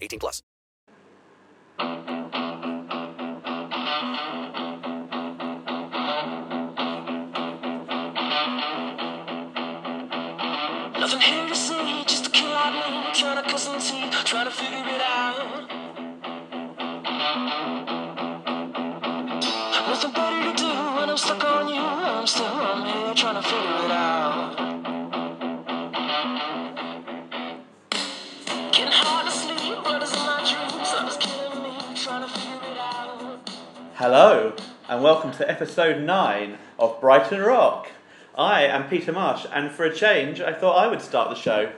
18 0.00 0.18
plus. 0.18 0.42
Nothing 10.98 11.20
here 11.20 11.48
to 11.48 11.54
see, 11.54 12.04
just 12.06 12.26
a 12.26 12.30
kid 12.30 12.50
like 12.50 12.74
me 12.74 13.12
trying 13.14 13.42
to 13.42 13.50
cut 13.50 13.58
some 13.58 13.78
teeth, 13.80 14.12
trying 14.24 14.46
to 14.46 14.50
figure 14.50 14.78
it 14.78 15.00
out. 15.00 15.79
Hello, 34.00 34.54
and 34.88 35.02
welcome 35.02 35.30
to 35.32 35.46
episode 35.46 36.02
9 36.02 36.56
of 36.78 36.98
Brighton 37.02 37.42
Rock. 37.42 37.90
I 38.34 38.62
am 38.62 38.88
Peter 38.88 39.12
Marsh, 39.12 39.44
and 39.52 39.70
for 39.70 39.84
a 39.84 39.94
change, 39.94 40.40
I 40.40 40.54
thought 40.54 40.78
I 40.78 40.86
would 40.86 41.02
start 41.02 41.28
the 41.28 41.34
show. 41.34 41.70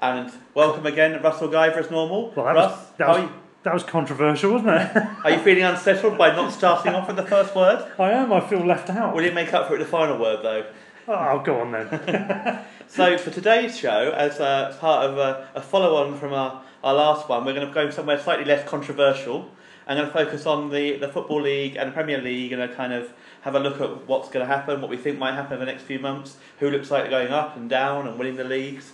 And 0.00 0.30
welcome 0.54 0.86
again, 0.86 1.20
Russell 1.20 1.48
Guyver 1.48 1.78
as 1.78 1.90
normal. 1.90 2.30
Well, 2.36 2.46
that 2.46 2.54
Russ, 2.54 2.70
was, 2.70 2.96
that, 2.98 3.08
was, 3.08 3.18
you, 3.22 3.32
that 3.64 3.74
was 3.74 3.82
controversial, 3.82 4.52
wasn't 4.52 4.70
it? 4.70 4.96
are 5.24 5.32
you 5.32 5.38
feeling 5.38 5.64
unsettled 5.64 6.16
by 6.16 6.28
not 6.28 6.52
starting 6.52 6.94
off 6.94 7.08
with 7.08 7.16
the 7.16 7.26
first 7.26 7.56
word? 7.56 7.90
I 7.98 8.12
am. 8.12 8.32
I 8.32 8.38
feel 8.38 8.64
left 8.64 8.88
out. 8.88 9.12
Will 9.12 9.24
you 9.24 9.32
make 9.32 9.52
up 9.52 9.66
for 9.66 9.74
it 9.74 9.78
the 9.80 9.84
final 9.84 10.16
word, 10.16 10.44
though? 10.44 10.64
Oh, 11.08 11.12
I'll 11.12 11.42
go 11.42 11.60
on 11.60 11.72
then. 11.72 12.64
So, 12.86 13.18
for 13.18 13.30
today's 13.30 13.76
show, 13.76 14.12
as 14.16 14.38
uh, 14.38 14.76
part 14.78 15.10
of 15.10 15.18
a, 15.18 15.48
a 15.56 15.60
follow 15.60 15.96
on 15.96 16.16
from 16.18 16.32
our, 16.32 16.62
our 16.84 16.94
last 16.94 17.28
one, 17.28 17.44
we're 17.44 17.52
going 17.52 17.66
to 17.66 17.74
go 17.74 17.90
somewhere 17.90 18.18
slightly 18.20 18.44
less 18.44 18.66
controversial. 18.66 19.50
I'm 19.88 19.96
going 19.96 20.06
to 20.08 20.12
focus 20.12 20.44
on 20.46 20.68
the, 20.70 20.96
the 20.98 21.08
Football 21.08 21.40
League 21.42 21.76
and 21.76 21.88
the 21.90 21.94
Premier 21.94 22.20
League 22.20 22.52
and 22.52 22.60
a 22.60 22.68
kind 22.74 22.92
of 22.92 23.10
have 23.40 23.54
a 23.54 23.58
look 23.60 23.80
at 23.80 24.06
what's 24.06 24.28
going 24.28 24.46
to 24.46 24.54
happen, 24.54 24.80
what 24.82 24.90
we 24.90 24.98
think 24.98 25.18
might 25.18 25.32
happen 25.34 25.54
in 25.54 25.60
the 25.60 25.66
next 25.66 25.82
few 25.84 25.98
months, 25.98 26.36
who 26.58 26.70
looks 26.70 26.90
like 26.90 27.08
going 27.08 27.28
up 27.28 27.56
and 27.56 27.70
down 27.70 28.06
and 28.06 28.18
winning 28.18 28.36
the 28.36 28.44
leagues, 28.44 28.92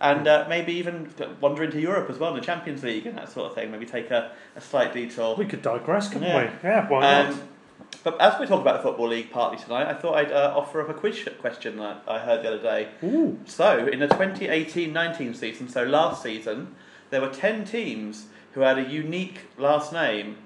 and 0.00 0.28
uh, 0.28 0.46
maybe 0.48 0.72
even 0.74 1.10
wander 1.40 1.64
into 1.64 1.80
Europe 1.80 2.08
as 2.10 2.18
well, 2.18 2.32
the 2.32 2.40
Champions 2.40 2.84
League 2.84 3.06
and 3.06 3.18
that 3.18 3.28
sort 3.32 3.48
of 3.50 3.54
thing. 3.56 3.70
Maybe 3.72 3.86
take 3.86 4.10
a, 4.12 4.30
a 4.54 4.60
slight 4.60 4.92
detour. 4.94 5.34
we 5.36 5.46
could 5.46 5.62
digress, 5.62 6.08
couldn't 6.08 6.28
Yeah. 6.28 6.44
we? 6.62 6.68
Yeah, 6.68 6.88
why 6.88 7.00
not? 7.00 7.32
Um, 7.32 7.40
but 8.04 8.20
as 8.20 8.38
we 8.38 8.46
talk 8.46 8.60
about 8.60 8.76
the 8.76 8.82
Football 8.88 9.08
League 9.08 9.30
partly 9.32 9.58
tonight, 9.58 9.88
I 9.88 9.94
thought 9.94 10.14
I'd 10.16 10.30
uh, 10.30 10.52
offer 10.56 10.80
up 10.80 10.88
a 10.88 10.94
quiz 10.94 11.28
question 11.40 11.76
that 11.78 12.02
I 12.06 12.18
heard 12.20 12.44
the 12.44 12.48
other 12.54 12.62
day. 12.62 12.88
Ooh. 13.02 13.40
So, 13.46 13.86
in 13.88 13.98
the 13.98 14.06
2018 14.06 14.92
19 14.92 15.34
season, 15.34 15.68
so 15.68 15.82
last 15.82 16.22
season, 16.22 16.76
there 17.10 17.20
were 17.20 17.30
10 17.30 17.64
teams 17.64 18.26
who 18.56 18.62
had 18.62 18.78
a 18.78 18.82
unique 18.82 19.40
last 19.58 19.92
name. 19.92 20.38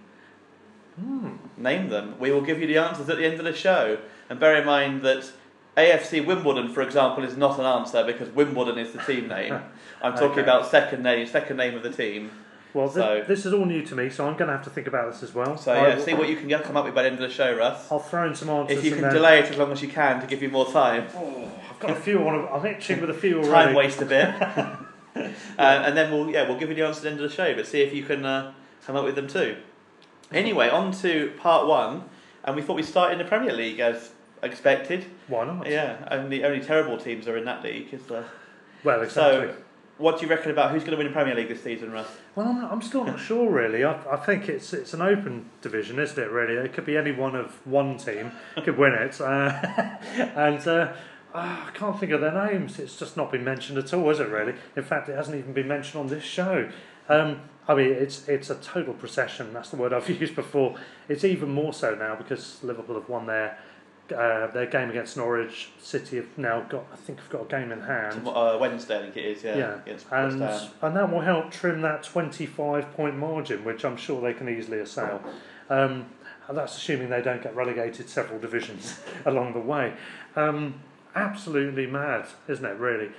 Hmm. 0.97 1.37
Name 1.57 1.89
them. 1.91 2.17
We 2.19 2.33
will 2.33 2.41
give 2.41 2.61
you 2.61 2.67
the 2.67 2.77
answers 2.77 3.09
at 3.09 3.19
the 3.19 3.25
end 3.25 3.39
of 3.39 3.45
the 3.45 3.55
show. 3.55 3.99
And 4.29 4.41
bear 4.41 4.57
in 4.57 4.67
mind 4.67 5.03
that 5.03 5.31
AFC 5.77 6.27
Wimbledon, 6.27 6.73
for 6.75 6.83
example, 6.83 7.23
is 7.23 7.37
not 7.37 7.61
an 7.61 7.67
answer 7.67 8.03
because 8.03 8.29
Wimbledon 8.31 8.79
is 8.79 8.93
the 8.93 8.99
team 8.99 9.29
name. 9.29 9.61
I'm 10.03 10.15
talking 10.15 10.31
Okay. 10.31 10.41
about 10.41 10.67
second 10.67 11.05
name, 11.05 11.25
second 11.29 11.57
name 11.57 11.77
of 11.77 11.85
the 11.85 11.93
team. 11.93 12.33
Well, 12.75 12.91
so- 12.91 13.25
this 13.29 13.47
is 13.47 13.53
all 13.53 13.65
new 13.65 13.87
to 13.87 13.95
me, 13.95 14.11
so 14.11 14.27
I'm 14.27 14.37
going 14.37 14.49
to 14.49 14.57
have 14.57 14.65
to 14.65 14.71
think 14.71 14.89
about 14.89 15.13
this 15.13 15.23
as 15.23 15.33
well. 15.33 15.57
So 15.57 15.73
yeah, 15.73 15.95
will- 15.95 16.03
see 16.03 16.15
what 16.15 16.29
you 16.29 16.37
can 16.37 16.49
come 16.65 16.77
up 16.77 16.85
with 16.87 16.95
by 16.97 17.03
the 17.03 17.11
end 17.11 17.23
of 17.23 17.29
the 17.29 17.33
show, 17.33 17.57
Russ. 17.57 17.93
I'll 17.93 18.01
throw 18.01 18.27
in 18.27 18.35
some 18.35 18.51
answers. 18.51 18.77
If 18.79 18.85
you 18.85 18.97
can 18.97 19.13
delay 19.15 19.39
it 19.39 19.45
as 19.45 19.57
long 19.57 19.71
as 19.71 19.83
you 19.83 19.89
can 19.89 20.21
to 20.21 20.27
give 20.27 20.43
you 20.43 20.49
more 20.49 20.67
time. 20.67 21.07
I've 21.71 21.79
got 21.79 21.91
a 21.91 21.95
few. 21.95 22.27
On, 22.27 22.49
I'm 22.53 22.67
itching 22.67 23.01
with 23.01 23.11
a 23.11 23.15
few 23.15 23.37
already. 23.37 23.67
time 23.67 23.75
waste 23.75 24.03
a 24.03 24.07
bit. 24.07 24.35
uh, 25.59 25.63
and 25.63 25.97
then 25.97 26.13
we'll 26.13 26.31
yeah 26.31 26.49
we'll 26.49 26.59
give 26.59 26.69
you 26.69 26.75
the 26.75 26.87
answer 26.87 26.99
at 26.99 27.03
the 27.05 27.11
end 27.11 27.21
of 27.21 27.31
the 27.31 27.35
show, 27.35 27.55
but 27.55 27.67
see 27.67 27.81
if 27.83 27.95
you 27.95 28.03
can 28.03 28.25
uh, 28.25 28.53
come 28.87 28.97
up 28.97 29.05
with 29.05 29.15
them 29.15 29.29
too. 29.29 29.57
Anyway, 30.33 30.69
on 30.69 30.93
to 30.93 31.33
part 31.39 31.67
one, 31.67 32.05
and 32.45 32.55
we 32.57 32.63
thought 32.63 32.77
we'd 32.77 32.85
start 32.85 33.13
in 33.13 33.19
the 33.19 33.25
Premier 33.25 33.53
League 33.53 33.81
as 33.81 34.13
expected. 34.43 35.07
Why 35.29 35.45
not? 35.45 35.69
Yeah, 35.69 36.07
only 36.11 36.45
only 36.45 36.61
terrible 36.61 36.97
teams 36.99 37.27
are 37.27 37.37
in 37.37 37.45
that 37.45 37.63
league. 37.65 37.93
Is 37.93 38.03
the 38.03 38.25
Well, 38.85 39.03
exactly. 39.03 39.49
so. 39.49 39.55
What 39.99 40.19
do 40.19 40.25
you 40.25 40.31
reckon 40.31 40.51
about 40.51 40.71
who's 40.71 40.81
going 40.81 40.93
to 40.93 40.97
win 40.97 41.09
the 41.09 41.13
Premier 41.13 41.35
League 41.35 41.49
this 41.49 41.63
season, 41.63 41.93
Russ? 41.93 42.07
Well, 42.35 42.49
I'm, 42.49 42.65
I'm 42.65 42.81
still 42.81 43.05
not 43.05 43.21
sure 43.21 43.51
really. 43.51 43.85
I, 43.85 44.01
I 44.11 44.17
think 44.17 44.49
it's 44.49 44.73
it's 44.73 44.95
an 44.95 45.03
open 45.03 45.51
division, 45.61 45.99
isn't 45.99 46.19
it? 46.19 46.31
Really, 46.31 46.55
it 46.55 46.73
could 46.73 46.87
be 46.87 46.97
any 46.97 47.13
one 47.13 47.37
of 47.37 47.55
one 47.67 47.99
team 47.99 48.33
could 48.65 48.79
win 48.79 48.95
it, 48.95 49.21
uh, 49.21 49.53
and 50.17 50.67
uh, 50.67 50.95
ah, 51.35 51.69
I 51.69 51.71
can't 51.77 51.99
think 51.99 52.13
of 52.13 52.21
their 52.21 52.33
names. 52.47 52.79
It's 52.79 52.99
just 52.99 53.17
not 53.17 53.31
been 53.33 53.45
mentioned 53.45 53.79
at 53.79 53.93
all, 53.93 54.09
is 54.11 54.21
it? 54.21 54.29
Really? 54.29 54.55
In 54.77 54.83
fact, 54.83 55.09
it 55.09 55.17
hasn't 55.17 55.37
even 55.37 55.53
been 55.53 55.69
mentioned 55.69 56.01
on 56.01 56.07
this 56.09 56.25
show. 56.25 56.69
Um, 57.09 57.41
I 57.69 57.75
mean, 57.75 57.91
it's 57.91 58.29
it's 58.29 58.51
a 58.51 58.57
total 58.57 58.95
procession. 58.95 59.53
That's 59.53 59.71
the 59.71 59.77
word 59.77 59.93
I've 59.93 60.09
used 60.21 60.35
before. 60.35 60.77
It's 61.09 61.25
even 61.25 61.51
more 61.51 61.73
so 61.73 61.95
now 61.95 62.17
because 62.17 62.63
Liverpool 62.63 62.97
have 62.97 63.09
won 63.09 63.27
their 63.27 63.59
uh, 64.13 64.49
their 64.49 64.67
game 64.67 64.91
against 64.91 65.17
Norwich. 65.17 65.71
City 65.81 66.17
have 66.17 66.37
now 66.37 66.63
got, 66.63 66.85
I 66.93 66.97
think, 66.97 67.21
have 67.21 67.31
got 67.31 67.43
a 67.43 67.45
game 67.45 67.71
in 67.73 67.81
hand. 67.81 68.27
Uh, 68.27 68.59
Wednesday, 68.61 68.99
I 68.99 69.03
think 69.03 69.17
it 69.17 69.25
is. 69.25 69.45
Yeah, 69.45 69.57
Yeah, 69.57 69.79
and 70.11 70.43
and 70.83 70.97
that 70.97 71.13
will 71.13 71.21
help 71.21 71.51
trim 71.51 71.83
that 71.83 72.03
twenty-five 72.03 72.93
point 72.95 73.17
margin, 73.17 73.65
which 73.65 73.85
I'm 73.85 73.97
sure 73.97 74.21
they 74.21 74.35
can 74.35 74.49
easily 74.49 74.81
assail. 74.81 75.23
Um, 75.69 76.07
and 76.49 76.59
that's 76.59 76.77
assuming 76.77 77.11
they 77.11 77.23
don't 77.23 77.43
get 77.43 77.55
relegated 77.55 78.09
several 78.09 78.41
divisions 78.41 78.99
along 79.25 79.53
the 79.53 79.61
way. 79.61 79.93
Um, 80.35 80.81
absolutely 81.15 81.87
mad, 81.87 82.27
isn't 82.49 82.65
it? 82.65 82.79
Really, 82.79 83.11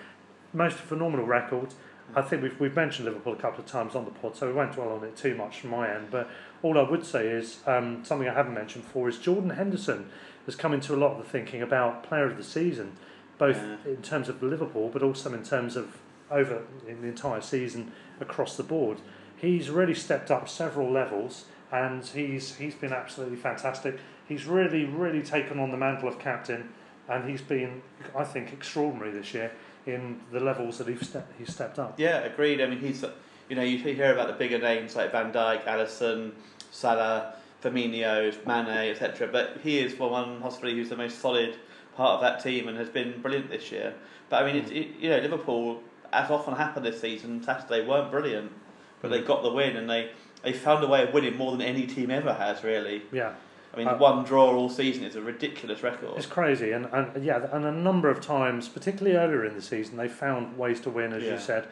most 0.54 0.78
phenomenal 0.78 1.26
record. 1.26 1.74
I 2.16 2.22
think 2.22 2.44
we've 2.44 2.60
we've 2.60 2.76
mentioned 2.76 3.06
Liverpool 3.06 3.34
a 3.34 3.38
couple 3.38 3.64
of 3.64 3.70
times 3.70 3.96
on 3.96 4.06
the 4.06 4.12
pod, 4.12 4.36
so 4.36 4.48
we 4.48 4.54
won't 4.54 4.74
dwell 4.74 4.90
on 4.90 5.04
it 5.04 5.16
too 5.16 5.36
much 5.36 5.60
from 5.62 5.70
my 5.72 5.90
end. 5.94 6.08
But 6.12 6.30
all 6.62 6.78
I 6.78 6.84
would 6.90 7.06
say 7.06 7.28
is 7.28 7.60
um, 7.66 8.04
something 8.04 8.28
I 8.28 8.34
haven't 8.34 8.54
mentioned 8.54 8.86
before 8.86 9.08
is 9.10 9.18
Jordan 9.18 9.52
Henderson 9.52 10.10
has 10.46 10.56
come 10.56 10.74
into 10.74 10.94
a 10.94 10.98
lot 10.98 11.12
of 11.14 11.18
the 11.20 11.24
thinking 11.30 11.62
about 11.62 12.04
Player 12.04 12.26
of 12.26 12.36
the 12.38 12.44
Season, 12.44 12.94
both 13.38 13.58
Yeah. 13.58 13.76
in 13.94 14.02
terms 14.02 14.28
of 14.28 14.42
Liverpool, 14.44 14.90
but 14.92 15.04
also 15.04 15.34
in 15.34 15.44
terms 15.44 15.76
of 15.76 15.98
over 16.30 16.64
in 16.88 17.02
the 17.02 17.08
entire 17.08 17.42
season 17.42 17.92
across 18.20 18.58
the 18.58 18.64
board. 18.64 18.98
He's 19.38 19.70
really 19.70 19.94
stepped 19.96 20.32
up 20.32 20.48
several 20.50 20.92
levels, 20.92 21.46
and 21.72 22.04
he's 22.06 22.56
he's 22.56 22.76
been 22.76 22.92
absolutely 22.94 23.38
fantastic. 23.38 24.00
He's 24.28 24.46
really 24.46 24.84
really 24.86 25.22
taken 25.22 25.60
on 25.60 25.72
the 25.72 25.78
mantle 25.78 26.10
of 26.10 26.20
captain, 26.20 26.70
and 27.12 27.30
he's 27.30 27.42
been 27.42 27.82
I 28.16 28.24
think 28.24 28.54
extraordinary 28.54 29.12
this 29.12 29.34
year 29.34 29.52
in 29.86 30.20
the 30.32 30.40
levels 30.40 30.78
that 30.78 30.88
he's 30.88 31.08
stepped 31.08 31.34
he's 31.38 31.54
stepped 31.54 31.80
up. 31.80 32.00
Yeah, 32.00 32.20
agreed. 32.20 32.62
I 32.62 32.68
mean, 32.68 32.80
he's 32.80 33.04
you 33.52 33.58
know, 33.58 33.64
you 33.64 33.78
hear 33.78 34.14
about 34.14 34.28
the 34.28 34.34
bigger 34.34 34.60
names 34.60 34.96
like 34.96 35.12
Van 35.12 35.34
Dijk, 35.34 35.66
Alisson, 35.66 36.32
Salah, 36.72 37.36
Firmino, 37.62 38.34
Mane, 38.46 38.92
etc. 38.92 39.28
But 39.30 39.60
he 39.62 39.80
is 39.80 39.94
for 39.94 40.10
one 40.10 40.40
possibly 40.40 40.74
who's 40.74 40.88
the 40.88 40.96
most 40.96 41.20
solid 41.20 41.58
part 41.98 42.16
of 42.16 42.22
that 42.22 42.42
team 42.42 42.70
and 42.70 42.78
has 42.78 42.88
been 42.88 43.22
brilliant 43.22 43.50
this 43.50 43.70
year. 43.70 43.94
But 44.30 44.44
I 44.44 44.46
mean, 44.46 44.64
it, 44.64 44.72
it, 44.72 44.88
you 45.02 45.10
know, 45.10 45.20
Liverpool, 45.20 45.84
as 46.14 46.32
often 46.32 46.56
happened 46.56 46.86
this 46.86 47.02
season, 47.02 47.44
Saturday 47.44 47.86
weren't 47.86 48.10
brilliant, 48.10 48.54
but 49.02 49.12
they 49.12 49.20
mm. 49.20 49.28
got 49.28 49.44
the 49.44 49.52
win 49.52 49.76
and 49.76 49.90
they 49.90 50.12
they 50.44 50.54
found 50.54 50.82
a 50.84 50.88
way 50.88 51.04
of 51.04 51.14
winning 51.14 51.36
more 51.36 51.52
than 51.52 51.62
any 51.62 51.86
team 51.86 52.10
ever 52.10 52.34
has. 52.34 52.64
Really, 52.64 53.02
Yeah. 53.12 53.34
I 53.74 53.78
mean, 53.78 53.88
Uh, 53.88 53.98
one 53.98 54.24
draw 54.26 54.52
all 54.54 54.70
season 54.70 55.04
is 55.06 55.16
a 55.16 55.22
ridiculous 55.22 55.82
record. 55.84 56.18
It's 56.18 56.26
crazy, 56.26 56.72
and, 56.72 56.88
and 56.92 57.24
yeah, 57.24 57.48
and 57.54 57.64
a 57.66 57.72
number 57.72 58.10
of 58.10 58.20
times, 58.20 58.68
particularly 58.68 59.16
earlier 59.18 59.46
in 59.46 59.56
the 59.56 59.62
season, 59.62 59.98
they 59.98 60.08
found 60.10 60.58
ways 60.58 60.82
to 60.82 60.90
win, 60.90 61.14
as 61.14 61.24
Yeah. 61.24 61.34
you 61.34 61.40
said, 61.40 61.68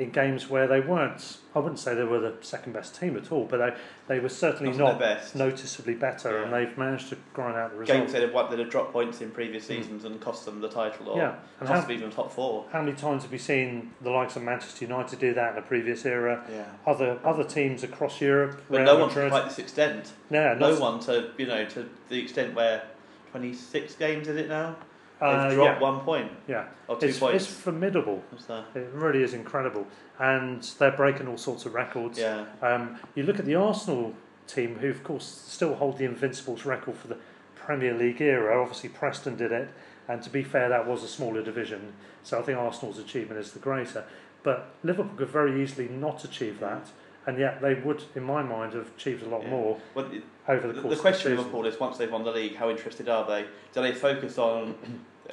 in 0.00 0.10
games 0.10 0.48
where 0.48 0.66
they 0.66 0.80
weren't. 0.80 1.36
I 1.54 1.58
wouldn't 1.58 1.78
say 1.78 1.94
they 1.94 2.04
were 2.04 2.20
the 2.20 2.34
second 2.40 2.72
best 2.72 2.98
team 2.98 3.18
at 3.18 3.30
all, 3.30 3.44
but 3.44 3.58
they 3.58 4.14
they 4.14 4.18
were 4.18 4.30
certainly 4.30 4.76
Not 4.76 4.98
not 4.98 5.34
noticeably 5.34 5.94
better, 5.94 6.42
and 6.42 6.52
they've 6.52 6.76
managed 6.78 7.10
to 7.10 7.18
grind 7.34 7.56
out 7.56 7.72
the 7.72 7.84
Games 7.84 7.90
results. 7.90 8.12
that 8.14 8.22
have, 8.22 8.32
what, 8.32 8.50
that 8.50 8.58
have 8.58 8.70
dropped 8.70 8.92
points 8.92 9.20
in 9.20 9.30
previous 9.30 9.66
hmm. 9.66 9.74
seasons 9.74 10.04
and 10.06 10.18
cost 10.18 10.46
them 10.46 10.60
the 10.60 10.70
title, 10.70 11.10
or 11.10 11.18
Yeah, 11.18 11.34
and 11.58 11.68
cost 11.68 11.82
how- 11.82 11.86
them 11.88 11.96
even 11.96 12.10
top 12.10 12.32
four. 12.32 12.64
How 12.72 12.80
many 12.80 12.96
times 12.96 13.24
have 13.24 13.30
we 13.30 13.38
seen 13.38 13.92
the 14.00 14.10
likes 14.10 14.36
of 14.36 14.42
Manchester 14.42 14.86
United 14.86 15.18
do 15.18 15.34
that 15.34 15.52
in 15.52 15.58
a 15.58 15.62
previous 15.62 16.06
era? 16.06 16.44
Yeah. 16.50 16.64
Other 16.86 17.18
other 17.22 17.44
teams 17.44 17.82
across 17.82 18.22
Europe, 18.22 18.62
But 18.70 18.78
Real 18.78 18.86
no 18.86 18.98
one 19.00 19.10
to 19.10 19.28
quite 19.28 19.44
this 19.44 19.58
extent. 19.58 20.12
Yeah, 20.30 20.54
no 20.58 20.80
one 20.80 20.98
to 21.00 21.30
you 21.36 21.46
know 21.46 21.66
to 21.66 21.86
the 22.08 22.18
extent 22.18 22.54
where 22.54 22.84
twenty 23.32 23.52
six 23.52 23.94
games 23.94 24.28
is 24.28 24.36
it 24.36 24.48
now? 24.48 24.76
They've 25.20 25.28
Uh, 25.28 25.54
dropped 25.54 25.80
yeah. 25.80 25.88
one 25.90 26.00
point. 26.00 26.32
Yeah, 26.48 26.64
Or 26.88 26.96
two 26.98 27.06
it's, 27.06 27.18
points. 27.18 27.44
it's 27.44 27.54
formidable. 27.54 28.22
What's 28.30 28.46
that? 28.46 28.64
It 28.74 28.88
really 28.94 29.22
is 29.22 29.34
incredible, 29.34 29.86
and 30.18 30.62
they're 30.78 30.90
breaking 30.96 31.28
all 31.28 31.36
sorts 31.36 31.66
of 31.66 31.74
records. 31.74 32.18
Yeah. 32.18 32.44
Um, 32.62 32.98
you 33.14 33.22
look 33.24 33.38
at 33.38 33.44
the 33.44 33.54
Arsenal 33.54 34.14
team, 34.46 34.76
who 34.76 34.88
of 34.88 35.04
course 35.04 35.26
still 35.26 35.74
hold 35.74 35.98
the 35.98 36.04
Invincibles 36.06 36.64
record 36.64 36.96
for 36.96 37.08
the 37.08 37.18
Premier 37.54 37.92
League 37.94 38.20
era. 38.22 38.60
Obviously, 38.60 38.88
Preston 38.88 39.36
did 39.36 39.52
it, 39.52 39.68
and 40.08 40.22
to 40.22 40.30
be 40.30 40.42
fair, 40.42 40.68
that 40.70 40.86
was 40.86 41.02
a 41.04 41.08
smaller 41.08 41.42
division. 41.42 41.92
So 42.22 42.38
I 42.38 42.42
think 42.42 42.58
Arsenal's 42.58 42.98
achievement 42.98 43.38
is 43.40 43.52
the 43.52 43.58
greater. 43.60 44.04
But 44.42 44.70
Liverpool 44.82 45.12
could 45.16 45.28
very 45.28 45.62
easily 45.62 45.88
not 45.88 46.24
achieve 46.24 46.60
that, 46.60 46.86
and 47.26 47.38
yet 47.38 47.60
they 47.60 47.74
would, 47.74 48.04
in 48.14 48.22
my 48.24 48.42
mind, 48.42 48.72
have 48.72 48.88
achieved 48.96 49.22
a 49.22 49.28
lot 49.28 49.42
Yeah. 49.42 49.50
more 49.50 49.78
Well, 49.94 50.06
over 50.48 50.66
the 50.66 50.72
the, 50.72 50.80
course 50.80 50.94
the 50.96 51.00
question 51.00 51.32
of 51.32 51.36
the. 51.36 51.42
Liverpool 51.44 51.66
is 51.66 51.78
once 51.78 51.98
they've 51.98 52.10
won 52.10 52.24
the 52.24 52.30
league, 52.32 52.56
how 52.56 52.70
interested 52.70 53.08
are 53.10 53.26
they? 53.26 53.44
Do 53.74 53.82
they 53.82 53.92
focus 53.92 54.38
on, 54.38 54.74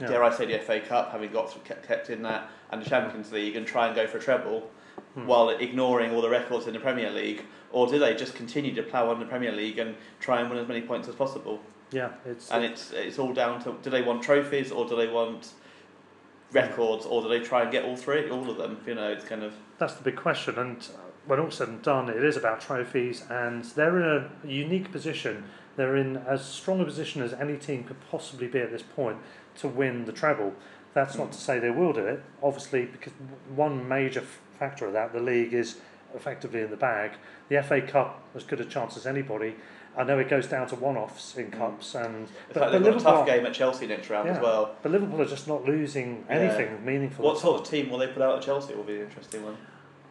Yeah. 0.02 0.08
dare 0.08 0.24
I 0.24 0.32
say, 0.32 0.46
the 0.46 0.60
FA 0.60 0.80
Cup, 0.80 1.12
having 1.12 1.32
got 1.32 1.56
kept, 1.64 1.88
kept 1.88 2.10
in 2.10 2.22
that, 2.24 2.50
and 2.72 2.82
the 2.82 2.90
Champions 2.90 3.32
League, 3.32 3.56
and 3.56 3.66
try 3.66 3.88
and 3.88 3.96
go 3.96 4.08
for 4.08 4.18
a 4.18 4.22
treble, 4.22 4.70
Hmm. 5.14 5.28
while 5.28 5.50
ignoring 5.50 6.12
all 6.14 6.22
the 6.22 6.30
records 6.30 6.66
in 6.68 6.74
the 6.74 6.80
Premier 6.80 7.12
League, 7.12 7.44
or 7.72 7.86
do 7.88 8.00
they 8.00 8.16
just 8.16 8.34
continue 8.36 8.74
to 8.74 8.82
plough 8.84 9.10
on 9.10 9.20
the 9.20 9.26
Premier 9.28 9.52
League 9.52 9.78
and 9.78 9.96
try 10.20 10.40
and 10.42 10.50
win 10.50 10.58
as 10.60 10.68
many 10.68 10.82
points 10.82 11.08
as 11.08 11.14
possible? 11.16 11.60
Yeah, 11.92 12.10
it's 12.26 12.50
And 12.52 12.66
it's 12.66 12.92
it's 12.92 13.20
all 13.20 13.32
down 13.34 13.62
to 13.64 13.76
do 13.84 13.90
they 13.92 14.02
want 14.02 14.24
trophies 14.24 14.72
or 14.72 14.88
do 14.88 14.96
they 14.96 15.08
want 15.08 15.52
records 16.52 17.06
or 17.06 17.22
do 17.22 17.28
they 17.30 17.40
try 17.40 17.62
and 17.62 17.72
get 17.72 17.84
all 17.86 17.96
three, 17.96 18.30
all 18.30 18.50
of 18.50 18.58
them? 18.58 18.80
You 18.86 18.96
know, 18.96 19.10
it's 19.12 19.24
kind 19.26 19.44
of 19.44 19.54
That's 19.78 19.94
the 19.94 20.04
big 20.04 20.16
question, 20.16 20.58
and 20.58 20.86
when 21.26 21.40
all 21.40 21.52
said 21.52 21.68
and 21.68 21.82
done, 21.82 22.10
it 22.10 22.24
is 22.24 22.36
about 22.38 22.62
trophies, 22.62 23.24
and 23.30 23.64
they're 23.66 24.00
in 24.00 24.06
a 24.44 24.48
unique 24.48 24.92
position. 24.92 25.44
They're 25.76 25.96
in 25.96 26.18
as 26.18 26.44
strong 26.44 26.82
a 26.82 26.86
position 26.86 27.22
as 27.22 27.34
any 27.34 27.56
team 27.58 27.84
could 27.84 27.98
possibly 28.10 28.48
be 28.48 28.60
at 28.60 28.72
this 28.72 28.82
point 28.82 29.18
to 29.58 29.68
win 29.68 30.06
the 30.06 30.12
treble. 30.12 30.54
That's 30.94 31.16
not 31.16 31.32
to 31.32 31.38
say 31.38 31.60
they 31.60 31.70
will 31.70 31.94
do 31.94 32.06
it, 32.06 32.24
obviously, 32.42 32.86
because 32.86 33.14
one 33.56 33.88
major 33.88 34.22
f- 34.22 34.40
factor 34.58 34.88
of 34.88 34.94
that, 34.94 35.14
the 35.14 35.20
league 35.20 35.54
is 35.54 35.78
effectively 36.16 36.62
in 36.62 36.72
the 36.72 36.78
bag. 36.78 37.12
The 37.50 37.62
FA 37.62 37.82
Cup 37.82 38.24
as 38.36 38.44
good 38.44 38.60
a 38.60 38.66
chance 38.66 38.98
as 38.98 39.06
anybody. 39.06 39.56
I 39.98 40.04
know 40.04 40.20
it 40.20 40.30
goes 40.30 40.48
down 40.48 40.68
to 40.68 40.76
one-offs 40.76 41.38
in 41.38 41.50
mm. 41.50 41.58
cups, 41.58 41.96
and 41.96 42.28
in 42.50 42.54
fact, 42.54 42.72
they've 42.72 42.84
got 42.84 42.98
a 42.98 43.00
tough 43.00 43.26
game 43.26 43.46
at 43.48 43.54
Chelsea 43.54 43.88
next 43.88 44.10
round 44.10 44.30
as 44.30 44.40
well. 44.40 44.76
But 44.84 44.92
Liverpool 44.92 45.22
are 45.22 45.26
just 45.26 45.48
not 45.48 45.66
losing 45.66 46.24
anything 46.30 46.68
Yeah. 46.68 46.86
meaningful. 46.86 47.26
What 47.26 47.40
sort 47.40 47.62
of 47.62 47.68
team 47.68 47.90
will 47.90 47.98
they 47.98 48.08
put 48.08 48.22
out 48.22 48.38
at 48.38 48.44
Chelsea? 48.44 48.76
Will 48.76 48.84
be 48.84 48.98
an 48.98 49.02
interesting 49.02 49.44
one. 49.44 49.58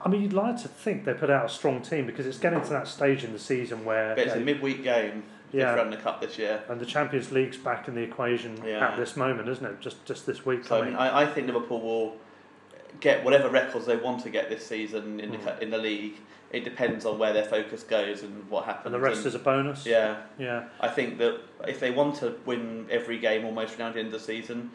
I 0.00 0.08
mean, 0.08 0.22
you'd 0.22 0.32
like 0.32 0.60
to 0.62 0.68
think 0.68 1.04
they 1.04 1.14
put 1.14 1.30
out 1.30 1.46
a 1.46 1.48
strong 1.48 1.82
team 1.82 2.06
because 2.06 2.26
it's 2.26 2.38
getting 2.38 2.60
to 2.60 2.70
that 2.70 2.86
stage 2.88 3.24
in 3.24 3.32
the 3.32 3.38
season 3.38 3.84
where 3.84 4.14
But 4.14 4.26
it's 4.26 4.36
a 4.36 4.40
midweek 4.40 4.82
game. 4.82 5.24
Yeah. 5.56 5.82
The 5.84 5.96
cup 5.96 6.20
this 6.20 6.38
year. 6.38 6.62
and 6.68 6.80
the 6.80 6.86
Champions 6.86 7.32
League's 7.32 7.56
back 7.56 7.88
in 7.88 7.94
the 7.94 8.02
equation 8.02 8.60
Yeah. 8.64 8.88
at 8.88 8.96
this 8.96 9.16
moment, 9.16 9.48
isn't 9.48 9.64
it? 9.64 9.80
Just 9.80 10.04
just 10.04 10.26
this 10.26 10.44
week. 10.46 10.64
So 10.64 10.82
I, 10.82 10.84
mean, 10.86 10.94
I, 10.96 11.22
I 11.22 11.26
think 11.26 11.46
Liverpool 11.46 11.80
will 11.80 12.16
get 13.00 13.24
whatever 13.24 13.48
records 13.48 13.86
they 13.86 13.96
want 13.96 14.22
to 14.22 14.30
get 14.30 14.48
this 14.48 14.66
season 14.66 15.20
in 15.20 15.30
the 15.32 15.38
Mm. 15.38 15.44
cu- 15.58 15.62
in 15.64 15.70
the 15.70 15.78
league. 15.78 16.16
It 16.52 16.62
depends 16.64 17.04
on 17.04 17.18
where 17.18 17.32
their 17.32 17.44
focus 17.44 17.82
goes 17.82 18.22
and 18.22 18.48
what 18.48 18.64
happens. 18.66 18.86
and 18.86 18.94
the 18.94 19.00
rest 19.00 19.26
is 19.26 19.34
a 19.34 19.38
bonus. 19.38 19.84
yeah. 19.84 20.16
yeah. 20.38 20.64
I 20.80 20.88
think 20.88 21.18
that 21.18 21.40
if 21.66 21.80
they 21.80 21.90
want 21.90 22.14
to 22.16 22.36
win 22.46 22.86
every 22.90 23.18
game 23.18 23.44
almost 23.44 23.74
from 23.74 23.92
the 23.92 23.98
end 23.98 24.06
of 24.06 24.12
the 24.12 24.20
season, 24.20 24.70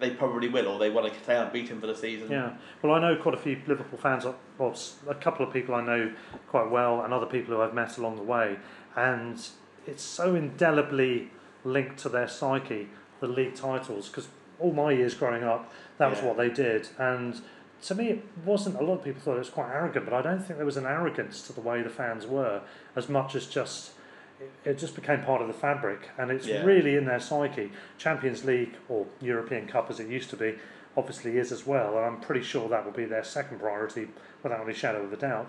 they 0.00 0.10
probably 0.10 0.48
will, 0.48 0.66
or 0.68 0.78
they 0.78 0.90
want 0.90 1.12
to 1.12 1.20
stay 1.22 1.36
unbeaten 1.36 1.80
for 1.80 1.86
the 1.86 1.94
season. 1.94 2.30
Yeah, 2.30 2.50
well, 2.82 2.92
I 2.94 3.00
know 3.00 3.16
quite 3.16 3.34
a 3.34 3.38
few 3.38 3.60
Liverpool 3.66 3.98
fans, 3.98 4.24
well, 4.58 4.74
a 5.08 5.14
couple 5.14 5.46
of 5.46 5.52
people 5.52 5.74
I 5.74 5.80
know 5.82 6.12
quite 6.48 6.68
well, 6.70 7.02
and 7.02 7.12
other 7.14 7.26
people 7.26 7.54
who 7.54 7.62
I've 7.62 7.74
met 7.74 7.96
along 7.98 8.16
the 8.16 8.22
way, 8.22 8.58
and 8.96 9.40
it's 9.88 10.02
so 10.02 10.34
indelibly 10.34 11.30
linked 11.64 11.98
to 11.98 12.08
their 12.08 12.28
psyche, 12.28 12.88
the 13.20 13.26
league 13.26 13.54
titles, 13.54 14.08
because 14.08 14.28
all 14.60 14.72
my 14.72 14.92
years 14.92 15.14
growing 15.14 15.42
up, 15.42 15.72
that 15.98 16.10
was 16.10 16.20
Yeah. 16.20 16.26
what 16.26 16.36
they 16.36 16.50
did, 16.50 16.88
and 16.98 17.40
to 17.82 17.94
me, 17.94 18.08
it 18.10 18.24
wasn't. 18.44 18.76
A 18.76 18.82
lot 18.82 18.94
of 18.98 19.04
people 19.04 19.20
thought 19.22 19.36
it 19.36 19.38
was 19.38 19.50
quite 19.50 19.70
arrogant, 19.72 20.04
but 20.04 20.12
I 20.14 20.20
don't 20.22 20.40
think 20.40 20.56
there 20.58 20.66
was 20.66 20.76
an 20.76 20.86
arrogance 20.86 21.46
to 21.46 21.52
the 21.52 21.60
way 21.60 21.80
the 21.82 21.88
fans 21.90 22.26
were, 22.26 22.60
as 22.96 23.08
much 23.08 23.34
as 23.34 23.46
just. 23.46 23.92
It 24.40 24.50
it 24.70 24.78
just 24.78 24.94
became 24.94 25.22
part 25.22 25.40
of 25.42 25.48
the 25.48 25.54
fabric, 25.54 26.10
and 26.18 26.30
it's 26.30 26.46
Yeah. 26.46 26.64
really 26.64 26.94
in 26.96 27.06
their 27.06 27.18
psyche. 27.20 27.72
Champions 27.96 28.44
League 28.44 28.74
or 28.88 29.06
European 29.20 29.66
Cup, 29.66 29.90
as 29.90 29.98
it 30.00 30.06
used 30.08 30.30
to 30.30 30.36
be, 30.36 30.58
obviously 30.96 31.38
is 31.38 31.50
as 31.52 31.66
well, 31.66 31.96
and 31.96 32.04
I'm 32.06 32.20
pretty 32.20 32.42
sure 32.42 32.68
that 32.68 32.84
will 32.84 32.92
be 32.92 33.04
their 33.04 33.24
second 33.24 33.58
priority 33.60 34.08
without 34.42 34.60
any 34.64 34.74
shadow 34.74 35.02
of 35.02 35.12
a 35.12 35.16
doubt. 35.16 35.46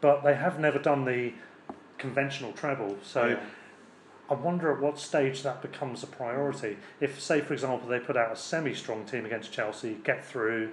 But 0.00 0.22
they 0.24 0.34
have 0.34 0.58
never 0.58 0.78
done 0.78 1.04
the 1.04 1.32
conventional 1.98 2.52
treble, 2.52 2.96
so 3.02 3.26
Yeah. 3.26 3.36
I 4.32 4.34
wonder 4.34 4.72
at 4.72 4.80
what 4.80 4.98
stage 4.98 5.42
that 5.42 5.60
becomes 5.60 6.02
a 6.02 6.06
priority. 6.06 6.78
If, 7.00 7.20
say, 7.20 7.42
for 7.42 7.52
example, 7.52 7.86
they 7.86 7.98
put 7.98 8.16
out 8.16 8.32
a 8.32 8.36
semi-strong 8.36 9.04
team 9.04 9.26
against 9.26 9.52
Chelsea, 9.52 9.98
get 10.04 10.24
through, 10.24 10.70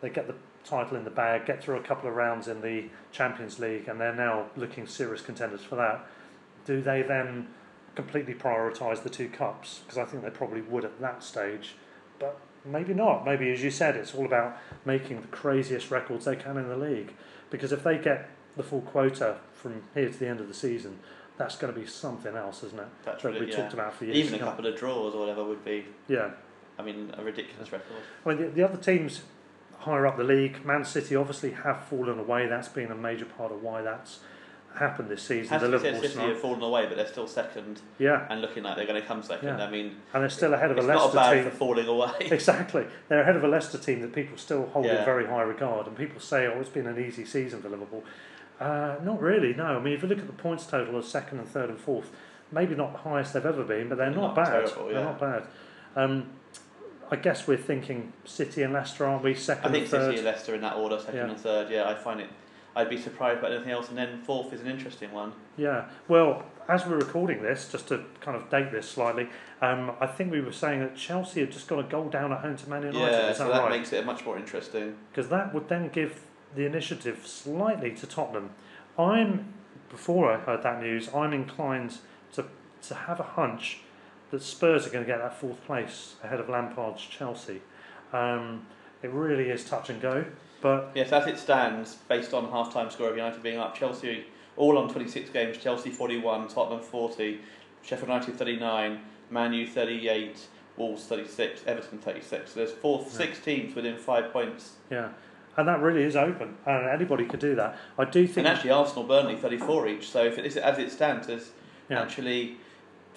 they 0.00 0.08
get 0.08 0.26
the 0.26 0.34
title 0.64 0.96
in 0.96 1.04
the 1.04 1.10
bag, 1.10 1.44
get 1.44 1.62
through 1.62 1.76
a 1.76 1.82
couple 1.82 2.08
of 2.08 2.16
rounds 2.16 2.48
in 2.48 2.62
the 2.62 2.88
Champions 3.12 3.58
League, 3.58 3.88
and 3.88 4.00
they're 4.00 4.14
now 4.14 4.46
looking 4.56 4.86
serious 4.86 5.20
contenders 5.20 5.60
for 5.60 5.76
that. 5.76 6.06
Do 6.64 6.80
they 6.80 7.02
then 7.02 7.48
completely 7.94 8.32
prioritise 8.32 9.02
the 9.02 9.10
two 9.10 9.28
cups? 9.28 9.80
Because 9.84 9.98
I 9.98 10.06
think 10.06 10.22
they 10.22 10.30
probably 10.30 10.62
would 10.62 10.86
at 10.86 10.98
that 10.98 11.22
stage, 11.22 11.74
but 12.18 12.40
maybe 12.64 12.94
not. 12.94 13.22
Maybe, 13.22 13.52
as 13.52 13.62
you 13.62 13.70
said, 13.70 13.96
it's 13.96 14.14
all 14.14 14.24
about 14.24 14.56
making 14.86 15.20
the 15.20 15.28
craziest 15.28 15.90
records 15.90 16.24
they 16.24 16.36
can 16.36 16.56
in 16.56 16.70
the 16.70 16.76
league. 16.78 17.12
Because 17.50 17.70
if 17.70 17.84
they 17.84 17.98
get 17.98 18.30
the 18.56 18.62
full 18.62 18.80
quota 18.80 19.40
from 19.52 19.82
here 19.94 20.08
to 20.08 20.18
the 20.18 20.26
end 20.26 20.40
of 20.40 20.48
the 20.48 20.54
season, 20.54 21.00
that's 21.38 21.56
going 21.56 21.72
to 21.72 21.78
be 21.78 21.86
something 21.86 22.34
else, 22.36 22.62
isn't 22.64 22.78
it? 22.78 22.88
That's 23.04 23.22
that 23.22 23.38
we 23.38 23.48
yeah. 23.48 23.56
talked 23.56 23.72
about 23.72 23.94
for 23.94 24.04
years. 24.04 24.18
Even 24.18 24.34
a 24.34 24.38
couple 24.38 24.66
of 24.66 24.76
draws 24.76 25.14
or 25.14 25.20
whatever 25.20 25.44
would 25.44 25.64
be, 25.64 25.86
Yeah. 26.08 26.30
I 26.78 26.82
mean, 26.82 27.12
a 27.16 27.24
ridiculous 27.24 27.72
record. 27.72 27.96
I 28.24 28.28
mean, 28.28 28.38
the, 28.38 28.48
the 28.48 28.62
other 28.62 28.76
teams 28.76 29.22
higher 29.78 30.06
up 30.06 30.16
the 30.16 30.24
league, 30.24 30.64
Man 30.64 30.84
City 30.84 31.16
obviously 31.16 31.50
have 31.50 31.84
fallen 31.84 32.18
away. 32.18 32.46
That's 32.46 32.68
been 32.68 32.92
a 32.92 32.94
major 32.94 33.24
part 33.24 33.50
of 33.50 33.62
why 33.62 33.82
that's 33.82 34.20
happened 34.78 35.08
this 35.08 35.22
season. 35.22 35.48
Has 35.48 35.62
the 35.62 35.68
Liverpool 35.68 36.00
City 36.00 36.18
have 36.20 36.40
fallen 36.40 36.62
away, 36.62 36.86
but 36.86 36.96
they're 36.96 37.06
still 37.06 37.26
second 37.26 37.80
Yeah, 37.98 38.26
and 38.30 38.40
looking 38.40 38.62
like 38.62 38.76
they're 38.76 38.86
going 38.86 39.00
to 39.00 39.06
come 39.06 39.22
second. 39.22 39.58
Yeah. 39.58 39.64
I 39.64 39.70
mean, 39.70 39.96
and 40.12 40.22
they're 40.22 40.30
still 40.30 40.54
ahead 40.54 40.70
of 40.70 40.76
a 40.76 40.80
it's 40.80 40.88
not 40.88 41.14
Leicester 41.14 41.16
bad 41.16 41.34
team. 41.34 41.50
for 41.50 41.56
falling 41.56 41.86
away. 41.86 42.12
Exactly. 42.20 42.86
They're 43.08 43.22
ahead 43.22 43.36
of 43.36 43.44
a 43.44 43.48
Leicester 43.48 43.78
team 43.78 44.00
that 44.02 44.12
people 44.12 44.36
still 44.36 44.66
hold 44.66 44.86
in 44.86 45.04
very 45.04 45.26
high 45.26 45.42
regard. 45.42 45.86
And 45.86 45.96
people 45.96 46.20
say, 46.20 46.46
oh, 46.46 46.60
it's 46.60 46.68
been 46.68 46.86
an 46.86 47.04
easy 47.04 47.24
season 47.24 47.60
for 47.60 47.68
Liverpool. 47.68 48.04
Uh, 48.60 48.96
not 49.04 49.20
really, 49.20 49.54
no. 49.54 49.64
I 49.64 49.80
mean, 49.80 49.94
if 49.94 50.02
you 50.02 50.08
look 50.08 50.18
at 50.18 50.26
the 50.26 50.32
points 50.32 50.66
total 50.66 50.96
of 50.96 51.04
second 51.04 51.38
and 51.38 51.48
third 51.48 51.70
and 51.70 51.78
fourth, 51.78 52.10
maybe 52.50 52.74
not 52.74 52.92
the 52.92 52.98
highest 52.98 53.34
they've 53.34 53.46
ever 53.46 53.62
been, 53.64 53.88
but 53.88 53.98
they're 53.98 54.10
not, 54.10 54.34
Not 54.34 54.36
bad. 54.36 54.66
terrible, 54.66 54.88
They're 54.88 55.04
not 55.04 55.20
bad. 55.20 55.42
Um, 55.96 56.30
I 57.10 57.16
guess 57.16 57.46
we're 57.46 57.56
thinking 57.56 58.12
City 58.24 58.62
and 58.62 58.72
Leicester, 58.72 59.06
aren't 59.06 59.22
we? 59.24 59.30
I 59.30 59.34
Second 59.34 59.72
think 59.72 59.82
and 59.84 59.90
third. 59.90 60.04
City 60.06 60.16
and 60.18 60.24
Leicester 60.26 60.54
in 60.54 60.60
that 60.62 60.76
order, 60.76 60.98
second 60.98 61.14
Yeah. 61.16 61.28
and 61.28 61.36
third. 61.38 61.70
Yeah, 61.70 61.88
I 61.88 61.94
find 61.94 62.20
it. 62.20 62.28
I'd 62.76 62.90
be 62.90 62.98
surprised 62.98 63.40
by 63.40 63.50
anything 63.50 63.70
else, 63.70 63.88
and 63.88 63.96
then 63.98 64.18
fourth 64.22 64.52
is 64.52 64.60
an 64.60 64.66
interesting 64.68 65.10
one. 65.12 65.32
Yeah. 65.56 65.86
Well, 66.06 66.44
as 66.68 66.86
we're 66.86 66.98
recording 66.98 67.42
this, 67.42 67.72
just 67.72 67.88
to 67.88 68.04
kind 68.20 68.36
of 68.36 68.50
date 68.50 68.70
this 68.70 68.88
slightly, 68.88 69.28
um, 69.62 69.92
I 70.00 70.06
think 70.06 70.30
we 70.30 70.40
were 70.40 70.52
saying 70.52 70.80
that 70.80 70.94
Chelsea 70.96 71.40
had 71.40 71.50
just 71.50 71.66
got 71.66 71.78
a 71.78 71.82
goal 71.84 72.08
down 72.08 72.30
at 72.32 72.40
home 72.40 72.56
to 72.56 72.68
Man 72.70 72.82
United. 72.82 73.00
yeah, 73.00 73.30
is 73.30 73.38
so 73.38 73.44
that 73.44 73.54
that 73.54 73.62
right? 73.62 73.70
makes 73.70 73.92
it 73.92 74.04
much 74.04 74.24
more 74.24 74.36
interesting. 74.36 74.96
because 75.10 75.28
that 75.30 75.54
would 75.54 75.68
then 75.68 75.88
give 75.88 76.20
the 76.58 76.66
initiative 76.66 77.24
slightly 77.24 77.92
to 77.92 78.04
Tottenham. 78.06 78.50
I'm 78.98 79.54
before 79.88 80.30
I 80.30 80.38
heard 80.38 80.62
that 80.64 80.82
news, 80.82 81.08
I'm 81.14 81.32
inclined 81.32 81.98
to 82.32 82.46
to 82.82 82.94
have 82.94 83.20
a 83.20 83.22
hunch 83.22 83.78
that 84.32 84.42
Spurs 84.42 84.86
are 84.86 84.90
going 84.90 85.04
to 85.04 85.10
get 85.10 85.20
that 85.20 85.38
fourth 85.38 85.64
place 85.64 86.16
ahead 86.22 86.40
of 86.40 86.48
Lampard's 86.48 87.00
Chelsea. 87.00 87.62
Um, 88.12 88.66
it 89.02 89.10
really 89.10 89.48
is 89.50 89.64
touch 89.64 89.88
and 89.88 90.02
go. 90.02 90.24
But 90.60 90.90
Yes, 90.94 91.12
as 91.12 91.26
it 91.28 91.38
stands, 91.38 91.94
based 92.08 92.34
on 92.34 92.50
half-time 92.50 92.90
score 92.90 93.08
of 93.08 93.16
United 93.16 93.42
being 93.42 93.58
up, 93.58 93.76
Chelsea 93.76 94.26
all 94.56 94.76
on 94.76 94.90
26 94.90 95.30
games, 95.30 95.56
Chelsea 95.58 95.90
41, 95.90 96.48
Tottenham 96.48 96.82
40, 96.82 97.40
Sheffield 97.82 98.08
United 98.08 98.36
39, 98.36 99.00
Man 99.30 99.52
U 99.52 99.66
38, 99.66 100.48
Wolves 100.76 101.04
36, 101.04 101.62
Everton 101.66 101.98
36. 101.98 102.50
So 102.50 102.58
there's 102.58 102.72
four, 102.72 103.06
six 103.08 103.38
teams 103.38 103.76
within 103.76 103.96
five 103.96 104.32
points. 104.32 104.72
yeah, 104.90 105.10
and 105.58 105.66
that 105.68 105.80
really 105.80 106.04
is 106.04 106.14
open, 106.16 106.56
and 106.64 106.88
anybody 106.88 107.24
could 107.26 107.40
do 107.40 107.54
that. 107.56 107.76
I 107.98 108.04
do 108.04 108.26
think. 108.26 108.38
And 108.38 108.48
actually, 108.48 108.70
Arsenal, 108.70 109.04
Burnley 109.04 109.36
34 109.36 109.88
each. 109.88 110.08
So 110.08 110.24
if 110.24 110.38
it 110.38 110.46
is 110.46 110.56
as 110.56 110.78
it 110.78 110.90
stands, 110.92 111.26
there's 111.26 111.50
Yeah. 111.90 112.00
actually 112.02 112.56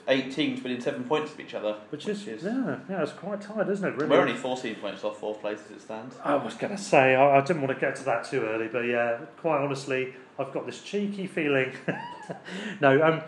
eight 0.08 0.32
teams 0.32 0.64
within 0.64 0.82
seven 0.82 1.04
points 1.04 1.32
of 1.32 1.40
each 1.40 1.54
other, 1.54 1.76
which 1.92 2.08
is, 2.08 2.26
yeah, 2.26 2.78
yeah, 2.90 3.04
it's 3.04 3.12
quite 3.12 3.40
tight, 3.40 3.70
isn't 3.70 3.88
it? 3.88 3.96
Really. 3.96 4.08
we're 4.10 4.22
only 4.22 4.34
14 4.36 4.74
points 4.76 5.04
off 5.04 5.20
fourth 5.20 5.40
place 5.42 5.60
as 5.66 5.72
it 5.78 5.82
stands. 5.82 6.16
I 6.24 6.34
was 6.36 6.56
going 6.56 6.76
to 6.76 6.82
say, 6.82 7.14
I, 7.16 7.38
I 7.38 7.42
didn't 7.42 7.62
want 7.62 7.76
to 7.78 7.80
get 7.80 7.96
to 7.98 8.04
that 8.06 8.24
too 8.24 8.42
early, 8.42 8.68
but 8.68 8.80
yeah, 8.82 9.18
quite 9.38 9.60
honestly, 9.62 10.16
I've 10.40 10.52
got 10.52 10.66
this 10.66 10.82
cheeky 10.82 11.28
feeling. 11.28 11.74
no, 12.82 13.00
um, 13.04 13.22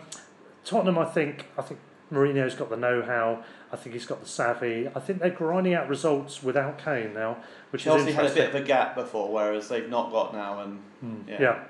Tottenham, 0.64 0.98
I 0.98 1.04
think, 1.04 1.46
I 1.56 1.62
think 1.62 1.78
Mourinho's 2.14 2.54
got 2.54 2.70
the 2.70 2.76
know-how. 2.76 3.44
I 3.72 3.76
think 3.76 3.94
he's 3.94 4.06
got 4.06 4.20
the 4.22 4.28
savvy. 4.28 4.88
I 4.94 5.00
think 5.00 5.18
they're 5.18 5.30
grinding 5.30 5.74
out 5.74 5.88
results 5.88 6.42
without 6.42 6.78
Kane 6.78 7.12
now, 7.12 7.38
which 7.70 7.84
Chelsea 7.84 8.10
is 8.10 8.14
had 8.14 8.26
a 8.26 8.34
bit 8.34 8.48
of 8.48 8.54
a 8.54 8.64
gap 8.64 8.94
before, 8.94 9.32
whereas 9.32 9.68
they've 9.68 9.88
not 9.88 10.12
got 10.12 10.32
now. 10.32 10.60
And 10.60 10.80
yeah, 11.28 11.36
yeah. 11.40 11.64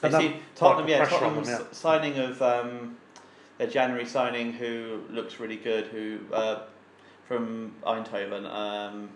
They 0.00 0.08
And 0.08 0.14
that 0.14 0.20
see 0.20 0.36
Tottenham, 0.54 0.88
yeah, 0.88 1.04
Tottenham's 1.04 1.48
them, 1.48 1.60
yeah. 1.60 1.72
signing 1.72 2.18
of 2.18 2.42
um, 2.42 2.96
their 3.58 3.68
January 3.68 4.04
signing, 4.04 4.52
who 4.52 5.02
looks 5.10 5.40
really 5.40 5.56
good, 5.56 5.86
who 5.86 6.18
uh, 6.32 6.62
from 7.26 7.74
Eindhoven, 7.84 8.44
um, 8.50 9.08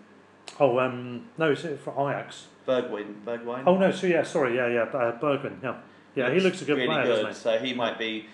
Oh, 0.59 0.79
um, 0.79 1.27
no, 1.37 1.51
is 1.51 1.63
it 1.65 1.79
for 1.79 1.91
Ajax? 2.09 2.47
Bergwijn, 2.67 3.23
Bergwijn. 3.25 3.63
Oh 3.65 3.77
no, 3.77 3.91
so 3.91 4.07
yeah, 4.07 4.23
sorry, 4.23 4.55
yeah, 4.55 4.67
yeah, 4.67 4.81
uh, 4.83 5.17
Bergman, 5.19 5.59
yeah, 5.63 5.77
yeah, 6.15 6.31
he 6.31 6.39
looks 6.39 6.61
a 6.61 6.65
good 6.65 6.75
really 6.77 6.87
player, 6.87 7.03
good. 7.03 7.23
doesn't 7.23 7.35
So 7.35 7.57
he 7.57 7.73
might 7.73 7.97
be 7.97 8.27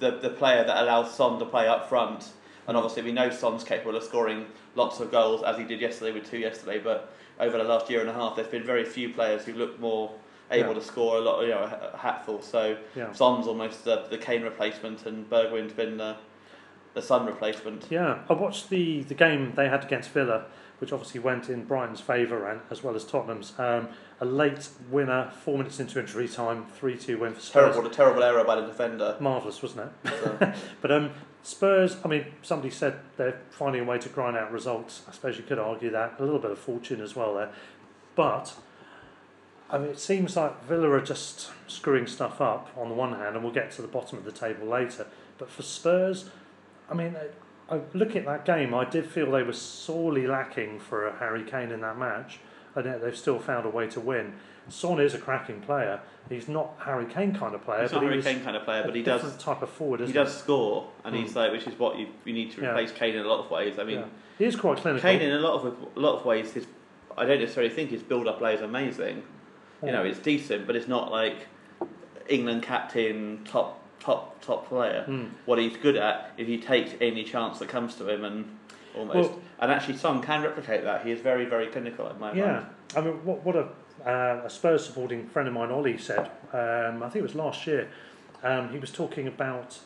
the 0.00 0.10
the 0.12 0.30
player 0.30 0.64
that 0.64 0.82
allows 0.82 1.14
Son 1.14 1.38
to 1.38 1.44
play 1.46 1.68
up 1.68 1.88
front. 1.88 2.30
And 2.66 2.76
obviously, 2.76 3.02
we 3.02 3.12
know 3.12 3.30
Son's 3.30 3.64
capable 3.64 3.96
of 3.96 4.02
scoring 4.04 4.46
lots 4.76 5.00
of 5.00 5.10
goals, 5.10 5.42
as 5.42 5.56
he 5.58 5.64
did 5.64 5.80
yesterday 5.80 6.12
with 6.12 6.30
two 6.30 6.38
yesterday. 6.38 6.78
But 6.78 7.12
over 7.40 7.58
the 7.58 7.64
last 7.64 7.90
year 7.90 8.00
and 8.00 8.08
a 8.08 8.12
half, 8.12 8.36
there's 8.36 8.48
been 8.48 8.62
very 8.64 8.84
few 8.84 9.12
players 9.12 9.44
who 9.44 9.54
look 9.54 9.80
more 9.80 10.12
able 10.52 10.68
Yeah. 10.68 10.74
to 10.74 10.80
score 10.84 11.16
a 11.16 11.20
lot, 11.20 11.42
you 11.42 11.48
know, 11.48 11.90
a 11.94 11.96
hatful. 11.96 12.42
So 12.42 12.76
Yeah. 12.94 13.12
Son's 13.12 13.46
almost 13.46 13.84
the, 13.84 14.04
the 14.10 14.18
Kane 14.18 14.42
replacement, 14.42 15.06
and 15.06 15.28
Bergwijn's 15.30 15.72
been 15.72 15.96
the 15.96 16.16
the 16.94 17.02
Son 17.02 17.24
replacement. 17.26 17.86
Yeah, 17.90 18.18
I 18.28 18.32
watched 18.34 18.68
the 18.68 19.02
the 19.04 19.14
game 19.14 19.52
they 19.56 19.68
had 19.68 19.84
against 19.84 20.10
Villa, 20.10 20.44
which 20.80 20.92
obviously 20.92 21.20
went 21.20 21.48
in 21.48 21.64
Brighton's 21.64 22.00
favour 22.00 22.48
and 22.48 22.60
as 22.70 22.82
well 22.82 22.96
as 22.96 23.04
Tottenham's. 23.04 23.52
Um, 23.58 23.88
a 24.20 24.24
late 24.24 24.68
winner, 24.90 25.30
four 25.44 25.56
minutes 25.56 25.78
into 25.78 26.00
injury 26.00 26.26
time, 26.26 26.66
three 26.66 26.96
two 26.96 27.18
win 27.18 27.34
for 27.34 27.40
Spurs. 27.40 27.74
Terrible, 27.74 27.86
a 27.86 27.92
terrible 27.92 28.22
error 28.22 28.44
by 28.44 28.56
the 28.56 28.66
defender. 28.66 29.16
Marvellous, 29.20 29.62
wasn't 29.62 29.90
it? 30.04 30.10
So, 30.10 30.52
But 30.80 30.90
um, 30.90 31.10
Spurs, 31.42 31.96
I 32.04 32.08
mean, 32.08 32.26
somebody 32.42 32.70
said 32.70 32.98
they're 33.16 33.40
finding 33.50 33.82
a 33.82 33.84
way 33.84 33.98
to 33.98 34.08
grind 34.08 34.36
out 34.36 34.50
results. 34.52 35.02
I 35.08 35.12
suppose 35.12 35.36
you 35.36 35.42
could 35.42 35.58
argue 35.58 35.90
that. 35.90 36.14
A 36.18 36.24
little 36.24 36.38
bit 36.38 36.50
of 36.50 36.58
fortune 36.58 37.00
as 37.00 37.14
well 37.14 37.34
there. 37.34 37.52
But, 38.14 38.54
I 39.70 39.78
mean, 39.78 39.88
it 39.88 40.00
seems 40.00 40.36
like 40.36 40.64
Villa 40.64 40.90
are 40.90 41.00
just 41.00 41.50
screwing 41.66 42.06
stuff 42.06 42.40
up 42.40 42.68
on 42.76 42.88
the 42.88 42.94
one 42.94 43.14
hand, 43.14 43.36
and 43.36 43.44
we'll 43.44 43.54
get 43.54 43.70
to 43.72 43.82
the 43.82 43.88
bottom 43.88 44.18
of 44.18 44.24
the 44.24 44.32
table 44.32 44.66
later. 44.66 45.06
But 45.38 45.50
for 45.50 45.62
Spurs, 45.62 46.28
I 46.90 46.94
mean, 46.94 47.16
I, 47.70 47.80
looking 47.94 48.18
at 48.18 48.26
that 48.26 48.44
game, 48.44 48.74
I 48.74 48.84
did 48.84 49.06
feel 49.06 49.30
they 49.30 49.42
were 49.42 49.52
sorely 49.52 50.26
lacking 50.26 50.80
for 50.80 51.06
a 51.06 51.16
Harry 51.18 51.44
Kane 51.44 51.70
in 51.70 51.80
that 51.82 51.98
match, 51.98 52.40
and 52.74 52.84
yet 52.84 53.00
they've 53.02 53.16
still 53.16 53.38
found 53.38 53.66
a 53.66 53.70
way 53.70 53.86
to 53.88 54.00
win. 54.00 54.34
Son 54.68 55.00
is 55.00 55.14
a 55.14 55.18
cracking 55.18 55.60
player. 55.60 56.00
He's 56.28 56.48
not 56.48 56.74
Harry 56.84 57.06
Kane 57.06 57.34
kind 57.34 57.54
of 57.54 57.62
player, 57.64 57.82
he's 57.82 57.90
but 57.90 57.96
not 57.96 58.02
he 58.02 58.06
Harry 58.06 58.16
was 58.16 58.24
Kane 58.24 58.40
kind 58.44 58.56
of 58.56 58.64
player, 58.64 58.82
but 58.84 58.94
he 58.94 59.02
does 59.02 59.36
type 59.36 59.62
of 59.62 59.68
forward. 59.70 60.00
he 60.00 60.12
does 60.12 60.36
score, 60.36 60.88
and 61.04 61.14
Mm. 61.14 61.22
he's 61.22 61.34
like, 61.34 61.50
which 61.52 61.66
is 61.66 61.78
what 61.78 61.98
you 61.98 62.08
you 62.24 62.32
need 62.32 62.50
to 62.52 62.60
Yeah. 62.60 62.70
replace 62.70 62.92
Kane 62.92 63.14
in 63.14 63.24
a 63.24 63.28
lot 63.28 63.44
of 63.44 63.50
ways. 63.50 63.78
I 63.78 63.84
mean. 63.84 63.98
Yeah. 64.00 64.04
He 64.38 64.44
is 64.46 64.56
quite 64.56 64.78
clinical. 64.78 65.02
Kane, 65.08 65.20
in 65.20 65.32
a 65.32 65.38
lot 65.40 65.54
of 65.64 65.76
a 65.96 66.00
lot 66.00 66.16
of 66.18 66.24
ways, 66.24 66.52
his 66.52 66.66
I 67.18 67.24
don't 67.24 67.40
necessarily 67.40 67.72
think 67.72 67.90
his 67.90 68.02
build-up 68.02 68.38
play 68.38 68.54
is 68.54 68.60
amazing. 68.62 69.22
You 69.84 69.92
know, 69.92 70.04
it's 70.04 70.18
decent, 70.18 70.66
but 70.66 70.76
it's 70.76 70.88
not 70.88 71.10
like 71.10 71.46
England 72.28 72.62
captain, 72.62 73.40
top 73.44 73.79
top 74.00 74.40
top 74.42 74.68
player. 74.68 75.04
Hmm. 75.04 75.26
What 75.44 75.58
he's 75.58 75.76
good 75.76 75.96
at 75.96 76.32
is 76.36 76.48
he 76.48 76.58
takes 76.58 76.92
any 77.00 77.22
chance 77.24 77.58
that 77.60 77.68
comes 77.68 77.94
to 77.96 78.08
him 78.08 78.24
and 78.24 78.58
almost. 78.96 79.30
Well- 79.30 79.40
and 79.60 79.70
actually, 79.70 79.98
Son 79.98 80.22
can 80.22 80.42
replicate 80.42 80.84
that. 80.84 81.04
He 81.04 81.12
is 81.12 81.20
very 81.20 81.44
very 81.44 81.66
clinical 81.66 82.08
in 82.08 82.18
my 82.18 82.32
Yeah, 82.32 82.52
mind. 82.52 82.66
I 82.96 83.00
mean, 83.02 83.24
what, 83.24 83.44
what 83.44 83.56
a, 83.56 83.68
uh, 84.08 84.42
a 84.46 84.50
Spurs 84.50 84.84
supporting 84.86 85.26
friend 85.28 85.46
of 85.46 85.54
mine, 85.54 85.70
Ollie, 85.70 85.98
said, 85.98 86.30
um, 86.52 87.02
I 87.02 87.08
think 87.10 87.16
it 87.16 87.22
was 87.22 87.34
last 87.34 87.66
year, 87.66 87.88
um, 88.42 88.70
he 88.70 88.78
was 88.78 88.90
talking 88.90 89.28
about 89.28 89.78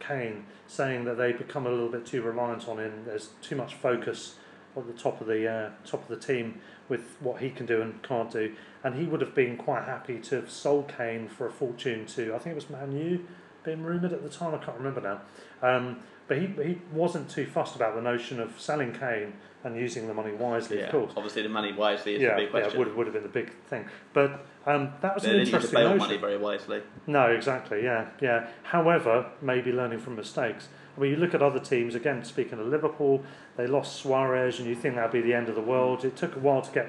Kane, 0.00 0.44
saying 0.66 1.04
that 1.06 1.16
they 1.16 1.32
become 1.32 1.66
a 1.66 1.70
little 1.70 1.88
bit 1.88 2.04
too 2.04 2.22
reliant 2.22 2.68
on 2.68 2.78
him. 2.78 3.04
There's 3.06 3.30
too 3.40 3.56
much 3.56 3.74
focus 3.74 4.36
at 4.76 4.86
the 4.86 4.92
top 4.92 5.20
of 5.20 5.26
the 5.26 5.48
uh, 5.50 5.70
top 5.84 6.02
of 6.02 6.08
the 6.08 6.16
team 6.24 6.60
with 6.88 7.16
what 7.20 7.40
he 7.40 7.50
can 7.50 7.66
do 7.66 7.80
and 7.80 8.02
can't 8.02 8.30
do, 8.30 8.54
and 8.84 8.94
he 8.96 9.04
would 9.04 9.20
have 9.22 9.34
been 9.34 9.56
quite 9.56 9.84
happy 9.84 10.18
to 10.18 10.36
have 10.36 10.50
sold 10.50 10.92
Kane 10.94 11.28
for 11.28 11.46
a 11.46 11.50
fortune 11.50 12.04
to 12.06 12.34
I 12.34 12.38
think 12.38 12.52
it 12.52 12.56
was 12.56 12.70
Man 12.70 12.92
U, 12.92 13.26
being 13.64 13.82
rumoured 13.82 14.12
at 14.12 14.22
the 14.22 14.28
time. 14.28 14.54
I 14.54 14.58
can't 14.58 14.76
remember 14.78 15.00
now. 15.00 15.20
Um, 15.66 16.00
but 16.28 16.38
he 16.38 16.46
he 16.46 16.78
wasn't 16.92 17.28
too 17.28 17.46
fussed 17.46 17.76
about 17.76 17.94
the 17.94 18.00
notion 18.02 18.40
of 18.40 18.58
selling 18.60 18.92
Kane 18.92 19.34
and 19.64 19.76
using 19.76 20.08
the 20.08 20.14
money 20.14 20.32
wisely, 20.32 20.78
Yeah, 20.78 20.86
of 20.86 20.90
course 20.92 21.12
obviously 21.16 21.42
the 21.42 21.48
money 21.48 21.72
wisely 21.72 22.16
is 22.16 22.22
yeah, 22.22 22.34
the 22.34 22.42
big 22.42 22.50
question. 22.50 22.72
yeah, 22.72 22.78
would 22.78 22.96
would 22.96 23.06
have 23.06 23.14
been 23.14 23.22
the 23.22 23.28
big 23.28 23.52
thing. 23.68 23.84
But 24.12 24.44
um, 24.66 24.92
that 25.02 25.14
was 25.14 25.22
they 25.24 25.30
an 25.30 25.36
didn't 25.36 25.48
interesting 25.48 25.74
bail 25.74 25.88
notion. 25.90 25.98
money 25.98 26.16
very 26.16 26.36
wisely. 26.38 26.82
No, 27.06 27.26
exactly. 27.30 27.82
Yeah, 27.84 28.06
yeah. 28.20 28.48
However, 28.62 29.26
maybe 29.40 29.72
learning 29.72 29.98
from 30.00 30.16
mistakes. 30.16 30.68
I 30.96 31.00
mean, 31.00 31.10
you 31.10 31.16
look 31.16 31.34
at 31.34 31.42
other 31.42 31.60
teams. 31.60 31.94
Again, 31.94 32.24
speaking 32.24 32.58
of 32.58 32.66
Liverpool, 32.66 33.22
they 33.56 33.66
lost 33.66 33.96
Suarez, 33.96 34.58
and 34.58 34.68
you 34.68 34.74
think 34.74 34.94
that'd 34.96 35.10
be 35.12 35.20
the 35.20 35.34
end 35.34 35.48
of 35.48 35.54
the 35.54 35.60
world. 35.62 36.04
It 36.04 36.16
took 36.16 36.34
a 36.36 36.38
while 36.38 36.62
to 36.62 36.72
get 36.72 36.88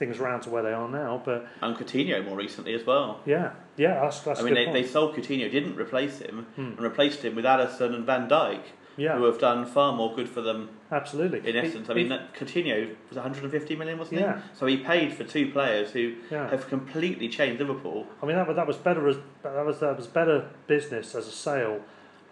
things 0.00 0.18
around 0.18 0.40
to 0.40 0.50
where 0.50 0.62
they 0.64 0.72
are 0.72 0.88
now, 0.88 1.22
but 1.24 1.46
And 1.62 1.76
Coutinho 1.76 2.24
more 2.24 2.36
recently 2.36 2.74
as 2.74 2.84
well. 2.84 3.20
yeah, 3.26 3.52
yeah, 3.76 4.00
that's 4.00 4.20
that's 4.20 4.40
I 4.40 4.42
mean, 4.42 4.54
they, 4.54 4.64
point. 4.64 4.76
Hmm. 4.76 4.82
they 4.82 4.88
sold 4.88 5.14
Coutinho, 5.14 5.48
didn't 5.52 5.76
replace 5.76 6.18
him, 6.18 6.46
and 6.56 6.80
replaced 6.80 7.22
him 7.24 7.36
with 7.36 7.44
Alisson 7.44 7.94
and 7.94 8.04
Van 8.06 8.26
Dijk, 8.28 8.62
Yeah. 8.96 9.16
who 9.18 9.24
have 9.24 9.38
done 9.38 9.66
far 9.66 9.92
more 9.94 10.14
good 10.16 10.28
for 10.28 10.40
them 10.40 10.70
Absolutely. 10.90 11.40
in 11.40 11.54
It- 11.54 11.64
essence. 11.66 11.90
I 11.90 11.94
mean, 11.94 12.08
that 12.08 12.32
Coutinho 12.34 12.96
was 13.10 13.18
150 13.18 13.76
million, 13.76 13.98
wasn't 13.98 14.20
Yeah. 14.22 14.36
he? 14.36 14.40
So 14.54 14.66
he 14.66 14.78
paid 14.78 15.12
for 15.12 15.22
two 15.24 15.50
players 15.52 15.92
who 15.92 16.14
Yeah. 16.30 16.48
have 16.50 16.66
completely 16.68 17.28
changed 17.28 17.60
Liverpool. 17.60 18.06
I 18.22 18.26
mean, 18.26 18.36
that, 18.36 18.48
was- 18.48 18.56
that 18.56 18.66
was 18.66 18.78
better 18.78 19.06
as 19.06 19.18
that 19.42 19.64
was 19.66 19.80
that 19.80 19.96
was 19.98 20.06
better 20.06 20.46
business 20.66 21.14
as 21.14 21.28
a 21.28 21.32
sale 21.32 21.80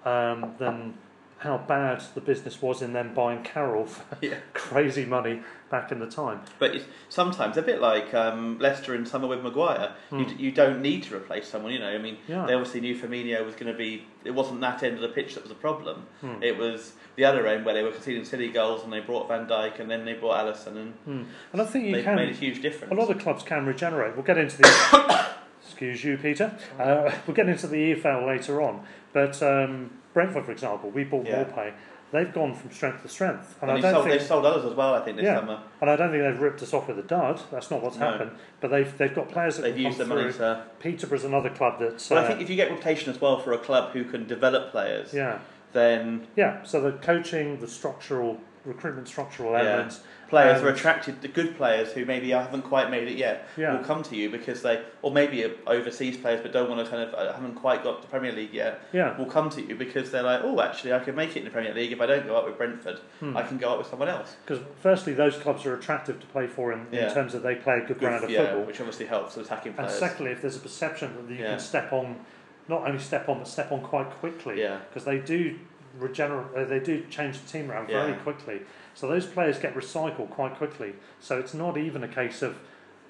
um, 0.07 0.55
than 0.59 0.95
how 1.39 1.57
bad 1.57 2.03
the 2.15 2.21
business 2.21 2.61
was 2.61 2.83
in 2.83 2.93
them 2.93 3.15
buying 3.15 3.43
Carroll 3.45 3.87
for 3.87 4.05
Yeah. 4.21 4.35
crazy 4.55 5.05
money 5.05 5.43
back 5.71 5.93
in 5.93 5.99
the 6.01 6.07
time. 6.07 6.41
But 6.59 6.75
sometimes 7.09 7.57
a 7.57 7.63
bit 7.63 7.81
like 7.81 8.13
um, 8.15 8.59
Leicester 8.59 8.95
in 8.95 9.07
summer 9.07 9.29
with 9.29 9.43
Maguire. 9.43 9.93
You, 10.11 10.25
d- 10.25 10.35
you 10.39 10.51
don't 10.51 10.81
need 10.83 11.03
to 11.05 11.15
replace 11.17 11.47
someone, 11.47 11.73
you 11.73 11.79
know. 11.79 11.89
I 11.91 11.99
mean, 11.99 12.17
Hmm. 12.27 12.33
Yeah. 12.33 12.47
they 12.47 12.55
obviously 12.55 12.81
knew 12.81 12.97
Firmino 12.97 13.45
was 13.45 13.55
going 13.55 13.71
to 13.71 13.77
be. 13.79 14.05
It 14.25 14.33
wasn't 14.33 14.61
that 14.63 14.83
end 14.83 14.97
of 14.97 15.01
the 15.03 15.09
pitch 15.09 15.35
that 15.35 15.43
was 15.45 15.53
a 15.53 15.57
problem. 15.57 16.07
Hmm. 16.23 16.43
It 16.43 16.57
was 16.59 16.95
the 17.17 17.25
other 17.25 17.47
end 17.47 17.65
where 17.65 17.75
they 17.75 17.83
were 17.83 17.93
conceding 17.93 18.25
silly 18.25 18.49
goals 18.49 18.83
and 18.83 18.93
they 18.93 19.01
brought 19.01 19.29
Van 19.29 19.47
Dijk 19.47 19.79
and 19.79 19.91
then 19.91 20.05
they 20.05 20.15
brought 20.15 20.45
Alisson 20.45 20.95
and 21.07 21.27
And 21.53 21.61
I 21.63 21.65
think 21.67 21.85
you 21.87 21.93
they 21.97 22.03
can. 22.03 22.17
made 22.17 22.31
a 22.31 22.35
huge 22.35 22.63
difference. 22.63 22.93
A 22.93 22.97
lot 22.97 23.11
of 23.11 23.19
clubs 23.19 23.43
can 23.45 23.65
regenerate. 23.67 24.17
We'll 24.17 24.25
get 24.25 24.39
into 24.39 24.57
the. 24.57 25.27
excuse 25.63 26.03
you, 26.03 26.17
Peter. 26.17 26.57
Uh, 26.79 27.13
we'll 27.27 27.37
get 27.37 27.49
into 27.49 27.67
the 27.67 27.95
EFL 27.95 28.27
later 28.27 28.63
on. 28.63 28.83
But 29.13 29.43
um, 29.43 29.91
Brentford, 30.15 30.45
for 30.45 30.53
example, 30.53 30.91
we 30.91 31.05
bought 31.05 31.27
Yeah. 31.27 31.45
Maupay. 31.45 31.73
They've 32.11 32.33
gone 32.33 32.55
from 32.55 32.71
strength 32.71 33.03
to 33.03 33.09
strength, 33.09 33.59
and, 33.61 33.71
and 33.71 33.79
I 33.79 33.83
don't 33.83 33.93
sold, 33.93 34.05
think 34.07 34.19
they've 34.19 34.27
sold 34.27 34.47
others 34.47 34.65
as 34.65 34.75
well. 34.75 34.95
I 34.95 35.01
think 35.05 35.19
this 35.19 35.25
yeah, 35.25 35.41
summer 35.41 35.61
and 35.83 35.91
I 35.91 35.97
don't 35.97 36.11
think 36.11 36.23
they've 36.23 36.41
ripped 36.41 36.63
us 36.63 36.73
off 36.73 36.89
with 36.89 36.99
a 36.99 37.03
dud. 37.03 37.39
That's 37.51 37.71
not 37.71 37.83
what's 37.83 37.99
No. 37.99 38.11
happened. 38.13 38.31
But 38.63 38.71
they've 38.71 38.97
they've 38.97 39.15
got 39.15 39.29
players 39.29 39.57
that 39.57 39.63
they've 39.63 39.75
can 39.75 39.83
used 39.85 39.99
the 39.99 40.05
come 40.05 40.17
money 40.17 40.33
through. 40.33 40.39
to. 40.39 40.65
Peterborough's 40.81 41.25
another 41.25 41.51
club 41.51 41.79
that's. 41.79 42.09
But 42.09 42.17
uh, 42.17 42.21
I 42.23 42.27
think 42.29 42.41
if 42.41 42.49
you 42.49 42.57
get 42.57 42.71
reputation 42.71 43.13
as 43.13 43.21
well 43.21 43.39
for 43.39 43.53
a 43.53 43.59
club 43.59 43.93
who 43.93 44.05
can 44.05 44.27
develop 44.27 44.71
players, 44.71 45.13
yeah, 45.13 45.41
then 45.75 46.27
yeah. 46.35 46.63
So 46.63 46.81
the 46.81 46.93
coaching, 46.93 47.61
the 47.61 47.69
structural 47.69 48.39
recruitment, 48.65 49.07
structural 49.09 49.53
Yeah. 49.53 49.91
Players 50.29 50.63
are 50.63 50.69
attracted. 50.69 51.23
The 51.23 51.29
good 51.29 51.57
players 51.57 51.93
who 51.93 52.05
maybe 52.05 52.31
haven't 52.31 52.63
quite 52.63 52.91
made 52.91 53.09
it 53.09 53.17
yet 53.17 53.49
Yeah. 53.57 53.77
will 53.77 53.85
come 53.85 54.03
to 54.05 54.15
you 54.17 54.31
because 54.31 54.63
they, 54.63 54.83
or 55.03 55.11
maybe 55.11 55.45
overseas 55.67 56.17
players 56.17 56.41
but 56.43 56.53
don't 56.53 56.69
want 56.69 56.85
to 56.85 56.91
kind 56.91 57.03
of 57.03 57.15
uh, 57.15 57.33
haven't 57.33 57.55
quite 57.55 57.83
got 57.83 58.03
the 58.03 58.09
Premier 58.09 58.33
League 58.33 58.53
yet. 58.53 58.81
Yeah. 58.93 59.17
will 59.17 59.27
come 59.27 59.49
to 59.51 59.63
you 59.67 59.75
because 59.75 60.11
they're 60.11 60.23
like, 60.23 60.41
oh, 60.45 60.61
actually, 60.61 60.93
I 60.93 60.99
can 61.01 61.15
make 61.15 61.31
it 61.31 61.39
in 61.41 61.45
the 61.45 61.51
Premier 61.51 61.75
League 61.75 61.93
if 61.93 62.01
I 62.01 62.07
don't 62.07 62.27
go 62.27 62.37
up 62.37 62.47
with 62.47 62.59
Brentford. 62.59 62.99
Hmm. 63.21 63.37
I 63.37 63.43
can 63.43 63.57
go 63.59 63.71
up 63.73 63.79
with 63.79 63.87
someone 63.89 64.09
else. 64.09 64.37
Because 64.45 64.63
firstly, 64.83 65.15
those 65.15 65.37
clubs 65.37 65.65
are 65.67 65.75
attractive 65.75 66.21
to 66.21 66.27
play 66.27 66.47
for 66.47 66.73
in, 66.73 66.87
in 66.93 67.13
terms 67.13 67.35
of 67.35 67.43
they 67.43 67.55
play 67.55 67.77
a 67.77 67.81
good, 67.81 67.89
Good, 67.89 68.01
brand 68.01 68.25
of 68.25 68.31
yeah, 68.31 68.45
football. 68.45 68.65
which 68.65 68.81
obviously 68.81 69.07
helps 69.07 69.37
attacking 69.37 69.75
And 69.79 69.91
secondly, 69.91 70.33
if 70.33 70.43
there's 70.43 70.57
a 70.57 70.61
perception 70.61 71.15
that 71.27 71.33
you 71.33 71.41
Yeah. 71.41 71.51
can 71.51 71.59
step 71.61 71.93
on, 71.93 72.17
not 72.69 72.87
only 72.87 72.99
step 73.01 73.29
on, 73.31 73.39
but 73.39 73.49
step 73.49 73.73
on 73.73 73.81
quite 73.81 74.11
quickly. 74.11 74.61
Yeah. 74.61 74.79
Because 74.91 75.05
they 75.05 75.19
do 75.19 75.59
regenerate, 75.99 76.47
uh, 76.57 76.65
they 76.65 76.81
do 76.81 77.05
change 77.11 77.41
the 77.41 77.49
team 77.51 77.71
around 77.71 77.87
very 77.89 78.13
quickly. 78.15 78.61
So 78.99 79.07
those 79.07 79.27
players 79.27 79.61
get 79.61 79.77
recycled 79.77 80.29
quite 80.31 80.57
quickly. 80.57 80.95
So 81.21 81.39
it's 81.39 81.55
not 81.55 81.77
even 81.77 82.03
a 82.03 82.09
case 82.09 82.43
of 82.43 82.59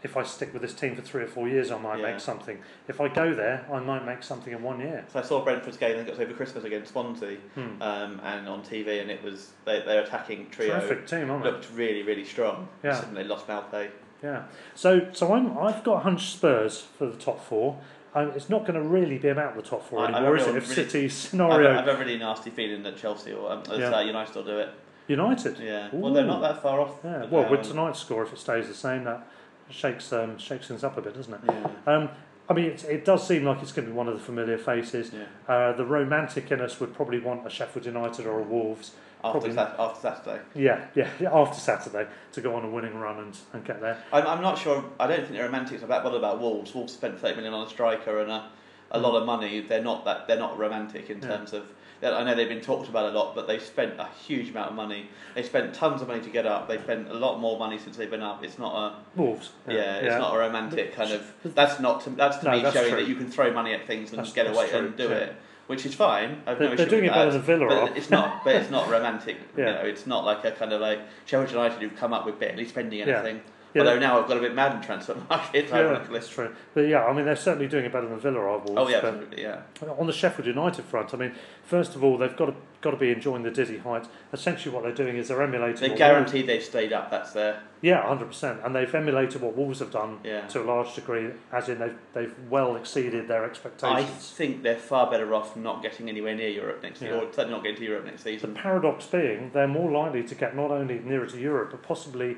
if 0.02 0.18
I 0.18 0.22
stick 0.22 0.52
with 0.52 0.60
this 0.60 0.74
team 0.74 0.94
for 0.94 1.00
three 1.00 1.22
or 1.22 1.26
four 1.26 1.48
years, 1.48 1.70
I 1.70 1.78
might 1.78 1.98
Yeah. 1.98 2.10
make 2.12 2.20
something. 2.20 2.58
If 2.88 3.00
I 3.00 3.08
go 3.08 3.32
there, 3.32 3.64
I 3.72 3.80
might 3.80 4.04
make 4.04 4.22
something 4.22 4.52
in 4.52 4.62
one 4.62 4.80
year. 4.80 5.06
So 5.10 5.18
I 5.18 5.22
saw 5.22 5.42
Brentford's 5.42 5.78
game 5.78 5.96
that 5.96 6.06
got 6.06 6.20
over 6.20 6.34
Christmas 6.34 6.64
against 6.64 6.92
Swansea, 6.92 7.38
Hmm. 7.54 7.80
um, 7.80 8.20
and 8.22 8.46
on 8.46 8.62
TV, 8.62 9.00
and 9.00 9.10
it 9.10 9.24
was 9.24 9.52
they, 9.64 9.80
their 9.80 10.02
attacking 10.02 10.50
trio 10.50 10.78
Terrific 10.78 11.06
team, 11.06 11.30
aren't 11.30 11.42
they? 11.44 11.50
looked 11.52 11.68
really, 11.74 12.02
really 12.02 12.24
strong. 12.24 12.68
Yeah. 12.84 13.02
They 13.14 13.24
lost 13.24 13.46
Maupay. 13.48 13.88
Yeah. 14.22 14.42
So 14.74 15.08
so 15.12 15.32
I'm 15.32 15.56
I've 15.56 15.82
got 15.84 15.96
a 15.96 16.00
hunch 16.00 16.32
Spurs 16.32 16.82
for 16.82 17.06
the 17.06 17.16
top 17.16 17.42
four. 17.42 17.78
Um, 18.14 18.32
it's 18.36 18.50
not 18.50 18.66
going 18.66 18.74
to 18.80 18.86
really 18.86 19.16
be 19.16 19.28
about 19.28 19.56
the 19.56 19.62
top 19.62 19.82
four 19.88 20.00
I- 20.00 20.04
I 20.04 20.08
anymore, 20.16 20.36
is 20.36 20.46
it? 20.46 20.54
If 20.54 20.62
really- 20.64 20.74
City's 20.74 21.12
I've, 21.12 21.30
scenario 21.30 21.78
I've 21.78 21.88
a 21.88 21.96
really 21.96 22.18
nasty 22.18 22.50
feeling 22.50 22.82
that 22.82 22.96
Chelsea 22.98 23.32
or 23.32 23.50
um, 23.52 23.62
Yeah. 23.72 23.90
uh, 23.94 24.00
United 24.00 24.34
will 24.34 24.44
do 24.44 24.58
it. 24.58 24.68
United. 25.08 25.58
Yeah. 25.58 25.88
Well, 25.92 26.12
they're 26.12 26.24
not 26.24 26.40
that 26.42 26.62
far 26.62 26.80
off. 26.80 26.98
Yeah. 27.02 27.24
Well, 27.26 27.50
with 27.50 27.62
tonight's 27.62 27.98
score, 28.00 28.22
if 28.22 28.32
it 28.32 28.38
stays 28.38 28.68
the 28.68 28.74
same, 28.74 29.04
that 29.04 29.26
shakes 29.70 30.12
um, 30.12 30.38
shakes 30.38 30.68
things 30.68 30.84
up 30.84 30.96
a 30.96 31.02
bit, 31.02 31.14
doesn't 31.14 31.34
it? 31.34 31.40
Yeah. 31.46 31.66
Um, 31.86 32.08
I 32.50 32.54
mean, 32.54 32.66
it, 32.66 32.84
it 32.84 33.04
does 33.04 33.26
seem 33.26 33.44
like 33.44 33.60
it's 33.62 33.72
going 33.72 33.86
to 33.86 33.92
be 33.92 33.96
one 33.96 34.08
of 34.08 34.14
the 34.14 34.20
familiar 34.20 34.56
faces. 34.58 35.10
Yeah. 35.12 35.24
Uh, 35.52 35.72
the 35.72 35.84
romantic 35.84 36.50
in 36.50 36.60
us 36.60 36.80
would 36.80 36.94
probably 36.94 37.18
want 37.20 37.46
a 37.46 37.50
Sheffield 37.50 37.84
United 37.86 38.26
or 38.26 38.38
a 38.38 38.42
Wolves. 38.42 38.92
After, 39.24 39.52
Sat- 39.52 39.74
after 39.80 40.00
Saturday. 40.00 40.40
Yeah, 40.54 40.86
yeah, 40.94 41.08
yeah, 41.20 41.32
after 41.34 41.58
Saturday 41.58 42.06
to 42.32 42.40
go 42.40 42.54
on 42.54 42.64
a 42.64 42.70
winning 42.70 42.94
run 42.94 43.18
and, 43.18 43.36
and 43.52 43.64
get 43.64 43.80
there. 43.80 43.98
I'm, 44.12 44.24
I'm 44.24 44.40
not 44.40 44.56
sure. 44.58 44.84
I 45.00 45.08
don't 45.08 45.22
think 45.22 45.32
the 45.32 45.40
romantics 45.42 45.82
are 45.82 45.88
that 45.88 46.04
bothered 46.04 46.20
about 46.20 46.40
Wolves. 46.40 46.72
Wolves 46.72 46.92
spent 46.92 47.18
30 47.18 47.34
million 47.34 47.52
on 47.52 47.66
a 47.66 47.68
striker 47.68 48.20
and 48.20 48.30
a, 48.30 48.48
a 48.92 48.98
lot 49.00 49.16
of 49.20 49.26
money. 49.26 49.60
They're 49.60 49.82
not 49.82 50.04
that. 50.04 50.28
They're 50.28 50.38
not 50.38 50.56
romantic 50.56 51.10
in 51.10 51.20
Yeah. 51.20 51.28
terms 51.28 51.52
of. 51.52 51.64
I 52.02 52.22
know 52.24 52.34
they've 52.34 52.48
been 52.48 52.60
talked 52.60 52.88
about 52.88 53.12
a 53.12 53.16
lot, 53.18 53.34
but 53.34 53.46
they've 53.46 53.62
spent 53.62 53.98
a 53.98 54.06
huge 54.26 54.50
amount 54.50 54.70
of 54.70 54.76
money. 54.76 55.08
They 55.34 55.42
spent 55.42 55.74
tons 55.74 56.00
of 56.02 56.08
money 56.08 56.20
to 56.20 56.30
get 56.30 56.46
up. 56.46 56.68
They've 56.68 56.80
spent 56.80 57.08
a 57.08 57.14
lot 57.14 57.40
more 57.40 57.58
money 57.58 57.78
since 57.78 57.96
they've 57.96 58.10
been 58.10 58.22
up. 58.22 58.44
It's 58.44 58.58
not 58.58 58.74
a. 58.74 59.18
Wolves. 59.20 59.50
Yeah, 59.68 59.96
it's 59.96 60.18
not 60.18 60.34
a 60.34 60.38
romantic 60.38 60.94
kind 60.94 61.12
of. 61.12 61.32
That's 61.44 61.80
not. 61.80 62.02
To, 62.02 62.10
that's 62.10 62.36
to 62.38 62.44
No, 62.46 62.52
me 62.52 62.62
that's 62.62 62.74
showing 62.76 62.90
true. 62.92 63.00
that 63.00 63.08
you 63.08 63.16
can 63.16 63.30
throw 63.30 63.52
money 63.52 63.72
at 63.74 63.86
things 63.86 64.10
and 64.10 64.18
That's- 64.18 64.32
get 64.34 64.46
away 64.46 64.68
true, 64.68 64.78
and 64.78 64.96
do 64.96 65.04
yeah. 65.08 65.14
it, 65.16 65.36
which 65.66 65.84
is 65.86 65.94
fine. 65.94 66.42
I've 66.46 66.58
They're- 66.58 66.70
no 66.70 66.76
they're 66.76 66.86
doing 66.86 67.04
it 67.06 67.12
better 67.12 67.32
than 67.32 67.42
Villa 67.42 67.66
but. 67.66 67.96
It's 67.96 68.10
not. 68.10 68.44
But 68.44 68.56
it's 68.56 68.70
not 68.70 68.88
romantic. 68.96 69.36
Yeah. 69.56 69.66
You 69.66 69.72
know, 69.74 69.80
it's 69.88 70.06
not 70.06 70.24
like 70.24 70.44
a 70.44 70.52
kind 70.52 70.72
of 70.72 70.80
like 70.80 71.00
Sheffield 71.26 71.50
United 71.50 71.80
who've 71.80 71.96
come 71.96 72.12
up 72.12 72.24
with 72.26 72.38
barely 72.38 72.64
spending 72.64 73.00
anything. 73.02 73.36
Yeah. 73.36 73.42
Although 73.76 73.98
now 73.98 74.20
I've 74.20 74.28
got 74.28 74.36
a 74.36 74.40
bit 74.40 74.54
mad 74.54 74.74
in 74.76 74.80
transfer 74.82 75.14
market. 75.28 75.66
Yeah, 75.68 76.04
that's 76.10 76.28
true. 76.28 76.54
But 76.74 76.82
yeah, 76.82 77.04
I 77.04 77.12
mean, 77.12 77.24
they're 77.24 77.36
certainly 77.36 77.68
doing 77.68 77.84
it 77.84 77.92
better 77.92 78.08
than 78.08 78.18
Villa 78.18 78.40
are. 78.40 78.58
Wolves, 78.58 78.72
Oh 78.76 78.88
yeah, 78.88 78.96
absolutely, 78.96 79.42
yeah. 79.42 79.60
On 79.98 80.06
the 80.06 80.12
Sheffield 80.12 80.46
United 80.46 80.84
front, 80.84 81.12
I 81.14 81.16
mean, 81.16 81.32
first 81.64 81.94
of 81.94 82.02
all, 82.02 82.16
they've 82.18 82.36
got 82.36 82.46
to 82.46 82.54
got 82.80 82.92
to 82.92 82.96
be 82.96 83.10
enjoying 83.10 83.42
the 83.42 83.50
dizzy 83.50 83.78
height. 83.78 84.06
Essentially, 84.32 84.72
what 84.72 84.84
they're 84.84 84.92
doing 84.94 85.16
is 85.16 85.28
they're 85.28 85.42
emulating. 85.42 85.80
They 85.80 85.88
what 85.88 85.98
guaranteed 85.98 86.46
they've 86.46 86.62
stayed 86.62 86.92
up. 86.92 87.10
That's 87.10 87.32
their. 87.32 87.60
Yeah, 87.80 88.06
hundred 88.06 88.26
percent, 88.26 88.60
and 88.64 88.74
they've 88.74 88.92
emulated 88.92 89.40
what 89.42 89.56
Wolves 89.56 89.78
have 89.80 89.92
done 89.92 90.18
Yeah. 90.24 90.46
to 90.48 90.62
a 90.62 90.64
large 90.64 90.94
degree, 90.94 91.28
as 91.52 91.68
in 91.68 91.78
they've 91.78 91.96
they've 92.14 92.34
well 92.50 92.74
exceeded 92.76 93.28
their 93.28 93.44
expectations. 93.44 94.00
I 94.00 94.04
think 94.04 94.62
they're 94.62 94.76
far 94.76 95.10
better 95.10 95.32
off 95.34 95.56
not 95.56 95.82
getting 95.82 96.08
anywhere 96.08 96.34
near 96.34 96.48
Europe 96.48 96.82
next 96.82 97.02
year, 97.02 97.12
Yeah. 97.14 97.20
or 97.22 97.32
certainly 97.32 97.52
not 97.54 97.62
getting 97.62 97.78
to 97.78 97.84
Europe 97.84 98.04
next 98.06 98.22
season. 98.24 98.54
The 98.54 98.60
paradox 98.60 99.06
being, 99.06 99.50
they're 99.52 99.68
more 99.68 99.90
likely 99.90 100.22
to 100.24 100.34
get 100.34 100.56
not 100.56 100.70
only 100.70 100.98
nearer 101.00 101.26
to 101.26 101.38
Europe, 101.38 101.70
but 101.72 101.82
possibly 101.82 102.36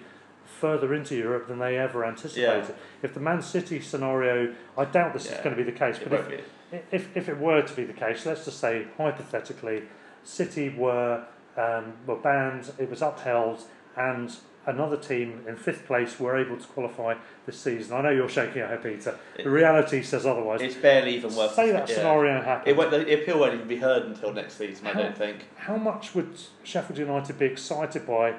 further 0.61 0.95
into 0.95 1.17
Europe 1.17 1.49
than 1.49 1.59
they 1.59 1.79
ever 1.79 2.05
anticipated. 2.05 2.75
If 3.03 3.15
the 3.15 3.21
Man 3.21 3.41
City 3.43 3.81
scenario, 3.81 4.55
I 4.77 4.85
doubt 4.85 5.15
this 5.15 5.27
is 5.27 5.37
going 5.39 5.57
to 5.57 5.57
be 5.57 5.63
the 5.63 5.77
case, 5.77 5.99
It 5.99 6.11
but 6.11 6.31
if, 6.71 6.83
if, 6.93 7.17
if 7.17 7.29
it 7.29 7.39
were 7.39 7.63
to 7.63 7.75
be 7.75 7.85
the 7.85 7.95
case, 7.95 8.27
let's 8.27 8.45
just 8.45 8.61
say 8.61 8.87
hypothetically, 8.97 9.85
City 10.23 10.69
were 10.69 11.25
um, 11.57 11.95
were 12.07 12.17
banned, 12.17 12.73
it 12.79 12.89
was 12.89 13.03
upheld, 13.03 13.65
and 13.97 14.37
another 14.67 14.97
team 14.97 15.43
in 15.49 15.57
fifth 15.57 15.87
place 15.87 16.21
were 16.21 16.37
able 16.39 16.57
to 16.57 16.67
qualify 16.69 17.15
this 17.47 17.59
season. 17.59 17.97
I 17.97 18.03
know 18.03 18.11
you're 18.11 18.29
shaking 18.29 18.59
your 18.59 18.69
head, 18.69 18.83
Peter. 18.83 19.19
It- 19.37 19.45
the 19.45 19.51
reality 19.51 20.03
says 20.03 20.27
otherwise. 20.27 20.61
It's 20.61 20.77
barely 20.77 21.17
even 21.17 21.35
worth. 21.35 21.55
Say 21.55 21.73
that 21.73 21.89
yeah. 21.89 21.95
scenario 21.95 22.43
happened. 22.43 22.69
It 22.69 22.77
won't, 22.77 22.91
the 22.91 23.15
appeal 23.15 23.41
won't 23.41 23.55
even 23.55 23.67
be 23.67 23.79
heard 23.79 24.05
until 24.05 24.33
next 24.33 24.59
season. 24.59 24.87
I 24.87 24.93
don't 24.93 25.17
think. 25.17 25.47
How 25.57 25.77
much 25.77 26.15
would 26.15 26.35
Sheffield 26.63 26.99
United 26.99 27.39
be 27.39 27.47
excited 27.47 28.07
by 28.07 28.35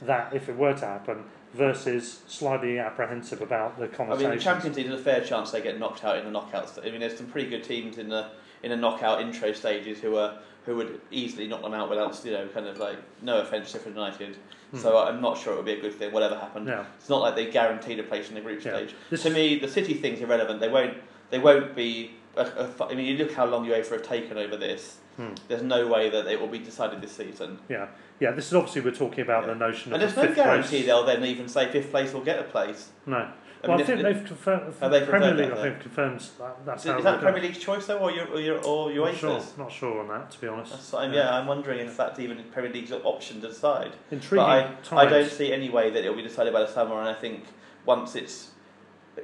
that 0.00 0.32
if 0.32 0.48
it 0.48 0.56
were 0.56 0.74
to 0.74 0.86
happen, 0.86 1.24
versus 1.54 2.22
slightly 2.26 2.78
apprehensive 2.78 3.40
about 3.40 3.78
the 3.78 3.84
I 3.84 3.88
conversation? 3.88 4.30
mean, 4.30 4.38
the 4.38 4.44
Champions 4.44 4.76
League 4.76 4.88
there's 4.88 5.00
a 5.00 5.04
fair 5.04 5.24
chance 5.24 5.50
they 5.50 5.60
get 5.62 5.78
knocked 5.78 6.04
out 6.04 6.18
in 6.18 6.30
the 6.30 6.38
knockouts. 6.38 6.78
I 6.86 6.90
mean, 6.90 7.00
there's 7.00 7.16
some 7.16 7.26
pretty 7.26 7.48
good 7.48 7.64
teams 7.64 7.98
in 7.98 8.08
the 8.08 8.28
in 8.62 8.70
the 8.70 8.76
knockout 8.76 9.20
intro 9.20 9.52
stages 9.52 10.00
who 10.00 10.16
are 10.16 10.38
who 10.66 10.76
would 10.76 11.00
easily 11.10 11.46
knock 11.46 11.62
them 11.62 11.72
out 11.74 11.88
without 11.88 12.20
you 12.24 12.32
know 12.32 12.46
kind 12.48 12.66
of 12.66 12.78
like 12.78 12.98
no 13.22 13.40
offence 13.40 13.72
to 13.72 13.80
United. 13.88 14.36
Hmm. 14.70 14.78
So 14.78 14.98
I'm 14.98 15.20
not 15.20 15.38
sure 15.38 15.54
it 15.54 15.56
would 15.56 15.64
be 15.64 15.72
a 15.72 15.80
good 15.80 15.94
thing, 15.94 16.12
whatever 16.12 16.36
happened. 16.36 16.66
Yeah. 16.68 16.84
It's 16.98 17.08
not 17.08 17.22
like 17.22 17.34
they 17.36 17.50
guaranteed 17.50 17.98
a 18.00 18.02
place 18.02 18.28
in 18.28 18.34
the 18.34 18.40
group 18.42 18.62
Yeah. 18.62 18.76
stage. 18.76 18.94
This 19.08 19.22
to 19.22 19.30
me, 19.30 19.58
the 19.58 19.68
City 19.68 19.94
thing's 19.94 20.20
irrelevant. 20.20 20.60
They 20.60 20.68
won't 20.68 20.98
they 21.30 21.38
won't 21.38 21.74
be. 21.74 22.12
A, 22.36 22.42
a, 22.42 22.84
I 22.84 22.94
mean, 22.94 23.06
you 23.06 23.16
look 23.16 23.32
how 23.32 23.46
long 23.46 23.66
UEFA 23.66 23.90
have 23.92 24.02
taken 24.02 24.36
over 24.38 24.56
this. 24.56 24.98
Hmm. 25.18 25.34
There's 25.48 25.64
no 25.64 25.88
way 25.88 26.08
that 26.10 26.28
it 26.28 26.40
will 26.40 26.46
be 26.46 26.60
decided 26.60 27.02
this 27.02 27.10
season. 27.10 27.58
Yeah, 27.68 27.88
yeah. 28.20 28.30
This 28.30 28.46
is 28.46 28.54
obviously 28.54 28.82
we're 28.82 28.92
talking 28.92 29.20
about 29.20 29.46
the 29.46 29.54
notion 29.54 29.92
And 29.92 30.00
of 30.00 30.08
And 30.08 30.16
there's 30.16 30.36
the 30.36 30.40
no 30.40 30.44
guarantee 30.44 30.68
place. 30.68 30.86
they'll 30.86 31.04
then 31.04 31.24
even 31.24 31.48
say 31.48 31.70
fifth 31.72 31.90
place 31.90 32.12
will 32.12 32.24
get 32.24 32.38
a 32.38 32.44
place. 32.44 32.90
No. 33.04 33.16
I 33.16 33.66
well, 33.66 33.76
mean, 33.76 33.82
I 33.84 33.86
think 33.88 34.02
they've 34.02 34.24
confirmed. 34.24 34.74
Have 34.80 34.92
they 34.92 35.04
Premier 35.04 35.34
League, 35.34 35.48
that, 35.48 35.58
I 35.58 35.62
think, 35.62 35.80
confirmed 35.80 36.20
that. 36.38 36.64
That's 36.64 36.84
Is, 36.84 36.90
how 36.92 36.98
is 36.98 37.04
that. 37.04 37.20
Premier 37.20 37.42
League's 37.42 37.58
choice 37.58 37.86
though, 37.86 37.98
or 37.98 38.12
your 38.12 38.28
or 38.28 38.92
your 38.92 39.08
or 39.08 39.10
Not 39.10 39.18
sure. 39.18 39.42
Not 39.58 39.72
sure 39.72 40.00
on 40.00 40.06
that, 40.06 40.30
to 40.30 40.40
be 40.40 40.46
honest. 40.46 40.94
I'm, 40.94 41.12
yeah, 41.12 41.34
I'm 41.34 41.48
wondering 41.48 41.80
if 41.80 41.96
that's 41.96 42.20
even 42.20 42.40
Premier 42.52 42.72
League's 42.72 42.92
option 42.92 43.40
to 43.40 43.48
decide. 43.48 43.94
Intriguing 44.12 44.46
but 44.46 44.92
I. 44.92 45.02
I 45.02 45.06
don't 45.06 45.28
see 45.28 45.52
any 45.52 45.70
way 45.70 45.90
that 45.90 46.04
it 46.04 46.08
will 46.08 46.16
be 46.16 46.22
decided 46.22 46.52
by 46.52 46.60
the 46.60 46.72
summer, 46.72 47.00
and 47.00 47.08
I 47.08 47.14
think 47.14 47.46
once 47.84 48.14
it's 48.14 48.52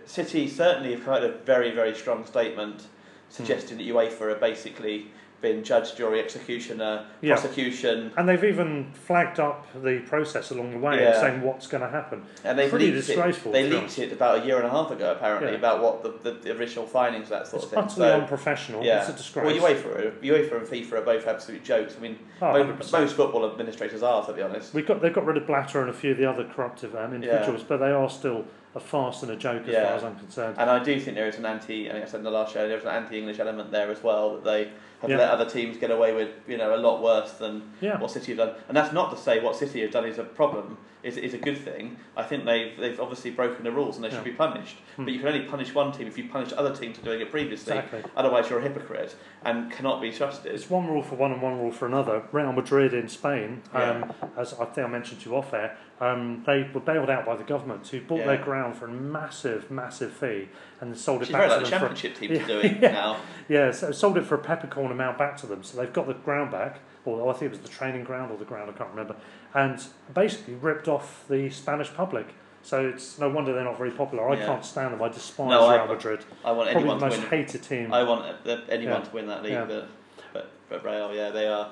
City 0.05 0.49
certainly 0.49 0.91
have 0.91 1.05
had 1.05 1.23
a 1.23 1.31
very 1.31 1.71
very 1.71 1.95
strong 1.95 2.27
statement 2.27 2.89
suggesting 3.29 3.79
that 3.79 3.87
UEFA 3.87 4.21
are 4.23 4.35
basically 4.35 5.07
been 5.41 5.63
judge, 5.63 5.95
jury, 5.95 6.21
executioner, 6.21 7.05
Yeah. 7.21 7.35
prosecution, 7.35 8.13
And 8.17 8.27
they've 8.29 8.43
even 8.45 8.93
flagged 8.95 9.39
up 9.39 9.67
the 9.75 9.99
process 10.01 10.51
along 10.51 10.71
the 10.73 10.79
way 10.79 11.05
and 11.05 11.15
saying 11.17 11.43
what's 11.43 11.67
going 11.67 11.83
to 11.83 11.89
happen. 11.91 12.23
and 12.45 12.59
they've 12.59 12.71
Pretty 12.71 12.87
leaked 12.93 12.99
it. 12.99 13.07
disgraceful. 13.07 13.53
They 13.53 13.69
leaked 13.69 13.99
it 13.99 14.11
about 14.13 14.43
a 14.43 14.47
year 14.47 14.57
and 14.57 14.67
a 14.67 14.71
half 14.71 14.91
ago, 14.91 15.13
apparently, 15.13 15.51
Yeah. 15.53 15.59
about 15.59 15.83
what 15.83 16.03
the, 16.03 16.31
the, 16.31 16.39
the 16.39 16.57
original 16.59 16.87
findings, 16.87 17.29
that 17.29 17.47
sort 17.47 17.63
It's 17.63 17.65
of 17.65 17.71
thing. 17.77 17.85
It's 17.85 17.93
utterly 17.95 18.09
So, 18.09 18.21
unprofessional. 18.23 18.85
Yeah. 18.85 19.01
It's 19.01 19.11
a 19.11 19.13
disgrace. 19.13 19.61
Well, 19.61 19.71
UEFA, 19.75 20.13
UEFA 20.23 20.57
and 20.59 20.67
FIFA 20.67 20.93
are 20.95 21.01
both 21.03 21.27
absolute 21.27 21.63
jokes. 21.65 21.95
I 21.99 22.01
mean, 22.03 22.19
Oh, 22.41 22.53
mo- 22.53 22.65
100%. 22.65 22.93
most 23.01 23.15
football 23.17 23.45
administrators 23.51 24.03
are, 24.03 24.25
to 24.27 24.33
be 24.33 24.41
honest. 24.43 24.73
We've 24.75 24.87
got, 24.87 25.03
they've 25.03 25.13
got 25.13 25.27
rid 25.27 25.37
of 25.37 25.47
Blatter 25.47 25.81
and 25.81 25.91
a 25.91 25.93
few 25.93 26.13
of 26.13 26.17
the 26.19 26.25
other 26.29 26.45
corruptive 26.45 26.95
um, 26.97 27.15
individuals, 27.15 27.63
but 27.63 27.79
they 27.79 27.91
are 27.91 28.09
still 28.09 28.45
a 28.77 28.81
farce 28.81 29.23
and 29.23 29.31
a 29.31 29.37
joke 29.37 29.63
as 29.63 29.69
Yeah. 29.69 29.87
far 29.87 29.97
as 29.97 30.05
I'm 30.05 30.17
concerned. 30.17 30.57
And 30.59 30.69
I 30.69 30.83
do 30.83 30.99
think 30.99 31.17
there 31.17 31.29
is 31.29 31.37
an 31.39 31.47
anti, 31.47 31.89
I 31.89 31.93
think 31.93 32.05
I 32.05 32.09
said 32.09 32.19
in 32.19 32.25
the 32.25 32.31
last 32.31 32.53
show, 32.53 32.67
there's 32.69 32.83
an 32.83 32.89
anti-English 32.91 33.39
element 33.39 33.71
there 33.71 33.91
as 33.91 34.03
well, 34.03 34.35
that 34.37 34.45
they 34.45 34.69
have 35.01 35.11
Yeah. 35.11 35.19
let 35.19 35.31
other 35.31 35.45
teams 35.49 35.77
get 35.77 35.91
away 35.91 36.13
with, 36.13 36.31
you 36.49 36.57
know, 36.57 36.75
a 36.75 36.79
lot 36.79 37.01
worse 37.03 37.33
than 37.35 37.63
Yeah. 37.81 37.99
what 38.01 38.11
City 38.11 38.35
have 38.35 38.39
done. 38.49 38.57
And 38.69 38.77
that's 38.77 38.93
not 38.93 39.11
to 39.13 39.17
say 39.17 39.41
what 39.41 39.55
City 39.57 39.81
have 39.83 39.93
done 39.93 40.05
is 40.07 40.19
a 40.19 40.25
problem, 40.25 40.79
is, 41.05 41.17
is 41.17 41.35
a 41.35 41.39
good 41.39 41.59
thing. 41.59 41.97
I 42.17 42.23
think 42.23 42.45
they've, 42.45 42.77
they've 42.79 42.99
obviously 42.99 43.31
broken 43.31 43.63
the 43.65 43.71
rules 43.71 43.97
and 43.97 44.05
they 44.05 44.09
Yeah. 44.09 44.17
should 44.17 44.25
be 44.25 44.33
punished. 44.33 44.77
But 44.97 45.09
you 45.13 45.19
can 45.19 45.29
only 45.29 45.43
punish 45.47 45.75
one 45.75 45.93
team 45.93 46.07
if 46.07 46.17
you 46.17 46.29
punish 46.29 46.53
other 46.57 46.75
teams 46.75 46.99
for 46.99 47.05
doing 47.05 47.21
it 47.21 47.31
previously. 47.31 47.77
Exactly. 47.77 48.03
Otherwise 48.17 48.49
you're 48.51 48.59
a 48.59 48.63
hypocrite 48.63 49.15
and 49.45 49.71
cannot 49.71 50.01
be 50.01 50.11
trusted. 50.11 50.53
It's 50.55 50.71
one 50.71 50.87
rule 50.89 51.03
for 51.03 51.17
one 51.17 51.33
and 51.33 51.43
one 51.43 51.59
rule 51.61 51.71
for 51.73 51.87
another. 51.87 52.23
Real 52.33 52.53
Madrid 52.53 52.95
in 52.95 53.09
Spain, 53.09 53.63
um, 53.73 53.81
Yeah. 53.83 54.13
as 54.37 54.55
I 54.55 54.65
think 54.67 54.87
I 54.87 54.91
mentioned 54.91 55.21
to 55.23 55.31
you 55.31 55.37
off 55.37 55.53
air, 55.53 55.77
um, 56.01 56.43
they 56.47 56.69
were 56.75 56.81
bailed 56.81 57.11
out 57.11 57.25
by 57.27 57.37
the 57.37 57.45
government 57.45 57.87
who 57.89 58.01
bought 58.01 58.19
Yeah. 58.21 58.27
their 58.27 58.45
ground 58.45 58.77
for 58.77 58.87
a 58.87 58.91
massive, 58.91 59.71
massive 59.71 60.13
fee 60.13 60.49
and 60.81 60.97
sold 60.97 61.23
it 61.23 61.29
is 61.29 61.33
back 61.33 61.43
to 61.43 61.49
like 61.57 61.65
the 61.65 61.71
them 61.71 61.81
championship 61.81 62.15
for, 62.15 62.21
teams 62.21 62.39
Yeah, 62.41 62.47
doing 62.47 62.79
yeah. 62.83 62.93
now. 62.93 63.17
Yeah, 63.49 63.71
so 63.73 63.93
sold 63.93 64.17
it 64.19 64.25
for 64.25 64.35
a 64.35 64.39
peppercorn 64.39 64.91
amount 64.91 65.19
back 65.19 65.37
to 65.39 65.47
them. 65.47 65.63
So 65.63 65.77
they've 65.79 65.93
got 65.93 66.07
the 66.07 66.15
ground 66.15 66.51
back, 66.51 66.81
or 67.05 67.29
I 67.29 67.33
think 67.33 67.43
it 67.45 67.51
was 67.51 67.61
the 67.61 67.69
training 67.69 68.05
ground 68.05 68.33
or 68.33 68.39
the 68.39 68.45
ground, 68.45 68.71
I 68.75 68.77
can't 68.79 68.91
remember, 68.91 69.17
and 69.55 69.83
basically 70.13 70.55
ripped 70.55 70.89
off 70.89 71.25
the 71.29 71.49
Spanish 71.51 71.93
public. 71.95 72.27
So 72.63 72.87
it's 72.89 73.19
no 73.19 73.29
wonder 73.29 73.53
they're 73.53 73.63
not 73.65 73.77
very 73.79 73.91
popular. 73.91 74.29
I 74.29 74.37
Yeah. 74.37 74.47
can't 74.47 74.65
stand 74.65 74.93
them. 74.95 75.03
I 75.03 75.09
despise 75.09 75.51
No, 75.51 75.67
I- 75.67 75.77
Real 75.77 75.87
Madrid. 75.95 76.25
I 76.45 76.53
want 76.53 76.71
Probably 76.71 76.81
anyone 76.91 76.99
the 76.99 77.09
to 77.09 77.11
most 77.17 77.31
win. 77.31 77.39
hated 77.45 77.63
team. 77.63 77.93
I 77.93 78.03
want 78.03 78.25
uh, 78.47 78.57
anyone 78.69 79.01
Yeah. 79.01 79.05
to 79.05 79.15
win 79.15 79.27
that 79.29 79.43
league, 79.43 79.53
Yeah. 79.53 79.65
but, 79.67 79.89
but 80.33 80.51
but 80.71 80.85
Real, 80.85 81.15
yeah, 81.15 81.31
they 81.31 81.47
are. 81.47 81.69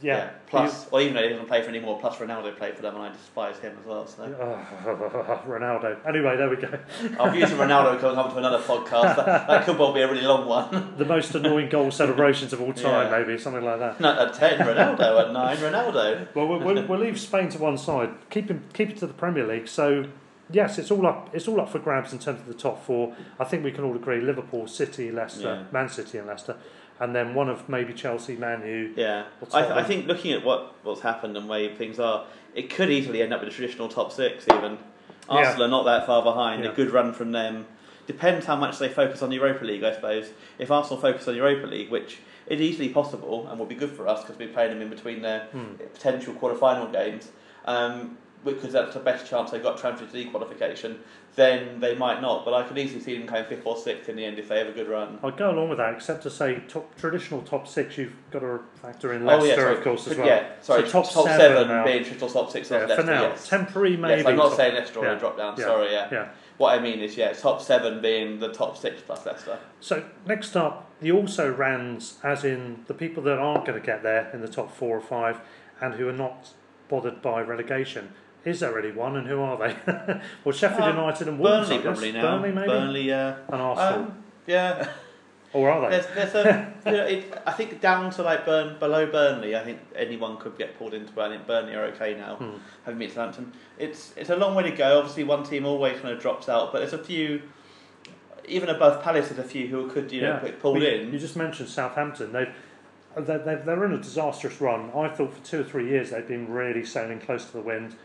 Yeah. 0.00 0.30
Plus, 0.46 0.86
or 0.90 1.00
even 1.02 1.14
though 1.14 1.22
he 1.22 1.28
doesn't 1.28 1.46
play 1.46 1.60
for 1.62 1.68
anymore, 1.68 1.98
plus 2.00 2.16
Ronaldo 2.16 2.56
played 2.56 2.74
for 2.76 2.82
them, 2.82 2.94
and 2.94 3.04
I 3.04 3.12
despise 3.12 3.58
him 3.58 3.76
as 3.80 3.86
well. 3.86 4.06
So 4.06 4.22
Oh, 4.24 5.40
Ronaldo. 5.46 5.96
Anyway, 6.08 6.36
there 6.36 6.48
we 6.48 6.56
go. 6.56 6.78
our 7.18 7.30
views 7.30 7.50
of 7.52 7.58
Ronaldo 7.58 8.00
coming 8.00 8.16
up 8.18 8.32
to 8.32 8.38
another 8.38 8.58
podcast. 8.60 9.16
That, 9.16 9.46
that 9.48 9.64
could 9.66 9.78
well 9.78 9.92
be 9.92 10.00
a 10.00 10.10
really 10.10 10.22
long 10.26 10.46
one. 10.46 10.94
The 10.98 11.04
most 11.04 11.34
annoying 11.34 11.68
goal 11.68 11.90
celebrations 11.90 12.52
of 12.52 12.60
all 12.60 12.72
time, 12.72 13.10
Yeah. 13.10 13.18
maybe 13.18 13.38
something 13.38 13.64
like 13.64 13.78
that. 13.80 14.00
Not 14.00 14.18
at 14.18 14.34
ten, 14.34 14.58
Ronaldo 14.60 15.26
at 15.26 15.32
nine, 15.32 15.56
Ronaldo. 15.58 16.34
Well, 16.34 16.48
we'll, 16.48 16.60
we'll, 16.60 16.86
we'll 16.86 16.98
leave 17.00 17.18
Spain 17.20 17.48
to 17.50 17.58
one 17.58 17.78
side. 17.78 18.10
Keep 18.30 18.48
him, 18.50 18.64
keep 18.72 18.90
it 18.90 18.96
to 18.98 19.06
the 19.06 19.14
Premier 19.14 19.46
League. 19.46 19.68
So, 19.68 20.06
yes, 20.50 20.78
it's 20.78 20.90
all 20.90 21.06
up. 21.06 21.30
It's 21.34 21.46
all 21.46 21.60
up 21.60 21.70
for 21.70 21.78
grabs 21.78 22.12
in 22.12 22.18
terms 22.18 22.40
of 22.40 22.46
the 22.46 22.54
top 22.54 22.84
four. 22.84 23.14
I 23.38 23.44
think 23.44 23.62
we 23.64 23.70
can 23.72 23.84
all 23.84 23.94
agree: 23.94 24.20
Liverpool, 24.20 24.66
City, 24.66 25.10
Leicester, 25.12 25.42
Yeah. 25.42 25.72
Man 25.72 25.88
City, 25.88 26.18
and 26.18 26.26
Leicester, 26.26 26.56
and 27.00 27.14
then 27.14 27.34
one 27.34 27.48
of 27.48 27.68
maybe 27.68 27.92
Chelsea, 27.92 28.36
Man 28.36 28.66
U. 28.66 28.92
Yeah, 28.96 29.24
I, 29.52 29.62
that 29.62 29.78
I 29.78 29.84
think 29.84 30.06
looking 30.06 30.32
at 30.32 30.44
what 30.44 30.74
what's 30.82 31.00
happened 31.00 31.36
and 31.36 31.48
where 31.48 31.74
things 31.74 31.98
are, 31.98 32.24
it 32.54 32.70
could 32.70 32.90
easily 32.90 33.22
end 33.22 33.32
up 33.32 33.40
with 33.40 33.50
a 33.50 33.52
traditional 33.52 33.88
top 33.88 34.12
six 34.12 34.46
even. 34.52 34.78
Arsenal 35.28 35.64
are 35.66 35.68
not 35.68 35.84
that 35.84 36.06
far 36.06 36.22
behind. 36.22 36.64
Yeah. 36.64 36.70
A 36.70 36.74
good 36.74 36.90
run 36.90 37.12
from 37.12 37.32
them. 37.32 37.66
Depends 38.06 38.46
how 38.46 38.56
much 38.56 38.78
they 38.78 38.88
focus 38.88 39.20
on 39.22 39.28
the 39.28 39.36
Europa 39.36 39.62
League, 39.66 39.84
I 39.84 39.92
suppose. 39.94 40.30
If 40.58 40.70
Arsenal 40.70 40.98
focus 40.98 41.28
on 41.28 41.34
the 41.34 41.40
Europa 41.40 41.66
League, 41.66 41.90
which 41.90 42.18
is 42.46 42.58
easily 42.62 42.88
possible 42.88 43.46
and 43.46 43.58
will 43.58 43.66
be 43.66 43.74
good 43.74 43.90
for 43.90 44.08
us 44.08 44.22
because 44.22 44.38
we're 44.38 44.48
playing 44.48 44.70
them 44.70 44.80
in 44.80 44.88
between 44.88 45.20
their 45.20 45.40
Hmm. 45.52 45.74
potential 45.92 46.32
quarter-final 46.32 46.86
games, 46.86 47.30
um, 47.66 48.16
because 48.44 48.72
that's 48.72 48.94
the 48.94 49.00
best 49.00 49.28
chance 49.28 49.50
they've 49.50 49.62
got 49.62 49.80
Champions 49.80 50.12
League 50.14 50.30
qualification, 50.30 51.00
then 51.34 51.80
they 51.80 51.94
might 51.94 52.20
not. 52.20 52.44
But 52.44 52.54
I 52.54 52.62
could 52.62 52.78
easily 52.78 53.00
see 53.00 53.16
them 53.18 53.26
coming 53.26 53.44
fifth 53.44 53.66
or 53.66 53.76
sixth 53.76 54.08
in 54.08 54.16
the 54.16 54.24
end 54.24 54.38
if 54.38 54.48
they 54.48 54.58
have 54.58 54.68
a 54.68 54.72
good 54.72 54.88
run. 54.88 55.18
I'd 55.22 55.36
go 55.36 55.50
along 55.50 55.68
with 55.68 55.78
that, 55.78 55.94
except 55.94 56.22
to 56.22 56.30
say 56.30 56.62
top 56.68 56.96
traditional 56.96 57.42
top 57.42 57.66
six. 57.66 57.98
You've 57.98 58.14
got 58.30 58.40
to 58.40 58.60
factor 58.80 59.12
in 59.12 59.22
Oh 59.22 59.26
Leicester, 59.26 59.48
yeah, 59.48 59.54
sorry. 59.56 59.76
of 59.76 59.82
course, 59.84 60.06
as 60.06 60.16
well. 60.16 60.26
Yeah, 60.26 60.48
sorry. 60.60 60.82
So 60.88 61.02
top, 61.02 61.10
top 61.12 61.26
seven, 61.26 61.68
now. 61.68 61.84
being 61.84 62.04
Crystal 62.04 62.28
top 62.28 62.50
six. 62.50 62.70
Yeah, 62.70 62.86
not 62.86 62.96
for 62.98 63.02
now, 63.04 63.22
yes. 63.22 63.48
temporary 63.48 63.96
maybe. 63.96 64.18
Yes, 64.18 64.26
I'm 64.26 64.36
not 64.36 64.48
top- 64.48 64.56
saying 64.56 64.74
Leicester 64.74 65.00
yeah, 65.02 65.12
will 65.12 65.18
drop 65.18 65.36
down. 65.36 65.54
yeah, 65.58 65.64
Sorry, 65.64 65.92
yeah. 65.92 66.08
yeah. 66.12 66.28
What 66.58 66.76
I 66.76 66.82
mean 66.82 66.98
is, 67.00 67.16
yeah, 67.16 67.32
top 67.32 67.60
seven 67.62 68.00
being 68.02 68.40
the 68.40 68.52
top 68.52 68.76
six 68.76 69.00
plus 69.02 69.24
Leicester. 69.24 69.58
So 69.80 70.04
next 70.26 70.56
up, 70.56 70.90
the 71.00 71.12
also 71.12 71.52
rans, 71.52 72.18
as 72.24 72.44
in 72.44 72.84
the 72.88 72.94
people 72.94 73.22
that 73.24 73.38
aren't 73.38 73.64
going 73.64 73.80
to 73.80 73.84
get 73.86 74.02
there 74.02 74.28
in 74.32 74.40
the 74.40 74.48
top 74.48 74.74
four 74.74 74.96
or 74.96 75.00
five, 75.00 75.40
and 75.80 75.94
who 75.94 76.08
are 76.08 76.12
not 76.12 76.50
bothered 76.88 77.22
by 77.22 77.40
relegation. 77.42 78.12
Is 78.44 78.60
there 78.60 78.72
really 78.72 78.92
one, 78.92 79.16
and 79.16 79.26
who 79.26 79.40
are 79.40 79.56
they? 79.58 79.76
well, 80.44 80.54
Sheffield 80.54 80.82
Um, 80.88 80.96
United 80.96 81.28
and 81.28 81.38
Wolves. 81.38 81.68
Burnley 81.68 81.82
probably 81.82 82.12
now. 82.12 82.22
Burnley 82.22 82.52
maybe, 82.52 82.66
Burnley, 82.68 83.02
yeah. 83.02 83.36
and 83.48 83.60
Arsenal, 83.60 84.00
Um, 84.06 84.24
yeah. 84.46 84.88
or 85.52 85.70
are 85.70 85.82
they? 85.90 85.98
There's, 85.98 86.32
there's 86.32 86.46
a, 86.46 86.72
you 86.86 86.92
know, 86.92 87.04
it, 87.04 87.42
I 87.46 87.52
think 87.52 87.80
down 87.80 88.10
to 88.12 88.22
like 88.22 88.44
Burn, 88.46 88.78
below 88.78 89.06
Burnley, 89.06 89.56
I 89.56 89.64
think 89.64 89.80
anyone 89.96 90.36
could 90.38 90.56
get 90.56 90.78
pulled 90.78 90.94
into. 90.94 91.20
I 91.20 91.28
think 91.30 91.46
Burnley 91.46 91.74
are 91.74 91.84
okay 91.86 92.14
now, 92.14 92.36
Hmm. 92.36 92.56
having 92.84 92.98
beat 92.98 93.12
Southampton. 93.12 93.52
It's 93.78 94.12
it's 94.16 94.30
a 94.30 94.36
long 94.36 94.54
way 94.54 94.62
to 94.62 94.70
go. 94.70 94.98
Obviously, 94.98 95.24
one 95.24 95.42
team 95.42 95.66
always 95.66 96.00
kind 96.00 96.14
of 96.14 96.20
drops 96.20 96.48
out, 96.48 96.72
but 96.72 96.78
there's 96.78 96.92
a 96.94 96.98
few. 97.04 97.42
Even 98.46 98.70
above 98.70 99.02
Palace, 99.02 99.28
there's 99.28 99.40
a 99.44 99.48
few 99.48 99.66
who 99.66 99.90
could 99.90 100.10
you 100.10 100.22
know 100.22 100.40
get 100.42 100.58
pulled 100.60 100.78
Well, 100.78 100.86
in. 100.86 101.12
You 101.12 101.18
just 101.18 101.36
mentioned 101.36 101.68
Southampton. 101.68 102.32
They've 102.32 102.48
they're 103.16 103.38
they're 103.64 103.84
in 103.84 103.92
a 103.92 103.98
disastrous 103.98 104.60
run. 104.60 104.90
I 104.94 105.08
thought 105.08 105.34
for 105.34 105.44
two 105.44 105.60
or 105.60 105.64
three 105.64 105.88
years 105.90 106.10
they'd 106.10 106.26
been 106.28 106.50
really 106.50 106.84
sailing 106.84 107.18
close 107.20 107.44
to 107.46 107.52
the 107.52 107.60
wind. 107.62 107.96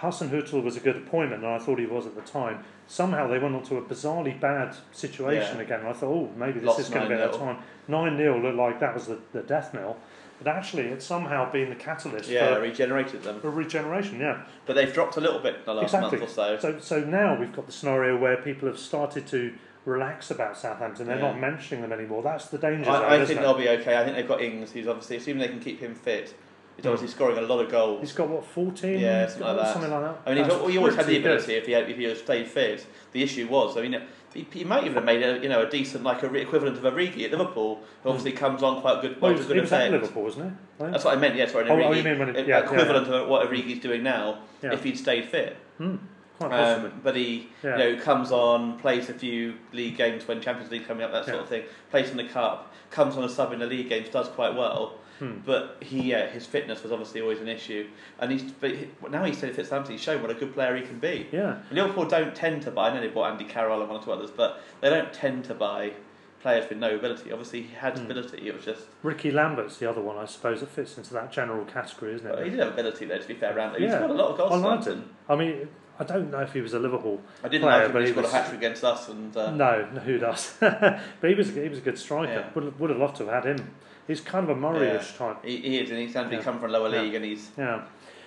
Hasenhüttl 0.00 0.62
was 0.62 0.76
a 0.76 0.80
good 0.80 0.96
appointment, 0.96 1.42
and 1.42 1.52
I 1.52 1.58
thought 1.58 1.78
he 1.78 1.86
was 1.86 2.06
at 2.06 2.14
the 2.14 2.20
time. 2.22 2.64
Somehow 2.86 3.26
they 3.26 3.38
went 3.38 3.54
onto 3.54 3.76
a 3.76 3.82
bizarrely 3.82 4.38
bad 4.38 4.74
situation 4.92 5.56
Yeah. 5.56 5.62
again. 5.62 5.86
I 5.86 5.92
thought, 5.92 6.10
oh, 6.10 6.30
maybe 6.36 6.60
this 6.60 6.66
Lost 6.68 6.80
is 6.80 6.88
going 6.88 7.02
to 7.02 7.08
be 7.08 7.16
their 7.16 7.28
9-0. 7.28 7.38
time. 7.38 7.58
9 7.88 8.16
0 8.16 8.40
looked 8.40 8.56
like 8.56 8.80
that 8.80 8.94
was 8.94 9.06
the, 9.06 9.18
the 9.32 9.42
death 9.42 9.74
knell. 9.74 9.96
But 10.42 10.54
actually, 10.54 10.84
it's 10.84 11.04
somehow 11.04 11.50
been 11.50 11.68
the 11.68 11.74
catalyst 11.74 12.30
yeah, 12.30 12.54
for, 12.54 12.60
regenerated 12.60 13.24
them, 13.24 13.40
for 13.40 13.50
regeneration, 13.50 14.20
yeah. 14.20 14.42
but 14.66 14.74
they've 14.74 14.92
dropped 14.92 15.16
a 15.16 15.20
little 15.20 15.40
bit 15.40 15.56
in 15.56 15.60
the 15.64 15.74
last 15.74 15.86
exactly. 15.94 16.18
month 16.20 16.30
or 16.30 16.32
so. 16.32 16.58
so. 16.58 16.78
So 16.78 17.00
now 17.00 17.36
we've 17.38 17.52
got 17.52 17.66
the 17.66 17.72
scenario 17.72 18.16
where 18.16 18.36
people 18.36 18.68
have 18.68 18.78
started 18.78 19.26
to 19.28 19.52
relax 19.84 20.30
about 20.30 20.56
Southampton. 20.56 21.08
They're 21.08 21.16
Yeah. 21.16 21.32
not 21.32 21.40
mentioning 21.40 21.82
them 21.82 21.92
anymore. 21.92 22.22
That's 22.22 22.46
the 22.46 22.58
danger 22.58 22.84
zone, 22.84 22.94
I, 22.94 22.98
I 22.98 23.14
isn't 23.16 23.26
think 23.26 23.40
it? 23.40 23.42
they'll 23.42 23.54
be 23.54 23.68
okay. 23.68 23.96
I 23.96 24.04
think 24.04 24.16
they've 24.16 24.28
got 24.28 24.40
Ings, 24.40 24.70
who's 24.70 24.86
obviously, 24.86 25.16
assuming 25.16 25.40
they 25.40 25.48
can 25.48 25.60
keep 25.60 25.80
him 25.80 25.96
fit, 25.96 26.34
he's 26.78 26.86
obviously 26.86 27.08
scoring 27.08 27.36
a 27.36 27.42
lot 27.42 27.60
of 27.62 27.70
goals. 27.70 28.00
He's 28.00 28.12
got 28.12 28.28
what 28.30 28.44
fourteen? 28.46 28.98
Yeah, 29.00 29.26
something 29.26 29.46
like 29.46 29.56
that. 29.58 29.72
Something 29.74 29.90
like 29.90 30.00
that. 30.02 30.22
I 30.24 30.34
mean, 30.34 30.44
he's, 30.44 30.70
he 30.72 30.78
always 30.78 30.94
had 30.94 31.06
the 31.06 31.12
good. 31.12 31.26
ability 31.26 31.54
if 31.54 31.66
he 31.66 31.72
had, 31.72 31.90
if 31.90 31.96
he 31.98 32.04
had 32.04 32.16
stayed 32.16 32.46
fit. 32.46 32.86
The 33.12 33.22
issue 33.22 33.46
was, 33.48 33.76
I 33.76 33.82
mean, 33.82 34.00
he, 34.32 34.46
he 34.52 34.64
might 34.64 34.84
even 34.84 34.94
have 34.94 35.04
made 35.04 35.22
a 35.22 35.38
you 35.42 35.48
know 35.48 35.62
a 35.66 35.68
decent 35.70 36.04
like 36.04 36.22
a 36.22 36.28
re- 36.28 36.40
equivalent 36.40 36.78
of 36.78 36.82
Origi 36.84 37.24
at 37.24 37.30
Liverpool, 37.32 37.80
who 38.02 38.08
obviously 38.08 38.32
comes 38.32 38.62
on 38.62 38.80
quite 38.80 39.02
good, 39.02 39.20
Well, 39.20 39.32
he 39.32 39.36
was, 39.38 39.46
good 39.46 39.56
he 39.56 39.60
was 39.60 39.72
at. 39.72 39.90
Liverpool, 39.90 40.22
wasn't 40.24 40.52
he? 40.78 40.82
Right? 40.84 40.92
That's 40.92 41.04
what 41.04 41.16
I 41.16 41.20
meant. 41.20 41.34
Yes, 41.36 41.52
sorry, 41.52 41.68
Oh, 41.68 41.74
Origi, 41.76 41.84
oh, 41.86 41.92
you 41.92 42.02
mean 42.04 42.18
when 42.18 42.28
it- 42.30 42.46
e- 42.46 42.48
yeah, 42.48 42.60
equivalent 42.64 43.08
of 43.08 43.28
what 43.28 43.48
Origi's 43.50 43.80
doing 43.80 44.02
now 44.02 44.38
Yeah. 44.62 44.72
if 44.72 44.84
he'd 44.84 44.96
stayed 44.98 45.26
fit. 45.26 45.56
Quite 45.78 46.50
possibly. 46.50 46.90
Um, 46.90 47.00
but 47.02 47.16
he, 47.16 47.48
Yeah. 47.64 47.78
you 47.78 47.96
know, 47.96 48.02
comes 48.02 48.30
on, 48.30 48.78
plays 48.78 49.08
a 49.08 49.14
few 49.14 49.54
league 49.72 49.96
games 49.96 50.28
when 50.28 50.40
Champions 50.40 50.70
League 50.70 50.86
coming 50.86 51.02
up, 51.02 51.10
that 51.10 51.24
sort 51.24 51.36
Yeah. 51.38 51.42
of 51.42 51.48
thing. 51.48 51.62
Plays 51.90 52.10
in 52.10 52.16
the 52.16 52.24
cup, 52.24 52.72
comes 52.90 53.16
on 53.16 53.24
a 53.24 53.28
sub 53.28 53.52
in 53.52 53.58
the 53.58 53.66
league 53.66 53.88
games, 53.88 54.08
does 54.08 54.28
quite 54.28 54.54
well. 54.54 54.94
Hmm. 55.18 55.38
But 55.44 55.76
he, 55.80 56.02
yeah, 56.10 56.28
his 56.28 56.46
fitness 56.46 56.82
was 56.82 56.92
obviously 56.92 57.20
always 57.20 57.40
an 57.40 57.48
issue, 57.48 57.88
and 58.20 58.30
he's 58.32 58.42
but 58.52 58.70
he, 58.70 58.88
now 59.10 59.24
he's 59.24 59.38
said 59.38 59.54
fits 59.54 59.68
Southampton. 59.68 59.92
He's 59.94 60.02
shown 60.02 60.22
what 60.22 60.30
a 60.30 60.34
good 60.34 60.54
player 60.54 60.76
he 60.76 60.82
can 60.82 60.98
be. 60.98 61.26
Yeah. 61.32 61.58
Liverpool 61.70 62.06
don't 62.06 62.34
tend 62.34 62.62
to 62.62 62.70
buy. 62.70 62.90
I 62.90 62.94
know 62.94 63.00
they 63.00 63.08
bought 63.08 63.32
Andy 63.32 63.44
Carroll 63.44 63.80
and 63.80 63.90
one 63.90 64.00
or 64.00 64.04
two 64.04 64.12
others, 64.12 64.30
but 64.30 64.60
they 64.80 64.90
don't 64.90 65.12
tend 65.12 65.44
to 65.46 65.54
buy 65.54 65.92
players 66.40 66.68
with 66.68 66.78
no 66.78 66.94
ability. 66.94 67.32
Obviously, 67.32 67.62
he 67.62 67.74
had 67.74 67.98
ability. 67.98 68.46
It 68.48 68.54
was 68.54 68.64
just 68.64 68.82
Ricky 69.02 69.30
Lambert's 69.32 69.78
the 69.78 69.90
other 69.90 70.00
one, 70.00 70.16
I 70.18 70.26
suppose, 70.26 70.60
that 70.60 70.70
fits 70.70 70.96
into 70.96 71.12
that 71.14 71.32
general 71.32 71.64
category, 71.64 72.14
isn't 72.14 72.26
it? 72.26 72.32
but 72.34 72.44
he 72.44 72.50
did 72.50 72.60
have 72.60 72.72
ability 72.74 73.06
though. 73.06 73.18
To 73.18 73.26
be 73.28 73.34
fair, 73.34 73.56
around 73.56 73.72
he's 73.74 73.90
Yeah. 73.90 74.00
got 74.00 74.10
a 74.10 74.14
lot 74.14 74.30
of 74.30 74.36
goals. 74.38 74.52
I 74.52 74.56
liked 74.56 74.86
him. 74.86 75.10
I 75.28 75.34
mean, 75.34 75.68
I 75.98 76.04
don't 76.04 76.30
know 76.30 76.38
if 76.42 76.52
he 76.52 76.60
was 76.60 76.74
a 76.74 76.78
Liverpool 76.78 77.20
I 77.42 77.48
didn't 77.48 77.62
player, 77.64 77.78
like 77.78 77.86
him 77.86 77.92
but 77.92 78.02
he 78.02 78.06
he 78.06 78.12
scored 78.12 78.24
was. 78.26 78.32
a 78.32 78.36
hat 78.36 78.46
trick 78.50 78.58
against 78.58 78.84
us, 78.84 79.08
and 79.08 79.36
uh, 79.36 79.50
No, 79.50 79.88
no, 79.92 80.00
who 80.00 80.18
does? 80.18 80.54
but 80.60 81.00
he 81.22 81.34
was 81.34 81.48
he 81.52 81.68
was 81.68 81.78
a 81.78 81.82
good 81.82 81.98
striker. 81.98 82.32
Yeah. 82.32 82.50
Would 82.54 82.78
would 82.78 82.90
have 82.90 83.00
loved 83.00 83.16
to 83.16 83.26
have 83.26 83.42
had 83.44 83.56
him. 83.58 83.74
He's 84.08 84.20
kind 84.22 84.48
of 84.48 84.56
a 84.56 84.58
Murray-ish 84.58 85.12
Yeah. 85.12 85.18
type. 85.18 85.44
He, 85.44 85.58
he 85.58 85.78
is, 85.78 85.90
and 85.90 85.98
he's 86.00 86.14
to 86.30 86.36
Yeah. 86.36 86.42
come 86.42 86.58
from 86.58 86.72
lower 86.72 86.88
league, 86.88 87.14
and 87.14 87.24
he's 87.24 87.50
Yeah, 87.56 87.82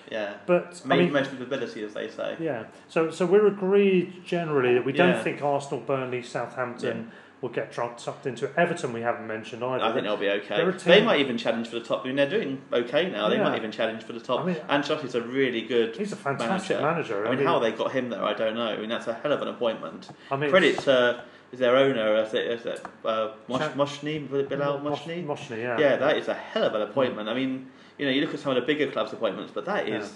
yeah, 0.10 0.34
but 0.46 0.80
I 0.90 0.96
mean, 0.96 1.12
most 1.12 1.32
of 1.34 1.42
ability, 1.42 1.84
as 1.84 1.94
they 1.96 2.08
say. 2.08 2.36
yeah. 2.40 2.64
So 2.88 3.10
so 3.12 3.26
we're 3.26 3.48
agreed 3.48 4.24
generally 4.24 4.76
that 4.76 4.86
we 4.86 4.94
don't 4.94 5.22
think 5.22 5.42
Arsenal, 5.42 5.82
Burnley, 5.82 6.22
Southampton 6.22 7.12
will 7.42 7.50
get 7.50 7.74
sucked 7.74 8.28
into 8.28 8.46
it. 8.46 8.54
Everton 8.56 8.94
we 8.94 9.02
haven't 9.02 9.26
mentioned 9.26 9.64
either. 9.64 9.84
I 9.84 9.92
think 9.92 10.04
they'll 10.04 10.16
be 10.16 10.30
okay. 10.30 10.64
They 10.86 11.04
might 11.04 11.20
even 11.22 11.40
challenge 11.40 11.70
for 11.70 11.80
the 11.80 11.84
top. 11.84 12.02
I 12.04 12.08
mean, 12.08 12.16
they're 12.16 12.30
doing 12.30 12.62
okay 12.72 13.10
now. 13.10 13.30
They 13.30 13.38
Yeah. 13.38 13.46
might 13.46 13.58
even 13.58 13.72
challenge 13.72 14.04
for 14.04 14.14
the 14.14 14.20
top. 14.20 14.42
I 14.42 14.46
mean- 14.46 14.56
Ancelotti's 14.70 15.16
a 15.16 15.22
really 15.22 15.62
good. 15.62 15.98
He's 15.98 16.12
a 16.12 16.16
fantastic 16.16 16.80
manager. 16.80 17.24
I 17.26 17.30
I 17.30 17.30
mean, 17.32 17.40
mean- 17.40 17.48
how 17.48 17.58
they 17.58 17.72
got 17.72 17.94
him 17.94 18.10
there, 18.12 18.24
I 18.24 18.34
don't 18.36 18.54
know. 18.54 18.68
I 18.68 18.78
mean, 18.78 18.90
that's 18.90 19.08
a 19.08 19.16
hell 19.16 19.32
of 19.32 19.42
an 19.42 19.48
appointment. 19.48 20.12
I 20.30 20.36
mean, 20.36 20.52
Credit 20.52 20.78
to 20.82 21.24
is 21.52 21.60
their 21.60 21.76
owner, 21.76 22.16
is 22.24 22.34
it, 22.34 22.46
is 22.48 22.66
it 22.66 22.86
uh, 23.06 23.32
Mosh, 23.48 23.62
Moshni, 23.76 24.30
was 24.30 24.42
it 24.42 24.50
Bilal 24.50 24.80
Mosh- 24.80 25.02
Moshni? 25.02 25.26
Moshni, 25.26 25.58
yeah. 25.60 25.78
Yeah, 25.80 25.96
that 25.98 26.18
is 26.18 26.28
a 26.28 26.34
hell 26.34 26.64
of 26.64 26.76
an 26.76 26.82
appointment. 26.84 27.28
I 27.30 27.34
mean, 27.34 27.68
you 27.98 28.06
know, 28.06 28.12
you 28.12 28.22
look 28.22 28.34
at 28.34 28.40
some 28.40 28.56
of 28.56 28.62
the 28.62 28.66
bigger 28.66 28.90
clubs' 28.92 29.14
appointments, 29.14 29.52
but 29.54 29.66
that 29.66 29.88
is 29.88 30.12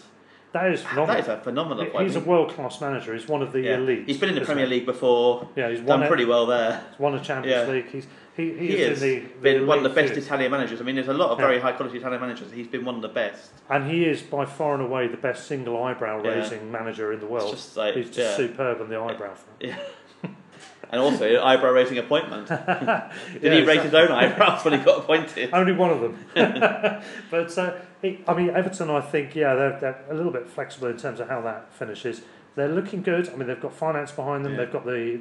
That 0.53 0.71
is 0.71 0.81
phenomenal. 0.81 1.07
that 1.07 1.19
is 1.19 1.27
a 1.27 1.37
phenomenal 1.37 1.83
He- 1.83 1.89
appointment. 1.89 2.15
He's 2.15 2.23
a 2.23 2.27
world 2.27 2.51
class 2.53 2.79
manager. 2.79 3.13
He's 3.13 3.27
one 3.27 3.41
of 3.41 3.51
the 3.51 3.61
yeah. 3.61 3.75
elite. 3.77 4.03
He's 4.07 4.17
been 4.17 4.29
in 4.29 4.35
the 4.35 4.41
Premier? 4.41 4.65
League 4.67 4.85
before. 4.85 5.49
Yeah, 5.55 5.69
he's 5.69 5.81
done 5.81 6.07
pretty 6.07 6.25
well 6.25 6.45
there. 6.45 6.81
He's 6.91 6.99
won 6.99 7.13
a 7.15 7.19
Champions 7.23 7.67
Yeah. 7.67 7.73
League. 7.73 7.89
He's 7.91 8.07
he, 8.37 8.51
he, 8.51 8.67
He 8.67 8.73
is 8.77 8.89
has 8.89 9.01
in 9.03 9.09
the, 9.09 9.19
the 9.19 9.27
been 9.41 9.67
one 9.67 9.77
of 9.77 9.83
the 9.85 9.89
best. 9.89 10.13
Italian 10.13 10.51
managers. 10.51 10.81
I 10.81 10.83
mean, 10.83 10.95
there's 10.95 11.07
a 11.07 11.13
lot 11.13 11.29
of 11.31 11.39
Yeah. 11.39 11.45
very 11.47 11.59
high 11.59 11.71
quality 11.71 11.97
Italian 11.99 12.19
managers. 12.19 12.51
He's 12.51 12.67
been 12.67 12.83
one 12.83 12.95
of 12.95 13.01
the 13.01 13.07
best. 13.07 13.51
and 13.69 13.89
he 13.89 14.05
is 14.05 14.21
by 14.21 14.45
far 14.45 14.73
and 14.73 14.83
away 14.83 15.07
the 15.07 15.15
best 15.17 15.47
single 15.47 15.81
eyebrow 15.83 16.21
raising 16.21 16.69
manager 16.71 17.11
in 17.13 17.19
the 17.21 17.25
world. 17.27 17.57
like- 17.77 17.95
he's 17.95 18.07
just 18.07 18.17
yeah. 18.17 18.35
superb 18.47 18.81
on 18.81 18.89
the 18.89 18.97
eyebrow 18.99 19.33
front. 19.33 19.61
Yeah. 19.61 19.77
And 20.91 21.01
also 21.01 21.41
eyebrow 21.43 21.71
raising 21.71 21.97
appointment. 21.97 22.47
Did 22.47 22.59
Yeah, 23.41 23.53
he 23.53 23.61
raise 23.63 23.81
his 23.83 23.93
own 23.93 24.11
eyebrows 24.11 24.63
when 24.63 24.77
he 24.79 24.85
got 24.85 24.99
appointed? 24.99 25.49
Only 25.53 25.73
one 25.73 25.91
of 25.91 26.01
them. 26.01 26.25
but 27.31 27.57
uh, 27.57 27.73
he, 28.01 28.19
I 28.27 28.33
mean, 28.33 28.49
Everton. 28.49 28.89
I 28.89 29.01
think 29.01 29.35
yeah, 29.35 29.55
they're, 29.55 29.79
they're 29.79 30.05
a 30.09 30.13
little 30.13 30.31
bit 30.31 30.47
flexible 30.47 30.87
in 30.87 30.97
terms 30.97 31.19
of 31.19 31.29
how 31.29 31.41
that 31.41 31.73
finishes. 31.73 32.21
They're 32.55 32.69
looking 32.69 33.01
good. 33.01 33.29
I 33.29 33.35
mean, 33.35 33.47
they've 33.47 33.59
got 33.59 33.73
finance 33.73 34.11
behind 34.11 34.45
them. 34.45 34.53
Yeah. 34.53 34.59
They've 34.59 34.71
got 34.73 34.85
the 34.85 35.19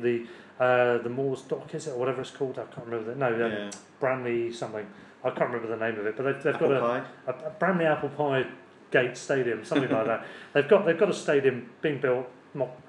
the 0.59 0.65
uh, 0.65 0.99
the 1.03 1.11
Moors 1.11 1.43
dock 1.43 1.75
is 1.75 1.87
it 1.87 1.91
or 1.91 1.99
whatever 1.99 2.21
it's 2.21 2.31
called. 2.31 2.59
I 2.59 2.65
can't 2.65 2.87
remember 2.87 3.13
the 3.13 3.19
no 3.19 3.47
um, 3.47 3.53
Yeah. 3.53 3.71
Branley 4.01 4.55
something. 4.55 4.87
I 5.25 5.31
can't 5.31 5.51
remember 5.51 5.69
the 5.69 5.77
name 5.85 5.99
of 5.99 6.07
it. 6.07 6.17
But 6.17 6.23
they've, 6.25 6.43
they've 6.43 6.59
got 6.59 6.71
a, 6.71 7.07
a, 7.27 7.31
a 7.47 7.51
Bramley 7.59 7.87
Apple 7.87 8.11
Pie 8.11 8.47
Gate 8.91 9.17
Stadium, 9.17 9.65
something 9.65 9.91
like 9.91 10.07
that. 10.07 10.27
They've 10.53 10.69
got 10.69 10.87
they've 10.87 10.99
got 10.99 11.09
a 11.11 11.15
stadium 11.15 11.71
being 11.83 12.01
built 12.01 12.29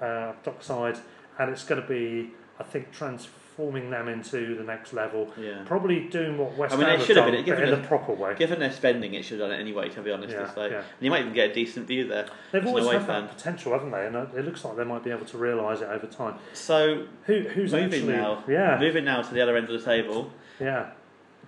uh, 0.00 0.32
dockside, 0.44 0.98
and 1.38 1.50
it's 1.50 1.64
going 1.64 1.82
to 1.82 1.88
be, 1.88 2.30
I 2.58 2.62
think, 2.62 2.90
transforming 2.92 3.90
them 3.90 4.08
into 4.08 4.54
the 4.56 4.64
next 4.64 4.92
level. 4.92 5.30
Yeah. 5.38 5.62
Probably 5.66 6.08
doing 6.08 6.38
what 6.38 6.56
West 6.56 6.74
I 6.74 6.76
mean, 6.76 6.86
Ham 6.86 6.98
have 6.98 7.06
should 7.06 7.16
have 7.16 7.26
done, 7.26 7.34
been, 7.34 7.44
but 7.44 7.46
given 7.56 7.74
in 7.74 7.82
the- 7.82 7.86
proper 7.88 8.12
way. 8.12 8.34
Given 8.34 8.60
their 8.60 8.72
spending, 8.72 9.14
it 9.14 9.24
should 9.24 9.40
have 9.40 9.48
done 9.50 9.58
it 9.58 9.60
anyway. 9.60 9.88
To 9.90 10.00
be 10.02 10.10
honest, 10.10 10.32
Yeah, 10.34 10.50
like, 10.56 10.70
yeah. 10.70 10.78
and 10.78 10.84
you 11.00 11.10
might 11.10 11.20
even 11.20 11.32
get 11.32 11.50
a 11.50 11.54
decent 11.54 11.86
view 11.86 12.06
there. 12.08 12.26
They've 12.52 12.66
always 12.66 12.86
had 12.86 13.04
fan. 13.06 13.26
that 13.26 13.36
potential, 13.36 13.72
haven't 13.72 13.90
they? 13.90 14.06
And 14.06 14.16
uh, 14.16 14.26
it 14.36 14.44
looks 14.44 14.64
like 14.64 14.76
they 14.76 14.84
might 14.84 15.04
be 15.04 15.10
able 15.10 15.26
to 15.26 15.38
realise 15.38 15.80
it 15.80 15.88
over 15.88 16.06
time. 16.06 16.36
So 16.54 17.06
Who 17.24 17.40
who's 17.40 17.72
moving 17.72 17.86
actually? 18.08 18.12
now, 18.14 18.44
Yeah, 18.48 18.78
moving 18.80 19.04
now 19.04 19.22
to 19.22 19.34
the 19.34 19.40
other 19.40 19.56
end 19.56 19.68
of 19.68 19.78
the 19.78 19.84
table. 19.84 20.30
yeah, 20.60 20.90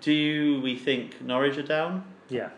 Do 0.00 0.60
we 0.62 0.76
think 0.76 1.20
Norwich 1.22 1.56
are 1.58 1.62
down? 1.62 2.04
yeah. 2.28 2.50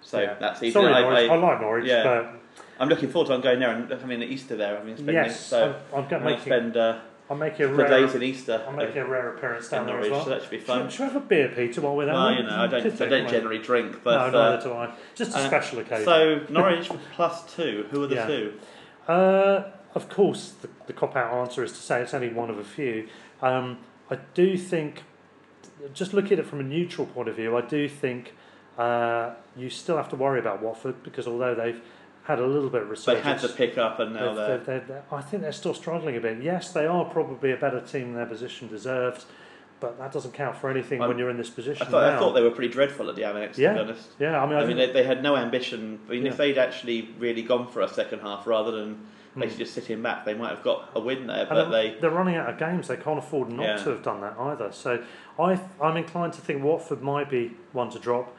So 0.00 0.20
yeah. 0.20 0.36
that's 0.38 0.62
easy. 0.62 0.72
Sorry, 0.72 0.92
I, 0.92 1.00
Norwich. 1.00 1.30
I, 1.30 1.34
I, 1.34 1.36
like 1.36 1.60
Norwich, 1.60 1.86
yeah. 1.86 2.04
but 2.04 2.30
I'm 2.78 2.88
looking 2.88 3.08
forward 3.10 3.26
to 3.28 3.34
I'm 3.34 3.40
going 3.40 3.58
there 3.58 3.72
and 3.72 3.90
having 3.90 4.20
the 4.20 4.26
Easter 4.26 4.56
there. 4.56 4.78
I 4.78 4.84
mean, 4.84 4.96
spending 4.96 5.14
yes, 5.16 5.40
so 5.44 5.74
I'm, 5.92 5.98
I'm 5.98 6.14
I'm 6.14 6.22
going 6.22 6.36
to 6.36 6.40
spend 6.42 6.76
uh, 6.76 7.00
I'm 7.30 7.38
making 7.38 7.62
a 7.66 7.68
a 7.68 7.76
couple 7.76 7.84
rare. 7.94 8.06
days 8.06 8.14
in 8.14 8.22
Easter. 8.22 8.62
I'll 8.66 8.72
make 8.72 8.88
making 8.88 9.02
a 9.02 9.06
rare 9.06 9.34
appearance 9.34 9.68
down 9.68 9.82
in 9.82 9.86
there 9.88 10.00
as 10.00 10.10
well. 10.10 10.24
so 10.24 10.30
that 10.30 10.40
should 10.42 10.50
be 10.50 10.58
Should, 10.58 10.66
fun. 10.66 10.88
should 10.88 11.00
we 11.00 11.04
have 11.12 11.16
a 11.16 11.20
beer, 11.26 11.52
Peter, 11.54 11.80
while 11.82 11.94
we're 11.96 12.06
there? 12.06 12.14
Well, 12.14 12.32
you 12.34 12.42
know, 12.42 12.50
I 12.56 12.66
don't, 12.66 12.82
Could 12.82 12.94
I 12.94 13.04
do, 13.04 13.08
don't 13.10 13.28
generally 13.28 13.58
drink, 13.58 14.02
but 14.02 14.12
No, 14.16 14.24
neither 14.40 14.56
uh, 14.58 14.60
do 14.62 14.72
I. 14.72 14.94
Just 15.14 15.34
a 15.34 15.38
uh, 15.38 15.46
special 15.46 15.78
occasion. 15.80 16.04
so 16.06 16.40
Norwich 16.48 16.90
plus 17.14 17.54
two. 17.54 17.86
Who 17.90 18.02
are 18.04 18.06
the 18.06 18.14
Yeah. 18.14 18.26
two? 18.26 18.54
Uh, 19.06 19.64
of 19.94 20.08
course, 20.08 20.54
the, 20.62 20.68
the 20.86 20.92
cop 20.92 21.16
out 21.16 21.32
answer 21.34 21.62
is 21.64 21.72
to 21.72 21.78
say 21.78 22.00
it's 22.02 22.14
only 22.14 22.28
one 22.28 22.50
of 22.50 22.58
a 22.58 22.64
few. 22.64 23.08
Um, 23.42 23.78
I 24.10 24.16
do 24.34 24.56
think, 24.56 25.02
just 25.92 26.14
looking 26.14 26.32
at 26.34 26.38
it 26.40 26.46
from 26.46 26.60
a 26.60 26.64
neutral 26.64 27.06
point 27.06 27.28
of 27.28 27.36
view, 27.36 27.56
I 27.56 27.60
do 27.62 27.88
think 27.88 28.34
uh, 28.78 29.34
you 29.56 29.68
still 29.70 29.96
have 29.96 30.08
to 30.10 30.16
worry 30.16 30.38
about 30.38 30.62
Watford 30.62 31.02
because 31.02 31.26
although 31.26 31.54
they've 31.54 31.80
had 32.28 32.38
a 32.40 32.46
little 32.46 32.68
bit 32.68 32.82
of 32.82 33.04
They 33.06 33.20
had 33.20 33.38
to 33.40 33.48
pick 33.48 33.78
up, 33.78 33.98
and 34.00 34.12
now 34.14 34.34
they're. 34.34 34.58
they're- 34.58 34.80
they're- 34.86 35.02
I 35.10 35.22
think 35.22 35.42
they're 35.42 35.50
still 35.50 35.72
struggling 35.72 36.14
a 36.16 36.20
bit. 36.20 36.42
Yes, 36.42 36.72
they 36.72 36.84
are 36.86 37.06
probably 37.06 37.52
a 37.52 37.56
better 37.56 37.80
team 37.80 38.08
than 38.08 38.14
their 38.16 38.26
position 38.26 38.68
deserved, 38.68 39.24
but 39.80 39.98
that 39.98 40.12
doesn't 40.12 40.34
count 40.34 40.54
for 40.56 40.68
anything 40.68 41.00
I'm- 41.00 41.08
when 41.08 41.18
you're 41.18 41.30
in 41.30 41.38
this 41.38 41.50
I 41.50 41.54
position 41.54 41.86
thought, 41.86 42.04
I 42.04 42.18
thought 42.18 42.34
they 42.34 42.42
were 42.42 42.50
pretty 42.50 42.70
dreadful 42.72 43.08
at 43.08 43.16
the 43.16 43.22
Amex, 43.22 43.54
to 43.54 43.62
yeah, 43.62 43.72
be 43.72 43.78
honest. 43.80 44.10
yeah. 44.18 44.42
I 44.42 44.46
mean, 44.46 44.58
I, 44.58 44.60
I 44.62 44.66
mean, 44.66 44.76
they, 44.76 44.92
they 44.92 45.04
had 45.04 45.22
no 45.22 45.36
ambition. 45.36 46.00
I 46.06 46.12
mean, 46.12 46.26
Yeah. 46.26 46.32
if 46.32 46.36
they'd 46.36 46.58
actually 46.58 47.08
really 47.18 47.42
gone 47.42 47.66
for 47.68 47.80
a 47.80 47.88
second 47.88 48.20
half 48.20 48.46
rather 48.46 48.72
than 48.72 48.98
Hmm. 49.32 49.40
basically 49.40 49.64
just 49.64 49.74
sitting 49.74 50.02
back, 50.02 50.26
they 50.26 50.34
might 50.34 50.50
have 50.50 50.62
got 50.62 50.90
a 50.94 51.00
win 51.00 51.26
there. 51.28 51.46
But 51.48 51.70
they're, 51.70 51.92
they, 51.92 51.98
they're 52.00 52.10
running 52.10 52.36
out 52.36 52.50
of 52.50 52.58
games. 52.58 52.88
They 52.88 52.96
can't 52.96 53.18
afford 53.18 53.48
not 53.48 53.62
Yeah. 53.64 53.76
to 53.76 53.90
have 53.90 54.02
done 54.02 54.20
that 54.20 54.34
either. 54.38 54.70
So 54.72 55.02
I, 55.38 55.58
I'm 55.82 55.96
inclined 55.96 56.34
to 56.34 56.42
think 56.42 56.62
Watford 56.62 57.00
might 57.00 57.30
be 57.30 57.56
one 57.72 57.88
to 57.90 57.98
drop. 57.98 58.36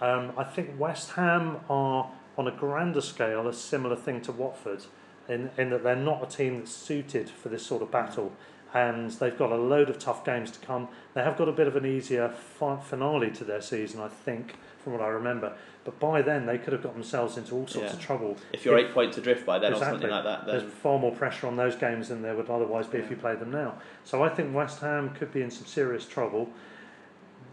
Um, 0.00 0.30
I 0.36 0.44
think 0.44 0.78
West 0.78 1.10
Ham 1.12 1.58
are, 1.68 2.08
on 2.36 2.48
a 2.48 2.50
grander 2.50 3.00
scale, 3.00 3.46
a 3.46 3.52
similar 3.52 3.96
thing 3.96 4.20
to 4.22 4.32
Watford 4.32 4.84
in, 5.28 5.50
in 5.58 5.70
that 5.70 5.82
they're 5.82 5.96
not 5.96 6.22
a 6.22 6.36
team 6.36 6.58
that's 6.58 6.72
suited 6.72 7.28
for 7.30 7.48
this 7.48 7.64
sort 7.64 7.82
of 7.82 7.90
battle. 7.90 8.32
And 8.74 9.10
they've 9.10 9.36
got 9.36 9.52
a 9.52 9.56
load 9.56 9.90
of 9.90 9.98
tough 9.98 10.24
games 10.24 10.50
to 10.52 10.58
come. 10.66 10.88
They 11.12 11.22
have 11.22 11.36
got 11.36 11.46
a 11.46 11.52
bit 11.52 11.66
of 11.66 11.76
an 11.76 11.84
easier 11.84 12.30
finale 12.30 13.30
to 13.32 13.44
their 13.44 13.60
season, 13.60 14.00
I 14.00 14.08
think, 14.08 14.54
from 14.82 14.94
what 14.94 15.02
I 15.02 15.08
remember. 15.08 15.52
But 15.84 16.00
by 16.00 16.22
then, 16.22 16.46
they 16.46 16.56
could 16.56 16.72
have 16.72 16.82
got 16.82 16.94
themselves 16.94 17.36
into 17.36 17.54
all 17.54 17.66
sorts 17.66 17.90
Yeah. 17.90 17.96
of 17.98 18.00
trouble. 18.00 18.36
if 18.50 18.64
you're 18.64 18.78
eight 18.78 18.94
points 18.94 19.18
adrift 19.18 19.44
by 19.44 19.58
then 19.58 19.72
Exactly. 19.72 19.88
or 19.88 20.00
something 20.00 20.10
like 20.10 20.24
that, 20.24 20.46
then 20.46 20.58
There's 20.60 20.72
far 20.72 20.98
more 20.98 21.12
pressure 21.12 21.46
on 21.48 21.56
those 21.56 21.76
games 21.76 22.08
than 22.08 22.22
there 22.22 22.34
would 22.34 22.48
otherwise 22.48 22.86
be 22.86 22.96
if 22.96 23.10
you 23.10 23.16
played 23.16 23.40
them 23.40 23.50
now. 23.50 23.74
So 24.04 24.22
I 24.22 24.30
think 24.30 24.54
West 24.54 24.80
Ham 24.80 25.10
could 25.10 25.32
be 25.34 25.42
in 25.42 25.50
some 25.50 25.66
serious 25.66 26.06
trouble. 26.06 26.48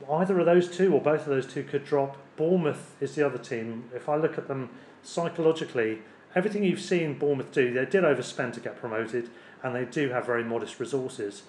Either 0.10 0.40
of 0.40 0.46
those 0.46 0.70
two 0.70 0.94
or 0.94 1.02
both 1.02 1.22
of 1.22 1.28
those 1.28 1.46
two 1.46 1.64
could 1.64 1.84
drop. 1.84 2.16
Bournemouth 2.40 2.96
is 3.02 3.16
the 3.16 3.26
other 3.26 3.38
team. 3.38 3.90
If 3.94 4.08
I 4.08 4.16
look 4.16 4.38
at 4.38 4.48
them 4.48 4.70
psychologically, 5.04 6.00
everything 6.34 6.64
you've 6.64 6.80
seen 6.80 7.20
Bournemouth 7.20 7.52
do, 7.52 7.74
they 7.74 7.86
did 7.86 8.06
overspend 8.06 8.54
to 8.54 8.62
get 8.62 8.80
promoted, 8.80 9.30
and 9.62 9.76
they 9.76 9.84
do 9.84 10.10
have 10.10 10.26
very 10.26 10.46
modest 10.46 10.80
resources 10.80 11.44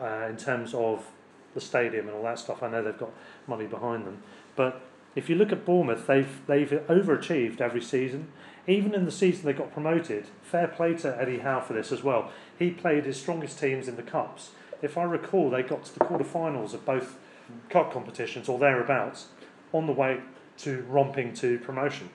uh, 0.00 0.26
in 0.30 0.38
terms 0.38 0.72
of 0.72 1.10
the 1.52 1.60
stadium 1.60 2.08
and 2.08 2.16
all 2.16 2.22
that 2.22 2.38
stuff. 2.38 2.62
I 2.62 2.70
know 2.70 2.82
they've 2.82 2.96
got 2.96 3.12
money 3.46 3.66
behind 3.66 4.06
them, 4.06 4.22
but 4.56 4.80
if 5.14 5.28
you 5.28 5.36
look 5.36 5.52
at 5.52 5.66
Bournemouth, 5.66 6.06
they've 6.06 6.40
they've 6.46 6.70
overachieved 6.88 7.60
every 7.60 7.82
season. 7.82 8.28
Even 8.66 8.94
in 8.94 9.04
the 9.04 9.12
season 9.12 9.44
they 9.44 9.52
got 9.52 9.74
promoted, 9.74 10.28
fair 10.40 10.68
play 10.68 10.94
to 10.94 11.20
Eddie 11.20 11.40
Howe 11.40 11.60
for 11.60 11.74
this 11.74 11.92
as 11.92 12.02
well. 12.02 12.30
He 12.58 12.70
played 12.70 13.04
his 13.04 13.20
strongest 13.20 13.58
teams 13.58 13.88
in 13.88 13.96
the 13.96 14.02
cups. 14.02 14.52
If 14.80 14.96
I 14.96 15.02
recall, 15.02 15.50
they 15.50 15.62
got 15.62 15.84
to 15.84 15.98
the 15.98 16.04
quarterfinals 16.04 16.72
of 16.72 16.86
both 16.86 17.18
cup 17.68 17.92
competitions 17.92 18.48
or 18.48 18.58
thereabouts, 18.58 19.26
on 19.72 19.86
the 19.86 19.92
way 19.92 20.20
to 20.58 20.82
romping 20.88 21.32
to 21.34 21.58
promotion, 21.60 22.10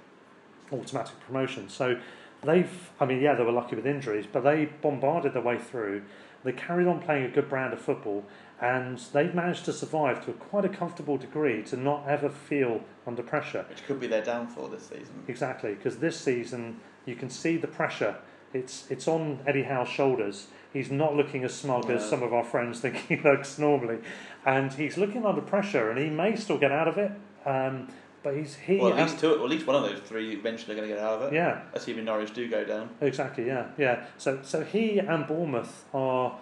automatic 0.72 1.20
promotion. 1.22 1.70
So 1.70 2.00
they've, 2.44 2.92
I 3.00 3.06
mean, 3.06 3.22
yeah, 3.22 3.36
they 3.36 3.44
were 3.44 3.52
lucky 3.52 3.76
with 3.76 3.86
injuries, 3.86 4.26
but 4.32 4.44
they 4.44 4.70
bombarded 4.82 5.34
their 5.34 5.42
way 5.42 5.58
through. 5.58 6.04
They 6.44 6.52
carried 6.52 6.88
on 6.88 7.02
playing 7.02 7.26
a 7.26 7.30
good 7.30 7.50
brand 7.50 7.74
of 7.74 7.82
football, 7.82 8.24
and 8.62 9.00
they've 9.14 9.34
managed 9.34 9.66
to 9.66 9.74
survive 9.74 10.24
to 10.26 10.32
a 10.32 10.34
quite 10.36 10.64
a 10.64 10.70
comfortable 10.70 11.18
degree 11.18 11.64
to 11.64 11.76
not 11.76 12.08
ever 12.08 12.30
feel 12.30 12.82
under 13.08 13.24
pressure. 13.24 13.66
which 13.68 13.86
could 13.86 14.00
be 14.00 14.08
their 14.08 14.24
downfall 14.24 14.68
this 14.68 14.84
season. 14.84 15.24
Exactly, 15.28 15.74
because 15.74 15.98
this 15.98 16.20
season 16.20 16.80
you 17.06 17.16
can 17.16 17.30
see 17.30 17.58
the 17.58 17.68
pressure. 17.68 18.18
It's 18.54 18.86
it's 18.90 19.08
on 19.08 19.40
Eddie 19.46 19.64
Howe's 19.64 19.90
shoulders. 19.90 20.48
He's 20.72 20.92
not 20.92 21.16
looking 21.16 21.44
as 21.44 21.54
smug 21.54 21.90
as 21.90 22.08
some 22.08 22.22
of 22.22 22.34
our 22.34 22.44
friends 22.44 22.80
think 22.80 22.96
he 22.96 23.18
looks 23.18 23.58
normally, 23.58 24.00
and 24.46 24.72
he's 24.74 24.98
looking 24.98 25.26
under 25.26 25.42
pressure, 25.42 25.90
and 25.90 25.98
he 25.98 26.10
may 26.10 26.36
still 26.36 26.58
get 26.58 26.72
out 26.72 26.88
of 26.88 26.98
it. 26.98 27.12
Um, 27.46 27.88
but 28.24 28.36
he's 28.36 28.56
he 28.56 28.78
Well, 28.78 28.94
at 28.94 28.98
least 29.08 29.20
two, 29.20 29.34
at 29.34 29.50
least 29.50 29.68
one 29.68 29.76
of 29.76 29.84
those 29.84 30.00
three 30.00 30.36
mentioned 30.38 30.72
are 30.72 30.76
going 30.76 30.88
to 30.90 30.96
get 30.96 31.04
out 31.04 31.22
of 31.22 31.32
it. 31.32 31.36
yeah, 31.36 31.62
Assuming 31.74 32.06
Norwich 32.06 32.34
do 32.34 32.50
go 32.50 32.64
down. 32.66 32.90
Exactly, 33.02 33.46
yeah, 33.46 33.68
yeah. 33.78 34.06
So, 34.18 34.40
so 34.42 34.64
he 34.64 34.98
and 34.98 35.28
Bournemouth 35.28 35.86
are 35.94 36.36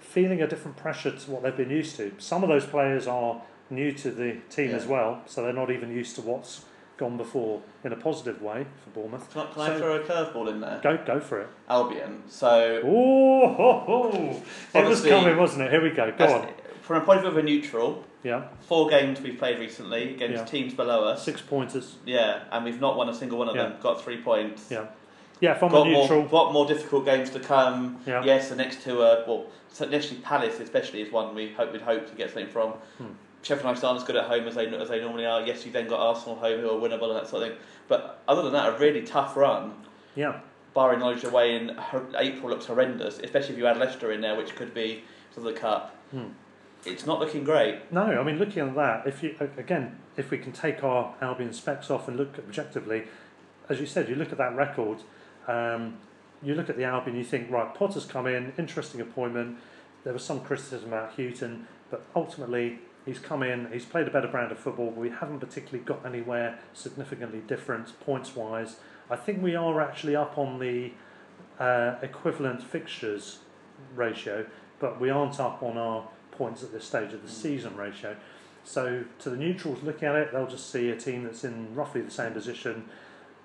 feeling 0.00 0.40
a 0.40 0.46
different 0.46 0.76
pressure 0.78 1.10
to 1.10 1.30
what 1.30 1.42
they've 1.42 1.56
been 1.56 1.70
used 1.70 1.96
to. 1.96 2.12
Some 2.18 2.42
of 2.42 2.48
those 2.48 2.64
players 2.64 3.06
are 3.06 3.42
new 3.68 3.92
to 3.92 4.10
the 4.10 4.38
team 4.48 4.70
Yeah. 4.70 4.76
as 4.76 4.86
well, 4.86 5.20
so 5.26 5.42
they're 5.42 5.52
not 5.52 5.70
even 5.70 5.90
used 5.90 6.14
to 6.16 6.22
what's 6.22 6.64
gone 6.96 7.18
before 7.18 7.60
in 7.84 7.92
a 7.92 7.96
positive 7.96 8.40
way 8.42 8.66
for 8.82 8.90
Bournemouth. 8.90 9.30
Can, 9.30 9.42
I- 9.42 9.52
can 9.52 9.60
I 9.62 9.78
throw 9.78 9.96
a 9.96 10.00
curveball 10.00 10.48
in 10.48 10.60
there? 10.60 10.80
Go, 10.82 10.98
go 11.06 11.20
for 11.20 11.42
it. 11.42 11.48
Albion. 11.68 12.22
So 12.26 12.80
Oh, 12.84 13.52
ho, 13.52 13.80
ho. 13.86 14.42
it 14.80 14.88
was 14.88 15.04
coming, 15.04 15.36
wasn't 15.36 15.62
it? 15.64 15.70
Here 15.70 15.82
we 15.82 15.90
go. 15.90 16.10
Go 16.16 16.24
on. 16.24 16.48
From 16.88 17.02
a 17.02 17.04
point 17.04 17.18
of 17.18 17.24
view 17.24 17.30
of 17.32 17.36
a 17.36 17.42
neutral, 17.42 18.02
Yeah, 18.24 18.44
four 18.62 18.88
games 18.88 19.20
we've 19.20 19.38
played 19.38 19.58
recently 19.58 20.14
against 20.14 20.38
Yeah. 20.38 20.44
teams 20.46 20.72
below 20.74 21.04
us. 21.04 21.22
six 21.22 21.42
pointers. 21.42 21.96
Yeah, 22.06 22.40
and 22.50 22.64
we've 22.64 22.80
not 22.80 22.96
won 22.96 23.10
a 23.10 23.14
single 23.14 23.38
one 23.38 23.48
of 23.50 23.54
Yeah. 23.56 23.64
them. 23.64 23.74
Got 23.82 24.00
three 24.00 24.16
points. 24.22 24.70
Yeah, 24.70 24.86
yeah. 25.38 25.52
From 25.54 25.70
Got 25.70 25.86
a 25.86 25.90
neutral. 25.90 26.20
more, 26.20 26.28
got 26.28 26.52
more 26.54 26.64
difficult 26.66 27.04
games 27.04 27.28
to 27.30 27.40
come. 27.40 28.00
Yeah. 28.06 28.24
Yes, 28.24 28.48
the 28.48 28.56
next 28.56 28.82
two 28.82 29.02
are 29.02 29.22
well. 29.26 29.44
Initially, 29.82 30.20
Palace 30.20 30.58
especially 30.60 31.02
is 31.02 31.12
one 31.12 31.34
we 31.34 31.50
hope 31.50 31.72
we'd 31.72 31.82
hope 31.82 32.08
to 32.08 32.14
get 32.16 32.30
something 32.30 32.48
from. 32.50 32.70
Hmm. 32.96 33.04
Sheffield 33.42 33.66
United 33.66 33.84
aren't 33.86 34.00
as 34.00 34.04
good 34.04 34.16
at 34.16 34.24
home 34.24 34.48
as 34.48 34.54
they 34.54 34.66
as 34.66 34.88
they 34.88 35.00
normally 35.00 35.26
are. 35.26 35.42
Yes, 35.42 35.66
you 35.66 35.70
then 35.70 35.86
got 35.88 36.00
Arsenal 36.00 36.36
home 36.36 36.58
who 36.60 36.70
are 36.70 36.80
winnable 36.80 37.08
and 37.10 37.16
that 37.16 37.28
sort 37.28 37.42
of 37.42 37.50
thing. 37.50 37.58
But 37.86 38.18
other 38.26 38.40
than 38.42 38.52
that, 38.54 38.68
a 38.74 38.78
really 38.78 39.02
tough 39.02 39.36
run. 39.36 39.74
Yeah, 40.16 40.40
Barring 40.74 41.00
knowledge 41.00 41.22
away 41.24 41.54
in 41.54 41.78
April 42.16 42.48
looks 42.50 42.64
horrendous, 42.66 43.18
especially 43.20 43.52
if 43.52 43.58
you 43.58 43.66
add 43.66 43.76
Leicester 43.78 44.10
in 44.10 44.20
there, 44.22 44.34
which 44.36 44.56
could 44.56 44.72
be 44.74 45.04
for 45.32 45.40
the 45.40 45.52
cup. 45.52 45.94
Hmm. 46.10 46.28
It's 46.88 47.06
not 47.06 47.20
looking 47.20 47.44
great. 47.44 47.92
No, 47.92 48.02
I 48.02 48.22
mean 48.22 48.38
looking 48.38 48.66
at 48.66 48.74
that, 48.74 49.06
if 49.06 49.22
you 49.22 49.36
again, 49.56 49.98
if 50.16 50.30
we 50.30 50.38
can 50.38 50.52
take 50.52 50.82
our 50.82 51.14
Albion 51.20 51.52
specs 51.52 51.90
off 51.90 52.08
and 52.08 52.16
look 52.16 52.38
objectively, 52.38 53.04
as 53.68 53.80
you 53.80 53.86
said, 53.86 54.08
you 54.08 54.14
look 54.14 54.32
at 54.32 54.38
that 54.38 54.56
record, 54.56 54.98
um, 55.46 55.98
you 56.42 56.54
look 56.54 56.70
at 56.70 56.76
the 56.76 56.84
Albion, 56.84 57.16
you 57.16 57.24
think 57.24 57.50
right, 57.50 57.74
Potter's 57.74 58.04
come 58.04 58.26
in, 58.26 58.52
interesting 58.58 59.00
appointment. 59.00 59.58
There 60.04 60.12
was 60.12 60.24
some 60.24 60.40
criticism 60.40 60.88
about 60.88 61.14
Hughton, 61.16 61.66
but 61.90 62.04
ultimately 62.14 62.78
he's 63.04 63.18
come 63.18 63.42
in, 63.42 63.70
he's 63.72 63.84
played 63.84 64.06
a 64.06 64.10
better 64.10 64.28
brand 64.28 64.52
of 64.52 64.58
football. 64.58 64.86
But 64.86 65.00
we 65.00 65.10
haven't 65.10 65.40
particularly 65.40 65.84
got 65.84 66.06
anywhere 66.06 66.58
significantly 66.72 67.40
different 67.46 67.98
points 68.00 68.34
wise. 68.34 68.76
I 69.10 69.16
think 69.16 69.42
we 69.42 69.54
are 69.54 69.80
actually 69.80 70.16
up 70.16 70.38
on 70.38 70.58
the 70.58 70.92
uh, 71.58 71.96
equivalent 72.02 72.62
fixtures 72.62 73.38
ratio, 73.94 74.46
but 74.80 75.00
we 75.00 75.10
aren't 75.10 75.40
up 75.40 75.62
on 75.62 75.76
our 75.76 76.08
points 76.38 76.62
at 76.62 76.72
this 76.72 76.84
stage 76.84 77.12
of 77.12 77.22
the 77.22 77.28
season 77.28 77.76
ratio. 77.76 78.16
So, 78.64 79.04
to 79.20 79.30
the 79.30 79.36
neutrals 79.36 79.82
looking 79.82 80.08
at 80.08 80.14
it, 80.14 80.32
they'll 80.32 80.46
just 80.46 80.70
see 80.70 80.90
a 80.90 80.96
team 80.96 81.24
that's 81.24 81.42
in 81.44 81.74
roughly 81.74 82.00
the 82.00 82.10
same 82.10 82.32
position, 82.32 82.84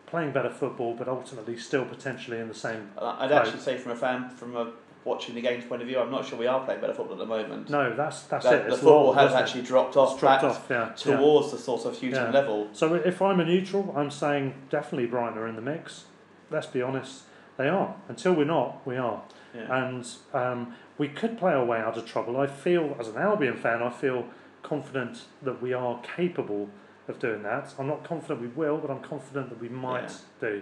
playing 0.06 0.32
better 0.32 0.50
football, 0.50 0.94
but 0.96 1.08
ultimately 1.08 1.58
still 1.58 1.86
potentially 1.86 2.40
in 2.40 2.48
the 2.48 2.54
same. 2.54 2.92
I'd 2.98 3.32
Right. 3.32 3.32
actually 3.32 3.60
say 3.62 3.78
from 3.78 3.94
a 3.94 3.96
fan, 3.96 4.30
from 4.30 4.56
a 4.56 4.72
watching 5.06 5.36
the 5.36 5.42
game's 5.42 5.66
point 5.66 5.82
of 5.82 5.88
view, 5.88 6.00
I'm 6.00 6.12
not 6.12 6.26
sure 6.26 6.38
we 6.40 6.48
are 6.48 6.64
playing 6.64 6.80
better 6.82 6.94
football 6.94 7.14
at 7.14 7.20
the 7.20 7.26
moment. 7.26 7.70
No, 7.70 7.94
that's 7.96 8.24
that's 8.24 8.46
That 8.46 8.54
it. 8.54 8.62
the 8.64 8.68
It's 8.70 8.78
football 8.78 9.04
lull, 9.06 9.14
has 9.14 9.28
isn't 9.32 9.38
it? 9.38 9.42
actually 9.42 9.62
dropped 9.64 9.98
off 9.98 10.20
dropped 10.20 10.44
off, 10.44 10.68
yeah, 10.70 10.90
yeah. 10.90 10.94
towards 11.18 11.52
the 11.52 11.58
sort 11.58 11.86
of 11.86 11.94
Hughton 11.94 12.12
Yeah. 12.26 12.32
level. 12.32 12.68
So 12.74 12.94
if 12.96 13.22
I'm 13.22 13.40
a 13.40 13.46
neutral, 13.46 13.94
I'm 13.98 14.12
saying 14.12 14.54
definitely 14.70 15.08
Brighton 15.08 15.38
are 15.38 15.48
in 15.48 15.56
the 15.56 15.62
mix. 15.62 16.06
Let's 16.52 16.68
be 16.68 16.82
honest, 16.82 17.24
they 17.58 17.68
are. 17.68 17.96
Until 18.08 18.34
we're 18.34 18.44
not, 18.46 18.86
we 18.86 18.96
are. 18.98 19.22
Yeah. 19.54 19.86
And 19.88 20.08
um, 20.34 20.76
we 20.98 21.08
could 21.08 21.38
play 21.38 21.54
our 21.54 21.66
way 21.66 21.80
out 21.80 21.98
of 21.98 22.06
trouble. 22.06 22.38
I 22.38 22.48
feel, 22.48 22.96
as 23.00 23.08
an 23.08 23.18
Albion 23.18 23.56
fan, 23.58 23.82
I 23.84 23.90
feel 23.90 24.26
confident 24.64 25.24
that 25.42 25.62
we 25.62 25.74
are 25.74 26.00
capable 26.16 26.70
of 27.08 27.20
doing 27.20 27.44
that. 27.44 27.74
I'm 27.78 27.88
not 27.88 28.04
confident 28.04 28.42
we 28.42 28.48
will, 28.48 28.78
but 28.78 28.90
I'm 28.90 29.02
confident 29.02 29.50
that 29.50 29.60
we 29.62 29.70
might 29.70 30.12
do. 30.40 30.62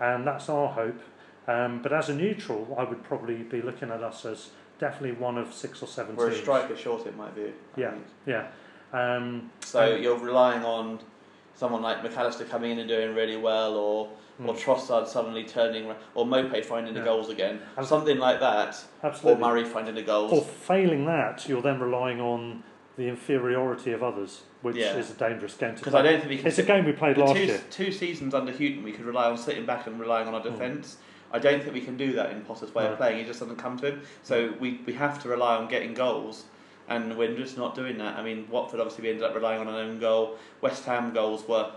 And 0.00 0.26
that's 0.26 0.48
our 0.48 0.68
hope. 0.68 1.00
Um, 1.46 1.82
but 1.82 1.92
as 1.92 2.08
a 2.08 2.14
neutral, 2.14 2.74
I 2.78 2.84
would 2.84 3.04
probably 3.04 3.36
be 3.36 3.60
looking 3.60 3.90
at 3.90 4.02
us 4.02 4.24
as 4.24 4.50
definitely 4.78 5.12
one 5.12 5.36
of 5.38 5.52
six 5.52 5.82
or 5.82 5.86
7 5.86 6.16
We're 6.16 6.30
a 6.30 6.34
striker 6.34 6.76
short 6.76 7.06
in 7.06 7.16
my 7.16 7.30
view. 7.30 7.52
I 7.76 7.80
Yeah, 7.80 7.90
think. 7.90 8.04
yeah. 8.26 8.46
Um, 8.92 9.50
So 9.60 9.94
you're 9.94 10.18
relying 10.18 10.64
on 10.64 11.00
someone 11.54 11.82
like 11.82 12.02
Mac 12.02 12.16
Allister 12.16 12.44
coming 12.44 12.72
in 12.72 12.78
and 12.78 12.88
doing 12.88 13.14
really 13.14 13.36
well, 13.36 13.74
or 13.74 14.08
or 14.42 14.54
Trossard 14.54 15.06
suddenly 15.06 15.44
turning, 15.44 15.86
ra- 15.88 15.94
or 16.14 16.24
Maupay 16.26 16.64
finding 16.64 16.92
the 16.94 17.00
Hmm. 17.00 17.06
Yeah. 17.06 17.12
goals 17.12 17.28
again, 17.30 17.60
And- 17.76 17.86
something 17.86 18.18
like 18.18 18.40
that, 18.40 18.82
Absolutely. 19.02 19.42
or 19.42 19.46
Murray 19.48 19.64
finding 19.64 19.94
the 19.94 20.02
goals. 20.02 20.32
Or 20.32 20.42
failing 20.42 21.04
that, 21.06 21.48
you're 21.48 21.62
then 21.62 21.78
relying 21.80 22.20
on 22.20 22.62
the 22.96 23.08
inferiority 23.08 23.92
of 23.92 24.02
others, 24.02 24.42
which 24.62 24.76
Yeah. 24.76 24.96
is 24.96 25.10
a 25.10 25.14
dangerous 25.14 25.54
game 25.56 25.70
to 25.74 25.76
Because 25.80 25.92
play. 25.92 26.00
I 26.00 26.02
don't 26.04 26.18
think 26.20 26.30
we 26.30 26.36
can. 26.38 26.46
It's 26.48 26.58
a 26.58 26.62
game 26.62 26.84
we 26.84 26.92
played 26.92 27.16
the 27.16 27.20
last 27.20 27.34
two, 27.36 27.44
year. 27.44 27.60
two 27.70 27.92
seasons 27.92 28.34
under 28.34 28.52
Hughton, 28.52 28.82
we 28.82 28.92
could 28.92 29.04
rely 29.04 29.28
on 29.30 29.36
sitting 29.36 29.66
back 29.66 29.86
and 29.86 29.98
relying 30.00 30.26
on 30.28 30.34
our 30.34 30.42
defence. 30.42 30.96
I 31.32 31.38
don't 31.40 31.60
think 31.60 31.74
we 31.74 31.80
can 31.80 31.96
do 31.96 32.12
that 32.12 32.30
in 32.30 32.42
Potter's 32.42 32.72
way 32.74 32.84
No. 32.84 32.92
of 32.92 32.98
playing. 32.98 33.18
It 33.18 33.26
just 33.26 33.40
doesn't 33.40 33.56
come 33.56 33.76
to 33.78 33.86
him. 33.88 34.02
So 34.22 34.52
we, 34.60 34.80
we 34.86 34.92
have 34.94 35.20
to 35.24 35.28
rely 35.28 35.56
on 35.56 35.66
getting 35.68 35.92
goals, 35.94 36.44
and 36.88 37.16
we're 37.16 37.34
just 37.36 37.56
not 37.58 37.74
doing 37.74 37.98
that. 37.98 38.16
I 38.16 38.22
mean, 38.22 38.46
Watford 38.50 38.78
obviously 38.78 39.02
we 39.02 39.08
ended 39.10 39.24
up 39.24 39.34
relying 39.34 39.60
on 39.60 39.66
an 39.68 39.74
own 39.74 39.98
goal. 39.98 40.36
West 40.60 40.84
Ham 40.84 41.12
goals 41.12 41.48
were, 41.48 41.70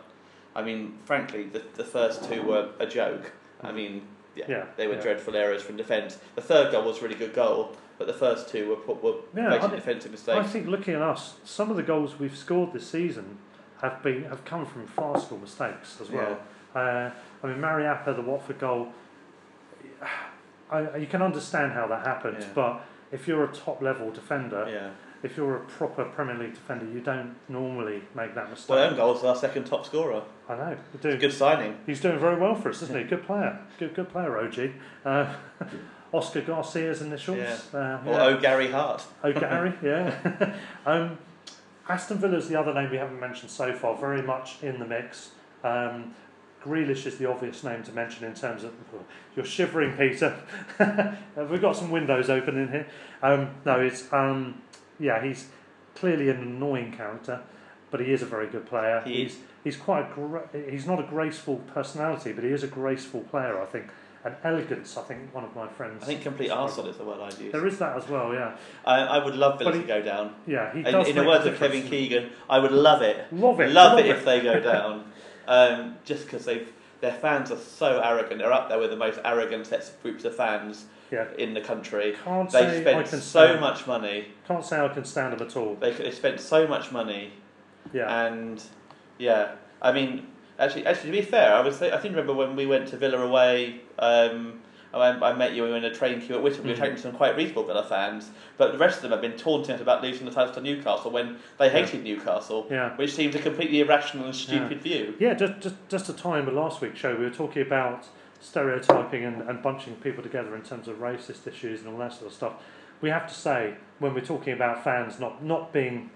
I 0.57 0.63
mean, 0.63 0.97
frankly, 1.05 1.43
the, 1.43 1.61
the 1.75 1.83
first 1.85 2.23
two 2.29 2.41
were 2.41 2.69
a 2.79 2.87
joke. 2.87 3.31
I 3.61 3.71
mean, 3.71 4.01
yeah, 4.35 4.45
Yeah, 4.49 4.65
they 4.75 4.87
were 4.87 4.95
yeah. 4.95 5.01
dreadful 5.01 5.35
errors 5.35 5.61
from 5.61 5.77
defence. 5.77 6.17
The 6.35 6.41
third 6.41 6.71
goal 6.71 6.83
was 6.83 6.97
a 6.97 7.01
really 7.03 7.15
good 7.15 7.35
goal, 7.35 7.77
but 7.99 8.07
the 8.07 8.13
first 8.13 8.49
two 8.49 8.67
were 8.69 8.75
put, 8.75 9.03
were 9.03 9.17
Yeah, 9.35 9.47
I 9.49 9.57
basically 9.59 9.79
think- 9.81 10.27
I 10.29 10.43
think 10.43 10.67
looking 10.67 10.95
at 10.95 11.01
us, 11.03 11.35
some 11.45 11.69
of 11.69 11.77
the 11.77 11.83
goals 11.83 12.17
we've 12.19 12.35
scored 12.35 12.73
this 12.73 12.89
season 12.89 13.37
have 13.83 14.01
been 14.01 14.23
have 14.25 14.43
come 14.45 14.65
from 14.65 14.87
farcical 14.87 15.37
mistakes 15.37 16.01
as 16.01 16.09
well. 16.09 16.39
Uh, 16.73 17.11
I 17.43 17.47
mean, 17.47 17.59
Mariappa, 17.61 18.15
the 18.15 18.23
Watford 18.23 18.57
goal, 18.57 18.91
I, 20.71 20.97
you 20.97 21.05
can 21.07 21.21
understand 21.21 21.71
how 21.73 21.87
that 21.87 22.05
happened, 22.05 22.45
but 22.55 22.81
if 23.11 23.27
you're 23.27 23.43
a 23.43 23.53
top 23.53 23.81
level 23.81 24.09
defender, 24.11 24.67
Yeah. 24.67 24.89
If 25.23 25.35
you're 25.35 25.55
a 25.57 25.59
proper 25.61 26.05
Premier 26.05 26.35
League 26.37 26.53
defender, 26.53 26.85
you 26.85 26.99
don't 26.99 27.35
normally 27.49 28.01
make 28.15 28.35
that 28.35 28.49
mistake. 28.49 28.69
Well, 28.69 28.89
own 28.89 28.95
goal's 28.95 29.23
our 29.23 29.35
second 29.35 29.65
top 29.65 29.85
scorer. 29.85 30.23
I 30.47 30.55
know. 30.55 30.77
Doing, 31.01 31.19
Good 31.19 31.33
signing. 31.33 31.77
He's 31.85 31.99
doing 31.99 32.19
very 32.19 32.39
well 32.39 32.55
for 32.55 32.69
us, 32.69 32.81
isn't 32.83 32.97
he? 32.97 33.03
Good 33.03 33.23
player. 33.25 33.59
Good, 33.79 33.95
good 33.95 34.09
player, 34.09 34.37
OG. 34.37 34.71
Uh, 35.05 35.33
Oscar 36.13 36.41
Garcia's 36.41 37.01
initials. 37.01 37.37
Yeah. 37.37 37.57
Uh, 37.73 37.77
Or 38.05 38.13
yeah. 38.13 38.25
Oh 38.25 38.37
Gary 38.37 38.71
Hart. 38.71 39.03
Oh, 39.23 39.33
Gary, 39.33 39.73
yeah. 39.83 40.55
um, 40.85 41.17
Aston 41.89 42.17
Villa's 42.17 42.47
the 42.47 42.59
other 42.59 42.73
name 42.73 42.89
we 42.91 42.97
haven't 42.97 43.19
mentioned 43.19 43.51
so 43.51 43.73
far, 43.73 43.97
very 43.97 44.21
much 44.21 44.61
in 44.61 44.79
the 44.79 44.85
mix. 44.85 45.31
Um, 45.63 46.15
Grealish 46.63 47.05
is 47.05 47.17
the 47.17 47.29
obvious 47.29 47.63
name 47.63 47.83
to 47.83 47.91
mention 47.91 48.25
in 48.25 48.33
terms 48.33 48.63
of. 48.63 48.73
You're 49.35 49.45
shivering, 49.45 49.95
Peter. 49.95 50.35
We've 51.37 51.61
got 51.61 51.75
some 51.75 51.91
windows 51.91 52.29
open 52.29 52.57
in 52.57 52.69
here. 52.69 52.87
Um, 53.21 53.51
no, 53.65 53.79
it's. 53.79 54.11
Um, 54.11 54.61
yeah, 54.99 55.23
he's 55.23 55.47
clearly 55.95 56.29
an 56.29 56.37
annoying 56.37 56.91
character, 56.91 57.41
but 57.91 57.99
he 57.99 58.11
is 58.11 58.21
a 58.21 58.25
very 58.25 58.47
good 58.47 58.65
player. 58.65 59.01
He 59.05 59.23
he's, 59.23 59.37
he's 59.63 59.75
quite 59.77 60.09
a 60.11 60.13
gra- 60.13 60.49
he's 60.69 60.85
not 60.85 60.99
a 60.99 61.03
graceful 61.03 61.57
personality, 61.73 62.31
but 62.33 62.43
he 62.43 62.51
is 62.51 62.63
a 62.63 62.67
graceful 62.67 63.21
player, 63.21 63.61
I 63.61 63.65
think. 63.65 63.87
And 64.25 64.35
elegance, 64.43 64.97
I 64.97 65.03
think 65.03 65.33
one 65.33 65.45
of 65.45 65.55
my 65.55 65.67
friends. 65.67 66.03
I 66.03 66.07
think 66.07 66.21
complete 66.23 66.49
arsehole 66.49 66.89
is 66.89 66.97
the 66.97 67.05
word 67.05 67.21
I'd 67.21 67.37
use. 67.39 67.51
There 67.53 67.65
is 67.65 67.77
that 67.77 67.95
as 67.95 68.09
well, 68.09 68.33
yeah. 68.33 68.57
I, 68.83 68.95
I 69.01 69.23
would 69.23 69.35
love 69.35 69.57
Villa 69.59 69.71
to 69.71 69.79
go 69.83 70.01
down. 70.01 70.33
Yeah, 70.45 70.73
he 70.73 70.79
In, 70.79 70.85
does 70.85 71.07
in 71.07 71.15
the 71.15 71.23
words 71.23 71.45
of 71.45 71.57
Kevin. 71.57 71.83
Keegan, 71.87 72.31
I 72.49 72.59
would 72.59 72.71
love 72.73 73.01
it. 73.03 73.31
Love 73.31 73.59
it, 73.61 73.71
Love, 73.71 73.91
love 73.91 73.99
it, 73.99 74.07
it. 74.07 74.15
if 74.17 74.25
they 74.25 74.41
go 74.41 74.59
down. 74.73 75.05
um, 75.47 75.95
just 76.03 76.25
because 76.25 76.43
they've 76.45 76.67
their 76.99 77.13
fans 77.13 77.51
are 77.51 77.57
so 77.59 78.01
arrogant. 78.03 78.39
They're 78.39 78.51
up 78.51 78.69
there 78.69 78.79
with 78.79 78.89
the 78.89 78.97
most 78.97 79.19
arrogant 79.23 79.67
sets 79.67 79.89
of 79.89 80.01
groups 80.01 80.25
of 80.25 80.35
fans 80.35 80.85
Yeah. 81.11 81.25
in 81.37 81.53
the 81.53 81.61
country. 81.61 82.15
Can't 82.23 82.53
I 82.53 82.81
spent 82.81 83.09
can 83.09 83.19
so 83.21 83.45
stand- 83.47 83.61
much 83.61 83.87
money. 83.87 84.25
Can't 84.47 84.65
say 84.65 84.79
I 84.79 84.87
can 84.89 85.05
stand 85.05 85.33
them 85.33 85.47
at 85.47 85.55
all. 85.55 85.75
They 85.75 85.91
they 85.91 86.11
spent 86.11 86.39
so 86.39 86.67
much 86.67 86.91
money, 86.91 87.31
Yeah. 87.93 88.25
and 88.25 88.61
yeah, 89.17 89.51
I 89.81 89.91
mean, 89.91 90.27
actually, 90.59 90.85
actually, 90.85 91.11
to 91.11 91.17
be 91.17 91.21
fair, 91.23 91.53
I 91.55 91.61
was 91.61 91.81
I 91.81 91.91
think 91.97 92.15
remember 92.15 92.33
when 92.33 92.55
we 92.55 92.65
went 92.65 92.87
to 92.89 92.97
Villa 92.97 93.19
away. 93.25 93.81
Um, 93.99 94.61
I, 94.93 95.09
I 95.09 95.33
met 95.33 95.53
you 95.53 95.63
we 95.63 95.69
were 95.69 95.77
in 95.77 95.83
a 95.83 95.93
train 95.93 96.19
queue 96.21 96.35
at 96.35 96.41
Witton. 96.41 96.63
We 96.63 96.69
were 96.69 96.75
Mhm. 96.75 96.79
talking 96.79 96.95
to 96.95 97.01
some 97.01 97.11
quite 97.11 97.35
reasonable 97.35 97.65
Villa 97.65 97.83
fans, 97.83 98.31
but 98.57 98.71
the 98.71 98.77
rest 98.77 98.95
of 98.97 99.01
them 99.03 99.11
have 99.11 99.21
been 99.21 99.37
taunting 99.37 99.75
us 99.75 99.81
about 99.81 100.01
losing 100.01 100.25
the 100.25 100.31
title 100.31 100.53
to 100.55 100.61
Newcastle 100.61 101.11
when 101.11 101.37
they 101.59 101.69
hated 101.69 102.03
Newcastle, 102.03 102.65
Yeah. 102.71 102.95
which 102.95 103.11
seems 103.13 103.35
a 103.35 103.39
completely 103.39 103.81
irrational 103.81 104.25
and 104.25 104.33
stupid 104.35 104.81
view. 104.81 105.13
Yeah, 105.19 105.33
just, 105.35 105.59
just, 105.59 105.75
just 105.89 106.05
to 106.07 106.13
time 106.13 106.45
with 106.45 106.55
last 106.55 106.79
week's 106.81 106.99
show, 106.99 107.13
we 107.15 107.25
were 107.25 107.29
talking 107.29 107.61
about 107.61 108.05
stereotyping 108.39 109.23
and, 109.23 109.41
and 109.49 109.61
bunching 109.61 109.95
people 109.95 110.23
together 110.23 110.55
in 110.55 110.61
terms 110.61 110.87
of 110.87 110.97
racist 110.97 111.47
issues 111.47 111.81
and 111.81 111.89
all 111.89 111.97
that 111.99 112.13
sort 112.13 112.27
of 112.27 112.33
stuff. 112.33 112.53
We 113.01 113.09
have 113.09 113.27
to 113.27 113.33
say, 113.33 113.75
when 113.99 114.13
we're 114.13 114.21
talking 114.21 114.53
about 114.53 114.83
fans 114.83 115.19
not, 115.19 115.43
not 115.43 115.71
being 115.73 116.09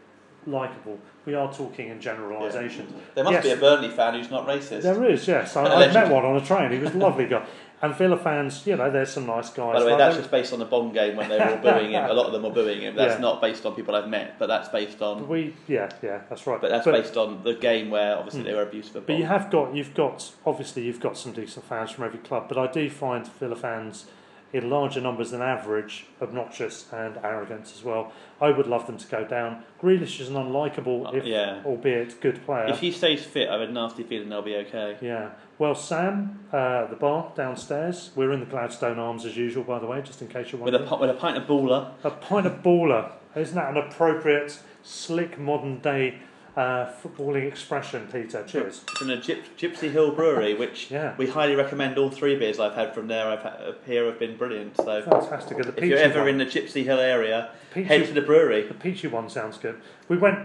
likeable, 0.47 0.99
we 1.25 1.35
are 1.35 1.53
talking 1.53 1.89
in 1.89 2.01
generalisations. 2.01 2.91
There 3.13 3.23
must 3.23 3.33
Yes, 3.33 3.43
be 3.43 3.51
a 3.51 3.57
Burnley 3.57 3.89
fan 3.89 4.15
who's 4.15 4.31
not 4.31 4.47
racist. 4.47 4.81
There 4.81 5.05
is, 5.05 5.27
yes. 5.27 5.55
I, 5.55 5.65
I 5.65 5.93
met 5.93 6.09
one 6.09 6.25
on 6.25 6.37
a 6.37 6.45
train. 6.45 6.71
He 6.71 6.79
was 6.79 6.93
a 6.93 6.97
lovely 6.97 7.27
guy. 7.27 7.45
And 7.83 7.95
Villa 7.95 8.15
fans, 8.17 8.65
you 8.67 8.75
know, 8.75 8.91
there's 8.91 9.11
some 9.11 9.25
nice 9.25 9.49
guys. 9.49 9.73
By 9.73 9.79
the 9.79 9.85
way, 9.87 9.97
that's 9.97 10.15
just 10.17 10.29
based 10.29 10.53
on 10.53 10.59
the 10.59 10.65
Bond 10.65 10.93
game 10.93 11.15
when 11.15 11.29
they 11.29 11.37
were 11.39 11.49
all 11.49 11.57
booing 11.57 11.91
him. 11.91 12.03
A 12.09 12.13
lot 12.13 12.27
of 12.27 12.31
them 12.31 12.43
were 12.43 12.51
booing 12.51 12.81
him. 12.81 12.95
That's 12.95 13.15
Yeah. 13.15 13.21
not 13.21 13.41
based 13.41 13.65
on 13.65 13.73
people 13.73 13.95
I've 13.95 14.07
met, 14.07 14.35
but 14.37 14.47
that's 14.47 14.69
based 14.69 15.01
on. 15.01 15.27
we, 15.27 15.55
yeah, 15.67 15.89
yeah, 16.03 16.19
that's 16.29 16.45
right. 16.45 16.61
But 16.61 16.69
that's 16.69 16.85
based 16.85 17.17
on 17.17 17.43
the 17.43 17.55
game 17.55 17.89
where 17.89 18.15
obviously 18.17 18.41
Hmm. 18.41 18.47
they 18.47 18.53
were 18.53 18.61
abusive 18.63 19.07
But 19.07 19.17
you 19.17 19.25
have 19.25 19.49
got, 19.49 19.73
you've 19.75 19.95
got, 19.95 20.31
obviously, 20.45 20.83
you've 20.83 20.99
got 20.99 21.17
some 21.17 21.31
decent 21.31 21.65
fans 21.65 21.89
from 21.91 22.03
every 22.03 22.19
club. 22.19 22.45
But 22.47 22.57
I 22.59 22.67
do 22.67 22.87
find 22.89 23.25
Villa 23.27 23.55
fans 23.55 24.05
in 24.53 24.69
larger 24.69 24.99
numbers 24.99 25.31
than 25.31 25.41
average 25.41 26.05
obnoxious 26.21 26.85
and 26.91 27.17
arrogant 27.23 27.61
as 27.73 27.83
well. 27.85 28.11
I 28.41 28.51
would 28.51 28.67
love 28.67 28.85
them 28.85 28.97
to 28.97 29.07
go 29.07 29.23
down. 29.23 29.63
Grealish 29.81 30.19
is 30.19 30.27
an 30.27 30.35
unlikable, 30.35 31.07
Uh, 31.07 31.17
if, 31.17 31.25
yeah. 31.25 31.61
albeit 31.65 32.19
good 32.19 32.45
player. 32.45 32.65
If 32.67 32.79
he 32.81 32.91
stays 32.91 33.23
fit, 33.23 33.47
I 33.47 33.53
have 33.59 33.61
a 33.69 33.71
nasty 33.71 34.03
feeling 34.03 34.27
they'll 34.29 34.41
be 34.41 34.57
okay. 34.57 34.97
yeah. 35.01 35.29
Well, 35.61 35.75
Sam, 35.75 36.39
uh, 36.51 36.87
the 36.87 36.95
bar 36.95 37.31
downstairs. 37.35 38.09
We're 38.15 38.31
in 38.31 38.39
the 38.39 38.47
Gladstone 38.47 38.97
Arms 38.97 39.25
as 39.25 39.37
usual, 39.37 39.63
by 39.63 39.77
the 39.77 39.85
way, 39.85 40.01
just 40.01 40.19
in 40.19 40.27
case 40.27 40.51
you're 40.51 40.59
With 40.59 40.73
a, 40.73 40.97
with 40.99 41.11
a 41.11 41.13
pint 41.13 41.37
of 41.37 41.43
baller. 41.43 41.91
A 42.03 42.09
pint 42.09 42.47
of 42.47 42.63
baller. 42.63 43.11
Isn't 43.35 43.53
that 43.53 43.69
an 43.69 43.77
appropriate, 43.77 44.57
slick, 44.81 45.37
modern 45.37 45.77
day 45.77 46.15
uh, 46.57 46.87
footballing 47.03 47.47
expression, 47.47 48.07
Peter? 48.11 48.43
Cheers. 48.47 48.79
from 48.97 49.09
the 49.09 49.17
Gyp- 49.17 49.43
Gipsy 49.55 49.91
Hill 49.91 50.15
Brewery, 50.15 50.55
which 50.55 50.87
Yeah. 50.89 51.13
we 51.19 51.27
highly 51.27 51.53
recommend. 51.53 51.95
All 51.99 52.09
three 52.09 52.35
beers 52.39 52.59
I've 52.59 52.73
had 52.73 52.95
from 52.95 53.07
there 53.07 53.27
I've 53.27 53.43
had, 53.43 53.75
here 53.85 54.07
have 54.07 54.17
been 54.17 54.37
brilliant. 54.37 54.77
So 54.77 55.03
Fantastic. 55.03 55.57
The 55.57 55.77
if 55.77 55.83
you're 55.83 55.99
ever 55.99 56.21
one- 56.21 56.29
in 56.29 56.37
the 56.39 56.45
Gipsy 56.47 56.83
Hill 56.85 56.99
area, 56.99 57.51
Peachy- 57.71 57.87
head 57.87 58.07
to 58.07 58.13
the 58.13 58.21
brewery. 58.21 58.63
The 58.63 58.73
peachy 58.73 59.07
one 59.07 59.29
sounds 59.29 59.59
good. 59.59 59.79
We 60.09 60.17
went 60.17 60.39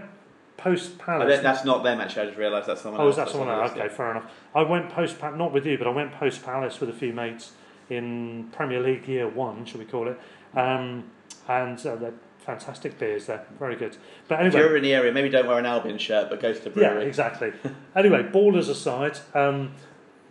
post 0.57 0.97
Palace. 0.97 1.41
that's 1.41 1.63
not 1.63 1.83
them 1.83 2.01
actually. 2.01 2.23
I 2.23 2.25
just 2.25 2.37
realised 2.37 2.67
that's 2.67 2.81
someone 2.81 3.01
Oh, 3.01 3.05
else. 3.05 3.13
is 3.13 3.15
that 3.17 3.21
That's 3.25 3.31
someone 3.37 3.49
else? 3.49 3.71
Okay, 3.71 3.87
fair 3.89 4.11
enough. 4.11 4.31
I 4.55 4.63
went 4.63 4.89
post 4.89 5.19
Palace, 5.19 5.37
not 5.37 5.53
with 5.53 5.65
you, 5.65 5.77
but 5.77 5.87
I 5.87 5.91
went 5.91 6.11
post 6.13 6.43
Palace 6.43 6.79
with 6.79 6.89
a 6.89 6.93
few 6.93 7.13
mates 7.13 7.51
in 7.89 8.49
Premier 8.51 8.79
League 8.81 9.07
Year 9.07 9.27
One, 9.27 9.65
shall 9.65 9.79
we 9.79 9.85
call 9.85 10.07
it? 10.07 10.19
Um, 10.55 11.05
and 11.47 11.77
uh, 11.85 11.95
they're 11.95 12.13
fantastic 12.39 12.97
beers 12.97 13.25
there, 13.27 13.45
very 13.59 13.75
good. 13.75 13.97
But 14.27 14.39
anyway, 14.39 14.47
If 14.47 14.65
you're 14.65 14.77
in 14.77 14.83
the 14.83 14.93
area, 14.93 15.11
maybe 15.11 15.29
don't 15.29 15.47
wear 15.47 15.59
an 15.59 15.65
Albion 15.65 15.97
shirt, 15.97 16.29
but 16.29 16.41
go 16.41 16.53
to 16.53 16.69
the 16.69 16.81
yeah, 16.81 16.97
exactly. 16.99 17.53
anyway, 17.95 18.23
ballers 18.23 18.69
aside, 18.69 19.19
um, 19.33 19.73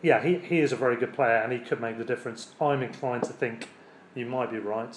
yeah, 0.02 0.22
he, 0.22 0.36
he 0.38 0.60
is 0.60 0.72
a 0.72 0.76
very 0.76 0.96
good 0.96 1.12
player 1.14 1.36
and 1.36 1.52
he 1.52 1.58
could 1.58 1.80
make 1.80 1.98
the 1.98 2.04
difference. 2.04 2.54
I'm 2.60 2.82
inclined 2.82 3.22
to 3.24 3.32
think 3.32 3.68
you 4.14 4.26
might 4.26 4.50
be 4.50 4.58
right. 4.58 4.96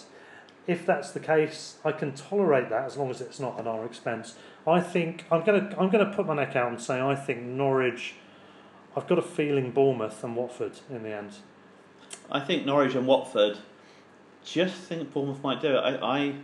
If 0.69 0.85
that's 0.85 1.11
the 1.11 1.19
case, 1.19 1.77
I 1.83 1.91
can 1.91 2.13
tolerate 2.13 2.69
that 2.69 2.85
as 2.85 2.95
long 2.95 3.09
as 3.09 3.21
it's 3.21 3.39
not 3.39 3.59
at 3.59 3.65
our 3.65 3.85
expense. 3.85 4.35
I 4.67 4.79
think 4.79 5.25
I'm 5.31 5.43
gonna 5.43 5.73
I'm 5.79 5.89
gonna 5.89 6.13
put 6.13 6.27
my 6.27 6.35
neck 6.35 6.55
out 6.55 6.69
and 6.69 6.79
say 6.79 7.01
I 7.01 7.15
think 7.15 7.41
Norwich. 7.41 8.13
I've 8.95 9.07
got 9.07 9.17
a 9.17 9.23
feeling 9.23 9.71
Bournemouth 9.71 10.23
and 10.23 10.35
Watford 10.35 10.73
in 10.89 11.03
the 11.03 11.15
end. 11.15 11.33
I 12.31 12.39
think 12.39 12.65
Norwich 12.65 12.95
and 12.95 13.07
Watford. 13.07 13.57
Just 14.43 14.75
think 14.75 15.11
Bournemouth 15.13 15.41
might 15.43 15.61
do 15.61 15.75
it. 15.75 15.79
I, 15.79 15.95
I 15.95 16.35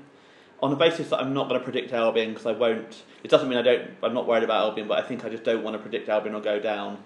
on 0.62 0.70
the 0.72 0.76
basis 0.76 1.10
that 1.10 1.18
I'm 1.18 1.34
not 1.34 1.48
going 1.50 1.60
to 1.60 1.64
predict 1.64 1.92
Albion 1.94 2.30
because 2.30 2.46
I 2.46 2.52
won't. 2.54 3.04
It 3.24 3.30
doesn't 3.30 3.48
mean 3.50 3.58
I 3.58 3.62
don't. 3.62 3.92
I'm 4.04 4.14
not 4.14 4.28
worried 4.28 4.44
about 4.44 4.62
Albion, 4.64 4.88
but 4.88 4.98
I 5.04 5.08
think 5.08 5.24
I 5.26 5.30
just 5.30 5.44
don't 5.44 5.64
want 5.64 5.76
to 5.76 5.80
predict 5.80 6.10
Albion 6.10 6.34
or 6.34 6.42
go 6.42 6.60
down. 6.60 6.98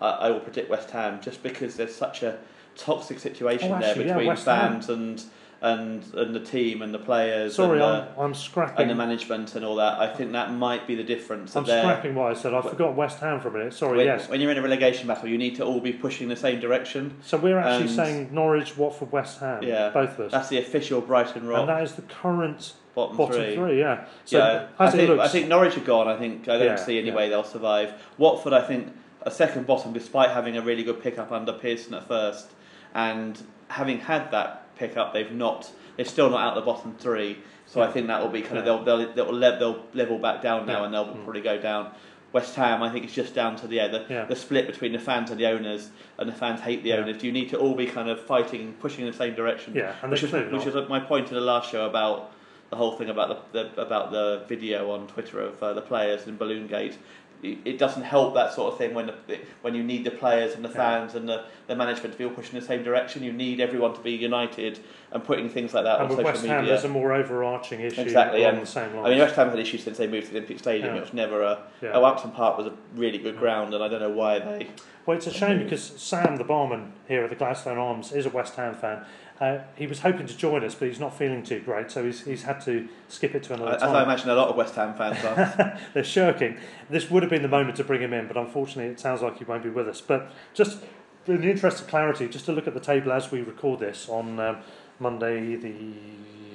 I, 0.00 0.08
I 0.10 0.30
will 0.30 0.40
predict 0.40 0.70
West 0.70 0.90
Ham 0.90 1.20
just 1.20 1.42
because 1.42 1.76
there's 1.76 1.94
such 1.94 2.22
a 2.22 2.38
toxic 2.76 3.18
situation 3.18 3.72
Oh, 3.72 3.78
there 3.80 3.90
actually, 3.90 4.06
yeah, 4.06 4.14
between 4.14 4.36
Ham. 4.36 4.36
fans 4.36 4.88
and 4.88 5.22
and 5.60 6.04
and 6.14 6.34
the 6.34 6.40
team 6.40 6.82
and 6.82 6.94
the 6.94 6.98
players 6.98 7.56
Sorry, 7.56 7.78
and, 7.80 7.84
I'm, 7.84 8.04
the, 8.14 8.20
I'm 8.20 8.34
scrapping. 8.34 8.82
and 8.82 8.90
the 8.90 8.94
management 8.94 9.56
and 9.56 9.64
all 9.64 9.76
that. 9.76 9.98
I 9.98 10.06
think 10.14 10.32
that 10.32 10.52
might 10.52 10.86
be 10.86 10.94
the 10.94 11.02
difference. 11.02 11.56
I'm 11.56 11.64
scrapping 11.64 12.14
what 12.14 12.30
I 12.30 12.34
said. 12.34 12.54
I 12.54 12.62
forgot 12.62 12.94
West 12.94 13.18
Ham 13.20 13.40
for 13.40 13.48
a 13.48 13.52
minute. 13.52 13.74
Sorry, 13.74 13.96
when, 13.98 14.06
yes. 14.06 14.28
when 14.28 14.40
you're 14.40 14.52
in 14.52 14.58
a 14.58 14.62
relegation 14.62 15.08
battle, 15.08 15.28
you 15.28 15.38
need 15.38 15.56
to 15.56 15.64
all 15.64 15.80
be 15.80 15.92
pushing 15.92 16.28
the 16.28 16.36
same 16.36 16.60
direction. 16.60 17.16
So 17.22 17.38
we're 17.38 17.58
actually 17.58 17.88
and- 17.88 17.90
saying 17.96 18.28
Norwich, 18.32 18.76
Watford, 18.76 19.10
West 19.10 19.40
Ham. 19.40 19.62
Yeah, 19.64 19.90
both 19.90 20.10
of 20.18 20.26
us. 20.26 20.32
That's 20.32 20.48
the 20.48 20.58
official 20.58 21.00
Brighton 21.00 21.46
Rock 21.46 21.60
and 21.60 21.68
that 21.68 21.82
is 21.82 21.94
the 21.94 22.02
current 22.02 22.74
bottom, 22.94 23.16
bottom 23.16 23.34
three. 23.34 23.54
three. 23.56 23.80
yeah. 23.80 24.04
So 24.26 24.38
yeah, 24.38 24.68
as 24.78 24.94
I 24.94 24.96
it 24.96 24.96
think, 24.96 25.08
looks, 25.08 25.24
I 25.24 25.28
think 25.28 25.48
Norwich 25.48 25.76
are 25.76 25.80
gone. 25.80 26.06
I 26.06 26.16
think 26.18 26.48
I 26.48 26.58
don't 26.58 26.66
Yeah, 26.66 26.76
see 26.76 26.98
any 26.98 27.08
yeah. 27.08 27.14
way 27.16 27.28
they'll 27.28 27.42
survive. 27.42 27.94
Watford, 28.16 28.52
I 28.52 28.60
think, 28.62 28.94
a 29.22 29.30
second 29.32 29.66
bottom, 29.66 29.92
despite 29.92 30.30
having 30.30 30.56
a 30.56 30.62
really 30.62 30.84
good 30.84 31.02
pickup 31.02 31.32
under 31.32 31.52
Pearson 31.52 31.94
at 31.94 32.06
first, 32.06 32.46
and 32.94 33.42
having 33.68 33.98
had 33.98 34.30
that 34.30 34.67
pickup, 34.78 35.12
they've 35.12 35.32
not. 35.32 35.70
They're 35.96 36.04
still 36.04 36.30
not 36.30 36.40
out 36.40 36.56
of 36.56 36.64
the 36.64 36.70
bottom 36.72 36.94
three. 36.98 37.38
So 37.66 37.82
I 37.82 37.90
think 37.90 38.06
that 38.06 38.22
will 38.22 38.30
be 38.30 38.40
kind 38.42 38.56
of 38.58 38.64
they'll 38.64 38.82
they'll 38.82 39.12
they'll, 39.12 39.32
le- 39.32 39.58
they'll 39.58 39.84
level 39.92 40.18
back 40.18 40.40
down 40.42 40.66
now, 40.66 40.78
Yeah. 40.80 40.84
and 40.86 40.94
they'll 40.94 41.06
Mm. 41.06 41.24
probably 41.24 41.42
go 41.42 41.58
down. 41.60 41.90
West 42.32 42.54
Ham, 42.56 42.82
I 42.82 42.90
think 42.90 43.04
it's 43.06 43.14
just 43.14 43.34
down 43.34 43.56
to 43.56 43.66
the, 43.66 43.76
yeah, 43.76 43.88
the 43.88 44.04
Yeah. 44.08 44.24
the 44.24 44.36
split 44.36 44.66
between 44.66 44.92
the 44.92 44.98
fans 44.98 45.30
and 45.30 45.40
the 45.40 45.46
owners, 45.46 45.90
and 46.18 46.28
the 46.28 46.32
fans 46.34 46.60
hate 46.60 46.82
the 46.82 46.90
Yeah. 46.90 46.96
owners. 46.96 47.22
You 47.22 47.32
need 47.32 47.48
to 47.50 47.58
all 47.58 47.74
be 47.74 47.86
kind 47.86 48.08
of 48.08 48.20
fighting, 48.20 48.60
and 48.60 48.80
pushing 48.80 49.04
in 49.04 49.10
the 49.10 49.16
same 49.16 49.34
direction. 49.34 49.74
Yeah, 49.74 49.92
and 50.02 50.10
which 50.10 50.22
is 50.22 50.32
which 50.32 50.66
is 50.66 50.88
my 50.88 51.00
point 51.00 51.28
in 51.28 51.34
the 51.34 51.40
last 51.40 51.70
show 51.70 51.86
about 51.86 52.30
the 52.70 52.76
whole 52.76 52.92
thing 52.92 53.08
about 53.10 53.52
the, 53.52 53.64
the 53.64 53.80
about 53.82 54.10
the 54.12 54.42
video 54.46 54.90
on 54.90 55.06
Twitter 55.06 55.40
of 55.40 55.62
uh, 55.62 55.72
the 55.74 55.80
players 55.82 56.26
in 56.26 56.36
Balloon 56.36 56.66
Gate. 56.66 56.96
It 57.42 57.78
doesn't 57.78 58.02
help 58.02 58.34
that 58.34 58.52
sort 58.52 58.72
of 58.72 58.78
thing 58.78 58.94
when 58.94 59.06
the, 59.06 59.38
when 59.62 59.74
you 59.74 59.84
need 59.84 60.04
the 60.04 60.10
players 60.10 60.54
and 60.54 60.64
the 60.64 60.68
Yeah. 60.68 60.74
fans 60.74 61.14
and 61.14 61.28
the, 61.28 61.44
the 61.68 61.76
management 61.76 62.12
to 62.12 62.18
be 62.18 62.24
all 62.24 62.30
pushing 62.30 62.56
in 62.56 62.60
the 62.60 62.66
same 62.66 62.82
direction. 62.82 63.22
You 63.22 63.32
need 63.32 63.60
everyone 63.60 63.94
to 63.94 64.00
be 64.00 64.10
united 64.12 64.80
and 65.12 65.22
putting 65.22 65.48
things 65.48 65.72
like 65.72 65.84
that 65.84 66.00
and 66.00 66.02
on 66.02 66.08
with 66.08 66.16
social 66.18 66.32
West 66.32 66.42
media. 66.42 66.56
Ham, 66.56 66.66
there's 66.66 66.84
a 66.84 66.88
more 66.88 67.12
overarching 67.12 67.80
issue 67.80 68.00
Exactly, 68.00 68.42
along 68.42 68.54
and 68.54 68.62
the 68.62 68.66
same 68.66 68.92
lines. 68.94 69.06
I 69.06 69.10
mean, 69.10 69.18
West 69.20 69.36
Ham 69.36 69.50
had 69.50 69.58
issues 69.58 69.84
since 69.84 69.98
they 69.98 70.08
moved 70.08 70.26
to 70.26 70.32
the 70.32 70.38
Olympic 70.38 70.58
Stadium. 70.58 70.94
Yeah. 70.94 70.98
It 70.98 71.04
was 71.04 71.12
never 71.12 71.42
a. 71.42 71.62
Yeah. 71.80 71.92
Oh, 71.94 72.04
Upton 72.04 72.32
Park 72.32 72.58
was 72.58 72.66
a 72.66 72.72
really 72.96 73.18
good 73.18 73.38
ground, 73.38 73.72
and 73.72 73.84
I 73.84 73.88
don't 73.88 74.00
know 74.00 74.10
why 74.10 74.40
they. 74.40 74.70
Well, 75.06 75.16
it's 75.16 75.26
a 75.26 75.32
shame 75.32 75.60
mm. 75.60 75.64
because 75.64 75.82
Sam, 75.82 76.36
the 76.36 76.44
barman 76.44 76.92
here 77.06 77.24
at 77.24 77.30
the 77.30 77.36
Gladstone 77.36 77.78
Arms, 77.78 78.12
is 78.12 78.26
a 78.26 78.30
West 78.30 78.56
Ham 78.56 78.74
fan, 78.74 79.04
Uh, 79.40 79.58
he 79.76 79.86
was 79.86 80.00
hoping 80.00 80.26
to 80.26 80.36
join 80.36 80.64
us, 80.64 80.74
but 80.74 80.88
he's 80.88 80.98
not 80.98 81.16
feeling 81.16 81.44
too 81.44 81.60
great, 81.60 81.90
so 81.90 82.04
he's, 82.04 82.24
he's 82.24 82.42
had 82.42 82.60
to 82.60 82.88
skip 83.06 83.36
it 83.36 83.44
to 83.44 83.54
another 83.54 83.76
As 83.76 83.82
time. 83.82 83.94
I 83.94 84.02
imagine 84.02 84.30
a 84.30 84.34
lot 84.34 84.48
of 84.48 84.56
West 84.56 84.74
Ham 84.74 84.94
fans 84.94 85.24
are. 85.24 85.78
They're 85.94 86.02
shirking. 86.02 86.56
This 86.90 87.08
would 87.08 87.22
have 87.22 87.30
been 87.30 87.42
the 87.42 87.48
moment 87.48 87.76
to 87.76 87.84
bring 87.84 88.02
him 88.02 88.12
in, 88.12 88.26
but 88.26 88.36
unfortunately, 88.36 88.90
it 88.92 88.98
sounds 88.98 89.22
like 89.22 89.38
he 89.38 89.44
won't 89.44 89.62
be 89.62 89.70
with 89.70 89.88
us. 89.88 90.00
But 90.00 90.32
just 90.54 90.82
in 91.28 91.40
the 91.40 91.50
interest 91.50 91.80
of 91.80 91.86
clarity, 91.86 92.26
just 92.28 92.46
to 92.46 92.52
look 92.52 92.66
at 92.66 92.74
the 92.74 92.80
table 92.80 93.12
as 93.12 93.30
we 93.30 93.42
record 93.42 93.78
this 93.78 94.08
on 94.08 94.40
um, 94.40 94.56
Monday, 94.98 95.56
the 95.56 95.94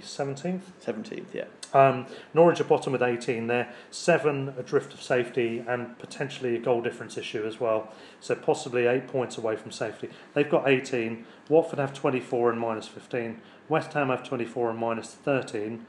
17th. 0.02 0.62
17th, 0.86 1.34
yeah. 1.34 1.46
Um, 1.74 2.06
Norwich 2.34 2.60
are 2.60 2.66
bottom 2.66 2.94
with 2.94 3.02
18 3.02 3.48
there, 3.48 3.74
seven 3.90 4.54
adrift 4.58 4.94
of 4.94 5.02
safety, 5.02 5.64
and 5.68 5.98
potentially 5.98 6.56
a 6.56 6.60
goal 6.60 6.82
difference 6.82 7.18
issue 7.18 7.46
as 7.46 7.60
well. 7.60 7.92
So 8.20 8.36
possibly 8.36 8.86
eight 8.86 9.08
points 9.08 9.38
away 9.38 9.56
from 9.56 9.72
safety. 9.72 10.10
They've 10.34 10.50
got 10.50 10.68
18. 10.68 11.26
Watford 11.50 11.80
have 11.80 11.94
24 11.94 12.52
and 12.52 12.60
minus 12.60 12.88
15. 12.88 13.42
West 13.70 13.94
Ham 13.94 14.10
have 14.10 14.28
24 14.28 14.72
and 14.72 14.80
minus 14.80 15.14
13. 15.14 15.86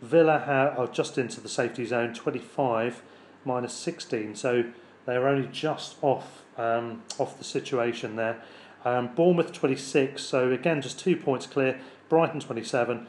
Villa 0.00 0.38
have, 0.38 0.78
are 0.78 0.86
just 0.86 1.18
into 1.18 1.40
the 1.40 1.48
safety 1.48 1.84
zone, 1.84 2.14
25 2.14 3.02
minus 3.44 3.74
16. 3.74 4.34
So 4.34 4.64
they're 5.04 5.28
only 5.28 5.48
just 5.48 5.96
off 6.02 6.42
um, 6.56 7.02
off 7.18 7.36
the 7.38 7.44
situation 7.44 8.16
there. 8.16 8.42
Um, 8.86 9.08
Bournemouth 9.16 9.52
26, 9.52 10.22
so 10.22 10.52
again 10.52 10.80
just 10.80 11.00
two 11.00 11.16
points 11.16 11.44
clear. 11.44 11.80
Brighton 12.08 12.38
27. 12.38 13.08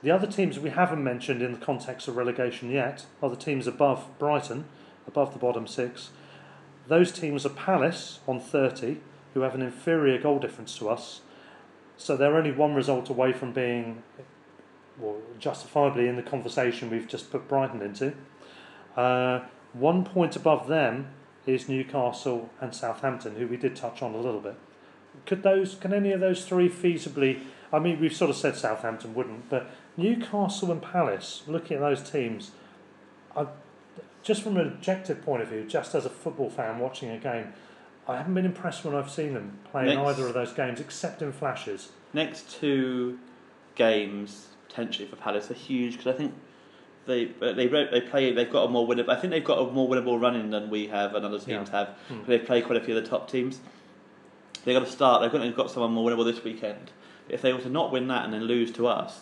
The 0.00 0.10
other 0.12 0.28
teams 0.28 0.56
we 0.60 0.70
haven't 0.70 1.02
mentioned 1.02 1.42
in 1.42 1.50
the 1.50 1.58
context 1.58 2.06
of 2.06 2.16
relegation 2.16 2.70
yet 2.70 3.06
are 3.20 3.28
the 3.28 3.34
teams 3.34 3.66
above 3.66 4.06
Brighton, 4.20 4.66
above 5.04 5.32
the 5.32 5.40
bottom 5.40 5.66
six. 5.66 6.10
Those 6.86 7.10
teams 7.10 7.44
are 7.44 7.48
Palace 7.48 8.20
on 8.28 8.38
30, 8.38 8.98
who 9.34 9.40
have 9.40 9.56
an 9.56 9.62
inferior 9.62 10.16
goal 10.16 10.38
difference 10.38 10.78
to 10.78 10.88
us. 10.88 11.22
So 11.96 12.16
they're 12.16 12.36
only 12.36 12.52
one 12.52 12.74
result 12.74 13.10
away 13.10 13.32
from 13.32 13.50
being, 13.50 14.04
well, 14.96 15.16
justifiably 15.40 16.06
in 16.06 16.14
the 16.14 16.22
conversation 16.22 16.88
we've 16.88 17.08
just 17.08 17.32
put 17.32 17.48
Brighton 17.48 17.82
into. 17.82 18.14
Uh, 18.96 19.40
one 19.72 20.04
point 20.04 20.36
above 20.36 20.68
them 20.68 21.08
is 21.46 21.68
Newcastle 21.68 22.48
and 22.60 22.72
Southampton, 22.72 23.34
who 23.34 23.48
we 23.48 23.56
did 23.56 23.74
touch 23.74 24.02
on 24.02 24.14
a 24.14 24.18
little 24.18 24.40
bit. 24.40 24.56
Could 25.26 25.42
those? 25.42 25.74
Can 25.74 25.92
any 25.92 26.12
of 26.12 26.20
those 26.20 26.44
three 26.44 26.68
feasibly? 26.68 27.40
I 27.72 27.78
mean, 27.80 28.00
we've 28.00 28.14
sort 28.14 28.30
of 28.30 28.36
said 28.36 28.56
Southampton 28.56 29.14
wouldn't, 29.14 29.50
but 29.50 29.66
Newcastle 29.96 30.70
and 30.70 30.80
Palace. 30.80 31.42
Looking 31.46 31.76
at 31.78 31.80
those 31.80 32.08
teams, 32.08 32.52
I, 33.36 33.46
just 34.22 34.42
from 34.42 34.56
an 34.56 34.66
objective 34.68 35.22
point 35.22 35.42
of 35.42 35.48
view, 35.48 35.64
just 35.64 35.94
as 35.94 36.06
a 36.06 36.10
football 36.10 36.48
fan 36.48 36.78
watching 36.78 37.10
a 37.10 37.18
game, 37.18 37.52
I 38.08 38.16
haven't 38.18 38.34
been 38.34 38.46
impressed 38.46 38.84
when 38.84 38.94
I've 38.94 39.10
seen 39.10 39.34
them 39.34 39.58
playing 39.70 39.96
Next. 39.96 40.08
either 40.08 40.28
of 40.28 40.34
those 40.34 40.52
games, 40.52 40.80
except 40.80 41.22
in 41.22 41.32
flashes. 41.32 41.90
Next 42.12 42.50
two 42.60 43.18
games 43.74 44.48
potentially 44.68 45.08
for 45.08 45.16
Palace 45.16 45.50
are 45.50 45.54
huge 45.54 45.92
because 45.98 46.14
I 46.14 46.16
think 46.16 46.34
they 47.06 47.26
they 47.40 47.66
they 47.66 48.00
play 48.00 48.32
they've 48.32 48.50
got 48.50 48.64
a 48.64 48.68
more 48.68 48.86
winnable. 48.86 49.08
I 49.10 49.16
think 49.20 49.32
they've 49.32 49.44
got 49.44 49.58
a 49.58 49.70
more 49.72 49.88
winnable 49.88 50.20
running 50.20 50.50
than 50.50 50.70
we 50.70 50.86
have 50.88 51.14
and 51.14 51.24
other 51.24 51.38
teams 51.38 51.68
Yeah. 51.68 51.78
have. 51.78 51.88
Hmm. 52.08 52.20
They 52.26 52.38
play 52.38 52.62
quite 52.62 52.80
a 52.80 52.84
few 52.84 52.96
of 52.96 53.02
the 53.02 53.08
top 53.10 53.30
teams. 53.30 53.60
They've 54.66 54.74
got 54.76 54.84
to 54.84 54.90
start. 54.92 55.22
They've 55.22 55.30
got, 55.30 55.38
they've 55.42 55.56
got 55.56 55.70
someone 55.70 55.92
more 55.92 56.10
winnable 56.10 56.24
this 56.24 56.42
weekend. 56.42 56.90
If 57.28 57.40
they 57.40 57.52
were 57.52 57.60
to 57.60 57.68
not 57.68 57.92
win 57.92 58.08
that 58.08 58.24
and 58.24 58.32
then 58.34 58.42
lose 58.44 58.70
to 58.72 58.86
us, 58.88 59.20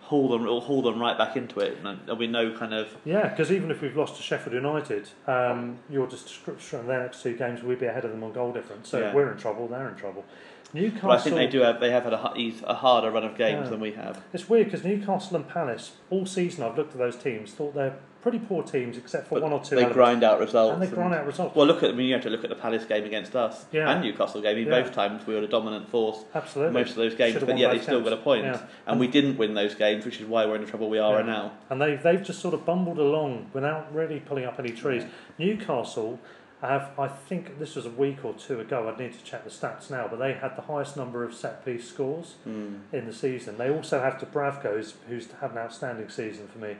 haul 0.00 0.28
them 0.30 0.42
it'll 0.42 0.60
haul 0.62 0.80
them 0.82 0.98
right 0.98 1.16
back 1.16 1.36
into 1.36 1.60
it. 1.60 1.76
And 1.84 2.00
there'll 2.04 2.16
be 2.16 2.26
no 2.26 2.56
kind 2.56 2.72
of 2.74 2.88
Yeah, 3.04 3.28
because 3.28 3.52
even 3.52 3.70
if 3.70 3.80
we've 3.82 3.96
lost 3.96 4.16
to 4.16 4.22
Sheffield 4.22 4.54
United, 4.54 5.08
um, 5.26 5.78
your 5.90 6.06
description 6.06 6.80
of 6.80 6.86
their 6.86 7.02
next 7.02 7.22
two 7.22 7.36
games, 7.36 7.62
we'd 7.62 7.78
be 7.78 7.86
ahead 7.86 8.04
of 8.06 8.10
them 8.10 8.24
on 8.24 8.32
goal 8.32 8.52
difference. 8.52 8.88
So 8.88 8.98
Yeah. 9.00 9.08
if 9.08 9.14
we're 9.14 9.30
in 9.30 9.38
trouble, 9.38 9.68
they're 9.68 9.88
in 9.88 9.96
trouble. 9.96 10.24
Newcastle. 10.76 11.08
But 11.08 11.18
I 11.18 11.22
think 11.22 11.36
they 11.36 11.46
do 11.48 11.60
have 11.60 11.80
they 11.80 11.90
have 11.90 12.04
had 12.04 12.12
a, 12.12 12.52
a 12.64 12.74
harder 12.74 13.10
run 13.10 13.24
of 13.24 13.36
games 13.36 13.64
Yeah. 13.64 13.70
than 13.70 13.80
we 13.80 13.92
have. 13.92 14.22
It's 14.32 14.48
weird 14.48 14.66
because 14.66 14.84
Newcastle 14.84 15.36
and 15.36 15.48
Palace 15.48 15.92
all 16.10 16.26
season 16.26 16.64
I've 16.64 16.76
looked 16.76 16.92
at 16.92 16.98
those 16.98 17.16
teams, 17.16 17.52
thought 17.52 17.74
they're 17.74 17.96
pretty 18.22 18.38
poor 18.40 18.60
teams 18.64 18.96
except 18.98 19.28
for 19.28 19.36
But 19.36 19.42
one 19.44 19.52
or 19.52 19.60
two. 19.60 19.76
they 19.76 19.82
elements. 19.82 19.94
grind 19.94 20.24
out 20.24 20.40
results. 20.40 20.72
and 20.74 20.82
they 20.82 20.88
grind 20.92 21.14
out 21.14 21.24
results. 21.26 21.54
Well, 21.54 21.64
look 21.66 21.84
at 21.84 21.90
I 21.90 21.92
mean, 21.92 22.06
you 22.08 22.14
have 22.14 22.24
to 22.24 22.30
look 22.30 22.42
at 22.42 22.50
the 22.50 22.56
Palace 22.56 22.84
game 22.84 23.04
against 23.04 23.36
us 23.36 23.66
Yeah. 23.70 23.88
and 23.88 24.02
Newcastle 24.02 24.40
game. 24.40 24.58
In 24.58 24.66
Yeah. 24.66 24.82
both 24.82 24.92
times, 24.92 25.24
we 25.28 25.34
were 25.34 25.42
a 25.42 25.46
dominant 25.46 25.88
force. 25.88 26.24
Absolutely. 26.34 26.74
Most 26.74 26.90
of 26.90 26.96
those 26.96 27.14
games, 27.14 27.34
Should've 27.34 27.48
but 27.48 27.56
yet 27.58 27.70
they 27.72 27.78
still 27.78 28.00
games. 28.00 28.10
got 28.10 28.18
a 28.18 28.22
point. 28.22 28.44
Yeah. 28.44 28.58
And 28.88 28.98
we 28.98 29.06
didn't 29.06 29.36
win 29.38 29.54
those 29.54 29.76
games, 29.76 30.04
which 30.04 30.20
is 30.20 30.26
why 30.26 30.44
we're 30.44 30.56
in 30.56 30.62
the 30.62 30.66
trouble 30.66 30.90
we 30.90 30.98
are 30.98 31.20
Yeah. 31.20 31.26
now. 31.26 31.52
And 31.70 31.80
they've 31.80 32.02
they've 32.02 32.22
just 32.22 32.40
sort 32.40 32.52
of 32.54 32.66
bumbled 32.66 32.98
along 32.98 33.46
without 33.52 33.94
really 33.94 34.18
pulling 34.18 34.44
up 34.44 34.58
any 34.58 34.70
trees. 34.70 35.04
Newcastle 35.38 36.18
have, 36.68 36.90
I 36.98 37.08
think 37.08 37.58
this 37.58 37.74
was 37.76 37.86
a 37.86 37.90
week 37.90 38.24
or 38.24 38.32
two 38.34 38.60
ago. 38.60 38.88
I'd 38.88 38.98
need 38.98 39.12
to 39.12 39.24
check 39.24 39.44
the 39.44 39.50
stats 39.50 39.90
now, 39.90 40.06
but 40.08 40.18
they 40.18 40.32
had 40.34 40.56
the 40.56 40.62
highest 40.62 40.96
number 40.96 41.24
of 41.24 41.34
set 41.34 41.64
piece 41.64 41.88
scores 41.88 42.34
Hmm. 42.44 42.76
in 42.92 43.06
the 43.06 43.12
season. 43.12 43.58
They 43.58 43.70
also 43.70 44.00
have 44.00 44.14
Dubravka's, 44.14 44.94
who's 45.08 45.28
had 45.40 45.50
an 45.52 45.58
outstanding 45.58 46.08
season 46.08 46.48
for 46.48 46.58
me. 46.58 46.76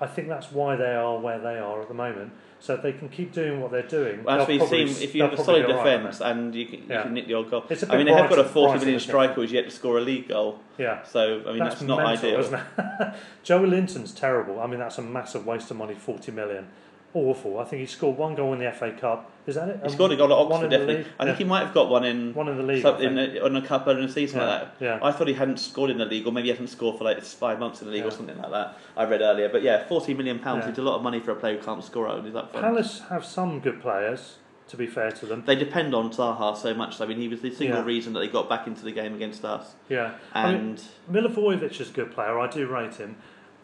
I 0.00 0.06
think 0.06 0.28
that's 0.28 0.50
why 0.50 0.74
they 0.76 0.94
are 0.94 1.18
where 1.18 1.38
they 1.38 1.58
are 1.58 1.80
at 1.80 1.86
the 1.88 1.94
moment. 1.94 2.32
So 2.58 2.74
if 2.74 2.82
they 2.82 2.92
can 2.92 3.08
keep 3.08 3.32
doing 3.32 3.60
what 3.60 3.70
they're 3.72 3.82
doing, 3.86 4.22
Well, 4.24 4.40
as 4.40 4.48
we've 4.48 4.62
seen, 4.68 4.88
if 4.88 5.14
you 5.16 5.22
have 5.22 5.32
a 5.32 5.36
solid 5.36 5.66
be 5.66 5.72
all 5.72 5.78
right, 5.78 5.84
won't 5.84 6.02
defence 6.02 6.18
they? 6.18 6.24
and 6.30 6.54
you 6.54 6.66
can, 6.66 6.74
you 6.80 6.84
Yeah. 6.88 7.02
can 7.02 7.14
nick 7.14 7.26
the 7.26 7.34
odd 7.34 7.50
goal. 7.50 7.64
I 7.88 7.96
mean, 7.96 8.06
they 8.06 8.12
have 8.12 8.28
got 8.30 8.38
a 8.38 8.42
Brighton- 8.42 8.52
40 8.52 8.68
Brighton, 8.70 8.80
million 8.86 9.00
striker 9.00 9.34
who's 9.34 9.52
yet 9.52 9.64
to 9.64 9.70
score 9.70 9.98
a 9.98 10.00
league 10.00 10.28
goal. 10.28 10.60
Yeah. 10.78 11.02
So, 11.02 11.42
I 11.46 11.50
mean, 11.50 11.58
that's, 11.58 11.82
not 11.82 11.98
mental, 11.98 12.28
ideal. 12.28 12.40
isn't 12.40 12.54
it? 12.54 12.62
Joelinton's 13.44 14.12
terrible. 14.12 14.60
I 14.60 14.66
mean, 14.66 14.78
that's 14.80 14.98
a 14.98 15.02
massive 15.02 15.46
waste 15.46 15.70
of 15.70 15.76
money. 15.76 15.94
Forty 15.94 16.30
million, 16.32 16.68
awful. 17.14 17.58
I 17.58 17.64
think 17.64 17.80
he 17.80 17.86
scored 17.86 18.16
one 18.16 18.34
goal 18.34 18.52
in 18.54 18.58
the 18.58 18.70
FA 18.72 18.92
Cup. 18.92 19.30
Is 19.46 19.56
that 19.56 19.68
it? 19.68 19.80
He 19.84 19.90
scored 19.90 20.12
a 20.12 20.16
goal 20.16 20.32
at 20.32 20.38
One 20.48 20.52
Oxford, 20.52 20.64
in 20.64 20.70
the 20.70 20.78
definitely. 20.78 21.12
I 21.18 21.24
think 21.24 21.34
Yeah. 21.34 21.34
he 21.34 21.44
might 21.44 21.64
have 21.64 21.74
got 21.74 21.88
one 21.90 22.04
in 22.04 22.32
One 22.34 22.48
in 22.48 22.56
the 22.56 22.62
league, 22.62 22.84
in 22.84 23.18
a, 23.18 23.40
on 23.44 23.56
a 23.56 23.62
cup 23.62 23.88
in 23.88 23.98
a 23.98 24.08
season 24.08 24.40
Yeah, 24.40 24.46
like 24.46 24.78
that. 24.78 24.84
yeah. 24.84 24.98
I 25.02 25.12
thought 25.12 25.28
he 25.28 25.34
hadn't 25.34 25.58
scored 25.58 25.90
in 25.90 25.98
the 25.98 26.04
league, 26.04 26.26
or 26.26 26.32
maybe 26.32 26.46
he 26.46 26.50
hasn't 26.50 26.70
scored 26.70 26.96
for 26.98 27.04
like 27.04 27.20
five 27.22 27.58
months 27.58 27.80
in 27.82 27.88
the 27.88 27.92
league 27.92 28.04
or 28.06 28.10
something 28.10 28.38
like 28.38 28.50
that. 28.50 28.76
I 28.96 29.04
read 29.04 29.20
earlier, 29.20 29.48
but 29.48 29.62
yeah, 29.62 29.84
forty 29.86 30.14
million 30.14 30.38
pounds 30.38 30.64
Yeah. 30.64 30.72
is 30.72 30.78
a 30.78 30.82
lot 30.82 30.96
of 30.96 31.02
money 31.02 31.20
for 31.20 31.32
a 31.32 31.36
player 31.36 31.56
who 31.58 31.62
can't 31.64 31.82
score 31.84 32.08
out. 32.08 32.24
Is 32.24 32.32
that 32.34 32.52
fun? 32.52 32.62
Palace 32.62 33.02
have 33.08 33.24
some 33.24 33.60
good 33.60 33.80
players. 33.80 34.36
To 34.68 34.76
be 34.78 34.86
fair 34.86 35.10
to 35.10 35.26
them, 35.26 35.42
They 35.44 35.56
depend 35.56 35.94
on 35.94 36.10
Zaha 36.12 36.56
so 36.56 36.72
much. 36.72 36.98
I 37.00 37.04
mean, 37.04 37.18
he 37.18 37.28
was 37.28 37.42
the 37.42 37.50
single 37.50 37.80
Yeah. 37.80 37.84
reason 37.84 38.14
that 38.14 38.20
they 38.20 38.28
got 38.28 38.48
back 38.48 38.66
into 38.66 38.84
the 38.84 38.92
game 38.92 39.12
against 39.14 39.44
us. 39.44 39.74
yeah. 39.90 40.12
I 40.32 40.52
mean, 40.52 40.60
And 40.60 40.82
Milivojevic 41.12 41.78
is 41.78 41.90
a 41.90 41.92
good 41.92 42.10
player. 42.12 42.38
I 42.38 42.46
do 42.46 42.66
rate 42.66 42.94
him. 42.94 43.16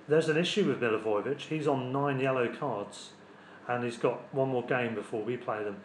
There's 0.06 0.28
an 0.28 0.36
issue 0.36 0.66
with 0.66 0.82
Milivojevic. 0.82 1.40
He's 1.42 1.66
on 1.66 1.92
nine 1.92 2.20
yellow 2.20 2.48
cards, 2.48 3.10
and 3.68 3.84
he's 3.84 3.96
got 3.98 4.32
one 4.34 4.48
more 4.48 4.64
game 4.64 4.94
before 4.94 5.22
we 5.22 5.36
play 5.36 5.62
them. 5.62 5.76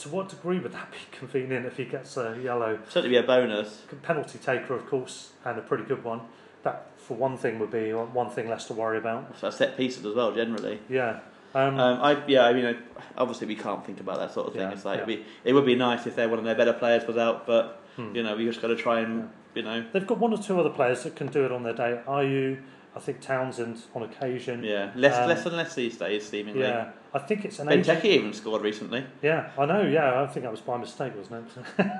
To 0.00 0.08
what 0.10 0.28
degree 0.28 0.58
would 0.58 0.72
that 0.72 0.90
be 0.92 0.98
convenient 1.18 1.66
if 1.66 1.76
he 1.78 1.84
gets 1.84 2.16
a 2.16 2.38
yellow? 2.42 2.78
certainly 2.88 3.10
be 3.10 3.16
a 3.16 3.22
bonus. 3.22 3.82
penalty 4.02 4.38
taker, 4.38 4.74
of 4.74 4.86
course, 4.86 5.32
and 5.44 5.58
a 5.58 5.62
pretty 5.62 5.84
good 5.84 6.04
one. 6.04 6.20
That, 6.64 6.88
for 6.96 7.16
one 7.16 7.36
thing, 7.36 7.58
would 7.60 7.70
be 7.70 7.92
one 7.92 8.28
thing 8.30 8.48
less 8.48 8.66
to 8.66 8.72
worry 8.74 8.98
about. 8.98 9.38
So 9.38 9.50
set 9.50 9.76
pieces 9.76 10.04
as 10.04 10.14
well, 10.14 10.34
generally. 10.34 10.80
Yeah. 10.88 11.20
Um, 11.54 11.78
Um, 11.78 12.02
I 12.02 12.22
yeah, 12.26 12.44
I 12.44 12.52
mean, 12.52 12.76
obviously 13.16 13.46
we 13.46 13.54
can't 13.56 13.86
think 13.86 14.00
about 14.00 14.18
that 14.18 14.32
sort 14.34 14.48
of 14.48 14.52
thing. 14.52 14.62
Yeah, 14.62 14.72
it's 14.72 14.84
like 14.84 15.00
yeah. 15.00 15.06
we, 15.06 15.24
it 15.44 15.52
would 15.54 15.64
be 15.64 15.76
nice 15.76 16.06
if 16.06 16.16
they're 16.16 16.28
one 16.28 16.38
of 16.40 16.44
their 16.44 16.54
better 16.56 16.72
players 16.74 17.06
was 17.06 17.16
out, 17.16 17.46
but 17.46 17.82
Hmm. 17.96 18.14
you 18.14 18.22
know 18.22 18.36
we 18.36 18.44
just 18.44 18.60
got 18.60 18.68
to 18.68 18.76
try 18.76 19.00
and 19.00 19.30
you 19.54 19.62
know 19.62 19.82
they've 19.94 20.06
got 20.06 20.18
one 20.18 20.30
or 20.30 20.36
two 20.36 20.60
other 20.60 20.68
players 20.68 21.04
that 21.04 21.16
can 21.16 21.28
do 21.28 21.46
it 21.46 21.52
on 21.52 21.62
their 21.62 21.72
day. 21.72 21.98
Are 22.06 22.22
you? 22.22 22.58
I 22.96 23.00
think 23.00 23.20
Townsend 23.20 23.76
on 23.94 24.02
occasion. 24.04 24.64
yeah 24.64 24.90
less 24.96 25.16
Um, 25.18 25.28
less 25.28 25.44
and 25.46 25.56
less 25.56 25.74
these 25.74 25.96
days 25.98 26.26
seemingly. 26.26 26.62
Yeah. 26.62 26.90
I 27.16 27.18
think 27.20 27.46
it's 27.46 27.58
an 27.60 27.68
Benteke 27.68 28.04
even 28.04 28.34
scored 28.34 28.60
recently. 28.60 29.02
Yeah, 29.22 29.48
I 29.58 29.64
know. 29.64 29.80
Yeah, 29.80 30.20
I 30.22 30.26
think 30.26 30.44
that 30.44 30.50
was 30.52 30.60
by 30.60 30.76
mistake, 30.76 31.14
wasn't 31.16 31.48
it? 31.78 31.86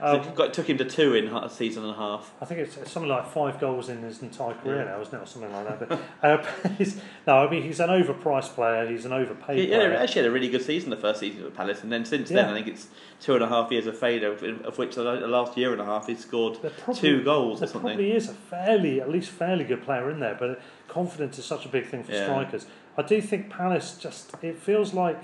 Um, 0.00 0.20
it 0.20 0.34
got, 0.34 0.54
took 0.54 0.68
him 0.70 0.78
to 0.78 0.84
two 0.84 1.14
in 1.14 1.26
a 1.28 1.50
season 1.50 1.82
and 1.82 1.92
a 1.92 1.96
half. 1.96 2.32
I 2.40 2.44
think 2.44 2.60
it's, 2.60 2.76
it's 2.76 2.92
something 2.92 3.10
like 3.10 3.26
five 3.26 3.58
goals 3.58 3.88
in 3.88 4.00
his 4.02 4.22
entire 4.22 4.54
career 4.54 4.84
now, 4.84 5.00
isn't 5.00 5.14
it, 5.14 5.22
or 5.22 5.26
something 5.26 5.52
like 5.52 5.78
that. 5.78 5.88
But 5.88 6.00
uh, 6.22 6.68
he's, 6.78 7.00
no, 7.26 7.38
I 7.46 7.50
mean 7.50 7.62
he's 7.64 7.80
an 7.80 7.88
overpriced 7.90 8.54
player. 8.54 8.88
He's 8.88 9.04
an 9.04 9.12
overpaid 9.12 9.68
yeah, 9.68 9.78
player. 9.78 9.94
actually 9.96 10.22
had 10.22 10.30
a 10.30 10.32
really 10.32 10.48
good 10.48 10.62
season 10.62 10.90
the 10.90 10.96
first 10.96 11.20
season 11.20 11.44
with 11.44 11.54
Palace, 11.54 11.82
and 11.82 11.92
then 11.92 12.04
since 12.06 12.28
then 12.30 12.46
Yeah. 12.46 12.50
I 12.50 12.54
think 12.54 12.68
it's 12.68 12.88
two 13.20 13.34
and 13.34 13.42
a 13.42 13.48
half 13.48 13.70
years 13.72 13.86
of 13.86 13.98
failure, 13.98 14.32
of, 14.32 14.42
of 14.42 14.78
which 14.78 14.94
the 14.94 15.02
last 15.02 15.56
year 15.58 15.72
and 15.72 15.80
a 15.80 15.84
half 15.84 16.06
he's 16.06 16.20
scored 16.20 16.58
probably- 16.78 16.94
two 17.00 17.22
goals 17.24 17.62
or 17.62 17.66
something. 17.66 17.80
probably 17.90 18.12
is 18.12 18.28
a 18.28 18.34
fairly, 18.34 19.00
at 19.00 19.10
least 19.10 19.30
fairly 19.30 19.64
good 19.64 19.82
player 19.82 20.10
in 20.10 20.20
there, 20.20 20.36
but 20.38 20.62
confidence 20.88 21.38
is 21.38 21.44
such 21.44 21.66
a 21.66 21.68
big 21.68 21.86
thing 21.86 22.04
for 22.04 22.12
Yeah. 22.12 22.24
strikers. 22.24 22.66
I 22.96 23.02
do 23.02 23.20
think 23.20 23.50
Palace 23.50 23.98
just, 24.00 24.32
it 24.42 24.58
feels 24.58 24.94
like 24.94 25.22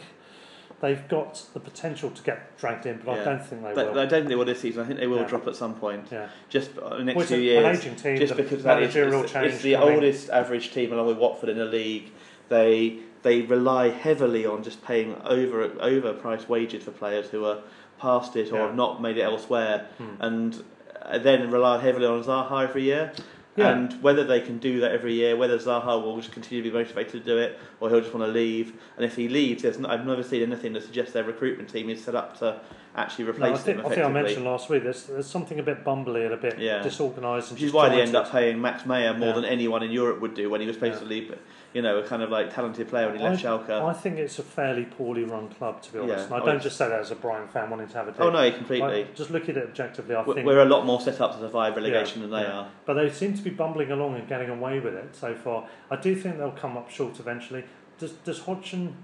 they've 0.81 1.07
got 1.09 1.45
the 1.55 1.61
potential 1.61 2.11
to 2.11 2.23
get 2.23 2.57
dragged 2.59 2.87
in, 2.87 3.01
but 3.05 3.21
I 3.21 3.25
don't 3.25 3.45
think 3.45 3.63
they 3.63 3.73
But 3.75 3.93
will. 3.95 4.01
I 4.01 4.07
don't 4.07 4.11
think 4.21 4.29
they 4.29 4.35
will 4.35 4.45
this 4.45 4.61
season. 4.61 4.83
I 4.83 4.87
think 4.87 4.99
they 4.99 5.07
will 5.07 5.19
Yeah. 5.19 5.29
drop 5.29 5.47
at 5.47 5.57
some 5.57 5.75
point. 5.75 6.09
Yeah. 6.11 6.29
Just 6.49 6.71
uh, 6.79 6.99
next 7.03 7.21
it's 7.23 7.29
few 7.31 7.39
years. 7.39 7.81
team, 8.03 8.17
just 8.19 8.37
because 8.37 8.63
that 8.65 8.83
is 8.83 8.95
it's, 8.97 9.33
it's 9.35 9.63
the 9.63 9.75
coming. 9.75 9.95
oldest 9.95 10.29
average 10.31 10.73
team 10.73 10.93
along 10.93 11.07
with 11.07 11.19
Watford 11.19 11.49
in 11.51 11.59
the 11.59 11.65
league. 11.65 12.11
They 12.49 12.99
they 13.23 13.43
rely 13.43 13.89
heavily 13.91 14.45
on 14.45 14.65
just 14.65 14.85
paying 14.85 15.15
over 15.25 15.69
overpriced 15.69 16.49
wages 16.49 16.83
for 16.83 16.91
players 16.91 17.29
who 17.29 17.45
are 17.45 17.59
past 18.01 18.35
it 18.35 18.51
or 18.53 18.57
Yeah. 18.57 18.67
have 18.67 18.75
not 18.75 19.01
made 19.01 19.17
it 19.17 19.23
elsewhere, 19.23 19.87
Hmm. 19.99 20.05
and 20.21 20.65
uh, 21.01 21.19
then 21.19 21.49
rely 21.51 21.79
heavily 21.81 22.07
on 22.07 22.23
Zaha 22.25 22.65
every 22.65 22.83
year. 22.83 23.13
Yeah. 23.57 23.69
And 23.73 24.03
whether 24.03 24.25
they 24.25 24.41
can 24.41 24.57
do 24.59 24.81
that 24.81 24.93
every 24.93 25.13
year, 25.15 25.37
whether 25.37 25.59
Zaha 25.59 26.03
will 26.03 26.17
just 26.17 26.33
continue 26.33 26.63
to 26.63 26.71
be 26.71 26.75
motivated 26.75 27.13
to 27.13 27.21
do 27.21 27.37
it, 27.37 27.59
or 27.81 27.91
he'll 27.91 28.01
just 28.01 28.15
want 28.15 28.25
to 28.27 28.33
leave. 28.33 28.73
And 28.97 29.05
if 29.05 29.15
he 29.15 29.29
leaves, 29.29 29.63
there's 29.63 29.77
n- 29.77 29.85
I've 29.85 30.07
never 30.07 30.23
seen 30.23 30.43
anything 30.43 30.73
that 30.73 30.85
suggests 30.85 31.13
their 31.13 31.25
recruitment 31.25 31.69
team 31.69 31.91
is 31.91 32.03
set 32.03 32.15
up 32.15 32.39
to 32.39 32.61
actually 32.97 33.25
No, 33.25 33.31
replace 33.31 33.59
I, 33.59 33.63
think, 33.63 33.79
him 33.81 33.87
I 33.87 33.89
think 33.91 34.03
I 34.05 34.09
mentioned 34.09 34.45
last 34.47 34.71
week 34.71 34.85
there's, 34.85 35.05
there's 35.05 35.27
something 35.27 35.59
a 35.59 35.63
bit 35.63 35.85
bumbly 35.85 36.25
and 36.25 36.33
a 36.33 36.37
bit 36.39 36.59
Yeah. 36.59 36.83
disorganised. 36.83 37.51
and 37.51 37.57
Which 37.59 37.65
is 37.65 37.73
why 37.75 37.91
they 37.91 38.01
end 38.01 38.15
up 38.15 38.31
paying 38.31 38.61
Max 38.61 38.87
Meyer 38.87 39.13
more 39.13 39.29
Yeah. 39.29 39.35
than 39.35 39.45
anyone 39.45 39.83
in 39.83 39.91
Europe 39.91 40.21
would 40.21 40.35
do 40.35 40.49
when 40.49 40.61
he 40.63 40.67
was 40.67 40.77
supposed 40.77 41.01
to 41.01 41.05
leave. 41.05 41.35
You 41.75 41.81
know, 41.81 41.99
a 41.99 42.03
kind 42.07 42.23
of 42.23 42.29
like 42.31 42.53
talented 42.55 42.89
player 42.89 43.07
when 43.09 43.17
he 43.17 43.23
left 43.23 43.43
I, 43.45 43.49
Schalke. 43.49 43.71
I 43.71 43.93
think 43.95 44.19
it's 44.19 44.39
a 44.39 44.43
fairly 44.43 44.85
poorly 44.85 45.25
run 45.25 45.49
club, 45.49 45.81
to 45.83 45.93
be 45.93 45.99
honest. 46.01 46.19
Yeah. 46.19 46.25
And 46.25 46.35
I 46.35 46.39
Oh, 46.41 46.45
don't 46.47 46.63
just 46.63 46.77
say 46.77 46.87
that 46.89 47.01
as 47.01 47.11
a 47.11 47.15
Brian 47.15 47.49
fan 47.49 47.71
wanting 47.71 47.89
to 47.89 47.95
have 47.95 48.09
a 48.09 48.15
oh 48.19 48.31
dig. 48.31 48.33
no, 48.35 48.57
completely. 48.59 49.07
Just 49.15 49.31
look 49.31 49.49
at 49.49 49.57
it 49.57 49.65
objectively, 49.69 50.15
I 50.15 50.23
We- 50.23 50.35
think. 50.35 50.47
We're 50.47 50.61
a 50.61 50.65
lot 50.67 50.85
more 50.85 51.01
set 51.01 51.21
up 51.23 51.33
to 51.33 51.39
survive 51.39 51.75
relegation 51.77 52.21
Yeah, 52.21 52.27
than 52.29 52.37
they 52.37 52.43
yeah. 52.47 52.59
are. 52.59 52.69
But 52.85 52.95
they 52.95 53.09
seem 53.11 53.35
to 53.35 53.43
be 53.43 53.51
bumbling 53.51 53.91
along 53.91 54.17
and 54.17 54.29
getting 54.29 54.51
away 54.51 54.81
with 54.81 54.95
it 54.95 55.15
so 55.17 55.35
far. 55.35 55.67
I 55.91 55.97
do 55.97 56.15
think 56.15 56.37
they'll 56.39 56.51
come 56.51 56.77
up 56.77 56.91
short 56.91 57.19
eventually. 57.19 57.65
Does 57.99 58.13
Does 58.13 58.41
Hodgson 58.41 58.95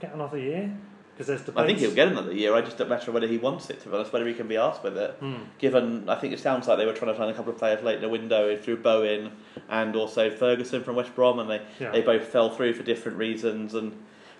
get 0.00 0.14
another 0.14 0.38
year? 0.38 0.72
Because 1.22 1.44
there's 1.44 1.46
debates. 1.46 1.62
I 1.62 1.66
think 1.66 1.78
he'll 1.78 1.94
get 1.94 2.08
another 2.08 2.32
year. 2.32 2.52
I 2.54 2.62
just 2.62 2.78
don't 2.78 2.88
matter 2.88 3.12
whether 3.12 3.28
he 3.28 3.38
wants 3.38 3.70
it 3.70 3.80
to 3.82 3.88
be 3.88 3.94
honest, 3.94 4.12
whether 4.12 4.26
he 4.26 4.34
can 4.34 4.48
be 4.48 4.56
asked 4.56 4.82
with 4.82 4.96
it. 4.98 5.12
Hmm. 5.20 5.36
Given, 5.58 6.08
I 6.08 6.16
think 6.16 6.32
it 6.32 6.40
sounds 6.40 6.66
like 6.66 6.78
they 6.78 6.84
were 6.86 6.92
trying 6.94 7.12
to 7.12 7.16
find 7.18 7.30
a 7.30 7.34
couple 7.34 7.52
of 7.52 7.58
players 7.58 7.80
late 7.84 7.96
in 7.96 8.02
the 8.02 8.08
window 8.08 8.56
through 8.56 8.78
Bowen 8.78 9.30
and 9.68 9.94
also 9.94 10.30
Ferguson 10.30 10.82
from 10.82 10.96
West 10.96 11.14
Brom, 11.14 11.38
and 11.38 11.48
they, 11.48 11.62
Yeah. 11.78 11.92
they 11.92 12.00
both 12.02 12.24
fell 12.24 12.50
through 12.50 12.74
for 12.74 12.82
different 12.82 13.18
reasons. 13.18 13.74
And 13.74 13.92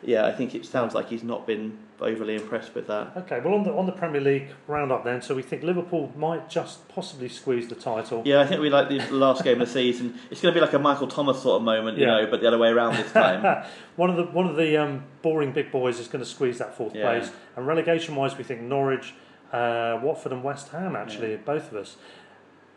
yeah, 0.02 0.26
I 0.26 0.32
think 0.32 0.54
it 0.54 0.64
sounds 0.66 0.94
like 0.94 1.08
he's 1.08 1.22
not 1.22 1.46
been 1.46 1.78
overly 2.00 2.34
impressed 2.34 2.74
with 2.74 2.88
that. 2.88 3.12
Okay, 3.16 3.40
well 3.40 3.54
on 3.54 3.62
the 3.62 3.72
on 3.72 3.86
the 3.86 3.92
Premier 3.92 4.20
League 4.20 4.48
roundup 4.66 5.04
then, 5.04 5.22
so 5.22 5.34
we 5.34 5.42
think 5.42 5.62
Liverpool 5.62 6.12
might 6.16 6.48
just 6.50 6.88
possibly 6.88 7.28
squeeze 7.28 7.68
the 7.68 7.74
title. 7.76 8.22
Yeah, 8.24 8.40
I 8.40 8.46
think 8.46 8.60
we 8.60 8.70
like 8.70 8.88
the 8.88 8.98
last 9.10 9.44
game 9.44 9.60
of 9.60 9.68
the 9.68 9.72
season. 9.72 10.18
It's 10.30 10.40
going 10.40 10.52
to 10.52 10.60
be 10.60 10.64
like 10.64 10.74
a 10.74 10.78
Michael 10.78 11.06
Thomas 11.08 11.40
sort 11.42 11.56
of 11.56 11.62
moment, 11.62 11.98
you 11.98 12.06
Yeah. 12.06 12.22
know, 12.22 12.26
but 12.30 12.40
the 12.40 12.48
other 12.48 12.58
way 12.58 12.68
around 12.68 12.96
this 12.96 13.12
time. 13.12 13.64
one 13.96 14.10
of 14.10 14.16
the 14.16 14.24
one 14.24 14.46
of 14.46 14.56
the 14.56 14.76
um, 14.76 15.04
boring 15.22 15.52
big 15.52 15.70
boys 15.70 16.00
is 16.00 16.08
going 16.08 16.24
to 16.24 16.28
squeeze 16.30 16.58
that 16.58 16.76
fourth 16.76 16.94
Yeah. 16.94 17.02
place. 17.18 17.30
And 17.56 17.66
relegation 17.66 18.16
wise, 18.16 18.36
we 18.36 18.42
think 18.44 18.62
Norwich, 18.62 19.14
uh, 19.52 20.00
Watford, 20.02 20.32
and 20.32 20.42
West 20.42 20.68
Ham 20.70 20.96
actually, 20.96 21.36
both 21.36 21.70
of 21.70 21.76
us. 21.78 21.96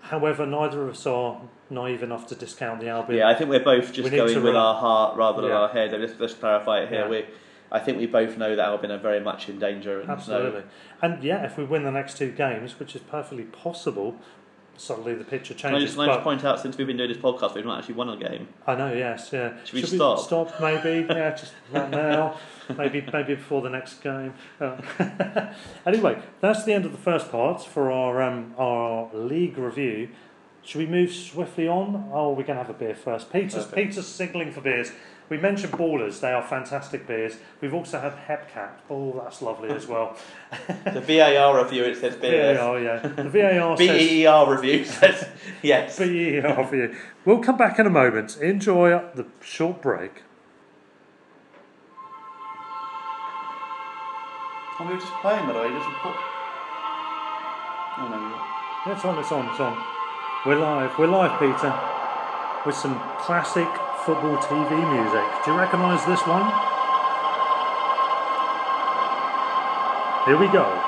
However, 0.09 0.45
neither 0.45 0.83
of 0.83 0.89
us 0.91 1.05
are 1.07 1.41
naive 1.71 2.03
enough 2.03 2.27
to 2.27 2.35
discount 2.35 2.79
the 2.79 2.89
Albion. 2.89 3.19
Yeah, 3.19 3.27
I 3.29 3.33
think 3.33 3.49
we're 3.49 3.63
both 3.63 3.91
just 3.91 4.11
need 4.11 4.17
going 4.17 4.43
with 4.43 4.55
our 4.55 4.75
heart 4.75 5.17
rather 5.17 5.41
than 5.41 5.49
Yeah. 5.49 5.57
our 5.61 5.69
head. 5.69 5.99
Let's, 5.99 6.13
let's 6.19 6.35
clarify 6.35 6.81
it 6.83 6.89
here. 6.89 7.01
Yeah. 7.01 7.09
We, 7.09 7.25
I 7.71 7.79
think 7.79 7.97
we 7.97 8.05
both 8.05 8.37
know 8.37 8.55
that 8.55 8.63
Albion 8.63 8.91
are 8.91 8.99
very 8.99 9.19
much 9.19 9.49
in 9.49 9.57
danger. 9.57 9.99
And 10.01 10.09
Absolutely. 10.09 10.61
And 11.01 11.23
yeah, 11.23 11.43
if 11.43 11.57
we 11.57 11.63
win 11.63 11.83
the 11.83 11.91
next 11.91 12.17
two 12.17 12.31
games, 12.31 12.79
which 12.79 12.95
is 12.95 13.01
perfectly 13.01 13.45
possible, 13.45 14.15
suddenly 14.77 15.15
the 15.15 15.23
picture 15.23 15.53
Can 15.53 15.69
I 15.69 15.73
changes. 15.79 15.91
just, 15.91 15.97
can 15.97 16.09
I 16.09 16.13
just 16.13 16.23
point 16.23 16.43
out, 16.45 16.59
since 16.59 16.77
we've 16.77 16.87
been 16.87 16.97
doing 16.97 17.09
this 17.09 17.17
podcast, 17.17 17.55
we've 17.55 17.65
not 17.65 17.79
actually 17.79 17.95
won 17.95 18.09
a 18.09 18.17
game. 18.17 18.47
I 18.67 18.75
know, 18.75 18.93
yes, 18.93 19.29
yeah. 19.31 19.53
Should 19.63 19.73
we 19.73 19.83
stop? 19.83 20.19
stop, 20.19 20.61
maybe? 20.61 21.05
Yeah, 21.15 21.31
just 21.31 21.53
right 21.71 21.89
now. 21.89 22.37
maybe, 22.77 23.05
maybe 23.13 23.35
before 23.35 23.61
the 23.61 23.69
next 23.69 24.01
game. 24.01 24.33
Uh, 24.59 24.77
anyway, 25.85 26.21
that's 26.41 26.63
the 26.65 26.73
end 26.73 26.85
of 26.85 26.91
the 26.91 26.97
first 26.97 27.31
part 27.31 27.63
for 27.63 27.91
our 27.91 28.21
um, 28.21 28.53
our 28.57 29.09
league 29.13 29.57
review. 29.57 30.09
Should 30.63 30.79
we 30.79 30.87
move 30.87 31.11
swiftly 31.11 31.67
on? 31.67 32.09
Oh, 32.11 32.29
we're 32.29 32.43
going 32.43 32.57
to 32.57 32.63
have 32.63 32.69
a 32.69 32.73
beer 32.73 32.95
first. 32.95 33.31
Peter's, 33.31 33.65
Perfect. 33.65 33.75
Peter's 33.75 34.07
signaling 34.07 34.51
for 34.51 34.61
beers. 34.61 34.91
We 35.27 35.37
mentioned 35.37 35.73
Ballers, 35.73 36.19
they 36.19 36.31
are 36.31 36.43
fantastic 36.43 37.07
beers. 37.07 37.37
We've 37.59 37.73
also 37.73 37.99
had 37.99 38.13
Hepcat. 38.15 38.69
Oh, 38.91 39.19
that's 39.23 39.41
lovely 39.41 39.69
as 39.69 39.87
well. 39.87 40.15
The 40.67 41.01
VAR 41.01 41.63
review, 41.63 41.83
it 41.83 41.97
says 41.97 42.15
BS. 42.15 42.57
VAR, 42.57 42.79
yeah. 42.79 42.99
The 42.99 43.23
VAR 43.29 43.75
B 43.77 43.87
says 43.87 44.01
E 44.01 44.21
E 44.21 44.25
R 44.27 44.55
review 44.55 44.85
says 44.85 45.27
yes. 45.63 45.97
VAR 45.97 46.05
review. 46.63 46.95
We'll 47.25 47.39
come 47.39 47.57
back 47.57 47.79
in 47.79 47.87
a 47.87 47.89
moment. 47.89 48.37
Enjoy 48.37 48.89
the 49.15 49.25
short 49.41 49.81
break. 49.81 50.21
Oh, 54.77 54.85
we 54.85 54.93
were 54.93 54.99
just 54.99 55.11
playing, 55.21 55.45
by 55.47 55.53
the 55.53 55.59
way. 55.59 55.69
Just 55.69 55.87
report. 55.87 56.15
Oh, 57.97 58.07
no, 58.11 58.17
you're- 58.19 58.95
It's 58.95 59.05
on, 59.05 59.17
it's 59.19 59.31
on, 59.31 59.49
it's 59.49 59.59
on. 59.59 59.83
We're 60.45 60.59
live, 60.59 60.91
we're 60.99 61.07
live, 61.07 61.39
Peter, 61.39 61.73
with 62.65 62.75
some 62.75 62.99
classic 63.17 63.67
football 64.05 64.37
TV 64.37 64.69
music. 64.69 65.25
Do 65.43 65.51
you 65.51 65.57
recognise 65.57 66.05
this 66.05 66.21
one? 66.27 66.45
Here 70.27 70.37
we 70.37 70.45
go. 70.53 70.79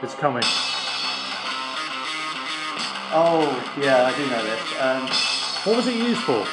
It's 0.00 0.14
coming. 0.14 0.44
Oh, 3.10 3.50
yeah, 3.76 4.04
I 4.04 4.16
do 4.16 4.30
know 4.30 4.44
this. 4.44 4.62
Um, 4.78 5.08
What 5.66 5.76
was 5.78 5.88
it 5.88 5.96
used 5.96 6.20
for? 6.20 6.44
I 6.44 6.46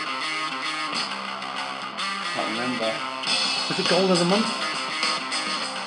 can't 2.34 2.50
remember. 2.54 2.92
Was 3.70 3.78
it 3.78 3.88
Goal 3.88 4.12
of 4.12 4.18
the 4.18 4.26
Month? 4.26 4.48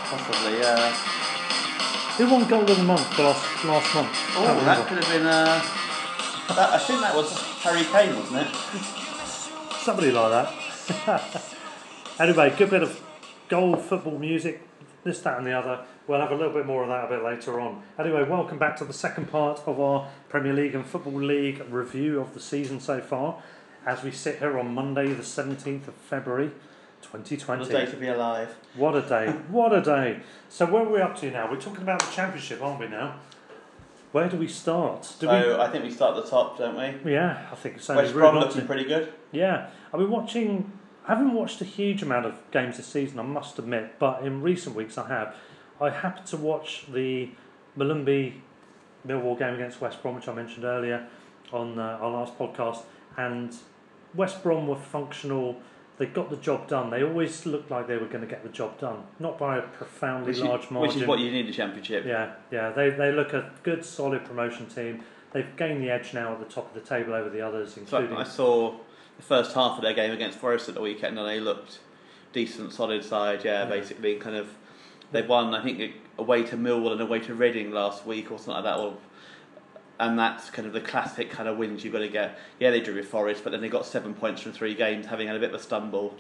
Possibly, 0.09 0.61
yeah. 0.61 1.17
Who 2.18 2.28
won 2.28 2.48
Goal 2.48 2.62
of 2.62 2.76
the 2.76 2.82
Month 2.82 3.14
for 3.14 3.22
last, 3.22 3.64
last 3.64 3.94
month? 3.94 4.08
Oh, 4.34 4.44
that 4.44 4.58
remember. 4.58 4.88
could 4.88 5.04
have 5.04 5.12
been. 5.12 5.24
Uh, 5.24 5.62
that, 6.52 6.70
I 6.72 6.78
think 6.78 7.00
that 7.00 7.14
was 7.14 7.32
Harry 7.62 7.84
Kane, 7.84 8.18
wasn't 8.18 8.40
it? 8.40 8.54
Somebody 9.82 10.10
like 10.10 10.32
that. 10.32 11.44
anyway, 12.18 12.52
good 12.58 12.70
bit 12.70 12.82
of 12.82 13.00
goal 13.48 13.76
football 13.76 14.18
music, 14.18 14.60
this, 15.04 15.20
that, 15.20 15.38
and 15.38 15.46
the 15.46 15.52
other. 15.52 15.84
We'll 16.08 16.18
have 16.18 16.32
a 16.32 16.34
little 16.34 16.52
bit 16.52 16.66
more 16.66 16.82
of 16.82 16.88
that 16.88 17.04
a 17.04 17.08
bit 17.08 17.22
later 17.22 17.60
on. 17.60 17.84
Anyway, 17.96 18.24
welcome 18.24 18.58
back 18.58 18.76
to 18.78 18.84
the 18.84 18.92
second 18.92 19.30
part 19.30 19.60
of 19.66 19.78
our 19.78 20.08
Premier 20.28 20.52
League 20.52 20.74
and 20.74 20.84
Football 20.84 21.22
League 21.22 21.62
review 21.70 22.20
of 22.20 22.34
the 22.34 22.40
season 22.40 22.80
so 22.80 23.00
far. 23.00 23.40
As 23.86 24.02
we 24.02 24.10
sit 24.10 24.40
here 24.40 24.58
on 24.58 24.74
Monday, 24.74 25.12
the 25.12 25.22
17th 25.22 25.86
of 25.86 25.94
February, 25.94 26.50
What 27.12 27.30
a 27.30 27.64
day 27.64 27.86
to 27.86 27.96
be 27.96 28.09
alive. 28.09 28.54
What 28.74 28.94
a 28.94 29.00
day! 29.02 29.30
What 29.48 29.72
a 29.72 29.80
day! 29.80 30.20
So 30.48 30.66
where 30.66 30.82
are 30.82 30.90
we 30.90 31.00
up 31.00 31.16
to 31.20 31.30
now? 31.30 31.50
We're 31.50 31.61
talking 31.61 31.82
about 31.82 32.00
the 32.00 32.11
championship, 32.12 32.61
aren't 32.62 32.80
we 32.80 32.88
now? 32.88 33.16
Where 34.12 34.28
do 34.28 34.36
we 34.36 34.48
start? 34.48 35.14
Do 35.18 35.26
So 35.26 35.61
I 35.61 35.70
think 35.70 35.84
we 35.84 35.90
start 35.90 36.16
at 36.16 36.24
the 36.24 36.30
top, 36.30 36.59
don't 36.59 36.76
we? 36.76 36.98
we? 37.04 37.12
Yeah, 37.14 37.46
I 37.50 37.54
think 37.54 37.76
it's 37.76 37.88
West 37.88 38.12
Brom 38.12 38.36
looking 38.36 38.66
pretty 38.66 38.84
good. 38.84 39.12
Yeah, 39.32 39.68
I've 39.92 40.00
been 40.00 40.11
watching. 40.11 40.72
I 41.06 41.14
haven't 41.14 41.32
watched 41.32 41.61
a 41.62 41.64
huge 41.64 42.02
amount 42.02 42.26
of 42.26 42.34
games 42.50 42.76
this 42.76 42.86
season, 42.86 43.18
I 43.18 43.22
must 43.22 43.59
admit, 43.59 43.98
but 43.98 44.22
in 44.22 44.42
recent 44.42 44.76
weeks 44.76 44.98
I 44.98 45.09
have. 45.09 45.34
I 45.80 45.90
happened 45.90 46.26
to 46.26 46.36
watch 46.36 46.84
the 46.92 47.30
Malumbi 47.78 48.34
Millwall 49.06 49.38
game 49.38 49.54
against 49.54 49.80
West 49.80 50.02
Brom, 50.02 50.16
which 50.16 50.28
I 50.28 50.34
mentioned 50.34 50.64
earlier 50.64 51.06
on 51.52 51.78
uh, 51.78 51.98
our 52.00 52.11
last 52.11 52.38
podcast, 52.38 52.82
and 53.16 53.54
West 54.14 54.42
Brom 54.42 54.66
were 54.66 54.76
functional. 54.76 55.62
They 55.99 56.07
got 56.07 56.30
the 56.30 56.36
job 56.36 56.68
done. 56.68 56.90
They 56.90 57.03
always 57.03 57.44
looked 57.44 57.70
like 57.70 57.88
they 57.88 57.96
were 57.96 58.07
going 58.07 58.20
to 58.20 58.26
get 58.26 58.44
the 58.44 58.49
job 58.49 58.78
done, 58.78 59.03
not 59.18 59.36
by 59.38 59.59
a 59.59 59.62
profoundly 59.62 60.28
Which 60.28 60.36
is, 60.38 60.42
large 60.44 60.70
margin. 60.70 60.80
which 60.94 61.03
is 61.03 61.09
what 61.09 61.18
you 61.18 61.30
need 61.32 61.40
in 61.40 61.46
the 61.46 61.53
Championship. 61.53 62.05
Yeah, 62.07 62.34
yeah. 62.53 62.70
They 62.70 62.90
they 62.90 63.11
look 63.12 63.32
a 63.32 63.51
good, 63.64 63.84
solid 63.84 64.24
promotion 64.24 64.66
team. 64.66 65.03
They've 65.32 65.57
gained 65.57 65.82
the 65.82 65.90
edge 65.90 66.14
now 66.14 66.32
at 66.32 66.38
the 66.38 66.46
top 66.46 66.68
of 66.74 66.80
the 66.80 66.88
table 66.88 67.12
over 67.14 67.28
the 67.28 67.40
others, 67.40 67.74
So 67.74 67.80
including. 67.80 68.16
I 68.16 68.24
saw 68.24 68.76
the 69.16 69.22
first 69.22 69.55
half 69.55 69.76
of 69.76 69.82
their 69.82 69.92
game 69.92 70.12
against 70.12 70.38
Forest 70.38 70.68
at 70.68 70.74
the 70.76 70.80
weekend, 70.80 71.18
and 71.18 71.28
they 71.28 71.40
looked 71.40 71.80
decent, 72.32 72.72
solid 72.72 73.05
side. 73.05 73.44
Yeah, 73.44 73.64
Yeah. 73.64 73.68
basically, 73.68 74.14
kind 74.16 74.36
of. 74.36 74.49
They 75.11 75.22
won, 75.22 75.55
I 75.55 75.62
think, 75.64 75.94
away 76.18 76.42
to 76.44 76.57
Millwall 76.57 76.92
and 76.92 77.01
away 77.01 77.18
to 77.20 77.34
Reading 77.34 77.72
last 77.72 78.07
week, 78.07 78.30
or 78.30 78.38
something 78.38 78.55
like 78.55 78.64
that. 78.64 78.78
Or, 78.78 78.94
and 80.01 80.18
that's 80.18 80.51
kind 80.51 80.66
of 80.66 80.72
the 80.72 80.80
classic 80.80 81.30
kind 81.30 81.49
of 81.49 81.57
wins 81.59 81.82
you've 81.84 81.92
got 81.92 82.01
to 82.01 82.09
get. 82.09 82.38
Yeah, 82.61 82.70
they 82.70 82.80
drew 82.80 82.94
with 82.94 83.07
Forest, 83.09 83.42
but 83.44 83.51
then 83.51 83.61
they 83.61 83.68
got 83.68 83.84
seven 83.86 84.14
points 84.14 84.42
from 84.42 84.53
three 84.53 84.74
games, 84.74 85.07
having 85.07 85.26
had 85.26 85.36
a 85.36 85.40
bit 85.40 85.49
of 85.51 85.55
a 85.61 85.62
stumble, 85.62 86.14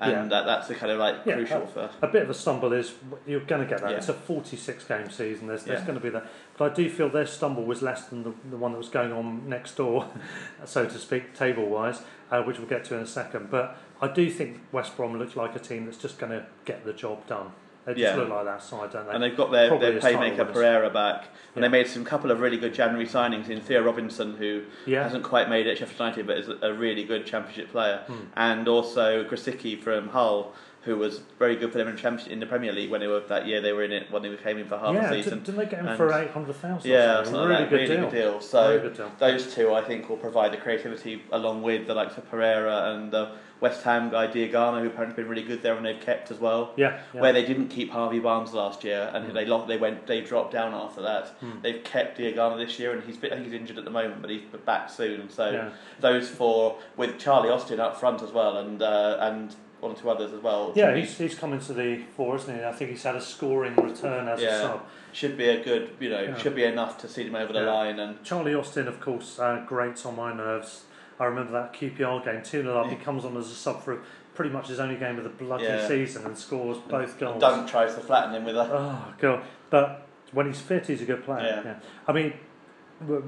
and 0.00 0.10
Yeah. 0.12 0.24
that, 0.28 0.46
that's 0.46 0.66
the 0.68 0.74
kind 0.74 0.90
of 0.90 0.98
like 0.98 1.16
Yeah, 1.26 1.34
crucial 1.34 1.62
a, 1.62 1.66
for. 1.66 1.90
a 2.02 2.08
bit 2.08 2.22
of 2.22 2.30
a 2.30 2.34
stumble 2.34 2.72
is 2.72 2.94
you're 3.26 3.40
going 3.40 3.62
to 3.62 3.68
get 3.68 3.82
that. 3.82 3.90
Yeah. 3.90 3.96
It's 3.98 4.08
a 4.08 4.14
46 4.14 4.84
game 4.84 5.10
season. 5.10 5.46
There's, 5.46 5.64
there's 5.64 5.82
going 5.82 5.94
to 5.98 6.00
be 6.02 6.08
that. 6.10 6.26
But 6.56 6.72
I 6.72 6.74
do 6.74 6.88
feel 6.90 7.08
their 7.08 7.26
stumble 7.26 7.64
was 7.64 7.82
less 7.82 8.06
than 8.06 8.22
the, 8.24 8.32
the 8.50 8.56
one 8.56 8.72
that 8.72 8.78
was 8.78 8.88
going 8.88 9.12
on 9.12 9.48
next 9.48 9.76
door, 9.76 10.08
so 10.64 10.86
to 10.86 10.98
speak, 10.98 11.34
table 11.34 11.66
wise, 11.68 12.02
uh, 12.30 12.42
which 12.42 12.58
we'll 12.58 12.68
get 12.68 12.84
to 12.86 12.94
in 12.96 13.02
a 13.02 13.06
second. 13.06 13.50
But 13.50 13.76
I 14.00 14.08
do 14.08 14.28
think 14.30 14.60
West 14.72 14.96
Brom 14.96 15.16
looks 15.18 15.36
like 15.36 15.54
a 15.54 15.58
team 15.60 15.84
that's 15.84 15.98
just 15.98 16.18
going 16.18 16.32
to 16.32 16.46
get 16.64 16.84
the 16.84 16.92
job 16.94 17.26
done. 17.26 17.52
They 17.86 17.94
just 17.94 18.02
Yeah. 18.02 18.16
look 18.16 18.28
like 18.28 18.44
that 18.44 18.62
side, 18.62 18.90
don't 18.92 19.06
they? 19.06 19.14
And 19.14 19.22
they've 19.22 19.36
got 19.36 19.50
their, 19.50 19.68
Probably 19.68 19.92
their 19.92 20.00
playmaker. 20.00 20.52
Pereira 20.52 20.90
back, 20.90 21.28
and 21.54 21.62
Yeah. 21.62 21.68
they 21.68 21.68
made 21.68 21.86
some 21.86 22.04
couple 22.04 22.30
of 22.30 22.40
really 22.40 22.58
good 22.58 22.74
January 22.74 23.06
signings 23.06 23.48
in 23.48 23.60
Theo 23.60 23.82
Robinson, 23.82 24.36
who 24.36 24.62
Yeah. 24.86 25.02
hasn't 25.02 25.24
quite 25.24 25.48
made 25.48 25.66
it 25.66 25.70
at 25.72 25.78
Sheffield 25.78 25.98
United, 25.98 26.26
but 26.26 26.36
is 26.38 26.48
a, 26.60 26.72
really 26.74 27.04
good 27.04 27.24
Championship 27.26 27.70
player, 27.72 28.00
Hmm. 28.06 28.14
and 28.36 28.68
also 28.68 29.24
Grosicki 29.24 29.80
from 29.82 30.08
Hull, 30.10 30.54
who 30.82 30.96
was 30.96 31.20
very 31.38 31.56
good 31.56 31.70
for 31.72 31.78
them 31.78 31.88
in, 31.88 32.18
in 32.30 32.40
the 32.40 32.46
Premier 32.46 32.72
League 32.72 32.90
when 32.90 33.00
they 33.00 33.06
were 33.06 33.20
that 33.20 33.46
year 33.46 33.60
they 33.60 33.72
were 33.72 33.82
in 33.84 33.92
it 33.92 34.10
when 34.10 34.22
they 34.22 34.34
came 34.36 34.56
in 34.56 34.66
for 34.66 34.78
half 34.78 34.94
yeah, 34.94 35.10
the 35.10 35.22
season. 35.22 35.40
didn't 35.40 35.56
they 35.58 35.66
get 35.66 35.80
him 35.80 35.88
And- 35.88 35.96
for 35.96 36.12
eight 36.12 36.30
hundred 36.30 36.56
thousand? 36.56 36.90
Yeah, 36.90 37.20
a 37.20 37.24
something 37.24 37.42
really, 37.42 37.54
like 37.54 37.58
that. 37.64 37.70
good, 37.70 37.76
really 37.76 37.96
deal. 37.96 38.10
good 38.10 38.16
deal. 38.16 38.40
So 38.40 38.80
good 38.80 38.96
deal. 38.96 39.12
those 39.18 39.54
two, 39.54 39.74
I 39.74 39.82
think, 39.82 40.08
will 40.08 40.16
provide 40.16 40.52
the 40.52 40.56
creativity 40.56 41.22
along 41.32 41.62
with 41.62 41.86
the 41.86 41.94
likes 41.94 42.16
of 42.16 42.28
Pereira 42.30 42.92
and 42.94 43.12
the 43.12 43.32
West 43.60 43.82
Ham 43.82 44.08
guy 44.08 44.26
Diangana, 44.26 44.80
who 44.80 44.86
apparently 44.86 45.22
been 45.22 45.28
really 45.30 45.42
good 45.42 45.62
there 45.62 45.74
and 45.76 45.84
they've 45.84 46.00
kept 46.00 46.30
as 46.30 46.38
well. 46.40 46.72
Yeah, 46.78 46.98
yeah. 47.12 47.20
Where 47.20 47.34
they 47.34 47.44
didn't 47.44 47.68
keep 47.68 47.90
Harvey 47.90 48.18
Barnes 48.18 48.54
last 48.54 48.82
year 48.82 49.10
and 49.12 49.36
they 49.36 49.44
lost, 49.44 49.68
they 49.68 49.76
went 49.76 50.06
they 50.06 50.22
dropped 50.22 50.52
down 50.52 50.72
after 50.72 51.02
that. 51.02 51.26
Hmm. 51.40 51.60
They've 51.60 51.84
kept 51.84 52.18
Diangana 52.18 52.56
this 52.56 52.78
year 52.78 52.92
and 52.94 53.02
he's 53.04 53.18
bit- 53.18 53.32
I 53.32 53.34
think 53.34 53.48
he's 53.48 53.54
injured 53.54 53.76
at 53.76 53.84
the 53.84 53.90
moment, 53.90 54.22
but 54.22 54.30
he's 54.30 54.40
back 54.64 54.88
soon. 54.88 55.28
So 55.28 55.50
Yeah. 55.50 55.70
those 56.00 56.30
four 56.30 56.78
with 56.96 57.18
Charlie 57.18 57.50
Austin 57.50 57.80
up 57.80 58.00
front 58.00 58.22
as 58.22 58.32
well 58.32 58.56
and 58.56 58.80
uh, 58.80 59.18
and 59.20 59.54
one 59.80 59.92
or 59.92 59.94
two 59.96 60.10
others 60.10 60.32
as 60.32 60.40
well. 60.42 60.72
Yeah, 60.74 60.94
he's, 60.94 61.16
he's 61.16 61.34
coming 61.34 61.60
to 61.60 61.72
the 61.72 62.02
fore, 62.16 62.36
isn't 62.36 62.54
he? 62.58 62.64
I 62.64 62.72
think 62.72 62.90
he's 62.90 63.02
had 63.02 63.16
a 63.16 63.20
scoring 63.20 63.74
return 63.76 64.28
as 64.28 64.42
a 64.42 64.58
sub. 64.60 64.86
should 65.12 65.36
be 65.36 65.48
a 65.48 65.62
good 65.64 65.90
you 65.98 66.08
know 66.10 66.22
Yeah. 66.22 66.36
should 66.38 66.54
be 66.54 66.64
enough 66.64 66.98
to 66.98 67.08
see 67.08 67.24
them 67.24 67.34
over 67.34 67.52
the 67.52 67.60
Yeah. 67.60 67.72
line 67.72 67.98
and 67.98 68.22
Charlie 68.22 68.54
Austin, 68.54 68.86
of 68.88 69.00
course, 69.00 69.38
uh, 69.38 69.64
grates 69.66 70.04
on 70.06 70.16
my 70.16 70.32
nerves. 70.32 70.84
I 71.18 71.24
remember 71.24 71.52
that 71.52 71.72
QPR 71.74 72.24
game, 72.24 72.42
2 72.42 72.62
0 72.62 72.78
up. 72.78 72.88
He 72.88 72.96
comes 72.96 73.24
on 73.24 73.36
as 73.36 73.50
a 73.50 73.54
sub 73.54 73.82
for 73.82 73.98
pretty 74.34 74.50
much 74.52 74.68
his 74.68 74.80
only 74.80 74.96
game 74.96 75.18
of 75.18 75.24
the 75.24 75.30
bloody 75.30 75.64
Yeah. 75.64 75.86
season 75.86 76.24
and 76.24 76.36
scores 76.38 76.78
both 76.78 77.18
goals. 77.18 77.40
Dunk 77.40 77.68
tries 77.68 77.94
to 77.94 78.00
flatten 78.00 78.34
him 78.34 78.44
with 78.44 78.56
a 78.56 78.62
Oh, 78.72 79.04
God. 79.18 79.42
But 79.68 80.06
when 80.32 80.46
he's 80.46 80.60
fit, 80.60 80.86
he's 80.86 81.02
a 81.02 81.04
good 81.04 81.24
player. 81.24 81.62
Yeah. 81.64 81.74
I 82.08 82.12
mean, 82.12 82.32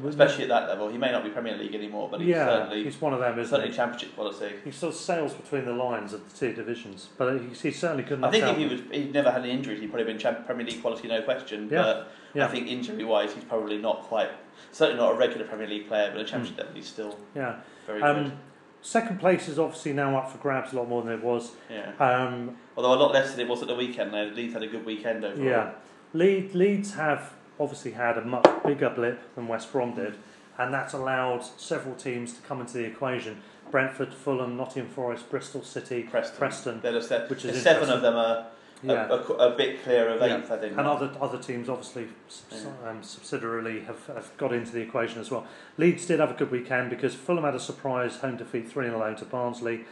especially 0.07 0.45
at 0.45 0.49
that 0.51 0.69
level. 0.69 0.89
He 0.89 0.99
may 0.99 1.11
not 1.11 1.25
be 1.25 1.31
Premier 1.31 1.57
League 1.57 1.75
anymore, 1.75 2.09
but 2.11 2.21
he's 2.21 2.31
yeah, 2.31 2.45
certainly 2.47 2.85
he's 2.85 3.01
one 3.01 3.13
of 3.15 3.21
them, 3.21 3.39
isn't 3.39 3.51
certainly 3.51 3.71
he? 3.71 3.77
Championship 3.77 4.15
quality. 4.15 4.55
He 4.65 4.71
sort 4.71 4.93
of 4.95 5.01
sails 5.01 5.33
between 5.35 5.65
the 5.65 5.73
lines 5.73 6.13
of 6.13 6.31
the 6.31 6.39
two 6.39 6.53
divisions, 6.55 7.09
but 7.17 7.41
he's, 7.41 7.61
he's 7.63 7.79
certainly 7.79 8.03
couldn't. 8.03 8.25
I 8.25 8.31
think 8.31 8.45
if 8.47 8.57
he 8.57 8.67
was, 8.67 8.81
he'd 8.91 9.13
never 9.15 9.31
had 9.31 9.43
an 9.45 9.51
injury, 9.51 9.81
he'd 9.81 9.89
probably 9.91 10.05
been 10.05 10.19
champ- 10.19 10.45
Premier 10.47 10.67
League 10.67 10.81
quality, 10.83 11.09
no 11.09 11.23
question. 11.23 11.69
Yeah, 11.71 11.83
But 11.83 12.13
yeah. 12.35 12.45
I 12.45 12.49
think 12.49 12.69
injury-wise, 12.69 13.33
he's 13.35 13.45
probably 13.45 13.79
not 13.79 14.03
quite, 14.03 14.31
certainly 14.73 15.01
not 15.03 15.13
a 15.13 15.17
regular 15.17 15.47
Premier 15.47 15.67
League 15.67 15.89
player, 15.89 16.11
but 16.13 16.21
a 16.21 16.25
Championship 16.25 16.59
level, 16.59 16.75
he's 16.75 16.87
still 16.89 17.19
Yeah. 17.35 17.57
very 17.87 18.03
Um, 18.03 18.25
good. 18.25 18.33
second 18.83 19.21
place 19.21 19.49
is 19.49 19.59
obviously 19.59 19.93
now 19.95 20.17
up 20.19 20.31
for 20.31 20.39
grabs 20.39 20.73
a 20.73 20.77
lot 20.77 20.89
more 20.89 21.03
than 21.03 21.13
it 21.15 21.23
was. 21.23 21.53
Yeah. 21.71 21.93
Um, 21.99 22.57
Although 22.77 22.95
a 22.95 23.01
lot 23.03 23.13
less 23.13 23.31
than 23.33 23.41
it 23.41 23.49
was 23.49 23.63
at 23.63 23.69
the 23.69 23.75
weekend. 23.75 24.13
Leeds 24.35 24.55
had 24.55 24.63
a 24.63 24.67
good 24.67 24.85
weekend 24.85 25.25
overall. 25.25 25.45
Yeah, 25.47 25.71
Leeds, 26.15 26.55
Leeds 26.55 26.95
have 26.95 27.33
obviously 27.61 27.93
had 27.93 28.19
a 28.19 28.25
much 28.25 28.47
bigger 28.65 28.91
blip 28.91 29.35
than 29.35 29.49
West 29.49 29.73
Brom 29.73 29.95
did, 29.95 30.15
and 30.59 30.73
that's 30.73 30.93
allowed 30.95 31.43
several 31.45 31.95
teams 31.95 32.33
to 32.35 32.43
come 32.43 32.61
into 32.61 32.75
the 32.75 32.85
equation. 32.85 33.41
Brentford, 33.71 34.13
Fulham, 34.13 34.57
Nottingham 34.57 34.91
Forest, 34.93 35.31
Bristol 35.31 35.63
City, 35.63 36.03
Preston. 36.03 36.81
Se- 36.83 37.27
which 37.29 37.45
is 37.45 37.63
seven 37.63 37.89
of 37.89 38.03
them 38.03 38.15
are 38.17 38.47
Yeah. 38.83 39.07
a, 39.09 39.15
a, 39.15 39.53
a 39.53 39.57
bit 39.57 39.83
clear 39.83 40.09
of 40.11 40.21
Yeah. 40.21 40.39
eighth, 40.39 40.51
I 40.51 40.59
think. 40.59 40.77
And 40.77 40.87
other 40.87 41.11
other 41.21 41.39
teams 41.39 41.69
obviously 41.69 42.09
Yeah. 42.51 42.89
um, 42.91 43.01
subsidiarily 43.03 43.87
have, 43.87 44.05
have 44.09 44.37
got 44.37 44.53
into 44.53 44.73
the 44.73 44.81
equation 44.81 45.21
as 45.21 45.31
well. 45.31 45.47
Leeds 45.79 46.05
did 46.07 46.21
have 46.21 46.31
a 46.33 46.35
good 46.35 46.51
weekend 46.51 46.91
because 46.91 47.15
Fulham 47.15 47.45
had 47.45 47.55
a 47.55 47.61
surprise 47.61 48.17
home 48.17 48.37
defeat 48.37 48.69
3 48.69 48.87
0 48.89 49.15
to 49.15 49.25
Barnsley. 49.25 49.85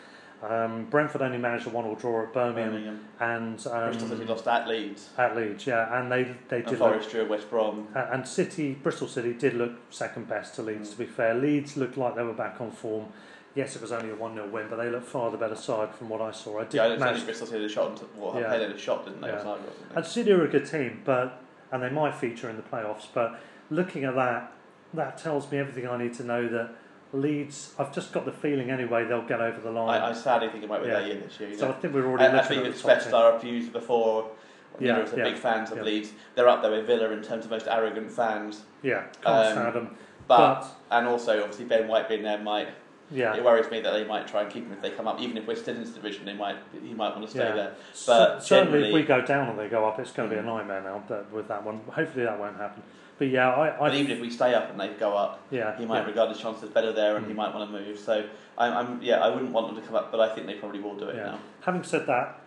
Um, 0.43 0.87
Brentford 0.87 1.21
only 1.21 1.37
managed 1.37 1.67
a 1.67 1.71
1 1.71 1.85
all 1.85 1.95
draw 1.95 2.23
at 2.23 2.33
Birmingham, 2.33 2.71
Birmingham. 2.73 3.09
and 3.21 3.67
um, 3.67 3.91
Bristol 3.91 4.09
City 4.09 4.25
lost 4.25 4.47
at 4.49 4.67
Leeds. 4.67 5.11
at 5.19 5.37
Leeds, 5.37 5.67
yeah, 5.67 6.01
and 6.01 6.11
they 6.11 6.23
they 6.49 6.57
And 6.59 6.65
did 6.67 6.79
look 6.79 6.79
Forest 6.79 7.11
drew 7.11 7.27
West 7.29 7.51
Brom. 7.51 7.89
Uh, 7.95 8.07
and 8.13 8.27
City, 8.27 8.73
Bristol 8.75 9.07
City 9.07 9.35
did 9.35 9.53
look 9.55 9.73
second 9.91 10.29
best 10.29 10.55
to 10.55 10.63
Leeds, 10.63 10.89
Mm. 10.89 10.93
to 10.93 10.99
be 10.99 11.05
fair. 11.07 11.35
Leeds 11.35 11.77
looked 11.77 11.99
like 11.99 12.15
they 12.17 12.23
were 12.23 12.33
back 12.33 12.59
on 12.61 12.71
form. 12.71 13.07
Yes, 13.55 13.75
it 13.77 13.83
was 13.83 13.93
only 13.93 14.11
a 14.11 14.15
1 14.15 14.35
0 14.35 14.49
win, 14.49 14.67
but 14.71 14.77
they 14.77 14.89
looked 14.89 15.09
far 15.09 15.31
the 15.31 15.37
better 15.37 15.57
side 15.57 15.95
from 15.95 16.09
what 16.09 16.23
I 16.23 16.31
saw. 16.31 16.61
I 16.61 16.65
did 16.65 16.75
Yeah, 16.75 16.85
I 16.85 16.97
manage- 16.97 17.25
Bristol 17.25 17.47
City 17.47 17.61
had 17.63 17.71
a 17.71 17.75
shot. 17.75 17.91
Into, 17.91 18.07
well, 18.17 18.41
Yeah. 18.41 18.51
had 18.51 18.63
a 18.63 18.79
shot, 18.79 19.05
didn't 19.05 19.21
they? 19.21 19.29
Yeah. 19.29 19.35
or 19.35 19.41
something, 19.43 19.65
or 19.67 19.73
something. 19.73 19.97
And 19.97 20.07
City 20.07 20.33
are 20.33 20.45
a 20.45 20.49
good 20.49 20.65
team, 20.67 21.03
but 21.05 21.43
and 21.73 21.83
they 21.83 21.91
might 21.91 22.15
feature 22.15 22.49
in 22.49 22.57
the 22.57 22.63
playoffs. 22.63 23.07
But 23.13 23.39
looking 23.71 24.05
at 24.05 24.15
that, 24.15 24.53
that 24.95 25.19
tells 25.19 25.51
me 25.53 25.59
everything 25.59 25.87
I 25.87 25.97
need 25.99 26.15
to 26.15 26.25
know 26.25 26.49
that 26.49 26.71
Leeds, 27.13 27.75
I've 27.79 27.93
just 27.93 28.13
got 28.13 28.25
the 28.25 28.33
feeling 28.33 28.71
anyway, 28.71 29.05
they'll 29.05 29.27
get 29.27 29.41
over 29.41 29.61
the 29.61 29.71
line. 29.71 30.01
I, 30.01 30.11
I 30.11 30.13
sadly 30.13 30.49
think 30.49 30.63
it 30.63 30.69
might 30.69 30.83
be 30.83 30.89
Yeah. 30.89 31.01
their 31.01 31.07
year 31.09 31.17
this 31.21 31.41
year. 31.41 31.49
you 31.51 31.59
so 31.59 31.67
know. 31.67 31.73
I 31.73 31.75
think 31.77 31.93
we're 31.95 32.07
already 32.07 32.25
I, 32.25 32.39
I 32.39 32.43
think 32.43 32.61
at 32.63 32.67
it's 32.71 32.83
the 32.83 32.89
top 32.89 32.97
expressed 32.99 33.11
10. 33.11 33.15
our 33.15 33.39
views 33.39 33.69
before. 33.69 34.31
Yeah, 34.79 34.99
us 34.99 35.13
are 35.13 35.19
yeah, 35.19 35.25
big 35.25 35.37
fans 35.37 35.71
of 35.73 35.79
yeah. 35.79 35.83
Leeds. 35.83 36.13
They're 36.37 36.49
up 36.49 36.63
there 36.63 36.71
with 36.71 36.87
Villa 36.87 37.11
in 37.11 37.23
terms 37.23 37.45
of 37.45 37.51
most 37.51 37.67
arrogant 37.69 38.11
fans. 38.11 38.63
Yeah, 38.83 39.03
can't 39.23 39.27
Um, 39.27 39.53
stand 39.53 39.75
them. 39.75 39.97
But, 40.29 40.61
But- 40.61 40.67
and 40.93 41.09
also 41.09 41.41
obviously 41.41 41.65
Ben 41.67 41.89
White 41.89 42.09
being 42.09 42.23
there 42.23 42.39
might. 42.39 42.69
Yeah. 43.11 43.35
It 43.35 43.43
worries 43.43 43.69
me 43.73 43.81
that 43.81 43.91
they 43.91 44.05
might 44.05 44.29
try 44.29 44.43
and 44.43 44.51
keep 44.53 44.65
him 44.67 44.73
if 44.73 44.81
they 44.81 44.91
come 44.91 45.09
up. 45.09 45.21
Even 45.21 45.37
if 45.37 45.47
we're 45.49 45.57
still 45.57 45.75
in 45.75 45.81
this 45.81 45.91
division, 45.91 46.25
they 46.25 46.33
might 46.33 46.57
he 46.81 46.95
might 46.95 47.11
want 47.11 47.23
to 47.25 47.29
stay 47.31 47.41
Yeah. 47.41 47.55
there. 47.57 47.73
But 48.07 48.39
certainly, 48.45 48.87
if 48.89 48.95
we 48.95 49.03
go 49.03 49.21
down 49.21 49.49
and 49.49 49.59
they 49.59 49.67
go 49.69 49.85
up, 49.85 49.99
it's 49.99 50.13
going 50.13 50.31
to 50.31 50.35
be 50.37 50.39
a 50.39 50.43
Mm. 50.45 50.47
nightmare 50.47 50.81
now. 50.83 51.03
But 51.09 51.31
with 51.33 51.49
that 51.49 51.65
one, 51.65 51.81
hopefully 51.93 52.25
that 52.25 52.39
won't 52.39 52.57
happen. 52.57 52.85
But 53.21 53.29
yeah, 53.29 53.51
I, 53.51 53.77
I 53.77 53.79
but 53.79 53.95
even 53.97 54.13
if 54.13 54.21
we 54.23 54.31
stay 54.31 54.55
up 54.55 54.71
and 54.71 54.81
they 54.81 54.89
go 54.95 55.15
up, 55.15 55.43
yeah, 55.51 55.77
he 55.77 55.85
might 55.85 56.01
yeah. 56.01 56.07
regard 56.07 56.31
his 56.31 56.41
chances 56.41 56.71
better 56.71 56.91
there, 56.91 57.19
and 57.19 57.27
he 57.27 57.35
Mm. 57.35 57.37
might 57.37 57.55
want 57.55 57.71
to 57.71 57.79
move. 57.79 57.99
So 57.99 58.25
I'm, 58.57 58.73
I'm 58.73 59.03
yeah, 59.03 59.21
I 59.21 59.29
wouldn't 59.29 59.53
want 59.53 59.67
them 59.67 59.77
to 59.77 59.83
come 59.87 59.95
up, 59.95 60.11
but 60.11 60.21
I 60.21 60.35
think 60.35 60.47
they 60.47 60.55
probably 60.55 60.81
will 60.81 60.95
do 60.95 61.11
it 61.11 61.17
Yeah. 61.17 61.25
now. 61.33 61.39
Having 61.61 61.83
said 61.85 62.07
that, 62.07 62.41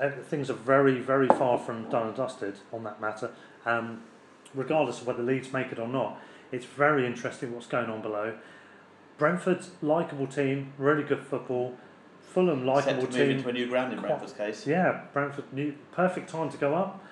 uh, 0.00 0.10
things 0.10 0.48
are 0.48 0.54
very, 0.54 1.00
very 1.00 1.26
far 1.26 1.58
from 1.58 1.90
done 1.90 2.06
and 2.06 2.16
dusted 2.16 2.54
on 2.72 2.84
that 2.84 3.00
matter. 3.00 3.32
Um, 3.66 4.04
regardless 4.54 5.00
of 5.00 5.08
whether 5.08 5.20
Leeds 5.20 5.52
make 5.52 5.72
it 5.72 5.80
or 5.80 5.88
not, 5.88 6.20
it's 6.52 6.64
very 6.64 7.06
interesting 7.06 7.52
what's 7.52 7.66
going 7.66 7.90
on 7.90 8.00
below. 8.00 8.34
Brentford's 9.18 9.72
likable 9.82 10.28
team, 10.28 10.74
really 10.78 11.02
good 11.02 11.24
football. 11.24 11.76
Fulham 12.22 12.64
likable 12.64 13.02
team. 13.02 13.10
Set 13.10 13.18
to 13.18 13.26
move 13.26 13.36
into 13.38 13.48
a 13.48 13.52
new 13.52 13.66
ground 13.66 13.92
in 13.92 14.00
Brentford's 14.00 14.32
case. 14.32 14.64
Yeah, 14.64 15.00
Brentford, 15.12 15.52
new, 15.52 15.74
perfect 15.90 16.30
time 16.30 16.50
to 16.50 16.56
go 16.56 16.76
up. 16.76 17.02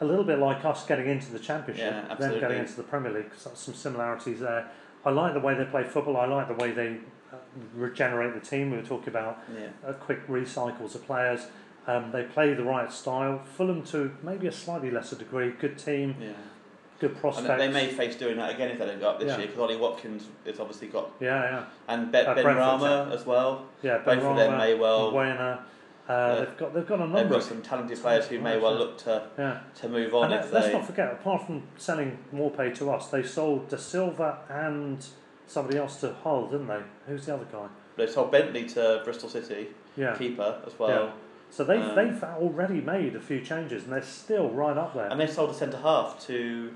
A 0.00 0.04
little 0.04 0.24
bit 0.24 0.38
like 0.38 0.64
us 0.64 0.86
getting 0.86 1.08
into 1.08 1.32
the 1.32 1.38
Championship, 1.40 1.92
Yeah, 1.92 2.04
absolutely. 2.10 2.40
getting 2.40 2.58
into 2.58 2.74
the 2.76 2.84
Premier 2.84 3.12
League. 3.12 3.32
So 3.36 3.50
some 3.54 3.74
similarities 3.74 4.40
there. 4.40 4.68
I 5.04 5.10
like 5.10 5.34
the 5.34 5.40
way 5.40 5.54
they 5.54 5.64
play 5.64 5.82
football. 5.84 6.16
I 6.16 6.26
like 6.26 6.46
the 6.48 6.54
way 6.54 6.70
they 6.70 6.98
uh, 7.32 7.36
regenerate 7.74 8.34
the 8.34 8.40
team. 8.40 8.70
We 8.70 8.76
were 8.76 8.82
talking 8.84 9.08
about 9.08 9.38
Yeah. 9.52 9.66
uh, 9.88 9.92
quick 9.94 10.26
recycles 10.28 10.94
of 10.94 11.04
players. 11.04 11.46
Um, 11.88 12.12
they 12.12 12.22
play 12.24 12.54
the 12.54 12.62
right 12.62 12.92
style. 12.92 13.40
Fulham 13.56 13.82
to 13.86 14.12
maybe 14.22 14.46
a 14.46 14.52
slightly 14.52 14.90
lesser 14.90 15.16
degree. 15.16 15.50
Good 15.50 15.78
team, 15.78 16.14
Yeah. 16.20 16.28
good 17.00 17.16
And 17.24 17.60
they 17.60 17.68
may 17.68 17.88
face 17.88 18.14
doing 18.16 18.36
that 18.36 18.54
again 18.54 18.70
if 18.70 18.78
they 18.78 18.86
don't 18.86 19.00
go 19.00 19.10
up 19.10 19.18
this 19.18 19.28
Yeah. 19.30 19.38
year 19.38 19.46
because 19.48 19.60
Ollie 19.60 19.76
Watkins 19.76 20.26
has 20.46 20.60
obviously 20.60 20.88
got 20.88 21.10
Yeah, 21.18 21.42
yeah, 21.42 21.64
and 21.88 22.12
Ben, 22.12 22.26
Uh, 22.26 22.34
ben 22.34 22.44
Brentford, 22.44 22.62
Rama 22.82 23.10
as 23.12 23.24
well. 23.26 23.66
yeah. 23.82 23.98
Both 23.98 24.22
of 24.22 24.36
them 24.36 24.58
may 24.58 24.74
well-. 24.74 25.10
Uh, 26.08 26.12
Yeah. 26.12 26.44
They've 26.44 26.56
got 26.56 26.74
they've 26.74 26.86
got 26.86 26.94
a 27.00 27.02
They've 27.04 27.12
number. 27.12 27.28
got 27.34 27.38
Of, 27.38 27.42
some 27.44 27.62
talented 27.62 28.00
players 28.00 28.26
who 28.28 28.38
may 28.40 28.58
well 28.58 28.74
look 28.74 28.96
to 28.98 29.28
yeah. 29.38 29.60
to 29.80 29.88
move 29.88 30.14
on 30.14 30.30
let, 30.30 30.52
let's 30.52 30.72
not 30.72 30.86
forget, 30.86 31.12
apart 31.12 31.44
from 31.46 31.64
selling 31.76 32.18
Maupay 32.34 32.74
to 32.78 32.90
us, 32.90 33.08
they 33.08 33.22
sold 33.22 33.68
De 33.68 33.76
Silva 33.78 34.38
and 34.48 35.06
somebody 35.46 35.78
else 35.78 36.00
to 36.00 36.14
Hull, 36.22 36.46
didn't 36.48 36.66
they? 36.68 36.80
Who's 37.06 37.26
the 37.26 37.34
other 37.34 37.46
guy? 37.52 37.66
They 37.96 38.06
sold 38.06 38.30
Bentley 38.32 38.64
to 38.70 39.00
Bristol 39.04 39.28
City, 39.28 39.68
Yeah. 39.96 40.14
keeper 40.16 40.62
as 40.66 40.78
well, 40.78 40.88
Yeah. 41.06 41.10
So 41.50 41.64
they've 41.64 41.80
Um, 41.82 41.94
they've 41.94 42.22
already 42.24 42.80
made 42.80 43.16
a 43.16 43.20
few 43.20 43.40
changes, 43.40 43.84
and 43.84 43.92
they're 43.92 44.02
still 44.02 44.48
right 44.50 44.76
up 44.76 44.94
there. 44.94 45.08
and 45.10 45.18
they 45.20 45.26
sold 45.26 45.50
a 45.50 45.54
centre 45.54 45.78
half 45.78 46.20
to 46.26 46.72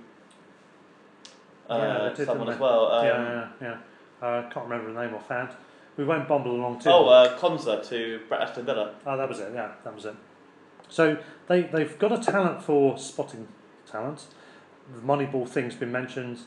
uh, 1.70 1.76
Yeah, 1.76 2.12
did, 2.14 2.26
someone 2.26 2.49
as 2.51 2.59
well. 2.59 2.91
Um, 2.93 3.07
yeah, 3.07 3.49
yeah, 3.61 3.76
yeah. 4.20 4.26
Uh, 4.26 4.43
can't 4.51 4.66
remember 4.68 4.93
the 4.93 5.01
name 5.01 5.14
offhand. 5.14 5.51
We 5.97 6.05
won't 6.05 6.26
bumble 6.26 6.53
along 6.57 6.80
too. 6.80 6.90
Oh, 6.90 7.07
uh, 7.09 7.38
Konsa 7.38 7.86
to 7.88 8.20
Brett 8.28 8.40
Aston 8.40 8.64
Villa. 8.64 8.95
Oh, 9.07 9.16
that 9.16 9.28
was 9.28 9.40
it. 9.40 9.53
Yeah, 9.55 9.72
that 9.84 9.95
was 9.95 10.05
it. 10.07 10.14
So 10.88 11.18
they 11.49 11.62
they've 11.62 11.99
got 11.99 12.12
a 12.12 12.18
talent 12.18 12.62
for 12.62 12.97
spotting 12.99 13.49
talent. 13.90 14.26
The 14.95 15.01
Moneyball 15.01 15.49
thing's 15.49 15.74
been 15.74 15.93
mentioned. 15.93 16.38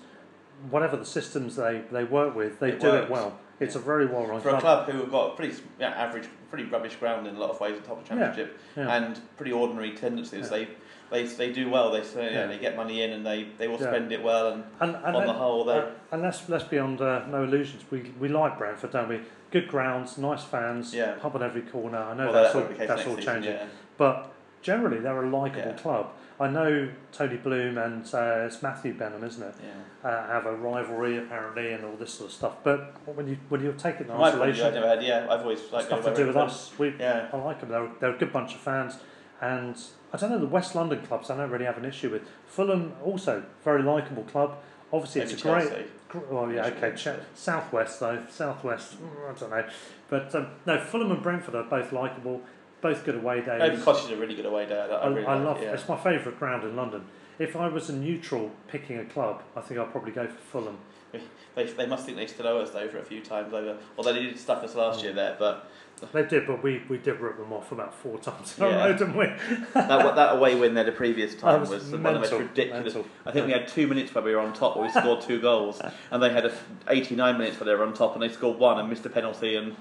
Whatever 0.70 0.96
the 0.98 1.06
systems 1.06 1.58
they, 1.58 1.82
they 1.92 2.06
work 2.06 2.34
with, 2.36 2.60
they 2.60 2.70
It 2.72 2.80
do 2.80 2.94
it 2.96 3.10
well. 3.10 3.38
It's 3.60 3.76
a 3.76 3.80
very 3.80 4.06
well 4.06 4.26
run 4.26 4.42
For 4.42 4.50
a 4.50 4.60
club. 4.60 4.86
club 4.86 4.90
who 4.90 5.00
have 5.02 5.12
got 5.12 5.34
a 5.34 5.36
pretty 5.36 5.54
yeah, 5.80 5.90
average, 5.90 6.28
pretty 6.50 6.64
rubbish 6.66 6.96
ground 6.96 7.28
in 7.28 7.36
a 7.36 7.40
lot 7.40 7.50
of 7.52 7.60
ways 7.60 7.78
at 7.78 7.86
top 7.86 8.00
of 8.02 8.08
the 8.08 8.16
Yeah, 8.16 8.22
championship, 8.26 8.60
yeah. 8.76 8.96
and 8.96 9.20
pretty 9.38 9.52
ordinary 9.52 9.92
tendencies, 9.92 10.46
Yeah. 10.46 10.58
they 10.58 10.68
they 11.12 11.24
they 11.26 11.52
do 11.52 11.70
well. 11.70 11.92
They 11.92 12.04
say, 12.04 12.34
yeah, 12.34 12.48
they 12.48 12.58
get 12.58 12.76
money 12.76 13.02
in 13.02 13.12
and 13.12 13.26
they, 13.26 13.48
they 13.58 13.68
will 13.68 13.78
spend 13.78 14.12
it 14.12 14.24
well. 14.24 14.54
And 14.54 14.64
And, 14.80 14.96
and 14.96 15.16
on 15.16 15.28
the 15.28 15.34
whole, 15.34 15.64
they 15.66 15.78
uh, 15.80 15.90
and 16.12 16.22
let's 16.22 16.48
let's 16.50 16.64
be 16.64 16.80
under 16.80 17.26
no 17.30 17.44
illusions. 17.44 17.84
We 17.92 18.12
we 18.20 18.28
like 18.28 18.58
Brentford, 18.58 18.92
don't 18.92 19.10
we? 19.10 19.22
Good 19.52 19.68
grounds, 19.68 20.18
nice 20.18 20.44
fans, 20.44 20.94
Yeah. 20.94 21.14
pub 21.14 21.36
on 21.36 21.44
every 21.44 21.62
corner. 21.62 21.98
I 21.98 22.14
know 22.14 22.26
well, 22.26 22.34
that's 22.34 22.54
that 22.54 22.60
all 22.60 22.66
won't 22.66 22.70
be 22.70 22.74
the 22.74 22.80
case 22.80 22.88
that's 22.90 23.08
all 23.08 23.16
season, 23.16 23.34
changing, 23.34 23.54
yeah. 23.54 23.66
but 23.98 24.32
generally 24.62 25.00
they're 25.00 25.24
a 25.24 25.30
likable 25.30 25.74
club. 25.74 26.10
I 26.38 26.50
know 26.50 26.90
Tony 27.14 27.38
Bloom 27.38 27.78
and 27.78 28.04
uh, 28.14 28.44
it's 28.46 28.62
Matthew 28.62 28.94
Benham, 28.94 29.24
isn't 29.24 29.42
it? 29.42 29.56
Yeah. 29.64 30.10
Uh, 30.10 30.28
have 30.28 30.46
a 30.46 30.56
rivalry 30.56 31.18
apparently 31.18 31.72
and 31.72 31.86
all 31.86 31.96
this 31.96 32.14
sort 32.14 32.30
of 32.30 32.36
stuff. 32.36 32.56
But 32.64 32.94
when 33.16 33.28
you 33.30 33.38
when 33.48 33.64
you 33.64 33.74
take 33.78 33.96
it 33.96 34.02
in 34.02 34.08
From 34.08 34.18
my 34.20 34.32
point 34.32 34.50
of 34.50 34.56
view, 34.56 34.66
isolation, 34.66 34.68
I've 34.68 34.74
never 34.74 34.88
had. 34.88 35.04
Yeah, 35.04 35.28
I've 35.30 35.42
always 35.42 35.62
liked 35.72 35.90
nothing 35.92 36.14
to 36.14 36.20
do 36.20 36.28
with 36.28 36.36
us. 36.36 36.74
We, 36.78 36.94
Yeah. 37.00 37.30
I 37.32 37.38
like 37.38 37.62
them. 37.62 37.70
They're, 37.70 37.90
they're 38.02 38.16
a 38.16 38.18
good 38.18 38.34
bunch 38.34 38.54
of 38.54 38.60
fans. 38.60 38.98
And 39.42 39.76
I 40.14 40.18
don't 40.18 40.30
know, 40.32 40.40
the 40.40 40.48
West 40.48 40.76
London 40.76 41.02
clubs 41.06 41.30
I 41.30 41.38
don't 41.38 41.50
really 41.50 41.66
have 41.66 41.78
an 41.78 41.86
issue 41.86 42.10
with. 42.10 42.24
Fulham, 42.48 42.94
also, 43.04 43.44
very 43.64 43.84
likeable 43.84 44.24
club. 44.24 44.58
Obviously, 44.94 45.22
Maybe 45.22 45.34
it's 45.34 45.42
a 45.42 45.52
great. 45.52 45.68
Chelsea. 45.70 45.86
gr- 46.10 46.18
Well, 46.30 46.52
yeah, 46.52 46.66
okay. 46.68 46.94
Ch- 46.96 47.20
Southwest, 47.38 48.00
though. 48.00 48.24
Southwest, 48.30 48.96
mm, 49.02 49.36
I 49.36 49.40
don't 49.40 49.50
know. 49.50 49.66
But 50.10 50.34
um, 50.36 50.48
no, 50.66 50.80
Fulham 50.80 51.12
and 51.12 51.22
Brentford 51.22 51.56
are 51.56 51.64
both 51.64 51.92
likeable. 51.92 52.42
both 52.82 53.04
good 53.04 53.16
away 53.16 53.42
days. 53.42 53.84
Cottage 53.84 54.06
is 54.06 54.12
a 54.12 54.18
really 54.18 54.36
good 54.36 54.46
away 54.46 54.66
day. 54.68 54.80
I, 54.80 54.86
I, 54.86 54.96
I, 55.00 55.08
really 55.08 55.26
I 55.26 55.36
like 55.36 55.46
love. 55.46 55.62
yeah. 55.64 55.74
It's 55.74 55.90
my 55.90 55.98
favourite 55.98 56.38
ground 56.40 56.64
in 56.64 56.76
London. 56.76 57.06
If 57.40 57.56
I 57.58 57.68
was 57.68 57.90
a 57.90 57.94
neutral 57.94 58.52
picking 58.68 58.98
a 58.98 59.06
club, 59.06 59.42
I 59.58 59.62
think 59.62 59.80
I'd 59.80 59.92
probably 59.92 60.12
go 60.12 60.28
for 60.28 60.40
Fulham. 60.40 60.78
They, 61.56 61.64
they 61.64 61.86
must 61.86 62.06
think 62.06 62.18
they 62.18 62.28
still 62.28 62.48
owe 62.48 62.60
us 62.60 62.72
though 62.72 62.90
for 62.90 62.98
a 62.98 63.04
few 63.06 63.22
times 63.22 63.54
over. 63.54 63.78
Although 63.98 64.12
they 64.12 64.24
did 64.24 64.38
stuff 64.38 64.62
us 64.62 64.76
last 64.76 65.02
year 65.02 65.14
there, 65.14 65.38
but 65.40 65.70
They 66.14 66.24
did, 66.24 66.46
but 66.46 66.62
we, 66.62 66.82
we 66.90 66.98
did 66.98 67.20
rip 67.20 67.38
them 67.38 67.54
off 67.54 67.72
about 67.72 67.94
four 67.94 68.18
times 68.20 68.58
in 68.58 68.64
a 68.66 68.70
Yeah. 68.70 68.86
row, 68.86 68.92
didn't 68.98 69.16
we? 69.16 69.26
that 69.74 70.16
that 70.16 70.36
away 70.36 70.56
win 70.56 70.74
there 70.74 70.84
the 70.84 70.92
previous 70.92 71.36
time 71.36 71.62
was 71.62 71.70
was, 71.70 71.84
one 71.92 72.06
of 72.06 72.14
the 72.14 72.20
most 72.20 72.32
ridiculous. 72.34 72.94
mental. 72.94 73.06
I 73.26 73.32
think 73.32 73.48
we 73.48 73.54
had 73.54 73.68
two 73.68 73.88
minutes 73.88 74.14
where 74.14 74.24
we 74.24 74.34
were 74.36 74.42
on 74.42 74.54
top, 74.54 74.76
where 74.76 74.86
we 74.86 74.92
scored 74.92 75.22
two 75.22 75.40
goals, 75.40 75.82
and 76.12 76.22
they 76.22 76.30
had 76.30 76.46
a 76.46 76.54
89 76.90 77.38
minutes 77.38 77.60
where 77.60 77.66
they 77.66 77.74
were 77.76 77.86
on 77.86 77.94
top, 77.94 78.14
and 78.14 78.22
they 78.22 78.30
scored 78.30 78.60
one 78.60 78.78
and 78.80 78.90
missed 78.90 79.06
a 79.06 79.10
penalty 79.10 79.56
and 79.56 79.76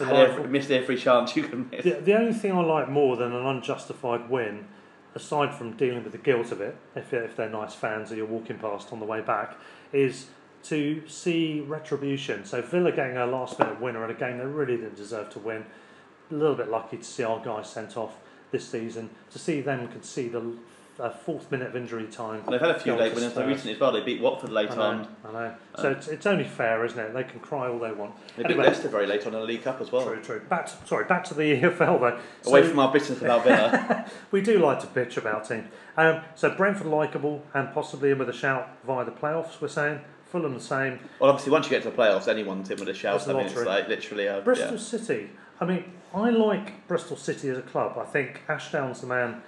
every, 0.00 0.46
missed 0.48 0.70
every 0.70 0.96
chance 0.96 1.34
you 1.34 1.44
can 1.44 1.68
miss. 1.70 1.84
The, 1.84 1.92
the 1.92 2.14
only 2.14 2.34
thing 2.34 2.52
I 2.52 2.60
like 2.60 2.88
more 2.90 3.16
than 3.16 3.32
an 3.32 3.46
unjustified 3.46 4.28
win, 4.28 4.66
aside 5.14 5.54
from 5.54 5.76
dealing 5.76 6.02
with 6.04 6.12
the 6.12 6.18
guilt 6.18 6.52
of 6.52 6.60
it, 6.60 6.76
if, 6.94 7.12
if 7.14 7.36
they're 7.36 7.48
nice 7.48 7.74
fans 7.74 8.10
that 8.10 8.16
you're 8.16 8.26
walking 8.26 8.58
past 8.58 8.92
on 8.92 9.00
the 9.00 9.06
way 9.06 9.22
back, 9.22 9.56
is 9.92 10.26
to 10.64 11.02
see 11.06 11.60
retribution. 11.60 12.44
So 12.44 12.62
Villa 12.62 12.90
getting 12.92 13.16
a 13.16 13.26
last 13.26 13.58
minute 13.58 13.80
winner 13.80 14.02
at 14.04 14.10
a 14.10 14.14
game 14.14 14.38
they 14.38 14.44
really 14.46 14.76
didn't 14.76 14.96
deserve 14.96 15.30
to 15.30 15.38
win. 15.38 15.64
A 16.30 16.34
little 16.34 16.56
bit 16.56 16.68
lucky 16.68 16.96
to 16.96 17.04
see 17.04 17.22
our 17.22 17.38
guys 17.44 17.68
sent 17.70 17.96
off 17.96 18.14
this 18.50 18.66
season. 18.68 19.10
To 19.32 19.38
see 19.38 19.60
them 19.60 19.88
concede 19.88 20.34
a, 20.34 20.42
a 20.98 21.10
fourth 21.10 21.50
minute 21.50 21.68
of 21.68 21.76
injury 21.76 22.06
time. 22.06 22.42
They've 22.48 22.58
had 22.58 22.70
a 22.70 22.80
few 22.80 22.94
late 22.94 23.14
winners 23.14 23.36
recently 23.36 23.74
as 23.74 23.80
well. 23.80 23.92
They 23.92 24.00
beat 24.00 24.22
Watford 24.22 24.50
late 24.50 24.70
I 24.70 24.74
know, 24.76 24.82
on. 24.82 25.08
I 25.26 25.32
know. 25.32 25.54
So 25.76 25.90
it's, 25.90 26.08
it's 26.08 26.24
only 26.24 26.44
fair, 26.44 26.82
isn't 26.86 26.98
it? 26.98 27.12
They 27.12 27.24
can 27.24 27.40
cry 27.40 27.68
all 27.68 27.78
they 27.78 27.92
want. 27.92 28.14
They 28.36 28.44
beat 28.44 28.56
Leicester 28.56 28.88
very 28.88 29.06
late 29.06 29.26
on 29.26 29.34
in 29.34 29.40
the 29.40 29.46
League 29.46 29.64
Cup 29.64 29.82
as 29.82 29.92
well. 29.92 30.06
True, 30.06 30.22
true. 30.22 30.40
Back 30.48 30.66
to, 30.66 30.86
sorry, 30.86 31.04
back 31.04 31.24
to 31.24 31.34
the 31.34 31.42
EFL 31.60 32.00
though. 32.00 32.18
Away 32.50 32.62
So- 32.62 32.68
from 32.70 32.78
our 32.78 32.90
business 32.90 33.20
about 33.20 33.44
Villa. 33.44 34.10
we 34.30 34.40
do 34.40 34.58
like 34.58 34.80
to 34.80 34.86
bitch 34.86 35.18
about 35.18 35.46
teams. 35.46 35.68
Um, 35.98 36.22
so 36.34 36.48
Brentford 36.48 36.86
likeable 36.86 37.42
and 37.52 37.70
possibly 37.74 38.10
in 38.10 38.18
with 38.18 38.30
a 38.30 38.32
shout 38.32 38.70
via 38.86 39.04
the 39.04 39.10
playoffs. 39.12 39.60
We're 39.60 39.68
saying 39.68 40.00
Fulham 40.34 40.54
the 40.54 40.60
same. 40.60 40.98
well, 41.20 41.30
obviously, 41.30 41.52
once 41.52 41.66
you 41.66 41.70
get 41.70 41.84
to 41.84 41.90
the 41.90 41.96
playoffs, 41.96 42.26
anyone's 42.26 42.68
in 42.68 42.80
with 42.80 42.88
a 42.88 42.94
shout. 42.94 43.28
I 43.28 43.32
mean, 43.34 43.46
it's 43.46 43.54
like 43.54 43.86
literally 43.86 44.26
a 44.26 44.40
Bristol 44.40 44.72
yeah. 44.72 44.78
City. 44.78 45.30
I 45.60 45.64
mean, 45.64 45.84
I 46.12 46.30
like 46.30 46.88
Bristol 46.88 47.16
City 47.16 47.50
as 47.50 47.58
a 47.58 47.62
club. 47.62 47.96
I 47.96 48.04
think 48.04 48.42
Lansdown's 48.48 49.00
the 49.00 49.06
man 49.06 49.42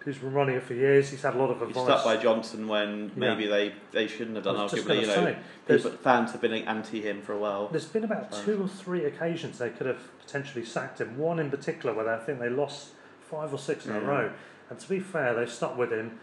who's 0.00 0.18
been 0.18 0.34
running 0.34 0.56
it 0.56 0.62
for 0.62 0.74
years. 0.74 1.08
He's 1.08 1.22
had 1.22 1.34
a 1.34 1.38
lot 1.38 1.50
of 1.50 1.58
He's 1.60 1.68
advice. 1.70 1.84
stuck 1.84 2.04
by 2.04 2.18
Johnson 2.18 2.68
when 2.68 3.12
Yeah. 3.16 3.34
maybe 3.34 3.46
they, 3.46 3.72
they 3.92 4.06
shouldn't 4.06 4.36
have 4.36 4.44
done. 4.44 4.56
I 4.56 4.64
was 4.64 4.72
just 4.72 4.86
Arguably, 4.86 5.00
you 5.00 5.06
know, 5.06 5.14
say, 5.14 5.38
people, 5.66 5.90
fans 5.92 6.32
have 6.32 6.42
been 6.42 6.52
anti 6.52 7.00
him 7.00 7.22
for 7.22 7.32
a 7.32 7.38
while. 7.38 7.68
There's 7.68 7.86
been 7.86 8.04
about 8.04 8.30
two 8.30 8.62
or 8.62 8.68
three 8.68 9.06
occasions 9.06 9.58
they 9.58 9.70
could 9.70 9.86
have 9.86 10.18
potentially 10.20 10.66
sacked 10.66 11.00
him. 11.00 11.16
One 11.16 11.38
in 11.38 11.50
particular 11.50 11.94
where 11.94 12.08
I 12.08 12.18
think 12.18 12.40
they 12.40 12.50
lost 12.50 12.90
five 13.30 13.54
or 13.54 13.58
six 13.58 13.86
in 13.86 13.96
a 13.96 14.00
mm. 14.00 14.06
row. 14.06 14.32
And 14.68 14.78
to 14.78 14.88
be 14.88 15.00
fair, 15.00 15.34
they've 15.34 15.50
stuck 15.50 15.78
with 15.78 15.92
him. 15.92 16.20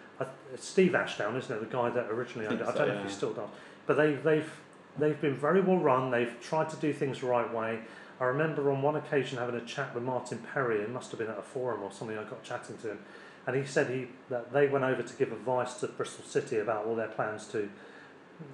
Steve 0.55 0.93
Lansdown, 0.93 1.35
isn't 1.35 1.53
it, 1.53 1.59
the 1.59 1.75
guy 1.75 1.89
that 1.89 2.09
originally 2.11 2.47
owned 2.47 2.61
it? 2.61 2.63
I 2.63 2.67
don't 2.67 2.77
so, 2.77 2.85
know 2.85 2.99
if 2.99 3.05
he 3.05 3.11
still 3.11 3.33
does. 3.33 3.49
But 3.85 3.97
they've, 3.97 4.23
they've 4.23 4.51
they've 4.97 5.19
been 5.19 5.35
very 5.35 5.61
well 5.61 5.77
run. 5.77 6.11
They've 6.11 6.39
tried 6.41 6.69
to 6.69 6.75
do 6.77 6.93
things 6.93 7.19
the 7.21 7.27
right 7.27 7.51
way. 7.53 7.79
I 8.19 8.25
remember 8.25 8.71
on 8.71 8.81
one 8.81 8.95
occasion 8.95 9.37
having 9.37 9.55
a 9.55 9.65
chat 9.65 9.93
with 9.93 10.03
Martin 10.03 10.39
Perry. 10.53 10.81
It 10.81 10.89
must 10.89 11.11
have 11.11 11.19
been 11.19 11.29
at 11.29 11.37
a 11.37 11.43
forum 11.43 11.83
or 11.83 11.91
something. 11.91 12.17
I 12.17 12.23
got 12.23 12.43
chatting 12.43 12.77
to 12.79 12.91
him, 12.91 12.99
and 13.47 13.55
he 13.55 13.65
said 13.65 13.89
he 13.89 14.07
that 14.29 14.53
they 14.53 14.67
went 14.67 14.85
over 14.85 15.01
to 15.01 15.13
give 15.15 15.31
advice 15.31 15.75
to 15.81 15.87
Bristol 15.87 16.25
City 16.25 16.57
about 16.57 16.85
all 16.85 16.95
their 16.95 17.07
plans 17.07 17.47
to 17.47 17.69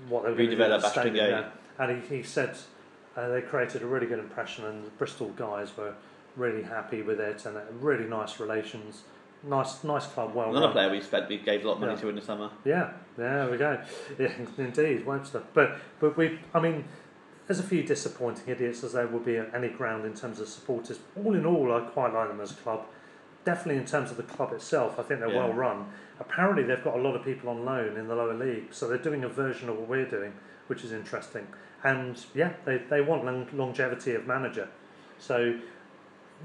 what 0.07 0.23
they 0.23 0.30
were 0.30 0.36
going 0.36 0.49
to 0.49 0.55
do 0.55 0.61
Redevelop 0.61 0.84
Ashton 0.84 1.13
Gate. 1.13 1.30
yeah. 1.30 1.49
And 1.77 2.03
he, 2.03 2.17
he 2.17 2.23
said 2.23 2.57
uh, 3.15 3.30
they 3.30 3.41
created 3.41 3.82
a 3.82 3.88
really 3.88 4.07
good 4.07 4.19
impression, 4.19 4.65
and 4.65 4.86
the 4.86 4.89
Bristol 4.91 5.30
guys 5.30 5.75
were 5.77 5.93
really 6.36 6.63
happy 6.63 7.01
with 7.01 7.19
it, 7.19 7.45
and 7.45 7.57
uh, 7.57 7.61
really 7.80 8.05
nice 8.05 8.39
relations. 8.39 9.03
Nice, 9.43 9.83
nice 9.83 10.05
club. 10.07 10.35
Well 10.35 10.49
Another 10.49 10.65
run. 10.65 10.73
player 10.73 10.91
we 10.91 11.01
spent, 11.01 11.29
we 11.29 11.37
gave 11.37 11.63
a 11.63 11.67
lot 11.67 11.75
of 11.75 11.79
money 11.79 11.93
Yeah. 11.93 11.99
to 12.01 12.09
in 12.09 12.15
the 12.15 12.21
summer. 12.21 12.49
Yeah, 12.65 12.91
there 13.17 13.49
we 13.49 13.57
go. 13.57 13.79
Yeah, 14.19 14.31
indeed, 14.57 15.05
Webster. 15.05 15.43
But 15.53 15.77
but 15.99 16.17
we, 16.17 16.39
I 16.53 16.59
mean, 16.59 16.83
there's 17.47 17.59
a 17.59 17.63
few 17.63 17.83
disappointing 17.83 18.43
idiots 18.47 18.83
as 18.83 18.93
there 18.93 19.07
will 19.07 19.19
be 19.21 19.37
at 19.37 19.53
any 19.55 19.69
ground 19.69 20.05
in 20.05 20.13
terms 20.13 20.39
of 20.41 20.49
supporters. 20.49 20.99
All 21.15 21.35
in 21.35 21.45
all, 21.45 21.71
I 21.73 21.79
quite 21.81 22.13
like 22.13 22.27
them 22.27 22.41
as 22.41 22.51
a 22.51 22.55
club. 22.55 22.85
Definitely 23.45 23.77
in 23.81 23.85
terms 23.85 24.11
of 24.11 24.17
the 24.17 24.23
club 24.23 24.51
itself, 24.51 24.99
I 24.99 25.03
think 25.03 25.21
they're 25.21 25.29
Yeah. 25.31 25.45
well 25.45 25.53
run. 25.53 25.85
Apparently, 26.19 26.63
they've 26.63 26.83
got 26.83 26.95
a 26.97 27.01
lot 27.01 27.15
of 27.15 27.23
people 27.23 27.49
on 27.49 27.63
loan 27.63 27.95
in 27.95 28.09
the 28.09 28.15
lower 28.15 28.33
league, 28.33 28.73
so 28.73 28.89
they're 28.89 28.97
doing 28.97 29.23
a 29.23 29.29
version 29.29 29.69
of 29.69 29.77
what 29.77 29.87
we're 29.87 30.05
doing, 30.09 30.33
which 30.67 30.83
is 30.83 30.91
interesting. 30.91 31.47
And 31.81 32.21
yeah, 32.35 32.51
they 32.65 32.79
they 32.79 32.99
want 32.99 33.23
long, 33.23 33.47
longevity 33.53 34.15
of 34.15 34.27
manager, 34.27 34.67
so. 35.17 35.55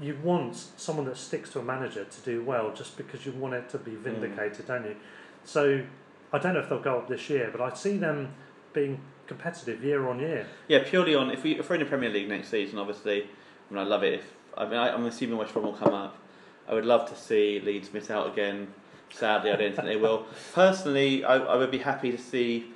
You 0.01 0.17
want 0.23 0.55
someone 0.55 1.05
that 1.05 1.17
sticks 1.17 1.49
to 1.51 1.59
a 1.59 1.63
manager 1.63 2.03
to 2.03 2.21
do 2.21 2.43
well, 2.43 2.73
just 2.73 2.97
because 2.97 3.25
you 3.25 3.31
want 3.31 3.53
it 3.53 3.69
to 3.69 3.77
be 3.77 3.91
mm. 3.91 3.99
vindicated, 3.99 4.67
don't 4.67 4.85
you? 4.85 4.95
So 5.45 5.83
I 6.33 6.37
don't 6.37 6.53
know 6.53 6.59
if 6.59 6.69
they'll 6.69 6.79
go 6.79 6.97
up 6.97 7.07
this 7.07 7.29
year, 7.29 7.49
but 7.51 7.61
I 7.61 7.73
see 7.73 7.97
them 7.97 8.33
being 8.73 8.99
competitive 9.27 9.83
year 9.83 10.07
on 10.07 10.19
year. 10.19 10.45
Yeah, 10.67 10.83
purely 10.85 11.15
on 11.15 11.31
if 11.31 11.43
we 11.43 11.59
if 11.59 11.69
we're 11.69 11.75
in 11.75 11.81
the 11.81 11.87
Premier 11.87 12.09
League 12.09 12.27
next 12.27 12.49
season, 12.49 12.77
obviously, 12.77 13.23
I 13.23 13.73
mean 13.73 13.83
I 13.83 13.87
love 13.87 14.03
it. 14.03 14.15
If 14.15 14.33
I 14.57 14.65
mean 14.65 14.75
I, 14.75 14.93
I'm 14.93 15.05
assuming 15.05 15.37
West 15.37 15.53
Brom 15.53 15.65
will 15.65 15.73
come 15.73 15.93
up. 15.93 16.17
I 16.67 16.73
would 16.73 16.85
love 16.85 17.07
to 17.09 17.15
see 17.15 17.61
Leeds 17.63 17.93
miss 17.93 18.09
out 18.09 18.31
again. 18.31 18.73
Sadly, 19.11 19.51
I 19.51 19.55
don't 19.55 19.75
think 19.75 19.87
they 19.87 19.95
will. 19.95 20.25
Personally, 20.53 21.23
I, 21.23 21.37
I 21.37 21.55
would 21.55 21.71
be 21.71 21.77
happy 21.77 22.11
to 22.11 22.17
see 22.17 22.73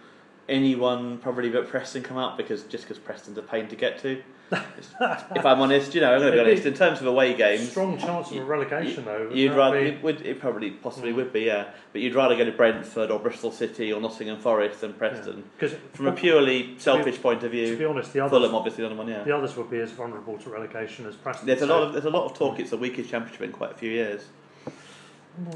anyone 0.49 1.17
probably 1.19 1.49
but 1.49 1.67
Preston 1.67 2.03
come 2.03 2.17
up 2.17 2.37
because 2.37 2.63
just 2.63 2.83
because 2.83 2.99
Preston's 2.99 3.37
a 3.37 3.41
pain 3.41 3.67
to 3.67 3.75
get 3.75 3.99
to. 3.99 4.21
if 4.51 5.45
I'm 5.45 5.61
honest, 5.61 5.93
you 5.93 6.01
know, 6.01 6.11
I'm 6.11 6.19
going 6.21 6.31
to 6.31 6.37
be 6.37 6.49
honest. 6.49 6.65
In 6.65 6.73
terms 6.73 7.01
of 7.01 7.05
away 7.05 7.35
games, 7.35 7.69
Strong 7.69 7.99
chance 7.99 8.31
of 8.31 8.37
a 8.37 8.43
relegation, 8.43 9.05
though. 9.05 9.29
You'd 9.31 9.53
rather 9.53 9.79
be- 9.79 9.89
it 9.89 10.03
would 10.03 10.21
it 10.25 10.39
probably 10.39 10.71
possibly 10.71 11.11
mm. 11.11 11.17
would 11.17 11.31
be 11.31 11.41
yeah, 11.41 11.71
but 11.93 12.01
you'd 12.01 12.15
rather 12.15 12.35
go 12.35 12.45
to 12.45 12.51
Brentford 12.51 13.11
or 13.11 13.19
Bristol 13.19 13.51
City 13.51 13.93
or 13.93 14.01
Nottingham 14.01 14.39
Forest 14.39 14.81
than 14.81 14.93
Preston. 14.93 15.43
'Cause 15.59 15.75
From 15.93 16.07
a 16.07 16.13
purely 16.13 16.79
selfish 16.79 17.21
point 17.21 17.43
of 17.43 17.51
view, 17.51 17.73
to 17.73 17.77
be 17.77 17.85
honest, 17.85 18.11
the 18.11 18.21
others, 18.21 18.31
Fulham 18.31 18.55
obviously 18.55 18.81
the 18.83 18.87
other 18.87 18.95
one. 18.97 19.07
Yeah, 19.07 19.23
the 19.23 19.35
others 19.35 19.55
would 19.55 19.69
be 19.69 19.79
as 19.79 19.91
vulnerable 19.91 20.37
to 20.39 20.49
relegation 20.49 21.05
as 21.05 21.15
Preston. 21.15 21.45
there's 21.45 21.61
a 21.61 21.67
so- 21.67 21.79
lot 21.79 21.83
of 21.83 21.93
there's 21.93 22.05
a 22.05 22.09
lot 22.09 22.25
of 22.25 22.33
talk. 22.35 22.55
Mm. 22.55 22.61
It's 22.61 22.71
the 22.71 22.77
weakest 22.77 23.11
championship 23.11 23.43
in 23.43 23.51
quite 23.51 23.71
a 23.71 23.75
few 23.75 23.91
years. 23.91 24.25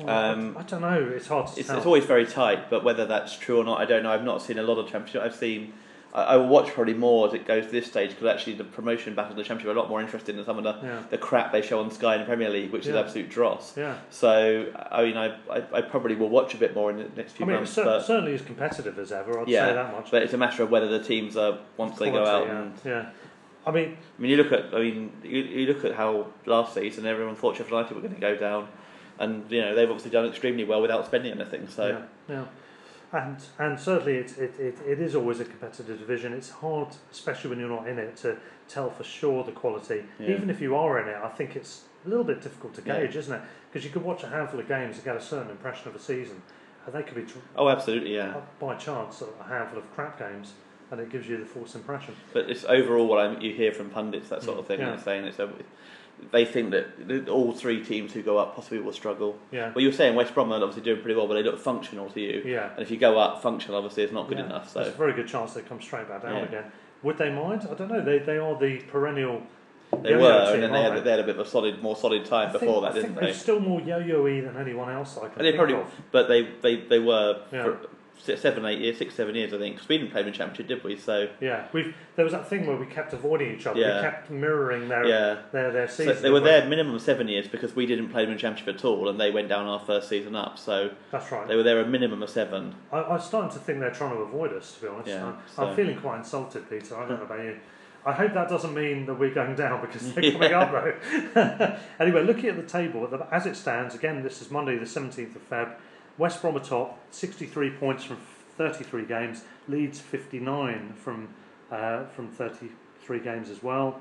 Oh, 0.01 0.07
um, 0.07 0.55
I, 0.57 0.61
I 0.61 0.63
don't 0.63 0.82
know. 0.82 1.11
It's 1.15 1.28
hard 1.28 1.47
to 1.53 1.59
It's, 1.59 1.67
tell. 1.67 1.78
it's 1.78 1.86
always 1.86 2.05
very 2.05 2.26
tight, 2.26 2.69
but 2.69 2.84
whether 2.84 3.05
that's 3.05 3.38
true 3.38 3.57
or 3.59 3.63
not, 3.63 3.80
I 3.82 3.86
don't 3.86 4.03
know. 4.03 4.11
I've 4.11 4.24
not 4.24 4.41
seen 4.41 4.57
a 4.59 4.63
lot 4.63 4.78
of 4.78 4.89
championship. 4.89 5.21
I've 5.21 5.36
seen. 5.36 5.74
I, 6.13 6.21
I 6.24 6.36
will 6.38 6.47
watch 6.47 6.69
probably 6.69 6.93
more 6.93 7.28
as 7.28 7.34
it 7.34 7.45
goes 7.45 7.65
to 7.65 7.71
this 7.71 7.88
stage 7.88 8.11
because 8.11 8.28
actually 8.28 8.53
the 8.53 8.63
promotion 8.63 9.15
battle 9.15 9.32
of 9.32 9.38
the 9.38 9.43
championship 9.43 9.76
are 9.76 9.78
a 9.78 9.82
lot 9.82 9.89
more 9.89 9.99
interesting 9.99 10.36
than 10.38 10.45
some 10.45 10.57
of 10.59 10.63
the, 10.63 10.76
Yeah. 10.88 11.01
the 11.09 11.17
crap 11.17 11.51
they 11.51 11.61
show 11.63 11.80
on 11.80 11.89
Sky 11.91 12.13
in 12.13 12.19
the 12.21 12.26
Premier 12.26 12.49
League, 12.49 12.71
which 12.71 12.86
is 12.88 12.95
absolute 12.95 13.30
dross. 13.30 13.76
yeah. 13.76 13.97
So 14.09 14.71
I 14.91 15.03
mean, 15.03 15.17
I, 15.17 15.36
I 15.49 15.63
I 15.74 15.82
probably 15.82 16.15
will 16.15 16.30
watch 16.30 16.53
a 16.53 16.57
bit 16.57 16.74
more 16.76 16.89
in 16.91 16.97
the 16.97 17.03
next 17.17 17.34
few 17.34 17.45
months. 17.45 17.45
I 17.45 17.45
mean, 17.45 17.55
months, 17.55 17.69
it's 17.71 17.76
cer- 17.76 17.84
but 17.84 18.05
certainly 18.05 18.34
as 18.36 18.41
competitive 18.41 18.97
as 18.99 19.11
ever. 19.11 19.39
I'd 19.39 19.47
yeah, 19.49 19.67
say 19.67 19.74
that 19.74 19.91
much. 19.93 20.11
but 20.11 20.21
it's 20.21 20.34
a 20.34 20.38
matter 20.38 20.63
of 20.63 20.69
whether 20.69 20.88
the 20.88 21.03
teams 21.03 21.36
are 21.36 21.57
once 21.78 21.97
they 21.99 22.09
go 22.11 22.19
out 22.24 22.45
Quality, 22.45 22.51
and. 22.51 22.74
yeah. 22.86 22.91
yeah. 22.91 23.09
I 23.65 23.71
mean, 23.71 23.97
I 24.17 24.21
mean, 24.21 24.32
you 24.32 24.38
look 24.38 24.51
at. 24.51 24.74
I 24.74 24.80
mean, 24.82 25.11
you, 25.24 25.39
you 25.41 25.65
look 25.74 25.84
at 25.86 25.95
how 25.95 26.28
last 26.45 26.74
season 26.76 27.05
everyone 27.05 27.36
thought 27.36 27.53
Sheffield 27.55 27.71
United 27.71 27.95
were 27.95 28.01
going 28.01 28.13
to 28.13 28.19
go 28.19 28.36
down, 28.36 28.67
and 29.20 29.49
you 29.51 29.61
know 29.61 29.76
they've 29.76 29.89
obviously 29.89 30.11
done 30.11 30.26
extremely 30.26 30.64
well 30.64 30.82
without 30.82 31.05
spending 31.05 31.32
anything. 31.32 31.68
So 31.68 31.88
yeah, 31.88 32.36
yeah. 32.36 32.45
And 33.11 33.38
and 33.59 33.80
certainly 33.80 34.16
it, 34.18 34.38
it, 34.38 34.59
it, 34.59 34.78
it 34.88 34.99
is 34.99 35.16
always 35.16 35.39
a 35.39 35.45
competitive 35.45 35.99
division. 35.99 36.34
It's 36.34 36.49
hard, 36.49 36.89
especially 37.11 37.51
when 37.51 37.59
you're 37.59 37.70
not 37.70 37.88
in 37.88 37.99
it, 37.99 38.18
to 38.18 38.38
tell 38.68 38.89
for 38.89 39.03
sure 39.03 39.43
the 39.43 39.51
quality. 39.51 40.03
Yeah. 40.20 40.32
Even 40.32 40.49
if 40.49 40.59
you 40.59 40.76
are 40.76 40.99
in 40.99 41.07
it, 41.07 41.18
I 41.24 41.30
think 41.30 41.55
it's 41.55 41.84
a 42.05 42.09
little 42.09 42.24
bit 42.24 42.41
difficult 42.41 42.74
to 42.76 42.82
Yeah. 42.84 43.01
gauge, 43.01 43.16
isn't 43.16 43.34
it? 43.34 43.41
Because 43.72 43.86
you 43.86 43.91
could 43.91 44.03
watch 44.03 44.24
a 44.24 44.30
handful 44.30 44.59
of 44.59 44.68
games 44.68 44.95
and 44.95 45.05
get 45.05 45.16
a 45.16 45.22
certain 45.22 45.51
impression 45.51 45.89
of 45.89 45.95
a 45.95 45.99
season, 45.99 46.41
and 46.86 46.95
they 46.95 47.03
could 47.03 47.16
be 47.16 47.22
dr- 47.22 47.43
oh, 47.55 47.70
absolutely, 47.70 48.16
yeah. 48.16 48.36
Uh, 48.38 48.41
by 48.59 48.76
chance 48.76 49.22
a 49.22 49.43
handful 49.47 49.78
of 49.80 49.93
crap 49.93 50.18
games, 50.18 50.53
and 50.89 50.99
it 50.99 51.11
gives 51.11 51.28
you 51.28 51.38
the 51.38 51.45
false 51.45 51.76
impression. 51.76 52.16
But 52.34 52.49
it's 52.49 52.66
overall 52.66 53.05
what 53.07 53.20
I, 53.20 53.39
you 53.39 53.53
hear 53.53 53.72
from 53.72 53.89
pundits, 53.91 54.30
that 54.30 54.41
sort 54.43 54.57
mm, 54.57 54.61
of 54.61 54.68
thing, 54.68 54.80
Yeah. 54.80 54.88
and 54.89 54.97
they're 54.97 55.03
saying 55.03 55.26
it's 55.26 55.39
they 56.32 56.45
think 56.45 56.71
that 56.71 57.28
all 57.30 57.51
three 57.51 57.84
teams 57.84 58.13
who 58.13 58.21
go 58.21 58.38
up 58.38 58.55
possibly 58.55 58.80
will 58.80 58.93
struggle. 58.93 59.38
Yeah. 59.51 59.71
Well, 59.74 59.82
you 59.82 59.89
were 59.89 59.93
saying 59.93 60.15
West 60.15 60.34
Brom 60.34 60.51
are 60.51 60.55
obviously 60.55 60.84
doing 60.84 61.01
pretty 61.01 61.15
well, 61.15 61.28
but 61.28 61.36
they 61.36 61.43
look 61.43 61.59
functional 61.59 62.09
to 62.09 62.19
you. 62.21 62.41
Yeah. 62.45 62.71
And 62.74 62.80
if 62.82 62.91
you 62.91 62.97
go 62.97 63.17
up, 63.19 63.41
functional 63.41 63.78
obviously 63.78 64.03
is 64.03 64.11
not 64.11 64.28
good 64.30 64.38
Yeah. 64.39 64.45
enough. 64.45 64.74
There's 64.74 64.88
So 64.88 64.93
a 64.93 64.95
very 64.95 65.13
good 65.13 65.28
chance 65.28 65.53
they 65.53 65.61
come 65.61 65.82
straight 65.82 66.07
back 66.07 66.24
down 66.24 66.36
Yeah. 66.38 66.43
again. 66.43 66.63
Would 67.03 67.17
they 67.17 67.30
mind? 67.30 67.67
I 67.69 67.74
don't 67.74 67.89
know. 67.91 68.01
They 68.01 68.19
they 68.19 68.38
are 68.38 68.57
the 68.57 68.80
perennial. 68.88 69.41
they 70.01 70.09
yo-yo 70.11 70.21
were, 70.24 70.45
team, 70.45 70.53
and 70.55 70.63
then 70.63 70.71
they 70.74 70.82
had, 70.82 71.03
they 71.03 71.11
had 71.11 71.19
a 71.19 71.24
bit 71.24 71.36
of 71.39 71.45
a 71.45 71.49
solid, 71.49 71.82
more 71.84 71.95
solid 71.95 72.26
time 72.26 72.49
I 72.49 72.53
before 72.53 72.82
think, 72.82 72.82
that, 72.82 72.91
I 72.91 73.01
didn't 73.01 73.15
they? 73.15 73.21
they're 73.26 73.34
still 73.34 73.59
more 73.59 73.80
yo-yo-y 73.82 74.41
than 74.41 74.57
anyone 74.57 74.89
else 74.91 75.17
I 75.17 75.28
can 75.28 75.32
And 75.38 75.45
they 75.45 75.51
think 75.51 75.57
probably, 75.57 75.76
of. 75.76 75.91
but 76.11 76.28
they, 76.28 76.41
they, 76.61 76.78
they 76.78 76.97
were 76.99 77.41
Yeah. 77.51 77.63
for 77.63 77.78
seven, 78.24 78.65
eight 78.65 78.80
years, 78.80 78.97
six, 78.97 79.13
seven 79.15 79.36
years, 79.36 79.53
I 79.53 79.57
think. 79.57 79.78
'cause 79.78 79.88
we 79.89 79.97
didn't 79.97 80.11
play 80.11 80.21
in 80.21 80.28
the 80.28 80.32
championship, 80.32 80.67
did 80.67 80.84
we? 80.84 80.95
So 80.95 81.28
Yeah, 81.41 81.65
we've 81.74 81.93
there 82.15 82.24
was 82.26 82.32
that 82.34 82.47
thing 82.47 82.65
where 82.65 82.78
we 82.78 82.86
kept 82.86 83.13
avoiding 83.13 83.53
each 83.55 83.67
other. 83.67 83.80
Yeah. 83.80 83.97
We 83.97 84.01
kept 84.03 84.30
mirroring 84.32 84.88
their 84.88 85.05
Yeah. 85.05 85.38
their 85.51 85.71
their 85.71 85.88
So 85.88 86.05
they 86.13 86.30
were 86.30 86.39
we? 86.39 86.45
there 86.45 86.65
minimum 86.67 86.97
seven 86.99 87.28
years 87.28 87.47
because 87.47 87.76
we 87.76 87.86
didn't 87.86 88.09
play 88.09 88.24
in 88.24 88.30
the 88.32 88.36
championship 88.38 88.76
at 88.76 88.86
all, 88.86 89.09
and 89.09 89.19
they 89.19 89.32
went 89.32 89.49
down 89.49 89.65
our 89.67 89.80
first 89.80 90.09
season 90.09 90.36
up. 90.36 90.57
So 90.57 90.91
That's 91.11 91.32
right. 91.32 91.47
they 91.47 91.55
were 91.55 91.63
there 91.63 91.80
a 91.80 91.86
minimum 91.86 92.24
of 92.24 92.30
seven. 92.30 92.76
I, 92.91 93.01
I'm 93.03 93.19
starting 93.19 93.51
to 93.51 93.59
think 93.59 93.80
they're 93.80 93.91
trying 93.91 94.11
to 94.15 94.21
avoid 94.21 94.53
us. 94.53 94.76
To 94.76 94.82
be 94.84 94.88
honest, 94.88 95.07
Yeah, 95.09 95.26
I'm, 95.28 95.36
so- 95.55 95.63
I'm 95.67 95.76
feeling 95.76 95.97
quite 95.99 96.17
insulted, 96.17 96.69
Peter. 96.69 96.95
I 96.95 97.07
don't 97.07 97.17
know 97.19 97.26
about 97.26 97.39
you. 97.43 97.57
I 98.05 98.11
hope 98.11 98.34
that 98.34 98.49
doesn't 98.49 98.74
mean 98.74 99.05
that 99.05 99.13
we're 99.13 99.34
going 99.34 99.55
down 99.55 99.80
because 99.80 100.13
they're 100.13 100.32
coming 100.34 100.51
up 100.53 100.71
though. 100.74 101.78
anyway, 102.01 102.24
looking 102.24 102.49
at 102.49 102.57
the 102.57 102.63
table, 102.63 103.07
as 103.32 103.45
it 103.45 103.55
stands, 103.55 103.95
again, 103.95 104.24
this 104.24 104.41
is 104.41 104.51
Monday 104.51 104.78
the 104.78 104.84
17th 104.86 105.36
of 105.38 105.49
Feb. 105.49 105.71
West 106.18 106.41
Brom 106.41 106.55
are 106.55 106.59
top, 106.59 106.99
63 107.11 107.72
points 107.72 108.03
from 108.03 108.18
33 108.57 109.05
games. 109.05 109.43
Leeds 109.68 109.99
59 109.99 110.93
from 110.93 111.30
uh, 111.72 112.05
from 112.07 112.30
33 112.30 113.20
games 113.20 113.49
as 113.49 113.64
well. 113.64 113.99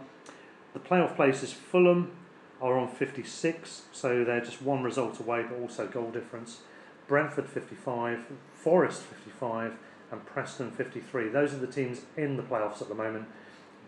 The 0.75 0.79
playoff 0.79 1.17
places, 1.17 1.53
Fulham 1.53 2.13
are 2.61 2.79
on 2.79 2.89
56, 2.89 3.83
so 3.93 4.25
they're 4.25 4.41
just 4.41 4.61
one 4.61 4.83
result 4.83 5.19
away, 5.21 5.43
but 5.43 5.59
also 5.59 5.87
goal 5.87 6.11
difference. 6.11 6.61
Brentford 7.09 7.49
55, 7.49 8.27
Forest 8.55 9.03
55, 9.03 9.77
and 10.11 10.25
Preston 10.27 10.71
53. 10.71 11.29
Those 11.29 11.55
are 11.55 11.59
the 11.59 11.67
teams 11.67 12.03
in 12.17 12.37
the 12.37 12.43
playoffs 12.43 12.83
at 12.83 12.89
the 12.89 12.95
moment. 12.95 13.27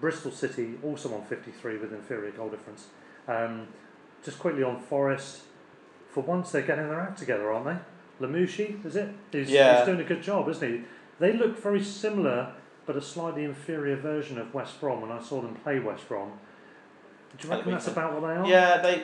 Bristol 0.01 0.33
City 0.33 0.75
also 0.83 1.15
on 1.15 1.25
53 1.25 1.79
with 1.79 1.93
inferior 1.93 2.33
goal 2.33 2.49
difference. 2.49 2.87
Um, 3.29 3.69
just 4.25 4.39
quickly 4.39 4.63
on 4.63 4.81
Forest, 4.81 5.43
for 6.11 6.23
once 6.23 6.51
they're 6.51 6.63
getting 6.63 6.89
their 6.89 7.01
act 7.01 7.19
together, 7.19 7.53
aren't 7.53 7.67
they? 7.67 7.94
Lamouchi, 8.21 8.85
is 8.85 8.97
it? 8.97 9.09
He's, 9.33 9.51
Yeah. 9.51 9.79
he's 9.79 9.87
doing 9.87 10.01
a 10.01 10.05
good 10.05 10.23
job, 10.23 10.49
isn't 10.49 10.69
he? 10.69 10.81
They 11.19 11.33
look 11.33 11.59
very 11.61 11.83
similar, 11.83 12.53
but 12.87 12.97
a 12.97 13.03
slightly 13.03 13.45
inferior 13.45 13.97
version 13.97 14.39
of 14.39 14.53
West 14.55 14.81
Brom 14.81 15.01
when 15.01 15.11
I 15.13 15.21
saw 15.21 15.41
them 15.41 15.55
play 15.55 15.79
West 15.81 16.09
Brom. 16.09 16.33
Do 17.39 17.49
you 17.49 17.55
reckon 17.55 17.73
that's 17.73 17.89
about 17.89 18.13
what 18.15 18.29
they 18.29 18.35
are? 18.37 18.47
Yeah, 18.47 18.79
they 18.79 19.03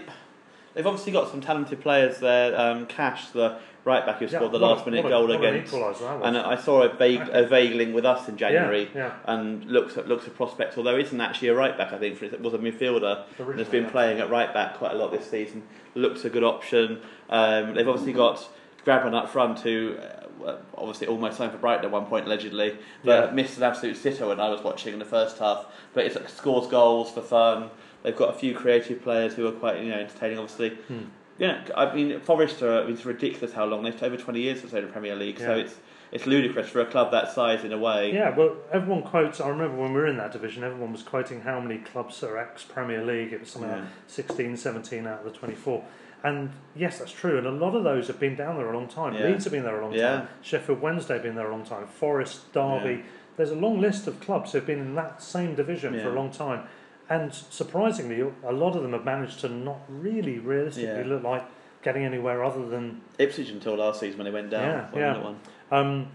they've 0.75 0.87
obviously 0.87 1.13
got 1.13 1.29
some 1.31 1.41
talented 1.41 1.81
players 1.81 2.19
there. 2.21 2.59
Um, 2.59 2.87
Cash, 2.87 3.31
the 3.31 3.59
right 3.85 4.05
back 4.07 4.19
who 4.19 4.27
Yeah, 4.27 4.33
scored 4.39 4.53
the 4.53 4.59
what 4.59 4.71
a- 4.71 4.75
last 4.75 4.87
minute 4.87 5.05
a- 5.05 5.09
goal 5.09 5.31
an 5.33 5.39
against. 5.43 5.73
was. 5.73 6.01
And 6.23 6.37
I 6.39 6.55
saw 6.55 6.83
a 6.83 6.89
vague 6.91 7.29
a 7.33 7.45
vague 7.47 7.75
link 7.75 7.93
with 7.95 8.05
us 8.05 8.29
in 8.29 8.37
January, 8.37 8.89
yeah. 8.95 9.15
and 9.25 9.65
looks 9.65 9.97
at 9.97 10.07
looks 10.07 10.27
a 10.29 10.31
prospect. 10.31 10.77
Although 10.79 10.97
isn't 10.97 11.21
actually 11.21 11.49
a 11.49 11.55
right 11.55 11.77
back, 11.77 11.93
I 11.93 11.99
think 11.99 12.19
for 12.19 12.27
it 12.27 12.41
was 12.41 12.55
a 12.55 12.59
midfielder 12.59 13.25
and 13.39 13.59
has 13.59 13.69
been 13.69 13.85
yeah. 13.85 13.91
playing 13.91 14.21
at 14.21 14.31
right 14.31 14.53
back 14.55 14.75
quite 14.79 14.93
a 14.93 14.95
lot 14.97 15.11
this 15.11 15.29
season. 15.29 15.65
Looks 15.97 16.25
a 16.25 16.31
good 16.31 16.45
option. 16.45 17.01
Um, 17.29 17.75
they've 17.75 17.89
obviously 17.89 18.13
got 18.13 18.49
Grabban 18.85 19.15
up 19.15 19.29
front 19.31 19.61
who. 19.61 19.97
Uh, 20.45 20.57
obviously, 20.79 21.07
almost 21.07 21.37
signed 21.37 21.53
for 21.53 21.59
Brighton 21.59 21.85
at 21.85 21.91
one 21.91 22.07
point 22.07 22.25
allegedly, 22.25 22.75
but 23.05 23.27
Yeah. 23.27 23.31
missed 23.35 23.59
an 23.59 23.63
absolute 23.63 23.95
sitter 23.99 24.27
when 24.27 24.41
I 24.41 24.49
was 24.49 24.63
watching 24.63 24.95
in 24.95 24.99
the 24.99 25.05
first 25.05 25.37
half. 25.39 25.67
But 25.93 26.07
it 26.07 26.31
scores 26.31 26.67
goals 26.67 27.11
for 27.11 27.21
fun. 27.21 27.69
They've 28.03 28.17
got 28.17 28.31
a 28.31 28.39
few 28.39 28.55
creative 28.55 29.03
players 29.03 29.35
who 29.35 29.47
are 29.47 29.53
quite 29.53 29.83
you 29.83 29.91
know 29.91 29.99
entertaining. 29.99 30.39
Obviously, 30.39 30.71
Hmm. 30.89 30.99
yeah. 31.39 31.61
I 31.77 31.95
mean, 31.95 32.19
Forest 32.21 32.63
are. 32.63 32.89
It's 32.89 33.05
ridiculous 33.05 33.53
how 33.53 33.67
long 33.67 33.83
they've 33.83 34.03
over 34.03 34.17
twenty 34.17 34.41
years 34.41 34.61
since 34.61 34.73
they're 34.73 34.81
in 34.81 34.87
the 34.87 34.93
Premier 34.93 35.15
League. 35.15 35.39
So 35.39 35.53
it's 35.59 35.79
it's 36.11 36.27
ludicrous 36.27 36.71
for 36.71 36.81
a 36.81 36.87
club 36.87 37.11
that 37.13 37.31
size 37.31 37.63
in 37.63 37.73
a 37.75 37.79
way. 37.79 38.11
Yeah, 38.15 38.35
well, 38.35 38.57
everyone 38.73 39.03
quotes. 39.03 39.43
I 39.43 39.49
remember 39.51 39.77
when 39.77 39.93
we 39.93 40.01
were 40.01 40.07
in 40.07 40.17
that 40.17 40.33
division, 40.33 40.65
everyone 40.65 40.91
was 40.93 41.03
quoting 41.03 41.43
how 41.43 41.61
many 41.61 41.77
clubs 41.81 42.23
are 42.25 42.39
ex 42.39 42.65
Premier 42.65 43.05
League. 43.05 43.35
It 43.35 43.41
was 43.41 43.51
something 43.51 43.71
Yeah. 43.71 43.77
like 43.81 43.85
16, 44.07 44.57
17 44.57 45.07
out 45.07 45.19
of 45.19 45.25
the 45.27 45.31
24. 45.39 45.85
And 46.23 46.51
yes, 46.77 46.99
that's 46.99 47.13
true. 47.13 47.39
And 47.39 47.47
a 47.47 47.51
lot 47.51 47.75
of 47.75 47.83
those 47.85 48.07
have 48.09 48.21
been 48.21 48.37
down 48.37 48.57
there 48.57 48.71
a 48.71 48.77
long 48.77 48.89
time. 48.89 49.15
Yeah. 49.15 49.27
Leeds 49.29 49.45
have 49.45 49.53
been 49.53 49.63
there 49.65 49.81
a 49.81 49.85
long 49.85 49.95
Yeah. 49.95 50.09
time. 50.17 50.29
Sheffield 50.43 50.81
Wednesday 50.81 51.15
have 51.15 51.23
been 51.23 51.35
there 51.35 51.49
a 51.49 51.51
long 51.51 51.65
time. 51.65 51.87
Forest, 51.87 52.53
Derby. 52.53 52.91
Yeah. 52.91 53.03
There's 53.37 53.51
a 53.51 53.57
long 53.57 53.81
list 53.81 54.07
of 54.07 54.21
clubs 54.21 54.53
who've 54.53 54.67
been 54.67 54.81
in 54.81 54.95
that 54.97 55.23
same 55.23 55.55
division 55.55 55.99
for 56.01 56.11
a 56.11 56.15
long 56.15 56.31
time. 56.31 56.65
And 57.09 57.33
surprisingly, 57.33 58.21
a 58.45 58.53
lot 58.53 58.77
of 58.77 58.83
them 58.83 58.93
have 58.93 59.05
managed 59.05 59.41
to 59.41 59.49
not 59.49 59.81
really 59.89 60.39
realistically 60.39 61.05
look 61.05 61.23
like 61.23 61.45
getting 61.83 62.05
anywhere 62.05 62.45
other 62.45 62.67
than 62.67 63.01
Ipswich 63.19 63.49
until 63.51 63.77
last 63.77 64.01
season 64.01 64.19
when 64.19 64.27
they 64.27 64.31
went 64.31 64.51
down. 64.51 64.89
Yeah, 64.95 64.99
yeah. 65.15 65.23
one. 65.23 65.41
um, 65.73 66.09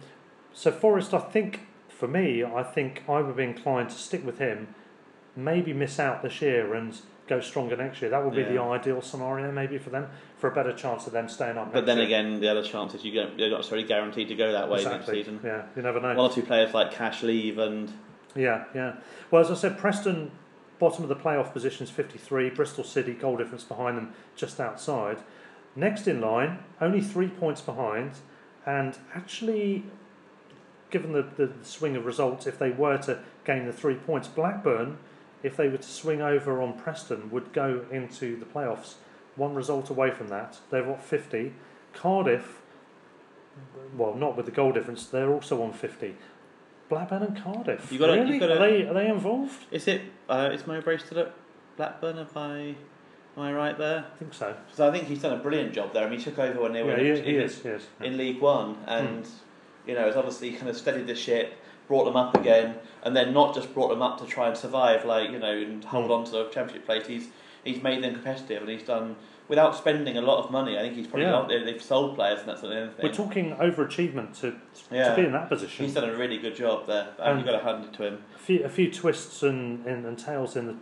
so 0.54 0.72
Forest, 0.72 1.14
I 1.14 1.20
think 1.20 1.62
for 1.90 2.08
me, 2.08 2.44
I 2.44 2.62
think 2.62 3.04
I 3.10 3.22
would 3.22 3.36
be 3.36 3.44
inclined 3.44 3.90
to 3.90 3.96
stick 3.98 4.24
with 4.26 4.38
him, 4.38 4.68
maybe 5.36 5.74
miss 5.74 6.00
out 6.00 6.22
this 6.22 6.42
year 6.42 6.74
and 6.76 6.98
go 7.28 7.42
stronger 7.42 7.76
next 7.76 8.02
year. 8.02 8.12
That 8.12 8.24
would 8.24 8.36
be 8.36 8.44
the 8.44 8.62
ideal 8.62 9.02
scenario, 9.02 9.52
maybe 9.52 9.78
for 9.78 9.90
them, 9.90 10.08
for 10.38 10.50
a 10.50 10.54
better 10.54 10.74
chance 10.74 11.08
of 11.08 11.14
them 11.14 11.28
staying 11.28 11.58
up. 11.58 11.74
But 11.74 11.86
then 11.86 11.98
year. 11.98 12.06
again, 12.06 12.40
the 12.40 12.50
other 12.50 12.64
chances 12.64 13.04
you 13.04 13.12
get, 13.12 13.38
you're 13.38 13.50
not 13.50 13.58
necessarily 13.58 13.88
guaranteed 13.88 14.28
to 14.28 14.36
go 14.36 14.52
that 14.52 14.70
way 14.70 14.84
next 14.84 15.08
season. 15.08 15.40
Yeah, 15.44 15.64
you 15.76 15.82
never 15.82 16.00
know. 16.00 16.16
One 16.16 16.30
or 16.30 16.34
two 16.34 16.44
players 16.44 16.74
like 16.74 16.92
Cash 16.92 17.24
leave, 17.24 17.58
and 17.58 17.92
Yeah, 18.36 18.66
yeah. 18.74 18.96
Well, 19.32 19.42
as 19.42 19.50
I 19.50 19.56
said, 19.56 19.78
Preston, 19.78 20.32
bottom 20.78 21.04
of 21.04 21.10
the 21.10 21.16
playoff 21.16 21.52
positions, 21.52 21.90
53. 21.90 22.52
Bristol 22.52 22.84
City, 22.84 23.14
goal 23.14 23.38
difference 23.38 23.64
behind 23.64 23.98
them, 23.98 24.14
just 24.36 24.60
outside. 24.60 25.18
Next 25.76 26.08
in 26.08 26.22
line, 26.22 26.60
only 26.80 27.02
three 27.02 27.28
points 27.28 27.62
behind. 27.62 28.12
And 28.66 28.98
actually, 29.14 29.84
given 30.90 31.12
the, 31.12 31.24
the 31.24 31.52
swing 31.64 31.96
of 31.96 32.06
results, 32.06 32.48
if 32.48 32.58
they 32.58 32.72
were 32.72 32.98
to 33.00 33.20
gain 33.46 33.66
the 33.66 33.74
three 33.74 33.96
points, 33.96 34.28
Blackburn, 34.28 34.98
if 35.46 35.56
they 35.56 35.68
were 35.70 35.78
to 35.78 35.84
swing 35.84 36.22
over 36.22 36.62
on 36.62 36.74
Preston, 36.74 37.30
would 37.32 37.54
go 37.54 37.86
into 37.92 38.36
the 38.38 38.46
playoffs. 38.46 38.96
One 39.36 39.54
result 39.54 39.90
away 39.90 40.12
from 40.12 40.28
that. 40.30 40.58
They've 40.72 40.86
got 40.86 41.04
50. 41.04 41.54
Cardiff, 41.94 42.62
well, 43.96 44.16
not 44.16 44.36
with 44.36 44.46
the 44.46 44.52
goal 44.52 44.72
difference, 44.72 45.06
they're 45.06 45.32
also 45.32 45.62
on 45.62 45.72
50. 45.72 46.16
Blackburn 46.90 47.24
and 47.24 47.38
Cardiff. 47.42 47.92
You 47.92 48.00
gotta- 48.00 48.26
you 48.28 48.40
gotta- 48.40 48.56
Are 48.56 48.60
they 48.60 48.88
are 48.88 48.94
they 48.94 49.08
involved? 49.08 49.66
is 49.72 49.88
it 49.88 50.02
uh, 50.30 50.50
is 50.54 50.68
Mowbray 50.68 50.98
still 51.00 51.20
at 51.20 51.34
Blackburn? 51.78 52.18
Have 52.18 52.36
I 52.38 52.76
am 53.36 53.44
I 53.44 53.52
right 53.54 53.78
there? 53.78 54.06
I 54.14 54.18
think 54.18 54.34
so. 54.34 54.56
So 54.74 54.88
I 54.88 54.92
think 54.92 55.08
he's 55.08 55.22
done 55.22 55.34
a 55.34 55.42
brilliant 55.42 55.74
job 55.74 55.94
there. 55.94 56.06
I 56.06 56.10
mean, 56.10 56.20
he 56.20 56.26
took 56.26 56.38
over 56.38 56.62
when 56.62 56.74
they 56.74 56.84
were 56.84 56.92
Yeah, 56.98 57.16
in, 57.16 57.24
he, 57.24 57.32
he 57.32 57.38
in- 57.38 57.42
is. 57.44 57.62
He 57.62 57.70
is. 57.70 57.88
in 58.02 58.18
League 58.18 58.40
One, 58.42 58.78
and 58.88 59.28
you 59.88 59.96
know, 59.96 60.06
has 60.06 60.16
obviously 60.16 60.52
kind 60.52 60.70
of 60.70 60.78
steadied 60.78 61.08
the 61.08 61.16
ship, 61.16 61.54
brought 61.88 62.06
them 62.06 62.16
up 62.16 62.36
again, 62.36 62.76
and 63.04 63.16
then 63.16 63.34
not 63.34 63.54
just 63.54 63.74
brought 63.74 63.90
them 63.90 64.02
up 64.02 64.20
to 64.20 64.26
try 64.26 64.48
and 64.48 64.58
survive, 64.58 65.06
like 65.06 65.30
you 65.32 65.40
know, 65.40 65.52
and 65.52 65.84
hold 65.84 66.06
hmm. 66.06 66.12
on 66.12 66.26
to 66.26 66.32
the 66.32 66.50
championship 66.50 66.86
place. 66.86 67.08
He's 67.08 67.28
he's 67.64 67.82
made 67.82 68.04
them 68.04 68.14
competitive, 68.14 68.62
and 68.62 68.70
he's 68.70 68.84
done 68.84 69.16
without 69.48 69.76
spending 69.76 70.18
a 70.18 70.22
lot 70.22 70.44
of 70.44 70.52
money. 70.52 70.78
I 70.78 70.82
think 70.82 70.96
he's 70.96 71.08
probably 71.08 71.26
Yeah. 71.26 71.32
got, 71.32 71.50
they've 71.50 71.82
sold 71.82 72.16
players 72.16 72.40
and 72.40 72.50
that's 72.50 72.62
the 72.62 72.68
only 72.68 72.94
thing. 72.94 73.04
We're 73.04 73.14
talking 73.14 73.56
overachievement 73.56 74.40
to 74.42 74.56
Yeah. 74.92 75.10
to 75.10 75.16
be 75.16 75.26
in 75.28 75.32
that 75.34 75.50
position. 75.50 75.86
He's 75.86 75.94
done 75.94 76.10
a 76.10 76.16
really 76.16 76.38
good 76.38 76.56
job 76.56 76.88
there, 76.88 77.10
and 77.20 77.40
you've 77.40 77.46
got 77.46 77.60
to 77.60 77.64
hand 77.64 77.86
it 77.86 77.94
to 77.94 78.08
him. 78.08 78.24
a 78.36 78.40
few 78.40 78.64
a 78.64 78.70
few 78.70 78.92
twists 78.92 79.44
and, 79.44 79.86
and, 79.86 80.06
and 80.06 80.18
tales 80.18 80.56
in 80.56 80.68
the 80.68 80.76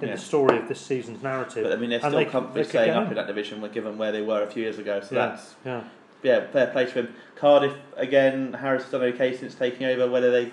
in 0.00 0.08
Yeah. 0.08 0.14
the 0.14 0.20
story 0.20 0.58
of 0.58 0.68
this 0.68 0.80
season's 0.80 1.22
narrative. 1.22 1.64
But 1.64 1.72
I 1.72 1.76
mean, 1.76 1.90
they're 1.90 2.00
still 2.00 2.10
they- 2.12 2.26
comfortably 2.26 2.64
staying 2.64 2.90
up 2.90 3.04
in. 3.04 3.10
in 3.10 3.14
that 3.14 3.26
division, 3.26 3.66
given 3.72 3.96
where 3.98 4.12
they 4.12 4.22
were 4.22 4.42
a 4.42 4.46
few 4.46 4.62
years 4.62 4.78
ago. 4.78 5.00
So 5.00 5.14
yeah, 5.14 5.26
that's 5.26 5.54
yeah. 5.64 5.84
Yeah, 6.26 6.46
fair 6.48 6.66
play 6.66 6.86
to 6.86 6.90
him. 6.92 7.14
Cardiff 7.36 7.74
again. 7.96 8.54
Harris 8.54 8.82
has 8.82 8.92
done 8.92 9.02
okay 9.02 9.34
since 9.36 9.54
taking 9.54 9.86
over. 9.86 10.10
Whether 10.10 10.30
they, 10.32 10.52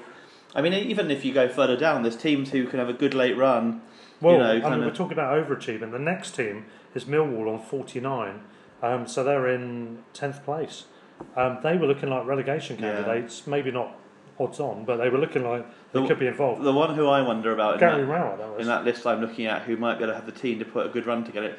I 0.53 0.61
mean, 0.61 0.73
even 0.73 1.09
if 1.09 1.25
you 1.25 1.33
go 1.33 1.49
further 1.49 1.75
down, 1.75 2.03
there's 2.03 2.15
teams 2.15 2.51
who 2.51 2.67
can 2.67 2.77
have 2.79 2.89
a 2.89 2.93
good 2.93 3.13
late 3.15 3.35
run. 3.35 3.81
Well, 4.21 4.33
you 4.33 4.39
know, 4.39 4.67
I 4.67 4.69
mean, 4.75 4.85
we're 4.85 4.93
talking 4.93 5.13
about 5.13 5.33
overachievement. 5.35 5.91
The 5.91 5.99
next 5.99 6.35
team 6.35 6.65
is 6.93 7.05
Millwall 7.05 7.51
on 7.51 7.59
49, 7.59 8.41
um, 8.83 9.07
so 9.07 9.23
they're 9.23 9.49
in 9.49 10.03
10th 10.13 10.45
place. 10.45 10.85
Um, 11.35 11.57
they 11.63 11.75
were 11.77 11.87
looking 11.87 12.09
like 12.09 12.25
relegation 12.25 12.77
Yeah. 12.79 12.93
candidates, 12.93 13.47
maybe 13.47 13.71
not 13.71 13.95
odds 14.39 14.59
on, 14.59 14.85
but 14.85 14.97
they 14.97 15.09
were 15.09 15.17
looking 15.17 15.43
like 15.43 15.65
they 15.91 16.01
The- 16.01 16.07
could 16.07 16.19
be 16.19 16.27
involved. 16.27 16.63
The 16.63 16.71
one 16.71 16.95
who 16.95 17.07
I 17.07 17.21
wonder 17.21 17.51
about 17.51 17.75
in 17.75 17.79
that, 17.81 18.07
that 18.07 18.59
in 18.61 18.67
that 18.67 18.83
list 18.85 19.05
I'm 19.05 19.21
looking 19.21 19.45
at, 19.47 19.63
who 19.63 19.75
might 19.77 19.97
be 19.97 20.03
able 20.03 20.13
to 20.13 20.19
have 20.19 20.25
the 20.25 20.31
team 20.31 20.59
to 20.59 20.65
put 20.65 20.85
a 20.85 20.89
good 20.89 21.05
run 21.05 21.23
together, 21.23 21.55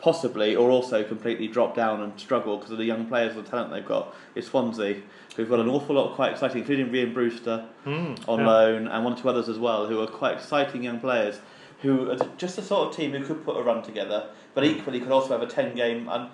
possibly, 0.00 0.56
or 0.56 0.70
also 0.70 1.04
completely 1.04 1.46
drop 1.48 1.74
down 1.74 2.00
and 2.02 2.18
struggle 2.18 2.56
because 2.56 2.72
of 2.72 2.78
the 2.78 2.84
young 2.84 3.06
players 3.06 3.36
and 3.36 3.44
the 3.44 3.50
talent 3.50 3.70
they've 3.72 3.84
got, 3.86 4.14
is 4.34 4.46
Swansea, 4.46 4.96
who've 5.36 5.48
got 5.48 5.60
an 5.60 5.68
awful 5.68 5.96
lot 5.96 6.10
of 6.10 6.14
quite 6.16 6.32
exciting, 6.32 6.58
including 6.58 6.90
Rhian 6.90 7.12
Brewster 7.14 7.66
Mm, 7.86 8.18
on 8.28 8.40
yeah. 8.40 8.46
loan, 8.46 8.88
and 8.88 9.04
one 9.04 9.14
or 9.14 9.16
two 9.16 9.28
others 9.28 9.48
as 9.48 9.58
well, 9.58 9.86
who 9.86 10.00
are 10.00 10.06
quite 10.06 10.34
exciting 10.36 10.82
young 10.82 11.00
players, 11.00 11.40
who 11.82 12.10
are 12.10 12.16
just 12.36 12.56
the 12.56 12.62
sort 12.62 12.88
of 12.88 12.96
team 12.96 13.12
who 13.12 13.24
could 13.24 13.44
put 13.44 13.56
a 13.56 13.62
run 13.62 13.82
together, 13.82 14.26
but 14.54 14.64
Hmm. 14.64 14.70
equally 14.70 15.00
could 15.00 15.12
also 15.12 15.28
have 15.38 15.42
a 15.42 15.46
10 15.50 15.74
game 15.74 16.08
un- 16.08 16.28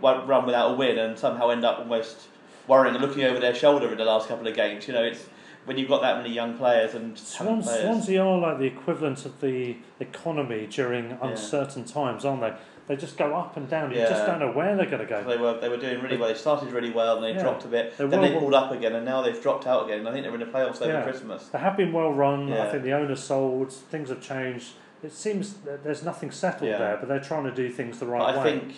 run 0.00 0.44
without 0.46 0.72
a 0.72 0.74
win 0.74 0.98
and 0.98 1.18
somehow 1.18 1.50
end 1.50 1.64
up 1.64 1.78
almost 1.78 2.28
worrying 2.66 2.94
and 2.96 3.04
looking 3.04 3.22
over 3.24 3.38
their 3.38 3.54
shoulder 3.54 3.90
in 3.90 3.96
the 3.98 4.04
last 4.04 4.28
couple 4.28 4.46
of 4.46 4.54
games. 4.54 4.86
You 4.88 4.94
know, 4.94 5.02
it's 5.04 5.26
when 5.64 5.78
you've 5.78 5.88
got 5.88 6.02
that 6.02 6.16
many 6.18 6.30
young 6.34 6.56
players 6.58 6.94
and 6.94 7.16
Swans, 7.18 7.66
players. 7.66 7.82
Swansea 7.82 8.22
are 8.24 8.38
like 8.38 8.58
the 8.58 8.64
equivalent 8.66 9.24
of 9.24 9.40
the 9.40 9.76
economy 10.00 10.66
during 10.68 11.16
uncertain 11.22 11.84
times, 11.84 12.24
aren't 12.24 12.40
they? 12.40 12.52
They 12.88 12.96
just 12.96 13.18
go 13.18 13.36
up 13.36 13.56
and 13.58 13.68
down. 13.68 13.90
You 13.90 13.98
just 13.98 14.24
don't 14.26 14.38
know 14.40 14.50
where 14.50 14.74
they're 14.74 14.86
going 14.86 15.00
to 15.00 15.06
go. 15.06 15.22
They 15.22 15.36
were 15.36 15.60
they 15.60 15.68
were 15.68 15.76
doing 15.76 16.00
really 16.00 16.16
well. 16.16 16.28
They 16.28 16.34
started 16.34 16.72
really 16.72 16.90
well 16.90 17.16
and 17.16 17.24
they 17.24 17.32
Yeah. 17.34 17.42
dropped 17.42 17.64
a 17.66 17.68
bit. 17.68 17.96
They're 17.98 18.08
then 18.08 18.22
they 18.22 18.32
pulled 18.32 18.54
up 18.54 18.72
again 18.72 18.94
and 18.94 19.04
now 19.04 19.20
they've 19.20 19.40
dropped 19.40 19.66
out 19.66 19.84
again. 19.84 20.06
I 20.06 20.12
think 20.12 20.24
they're 20.24 20.32
in 20.32 20.40
the 20.40 20.46
playoffs 20.46 20.80
over 20.80 20.92
Yeah. 20.92 21.02
Christmas. 21.02 21.48
They 21.48 21.58
have 21.58 21.76
been 21.76 21.92
well 21.92 22.12
run. 22.12 22.50
I 22.50 22.56
Yeah. 22.56 22.70
think 22.70 22.82
the 22.84 22.94
owner 22.94 23.14
sold. 23.14 23.70
Things 23.72 24.08
have 24.08 24.22
changed. 24.22 24.72
It 25.02 25.12
seems 25.12 25.52
that 25.58 25.84
there's 25.84 26.02
nothing 26.02 26.30
settled 26.30 26.70
Yeah. 26.70 26.78
there, 26.78 26.96
but 26.96 27.08
they're 27.08 27.20
trying 27.20 27.44
to 27.44 27.52
do 27.52 27.68
things 27.68 28.00
the 28.00 28.06
right 28.06 28.20
But 28.20 28.36
I 28.38 28.44
way. 28.44 28.50
think 28.58 28.74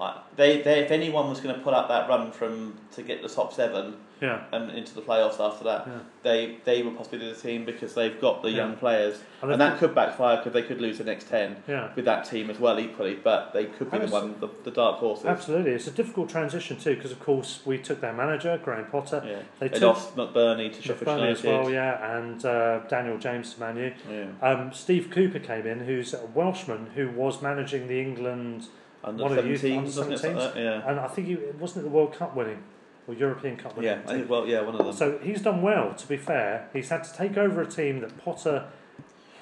I, 0.00 0.18
they, 0.36 0.62
they 0.62 0.78
if 0.84 0.92
anyone 0.92 1.28
was 1.28 1.40
going 1.40 1.54
to 1.56 1.60
put 1.60 1.74
up 1.74 1.88
that 1.88 2.08
run 2.08 2.30
from 2.30 2.74
to 2.92 3.02
get 3.02 3.20
the 3.22 3.28
top 3.28 3.52
seven, 3.52 3.96
Yeah. 4.20 4.42
and 4.52 4.70
into 4.70 4.94
the 4.94 5.02
playoffs 5.02 5.38
after 5.40 5.64
that, 5.64 5.86
Yeah. 5.86 5.92
they 6.22 6.56
they 6.64 6.82
will 6.82 6.92
possibly 6.92 7.18
be 7.20 7.28
the 7.30 7.34
team 7.34 7.64
because 7.64 7.94
they've 7.94 8.20
got 8.20 8.42
the 8.42 8.50
Yeah. 8.50 8.56
young 8.56 8.76
players, 8.76 9.22
And 9.42 9.52
and, 9.52 9.60
that 9.60 9.78
could 9.78 9.94
backfire 9.94 10.38
because 10.38 10.52
they 10.52 10.62
could 10.62 10.80
lose 10.80 10.98
the 10.98 11.04
next 11.04 11.28
ten 11.28 11.62
Yeah. 11.66 11.88
with 11.94 12.04
that 12.06 12.24
team 12.24 12.50
as 12.50 12.58
well 12.58 12.78
equally. 12.80 13.14
But 13.14 13.52
they 13.52 13.66
could 13.66 13.90
be 13.90 13.98
the 13.98 14.06
one, 14.08 14.34
the, 14.40 14.48
the 14.64 14.70
dark 14.70 14.98
horses. 14.98 15.26
Absolutely, 15.26 15.72
it's 15.72 15.86
a 15.86 15.92
difficult 15.92 16.28
transition 16.28 16.76
too 16.76 16.96
because 16.96 17.12
of 17.12 17.20
course 17.20 17.60
we 17.64 17.78
took 17.78 18.00
their 18.00 18.12
manager 18.12 18.58
Graham 18.62 18.86
Potter. 18.86 19.22
Yeah. 19.24 19.38
They, 19.58 19.68
They, 19.68 19.78
took 19.78 19.88
lost 19.96 20.16
McBurnie 20.16 20.72
to 20.74 20.82
Sheffield 20.82 21.04
Burnley 21.04 21.28
as 21.28 21.42
well, 21.42 21.70
yeah, 21.70 22.16
and 22.18 22.44
uh, 22.44 22.80
Daniel 22.88 23.18
James 23.18 23.54
to 23.54 23.60
Manu. 23.60 23.92
Yeah. 24.10 24.26
Um, 24.42 24.72
Steve 24.72 25.10
Cooper 25.10 25.38
came 25.38 25.66
in, 25.66 25.80
who's 25.80 26.14
a 26.14 26.26
Welshman 26.34 26.88
who 26.94 27.10
was 27.10 27.40
managing 27.42 27.88
the 27.88 28.00
England 28.00 28.66
Under 29.04 29.22
one 29.22 29.38
of 29.38 29.44
the 29.44 29.48
youth 29.50 29.64
under 29.64 29.76
wasn't 29.82 30.12
it? 30.12 30.18
Something 30.18 30.36
17s, 30.36 30.44
like 30.46 30.54
yeah. 30.56 30.88
and 30.90 31.00
I 31.00 31.08
think 31.08 31.28
he 31.28 31.36
wasn't 31.58 31.84
it 31.84 31.88
the 31.88 31.94
World 31.94 32.14
Cup 32.14 32.34
winning 32.34 32.62
or 33.08 33.14
European 33.14 33.56
Cup 33.56 33.74
winning. 33.76 33.90
Yeah, 33.90 34.02
I 34.10 34.14
think, 34.18 34.30
well, 34.30 34.46
yeah, 34.46 34.60
one 34.60 34.74
of 34.76 34.84
them. 34.84 34.92
So 34.92 35.18
he's 35.22 35.40
done 35.42 35.62
well. 35.62 35.94
To 35.94 36.06
be 36.06 36.18
fair, 36.18 36.68
he's 36.72 36.90
had 36.90 37.02
to 37.04 37.12
take 37.14 37.36
over 37.36 37.62
a 37.62 37.66
team 37.66 38.00
that 38.00 38.16
Potter 38.22 38.66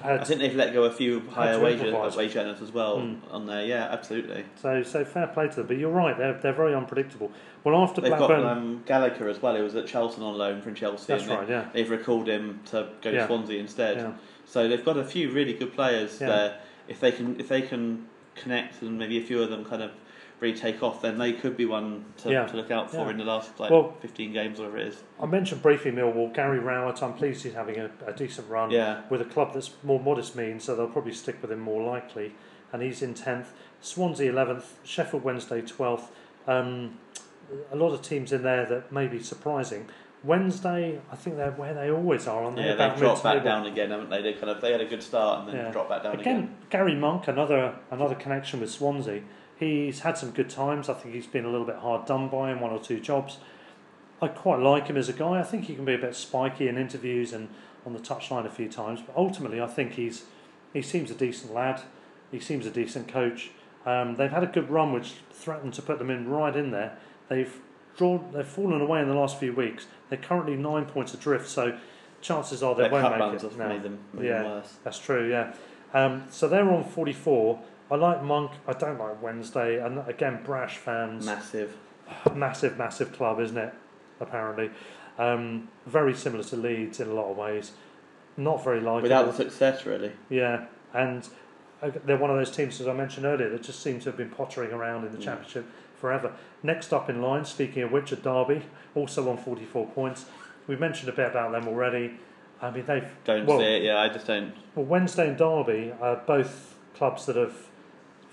had. 0.01 0.21
I 0.21 0.23
think 0.23 0.39
they've 0.39 0.55
let 0.55 0.73
go 0.73 0.83
a 0.85 0.91
few 0.91 1.19
higher 1.29 1.59
wage, 1.59 1.79
improvise. 1.81 2.15
wage 2.15 2.35
earners 2.37 2.61
as 2.61 2.71
well 2.71 2.97
Mm. 2.99 3.19
on 3.29 3.45
there. 3.45 3.65
Yeah, 3.65 3.87
absolutely. 3.91 4.45
so 4.55 4.81
so 4.83 5.03
fair 5.03 5.27
play 5.27 5.49
to 5.49 5.55
them. 5.57 5.67
But 5.67 5.77
you're 5.77 5.91
right, 5.91 6.17
they're 6.17 6.33
they're 6.39 6.53
very 6.53 6.73
unpredictable. 6.73 7.31
Well, 7.65 7.75
after 7.83 7.99
They've 7.99 8.09
Blackburn, 8.11 8.41
got 8.43 8.51
um, 8.57 8.83
Gallagher 8.85 9.27
as 9.27 9.41
well. 9.41 9.55
He 9.55 9.61
was 9.61 9.75
at 9.75 9.85
Charlton 9.87 10.23
on 10.23 10.37
loan 10.37 10.61
from 10.61 10.73
Chelsea. 10.73 11.05
That's 11.07 11.23
and 11.23 11.31
they- 11.31 11.35
right, 11.35 11.49
yeah. 11.49 11.65
They've 11.73 11.89
recalled 11.89 12.29
him 12.29 12.61
to 12.67 12.87
go 13.01 13.09
Yeah. 13.09 13.21
to 13.21 13.27
Swansea 13.27 13.59
instead. 13.59 13.97
Yeah. 13.97 14.11
So 14.45 14.69
they've 14.69 14.85
got 14.85 14.95
a 14.97 15.03
few 15.03 15.29
really 15.31 15.53
good 15.53 15.73
players 15.73 16.21
Yeah. 16.21 16.27
there. 16.27 16.57
If 16.87 17.01
they 17.01 17.11
can, 17.11 17.37
if 17.37 17.49
they 17.49 17.61
can 17.61 18.07
connect 18.35 18.81
and 18.81 18.97
maybe 18.97 19.17
a 19.17 19.21
few 19.21 19.41
of 19.43 19.49
them 19.49 19.65
kind 19.65 19.81
of 19.83 19.91
really 20.39 20.55
take 20.57 20.83
off, 20.83 21.01
then 21.01 21.17
they 21.17 21.33
could 21.33 21.57
be 21.57 21.65
one 21.65 22.05
to, 22.17 22.29
Yeah. 22.31 22.45
to 22.45 22.55
look 22.55 22.69
out 22.69 22.91
for 22.91 22.97
Yeah. 22.97 23.09
in 23.09 23.17
the 23.17 23.23
last 23.23 23.59
like 23.59 23.71
Well- 23.71 23.95
15 24.01 24.33
games, 24.33 24.59
whatever 24.59 24.77
it 24.77 24.87
is. 24.87 25.03
I 25.19 25.25
mentioned 25.25 25.61
briefly 25.63 25.91
Millwall, 25.91 26.31
Gary 26.33 26.59
Rowett. 26.59 27.01
I'm 27.01 27.13
pleased 27.13 27.43
he's 27.43 27.53
having 27.55 27.77
a, 27.79 27.89
a 28.05 28.13
decent 28.13 28.47
run 28.49 28.69
Yeah. 28.69 29.01
with 29.09 29.21
a 29.21 29.25
club 29.25 29.53
that's 29.53 29.71
more 29.83 29.99
modest 29.99 30.35
means, 30.35 30.63
so 30.63 30.75
they'll 30.75 30.87
probably 30.87 31.13
stick 31.13 31.37
with 31.41 31.51
him 31.51 31.59
more 31.59 31.81
likely. 31.81 32.35
And 32.71 32.81
he's 32.83 33.01
in 33.01 33.13
tenth. 33.13 33.53
Swansea 33.81 34.31
eleventh, 34.31 34.77
Sheffield 34.83 35.23
Wednesday 35.23 35.61
twelfth. 35.61 36.11
Um, 36.47 36.97
a 37.71 37.75
lot 37.75 37.93
of 37.93 38.01
teams 38.01 38.31
in 38.33 38.43
there 38.43 38.65
that 38.65 38.91
may 38.91 39.07
be 39.07 39.19
surprising. 39.19 39.87
Wednesday, 40.23 40.99
I 41.11 41.15
think 41.15 41.37
they're 41.37 41.51
where 41.51 41.73
they 41.73 41.89
always 41.89 42.27
are, 42.27 42.43
aren't 42.43 42.57
they? 42.57 42.65
Yeah, 42.65 42.73
they've 42.75 42.97
dropped 42.97 43.23
back 43.23 43.43
down 43.43 43.65
again, 43.65 43.91
haven't 43.91 44.09
they? 44.09 44.21
They 44.21 44.33
kind 44.33 44.49
of 44.49 44.59
they 44.61 44.71
had 44.71 44.81
a 44.81 44.85
good 44.85 45.01
start 45.01 45.39
and 45.39 45.47
then 45.49 45.65
Yeah. 45.65 45.71
dropped 45.71 45.89
back 45.89 46.03
down 46.03 46.19
Again, 46.19 46.35
again. 46.37 46.55
Gary 46.69 46.95
Monk, 46.95 47.27
another 47.27 47.75
another 47.91 48.15
connection 48.15 48.59
with 48.59 48.69
Swansea. 48.69 49.21
He's 49.59 50.01
had 50.01 50.17
some 50.17 50.31
good 50.31 50.49
times. 50.49 50.87
I 50.89 50.93
think 50.93 51.15
he's 51.15 51.27
been 51.27 51.45
a 51.45 51.49
little 51.49 51.65
bit 51.65 51.77
hard 51.77 52.05
done 52.05 52.27
by 52.27 52.51
in 52.51 52.59
one 52.59 52.71
or 52.71 52.79
two 52.79 52.99
jobs. 52.99 53.37
I 54.21 54.27
quite 54.27 54.59
like 54.59 54.87
him 54.87 54.97
as 54.97 55.09
a 55.09 55.13
guy. 55.13 55.39
I 55.39 55.43
think 55.43 55.65
he 55.65 55.75
can 55.75 55.85
be 55.85 55.93
a 55.93 55.97
bit 55.97 56.15
spiky 56.15 56.67
in 56.67 56.77
interviews 56.77 57.33
and 57.33 57.49
on 57.85 57.93
the 57.93 57.99
touchline 57.99 58.45
a 58.45 58.49
few 58.49 58.69
times. 58.69 59.01
But 59.05 59.15
ultimately, 59.15 59.59
I 59.61 59.67
think 59.67 59.93
he's 59.93 60.25
he 60.73 60.81
seems 60.81 61.09
a 61.09 61.15
decent 61.15 61.53
lad. 61.53 61.81
He 62.31 62.39
seems 62.39 62.65
a 62.65 62.71
decent 62.71 63.07
coach. 63.07 63.51
Um, 63.85 64.15
they've 64.15 64.31
had 64.31 64.43
a 64.43 64.47
good 64.47 64.69
run, 64.69 64.91
which 64.91 65.13
threatened 65.31 65.73
to 65.75 65.81
put 65.81 65.97
them 65.97 66.09
in 66.09 66.27
right 66.29 66.55
in 66.55 66.71
there. 66.71 66.97
They've 67.29 67.53
drawn, 67.95 68.29
they've 68.33 68.45
fallen 68.45 68.81
away 68.81 69.01
in 69.01 69.07
the 69.07 69.15
last 69.15 69.39
few 69.39 69.53
weeks. 69.53 69.87
They're 70.09 70.17
currently 70.19 70.55
nine 70.57 70.85
points 70.85 71.13
adrift, 71.13 71.47
so 71.47 71.77
chances 72.21 72.61
are 72.61 72.75
they 72.75 72.83
Their 72.83 72.91
won't 72.91 73.11
make 73.11 73.19
runs 73.19 73.43
it. 73.43 73.49
have 73.51 73.57
No. 73.57 73.69
made 73.69 73.83
them, 73.83 73.99
yeah, 74.19 74.43
worse. 74.43 74.75
that's 74.83 74.99
true. 74.99 75.29
Yeah. 75.29 75.53
Um, 75.93 76.25
so 76.29 76.47
they're 76.49 76.69
on 76.69 76.83
forty 76.83 77.13
four. 77.13 77.59
I 77.89 77.95
like 77.95 78.21
Monk. 78.23 78.51
I 78.67 78.73
don't 78.73 78.99
like 78.99 79.21
Wednesday. 79.21 79.83
And 79.83 79.99
again, 80.07 80.41
brash 80.43 80.77
fans. 80.77 81.25
Massive. 81.25 81.75
massive, 82.33 82.77
massive 82.77 83.13
club, 83.13 83.39
isn't 83.39 83.57
it? 83.57 83.73
Apparently, 84.19 84.71
um, 85.17 85.67
very 85.85 86.13
similar 86.13 86.43
to 86.45 86.55
Leeds 86.55 86.99
in 86.99 87.07
a 87.09 87.13
lot 87.13 87.29
of 87.31 87.37
ways. 87.37 87.71
Not 88.35 88.63
very 88.63 88.79
likable. 88.79 89.03
Without 89.03 89.25
the 89.27 89.33
success, 89.33 89.85
really. 89.85 90.11
Yeah, 90.29 90.65
and 90.93 91.27
uh, 91.81 91.91
they're 92.05 92.17
one 92.17 92.29
of 92.31 92.37
those 92.37 92.51
teams, 92.51 92.79
as 92.81 92.87
I 92.87 92.93
mentioned 92.93 93.25
earlier, 93.25 93.49
that 93.49 93.61
just 93.63 93.81
seem 93.81 93.99
to 93.99 94.05
have 94.05 94.17
been 94.17 94.29
pottering 94.29 94.71
around 94.71 95.05
in 95.05 95.11
the 95.11 95.17
Mm. 95.19 95.23
Championship 95.23 95.65
forever. 95.95 96.33
Next 96.63 96.93
up 96.93 97.09
in 97.09 97.21
line, 97.21 97.45
speaking 97.45 97.83
of 97.83 97.91
which, 97.91 98.11
are 98.11 98.15
Derby, 98.17 98.63
also 98.95 99.29
on 99.29 99.37
44 99.37 99.87
points. 99.87 100.25
We've 100.67 100.79
mentioned 100.79 101.09
a 101.09 101.13
bit 101.13 101.27
about 101.31 101.51
them 101.51 101.67
already. 101.67 102.19
I 102.61 102.71
mean, 102.71 102.85
they've. 102.85 103.07
Don't 103.23 103.45
well, 103.45 103.59
see 103.59 103.65
it. 103.65 103.83
Yeah, 103.83 103.99
I 103.99 104.09
just 104.09 104.25
don't. 104.27 104.53
Well, 104.75 104.85
Wednesday 104.85 105.27
and 105.29 105.37
Derby 105.37 105.93
are 106.01 106.15
both 106.25 106.75
clubs 106.95 107.25
that 107.27 107.35
have 107.35 107.55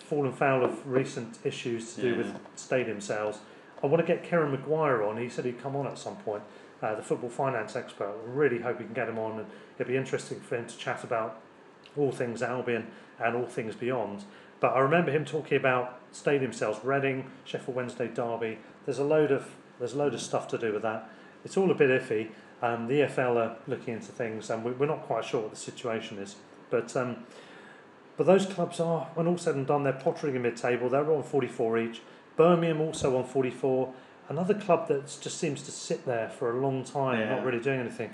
fallen 0.04 0.32
foul 0.32 0.64
of 0.64 0.86
recent 0.86 1.38
issues 1.44 1.94
to 1.94 2.02
do 2.02 2.10
Yeah. 2.10 2.16
with 2.18 2.36
stadium 2.56 3.00
sales. 3.00 3.40
I 3.82 3.86
want 3.86 4.06
to 4.06 4.06
get 4.06 4.22
Kieran 4.22 4.50
Maguire 4.52 5.02
on. 5.02 5.16
He 5.16 5.28
said 5.28 5.44
he'd 5.44 5.60
come 5.62 5.74
on 5.76 5.86
at 5.86 5.98
some 5.98 6.16
point, 6.16 6.42
uh, 6.82 6.94
the 6.94 7.02
football 7.02 7.30
finance 7.30 7.74
expert. 7.76 8.08
I 8.08 8.12
really 8.30 8.58
hope 8.60 8.78
we 8.78 8.84
can 8.84 8.94
get 8.94 9.08
him 9.08 9.18
on, 9.18 9.38
and 9.40 9.46
it'd 9.76 9.88
be 9.90 9.96
interesting 9.96 10.40
for 10.40 10.56
him 10.56 10.66
to 10.66 10.76
chat 10.76 11.04
about 11.04 11.40
all 11.96 12.12
things 12.12 12.42
Albion 12.42 12.86
and 13.18 13.36
all 13.36 13.46
things 13.46 13.74
beyond. 13.74 14.24
But 14.60 14.74
I 14.74 14.80
remember 14.80 15.10
him 15.10 15.24
talking 15.24 15.56
about 15.56 16.00
stadium 16.12 16.52
sales, 16.52 16.82
Reading, 16.84 17.30
Sheffield 17.44 17.76
Wednesday, 17.76 18.08
Derby. 18.08 18.58
There's 18.86 18.98
a 18.98 19.04
load 19.04 19.30
of 19.32 19.50
there's 19.78 19.92
a 19.94 19.98
load 19.98 20.14
of 20.14 20.20
stuff 20.20 20.46
to 20.48 20.56
do 20.58 20.72
with 20.72 20.82
that. 20.82 21.08
It's 21.44 21.56
all 21.56 21.68
a 21.70 21.74
bit 21.74 21.90
iffy. 21.90 22.28
Um, 22.62 22.86
the 22.86 23.00
EFL 23.02 23.36
are 23.36 23.56
looking 23.66 23.94
into 23.94 24.12
things, 24.12 24.48
and 24.48 24.64
we- 24.64 24.70
we're 24.70 24.86
not 24.86 25.02
quite 25.02 25.24
sure 25.24 25.40
what 25.42 25.50
the 25.50 25.56
situation 25.56 26.18
is. 26.18 26.36
But 26.70 26.96
um, 26.96 27.24
but 28.16 28.26
those 28.26 28.46
clubs 28.46 28.80
are, 28.80 29.08
when 29.14 29.26
all 29.26 29.38
said 29.38 29.54
and 29.56 29.66
done, 29.66 29.82
they're 29.82 29.92
pottering 29.92 30.36
in 30.36 30.42
mid-table. 30.42 30.88
They're 30.88 31.10
on 31.12 31.22
44 31.22 31.78
each. 31.78 32.00
Birmingham 32.36 32.80
also 32.80 33.16
on 33.16 33.24
44. 33.24 33.92
Another 34.28 34.54
club 34.54 34.88
that 34.88 35.04
just 35.20 35.38
seems 35.38 35.62
to 35.62 35.70
sit 35.70 36.06
there 36.06 36.28
for 36.28 36.56
a 36.56 36.60
long 36.60 36.84
time, 36.84 37.20
Yeah. 37.20 37.36
not 37.36 37.44
really 37.44 37.60
doing 37.60 37.80
anything. 37.80 38.10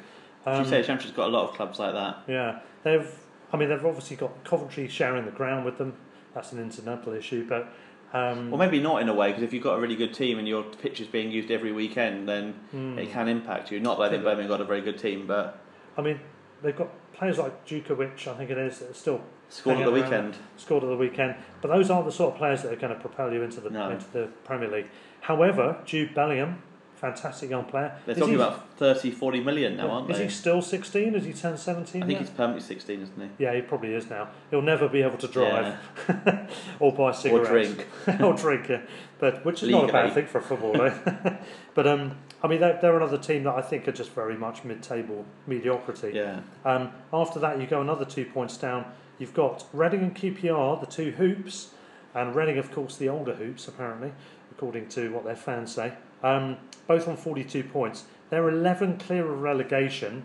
Um, 0.47 0.65
you 0.65 0.69
say, 0.69 0.79
Championship's 0.83 1.13
got 1.17 1.29
a 1.29 1.31
lot 1.31 1.49
of 1.49 1.55
clubs 1.55 1.79
like 1.79 1.93
that. 1.93 2.19
yeah, 2.27 2.61
they've. 2.83 3.09
I 3.53 3.57
mean, 3.57 3.69
they've 3.69 3.85
obviously 3.85 4.17
got 4.17 4.45
Coventry 4.45 4.87
sharing 4.89 5.25
the 5.25 5.33
ground 5.33 5.65
with 5.65 5.77
them. 5.79 5.95
That's 6.35 6.53
an 6.53 6.61
incidental 6.61 7.13
issue, 7.13 7.45
but 7.49 7.73
um, 8.13 8.51
Well, 8.51 8.59
maybe 8.59 8.81
not 8.81 9.03
in 9.03 9.09
a 9.09 9.15
way, 9.15 9.29
because 9.29 9.43
if 9.43 9.53
you've 9.53 9.63
got 9.65 9.77
a 9.77 9.81
really 9.81 9.97
good 9.97 10.15
team 10.15 10.39
and 10.39 10.47
your 10.49 10.63
pitch 10.63 11.01
is 11.01 11.09
being 11.09 11.31
used 11.33 11.51
every 11.51 11.73
weekend, 11.73 12.29
then 12.29 12.55
Hmm. 12.71 12.99
it 12.99 13.11
can 13.11 13.29
impact 13.29 13.71
you. 13.73 13.81
Not 13.81 13.99
that 13.99 14.05
I 14.05 14.09
think 14.11 14.23
Birmingham 14.23 14.49
got 14.49 14.61
a 14.61 14.65
very 14.65 14.81
good 14.81 14.99
team, 14.99 15.27
but 15.27 15.59
I 15.99 16.03
mean, 16.03 16.21
they've 16.63 16.77
got 16.77 16.89
players 17.13 17.39
like 17.39 17.65
Jutkiewicz, 17.67 18.27
I 18.29 18.35
think 18.35 18.51
it 18.51 18.59
is, 18.59 18.79
that 18.79 18.91
are 18.91 18.95
still 18.95 19.21
scored 19.51 19.79
at 19.79 19.85
the 19.85 19.91
weekend. 19.93 20.37
Scored 20.57 20.83
at 20.85 20.89
the 20.89 20.97
weekend, 20.97 21.35
but 21.61 21.69
those 21.69 21.91
aren't 21.91 22.07
the 22.07 22.13
sort 22.13 22.33
of 22.33 22.39
players 22.39 22.63
that 22.63 22.73
are 22.73 22.77
going 22.77 22.95
to 22.95 22.99
propel 23.01 23.33
you 23.33 23.43
into 23.43 23.61
the 23.61 23.69
No. 23.71 23.91
into 23.91 24.11
the 24.13 24.29
Premier 24.45 24.69
League. 24.71 24.87
However, 25.21 25.77
Jude 25.85 26.15
Bellingham, 26.15 26.63
fantastic 26.95 27.49
young 27.51 27.65
player. 27.65 27.95
They're 28.07 28.15
Is 28.15 28.19
talking 28.19 28.35
he- 28.35 28.41
about 28.41 28.77
30, 28.77 29.11
40 29.11 29.41
million 29.41 29.77
now, 29.77 29.91
aren't 29.91 30.11
Is 30.11 30.19
they? 30.19 30.25
Is 30.27 30.33
he 30.33 30.39
still 30.39 30.63
16? 30.63 31.15
Has 31.15 31.25
he 31.25 31.33
turned 31.33 31.59
17 31.59 32.03
I 32.03 32.07
think 32.07 32.19
yet? 32.19 32.29
he's 32.29 32.31
permanently 32.37 32.63
16, 32.67 33.01
isn't 33.03 33.21
he? 33.21 33.45
Yeah, 33.45 33.55
he 33.55 33.63
probably 33.63 33.95
is 33.95 34.09
now. 34.09 34.29
He'll 34.51 34.61
never 34.63 34.89
be 34.89 35.03
able 35.03 35.19
to 35.19 35.29
drive 35.29 35.77
or 36.79 36.93
buy 36.93 37.13
cigarettes 37.13 37.49
drink. 37.49 37.87
or 38.21 38.35
drink. 38.35 38.69
Yeah. 38.69 38.81
But 39.19 39.45
which 39.45 39.63
is 39.63 39.69
not 39.71 39.89
a 39.91 39.93
bad 39.93 40.13
thing 40.15 40.27
for 40.27 40.39
a 40.39 40.43
footballer. 40.43 41.39
but 41.75 41.87
um, 41.87 42.17
I 42.43 42.47
mean, 42.49 42.61
they're, 42.61 42.79
they're 42.81 42.97
another 42.97 43.19
team 43.19 43.45
that 43.45 43.55
I 43.55 43.63
think 43.63 43.87
are 43.89 43.93
just 43.93 44.11
very 44.13 44.37
much 44.37 44.65
mid-table 44.65 45.25
mediocrity. 45.47 46.13
Yeah. 46.15 46.41
Um, 46.65 46.91
after 47.13 47.39
that, 47.41 47.61
you 47.61 47.67
go 47.67 47.81
another 47.81 48.05
two 48.07 48.25
points 48.25 48.57
down. 48.57 48.85
You've 49.21 49.35
got 49.35 49.67
Reading 49.75 50.01
and 50.01 50.17
QPR, 50.17 50.81
the 50.81 50.87
two 50.87 51.11
hoops, 51.13 51.73
and 52.15 52.35
Reading, 52.35 52.57
of 52.59 52.73
course, 52.73 52.97
the 52.97 53.11
older 53.11 53.35
hoops, 53.35 53.69
apparently, 53.69 54.13
according 54.51 54.89
to 54.89 55.13
what 55.13 55.25
their 55.25 55.37
fans 55.37 55.75
say. 55.75 55.93
Um, 56.25 56.57
both 56.89 57.07
on 57.07 57.17
42 57.19 57.63
points. 57.65 58.05
They're 58.31 58.49
11 58.49 58.97
clear 58.99 59.31
of 59.31 59.41
relegation, 59.43 60.25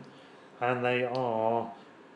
and 0.62 0.84
they 0.84 1.04
are 1.04 1.72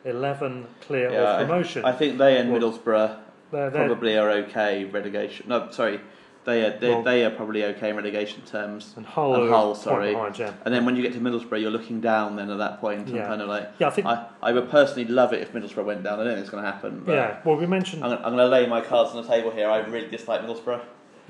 11 0.06 0.66
clear 0.80 1.10
Yeah, 1.12 1.18
of 1.20 1.40
I- 1.40 1.44
promotion. 1.44 1.84
I, 1.84 1.92
think 1.92 2.16
they 2.16 2.38
and 2.38 2.50
Well, 2.50 2.62
Middlesbrough 2.62 3.18
they're, 3.52 3.68
they're, 3.70 3.86
probably 3.86 4.16
are 4.16 4.30
okay 4.30 4.84
relegation. 4.84 5.48
No, 5.48 5.70
sorry, 5.70 6.00
they 6.44 6.64
are 6.64 6.78
they, 6.78 6.88
Well- 6.90 7.02
they 7.02 7.24
are 7.24 7.30
probably 7.30 7.64
okay 7.64 7.90
in 7.90 7.96
relegation 7.96 8.42
terms. 8.42 8.94
and 8.96 9.04
Hull, 9.04 9.34
and 9.34 9.50
Hull, 9.50 9.74
sorry. 9.74 10.12
behind, 10.12 10.38
yeah. 10.38 10.52
And 10.64 10.74
then 10.74 10.84
when 10.86 10.96
you 10.96 11.02
get 11.02 11.12
to 11.12 11.20
Middlesbrough, 11.20 11.60
you're 11.60 11.70
looking 11.70 12.00
down. 12.00 12.36
Then 12.36 12.50
at 12.50 12.58
that 12.58 12.80
point, 12.80 13.06
and 13.08 13.16
Yeah. 13.16 13.26
kind 13.26 13.42
of 13.42 13.48
like, 13.48 13.70
Yeah, 13.78 13.88
I 13.88 13.90
think- 13.90 14.06
I, 14.06 14.26
I 14.42 14.52
would 14.52 14.70
personally 14.70 15.04
love 15.06 15.32
it 15.32 15.42
if 15.42 15.52
Middlesbrough 15.52 15.84
went 15.84 16.02
down. 16.02 16.18
I 16.20 16.24
don't 16.24 16.32
think 16.34 16.40
it's 16.42 16.50
going 16.50 16.64
to 16.64 16.70
happen. 16.70 17.02
But 17.04 17.12
Yeah, 17.12 17.36
well, 17.44 17.56
we 17.56 17.66
mentioned. 17.66 18.04
I'm, 18.04 18.12
I'm 18.12 18.34
going 18.34 18.38
to 18.38 18.46
lay 18.48 18.66
my 18.66 18.80
cards 18.80 19.14
on 19.14 19.22
the 19.22 19.28
table 19.28 19.50
here. 19.50 19.68
I 19.68 19.78
really 19.80 20.08
dislike 20.08 20.40
Middlesbrough 20.42 20.80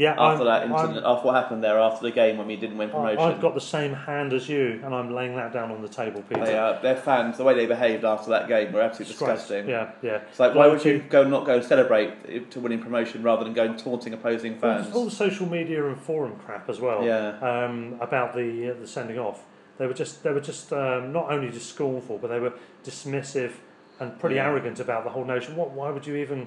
yeah, 0.01 0.13
after 0.13 0.23
I'm- 0.23 0.39
that 0.47 0.63
I'm- 0.63 0.73
incident, 0.73 1.05
after 1.07 1.27
what 1.27 1.35
happened 1.35 1.63
there 1.63 1.79
after 1.79 2.03
the 2.07 2.11
game 2.11 2.39
when 2.39 2.47
we 2.47 2.57
didn't 2.57 2.79
win 2.79 2.89
promotion. 2.91 3.21
I've 3.21 3.41
got 3.41 3.55
the 3.55 3.61
same 3.61 3.93
hand 3.93 4.33
as 4.33 4.49
you, 4.49 4.81
and 4.83 4.95
I'm 4.95 5.13
laying 5.15 5.37
that 5.37 5.53
down 5.53 5.71
on 5.71 5.83
the 5.83 5.89
table, 5.89 6.23
Peter. 6.29 6.45
They 6.45 6.57
are, 6.57 6.81
their 6.81 6.97
fans, 6.97 7.37
the 7.37 7.45
way 7.45 7.55
they 7.55 7.67
behaved 7.67 8.05
after 8.05 8.31
that 8.31 8.49
game 8.49 8.73
were 8.73 8.81
absolutely 8.81 9.13
disgusting. 9.13 9.69
Yeah, 9.69 9.91
yeah. 10.03 10.21
It's 10.31 10.41
like, 10.41 10.55
why 10.55 10.67
would 10.69 10.85
Loyalty. 10.85 10.91
you 10.91 10.99
go 11.11 11.23
not 11.25 11.45
go 11.45 11.57
and 11.57 11.65
celebrate 11.65 12.51
to 12.51 12.61
winning 12.61 12.81
promotion 12.83 13.23
rather 13.23 13.45
than 13.45 13.53
go 13.53 13.65
and 13.65 13.79
taunting 13.79 14.15
opposing 14.15 14.55
All, 14.55 14.61
fans? 14.61 14.95
all 14.95 15.05
the 15.05 15.11
social 15.11 15.47
media 15.47 15.87
and 15.87 16.01
forum 16.01 16.37
crap 16.47 16.71
as 16.71 16.81
well. 16.81 17.05
Yeah. 17.05 17.39
Um, 17.43 17.99
about 18.01 18.35
the 18.35 18.71
uh, 18.71 18.81
the 18.81 18.87
sending 18.87 19.19
off, 19.19 19.45
they 19.79 19.87
were 19.87 19.95
just 19.95 20.23
they 20.23 20.31
were 20.33 20.41
just 20.41 20.73
um, 20.73 21.13
not 21.13 21.31
only 21.31 21.51
just 21.51 21.69
scornful, 21.69 22.17
but 22.19 22.29
they 22.29 22.41
were 22.41 22.53
dismissive 22.85 23.53
and 23.99 24.19
pretty 24.19 24.37
Yeah. 24.37 24.47
arrogant 24.47 24.81
about 24.81 25.05
the 25.05 25.11
whole 25.11 25.25
notion. 25.25 25.57
What? 25.57 25.73
Why 25.73 25.91
would 25.91 26.07
you 26.07 26.17
even 26.17 26.47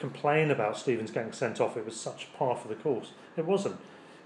complain 0.00 0.50
about 0.50 0.76
Stevens 0.76 1.10
getting 1.12 1.32
sent 1.32 1.60
off? 1.60 1.76
It 1.76 1.84
was 1.84 1.94
such 1.94 2.32
par 2.34 2.56
for 2.56 2.66
the 2.68 2.74
course. 2.74 3.12
It 3.36 3.46
wasn't. 3.46 3.76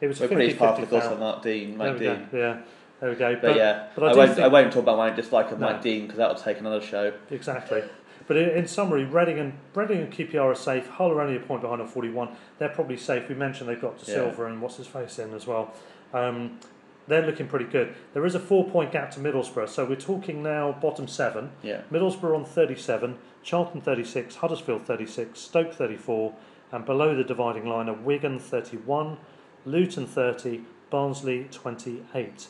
It 0.01 0.09
was 0.09 0.21
We're 0.21 0.27
a 0.27 0.29
pretty 0.31 0.55
50-50 0.55 0.59
part 0.59 0.81
of 0.81 0.89
the 0.89 0.97
course 0.99 1.13
on 1.13 1.21
Mark 1.21 1.43
Dean, 1.43 1.77
There 1.77 1.91
Mike 1.93 2.01
we 2.01 2.07
go. 2.07 2.17
Dean. 2.17 2.29
Yeah. 2.33 2.61
There 3.01 3.11
we 3.11 3.17
go. 3.17 3.37
But, 3.41 3.57
yeah, 3.57 3.89
but 3.95 4.05
I, 4.05 4.13
do 4.13 4.19
won't. 4.19 4.39
I 4.39 4.49
won't 4.49 4.73
talk 4.73 4.83
about 4.85 4.97
my 4.97 5.11
dislike 5.11 5.51
of 5.51 5.61
No. 5.61 5.67
Mike 5.73 5.83
Dean 5.83 6.03
because 6.03 6.17
that 6.19 6.29
will 6.29 6.41
take 6.41 6.59
another 6.59 6.81
show. 6.81 7.13
Exactly. 7.31 7.83
But 8.27 8.37
in, 8.39 8.49
in 8.51 8.67
summary, 8.69 9.05
Reading 9.05 9.39
and 9.39 9.53
Reading 9.75 9.99
and 10.01 10.13
QPR 10.13 10.41
are 10.41 10.55
safe. 10.55 10.89
Hull 10.89 11.11
are 11.11 11.21
only 11.21 11.37
a 11.37 11.41
point 11.41 11.61
behind 11.61 11.83
on 11.83 11.89
41. 11.89 12.31
They're 12.59 12.69
probably 12.71 12.97
safe. 12.97 13.29
We 13.29 13.35
mentioned 13.35 13.69
they've 13.69 13.81
got 13.81 13.99
De 14.03 14.11
Yeah. 14.11 14.17
Silva 14.19 14.47
and 14.47 14.63
what's 14.63 14.77
his 14.77 14.87
face 14.87 15.19
in 15.19 15.35
as 15.35 15.47
well. 15.47 15.75
Um, 16.15 16.59
they're 17.07 17.27
looking 17.27 17.49
pretty 17.49 17.67
good. 17.67 17.95
There 18.13 18.25
is 18.25 18.35
a 18.35 18.41
four 18.41 18.69
point 18.69 18.93
gap 18.93 19.11
to 19.13 19.21
Middlesbrough, 19.21 19.69
so 19.69 19.85
we're 19.85 19.97
talking 19.97 20.43
now 20.43 20.73
bottom 20.73 21.07
seven. 21.07 21.51
Yeah. 21.63 21.83
Middlesbrough 21.93 22.35
on 22.35 22.45
37, 22.45 23.19
Charlton 23.43 23.81
36, 23.81 24.37
Huddersfield 24.37 24.87
36, 24.87 25.39
Stoke 25.39 25.75
34, 25.75 26.35
and 26.73 26.85
below 26.85 27.15
the 27.15 27.25
dividing 27.25 27.67
line 27.69 27.89
are 27.89 27.95
Wigan 27.95 28.39
31, 28.39 29.19
Luton 29.67 30.07
30, 30.07 30.63
Barnsley 30.91 31.49
28. 31.51 32.49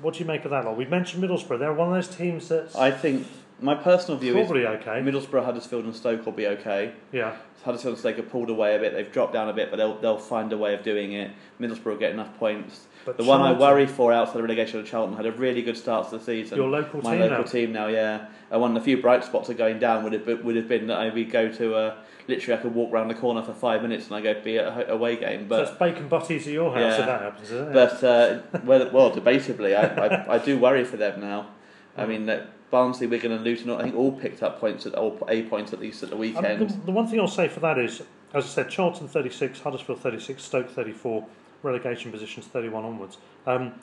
What 0.00 0.14
do 0.14 0.20
you 0.20 0.26
make 0.26 0.44
of 0.44 0.50
that 0.50 0.64
lot? 0.64 0.76
We've 0.76 0.90
mentioned 0.90 1.22
Middlesbrough. 1.22 1.58
They're 1.58 1.72
one 1.72 1.88
of 1.88 1.94
those 1.94 2.14
teams 2.14 2.48
that's 2.48 2.74
I 2.74 2.90
think 2.90 3.26
my 3.62 3.74
personal 3.74 4.18
view 4.18 4.36
is 4.36 4.46
probably 4.46 4.62
is 4.62 4.80
okay. 4.80 5.00
Middlesbrough, 5.00 5.44
Huddersfield, 5.44 5.84
and 5.84 5.94
Stoke 5.94 6.24
will 6.26 6.32
be 6.32 6.46
okay. 6.48 6.92
Yeah. 7.12 7.36
Huddersfield 7.64 7.92
and 7.94 8.00
Stoke 8.00 8.16
have 8.16 8.28
pulled 8.30 8.50
away 8.50 8.74
a 8.74 8.78
bit. 8.78 8.92
They've 8.92 9.10
dropped 9.10 9.32
down 9.32 9.48
a 9.48 9.52
bit, 9.52 9.70
but 9.70 9.76
they'll 9.76 9.98
they'll 10.00 10.18
find 10.18 10.52
a 10.52 10.58
way 10.58 10.74
of 10.74 10.82
doing 10.82 11.12
it. 11.12 11.30
Middlesbrough 11.60 11.84
will 11.84 11.96
get 11.96 12.10
enough 12.12 12.36
points. 12.38 12.86
But 13.04 13.16
the 13.16 13.24
one 13.24 13.40
I 13.40 13.52
worry 13.52 13.86
for 13.86 14.12
outside 14.12 14.36
the 14.36 14.42
relegation 14.42 14.78
of 14.80 14.86
Charlton 14.86 15.16
had 15.16 15.26
a 15.26 15.32
really 15.32 15.62
good 15.62 15.76
start 15.76 16.08
to 16.10 16.18
the 16.18 16.24
season. 16.24 16.56
Your 16.58 16.68
local 16.68 17.02
My 17.02 17.12
team 17.12 17.20
local 17.20 17.38
now. 17.38 17.42
team 17.44 17.72
now, 17.72 17.86
yeah. 17.88 18.26
And 18.50 18.60
one 18.60 18.76
of 18.76 18.82
the 18.82 18.84
few 18.84 19.00
bright 19.00 19.24
spots 19.24 19.48
of 19.48 19.56
going 19.56 19.78
down 19.78 20.04
would 20.04 20.12
have 20.12 20.24
been, 20.26 20.44
would 20.44 20.56
have 20.56 20.68
been 20.68 20.86
that 20.88 20.98
I 20.98 21.08
would 21.10 21.30
go 21.30 21.50
to 21.50 21.76
a 21.76 21.96
literally 22.28 22.58
I 22.58 22.62
could 22.62 22.74
walk 22.74 22.92
round 22.92 23.10
the 23.10 23.14
corner 23.14 23.42
for 23.42 23.52
five 23.52 23.82
minutes 23.82 24.06
and 24.06 24.14
I 24.14 24.20
go 24.20 24.40
be 24.40 24.58
at 24.58 24.66
a 24.88 24.92
away 24.92 25.16
game. 25.16 25.48
But 25.48 25.66
so 25.66 25.72
it's 25.72 25.78
bacon 25.78 26.08
butties 26.08 26.46
at 26.46 26.52
your 26.52 26.70
house 26.70 26.80
Yeah. 26.80 27.00
if 27.00 27.06
that 27.06 27.20
happens, 27.22 27.50
isn't 27.50 27.68
it? 27.68 27.72
but 27.72 28.04
uh, 28.04 28.40
well, 28.64 28.90
well, 28.92 29.10
debatably, 29.10 29.76
I, 29.76 30.06
I, 30.06 30.34
I 30.34 30.38
do 30.38 30.58
worry 30.58 30.84
for 30.84 30.96
them 30.96 31.20
now. 31.20 31.48
I 31.96 32.06
mean 32.06 32.26
that 32.26 32.48
Barnsley, 32.72 33.06
Wigan, 33.06 33.30
and 33.32 33.44
Luton, 33.44 33.70
I 33.70 33.82
think 33.82 33.94
all 33.94 34.10
picked 34.12 34.42
up 34.42 34.58
points 34.58 34.86
at 34.86 34.94
all 34.94 35.16
a 35.28 35.42
points 35.42 35.72
at 35.74 35.78
least 35.78 36.02
at 36.02 36.08
the 36.08 36.14
Um, 36.16 36.20
weekend. 36.20 36.70
the, 36.70 36.86
the 36.86 36.90
one 36.90 37.06
thing 37.06 37.20
I'll 37.20 37.28
say 37.28 37.46
for 37.46 37.60
that 37.60 37.78
is, 37.78 38.00
as 38.32 38.44
I 38.44 38.48
said, 38.48 38.70
Charlton 38.70 39.06
36, 39.06 39.60
Huddersfield 39.60 40.00
36, 40.00 40.42
Stoke 40.42 40.70
34, 40.70 41.24
relegation 41.62 42.10
positions 42.10 42.46
31 42.46 42.82
onwards. 42.84 43.18
Um, 43.46 43.74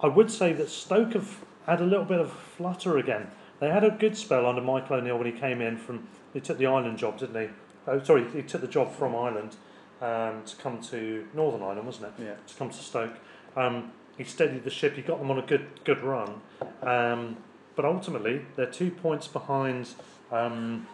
I 0.00 0.08
would 0.08 0.30
say 0.30 0.52
that 0.52 0.68
Stoke 0.68 1.14
have 1.14 1.38
had 1.66 1.80
a 1.80 1.84
little 1.84 2.04
bit 2.04 2.20
of 2.20 2.30
flutter 2.30 2.98
again. 2.98 3.28
They 3.60 3.70
had 3.70 3.82
a 3.82 3.90
good 3.90 4.16
spell 4.16 4.44
under 4.46 4.60
Michael 4.60 4.96
O'Neill 4.96 5.16
when 5.16 5.26
he 5.26 5.32
came 5.32 5.60
in 5.62 5.78
from. 5.78 6.06
He 6.34 6.40
took 6.40 6.58
the 6.58 6.66
Ireland 6.66 6.98
job, 6.98 7.18
didn't 7.18 7.40
he? 7.42 7.48
Oh, 7.86 8.00
sorry, 8.04 8.30
he 8.30 8.42
took 8.42 8.60
the 8.60 8.68
job 8.68 8.92
from 8.94 9.16
Ireland 9.16 9.56
um, 10.02 10.42
to 10.44 10.54
come 10.56 10.80
to 10.82 11.26
Northern 11.32 11.62
Ireland, 11.62 11.86
wasn't 11.86 12.08
it? 12.18 12.22
Yeah. 12.22 12.34
To 12.46 12.54
come 12.56 12.68
to 12.68 12.76
Stoke. 12.76 13.14
Um, 13.56 13.90
he 14.18 14.24
steadied 14.24 14.64
the 14.64 14.70
ship. 14.70 14.94
He 14.96 15.02
got 15.02 15.18
them 15.18 15.30
on 15.30 15.38
a 15.38 15.42
good 15.42 15.66
good 15.84 16.02
run. 16.02 16.40
Um, 16.82 17.38
but 17.78 17.84
ultimately, 17.84 18.44
they're 18.56 18.66
two 18.66 18.90
points 18.90 19.28
behind. 19.28 19.90
Um, 20.32 20.88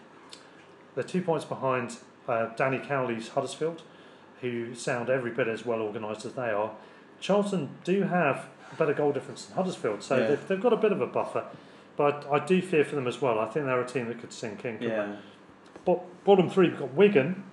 they're 0.94 1.02
two 1.02 1.22
points 1.22 1.46
behind 1.46 1.96
uh, 2.28 2.48
Danny 2.56 2.78
Cowley's 2.78 3.28
Huddersfield, 3.28 3.80
who 4.42 4.74
sound 4.74 5.08
every 5.08 5.30
bit 5.30 5.48
as 5.48 5.64
well 5.64 5.80
organised 5.80 6.26
as 6.26 6.34
they 6.34 6.50
are. 6.50 6.72
Charlton 7.20 7.70
do 7.84 8.02
have 8.02 8.48
a 8.70 8.74
better 8.74 8.92
goal 8.92 9.12
difference 9.12 9.46
than 9.46 9.56
Huddersfield, 9.56 10.02
so 10.02 10.18
Yeah. 10.18 10.26
they've, 10.26 10.46
they've 10.48 10.60
got 10.60 10.74
a 10.74 10.76
bit 10.76 10.92
of 10.92 11.00
a 11.00 11.06
buffer. 11.06 11.46
But 11.96 12.26
I 12.30 12.44
do 12.44 12.60
fear 12.60 12.84
for 12.84 12.96
them 12.96 13.06
as 13.08 13.18
well. 13.22 13.38
I 13.38 13.46
think 13.46 13.64
they're 13.64 13.80
a 13.80 13.86
team 13.86 14.08
that 14.08 14.20
could 14.20 14.34
sink 14.34 14.66
in. 14.66 14.82
yeah. 14.82 15.06
they? 15.06 15.16
Bo- 15.86 16.04
bottom 16.26 16.50
three, 16.50 16.68
we've 16.68 16.78
got 16.78 16.92
Wigan. 16.92 17.44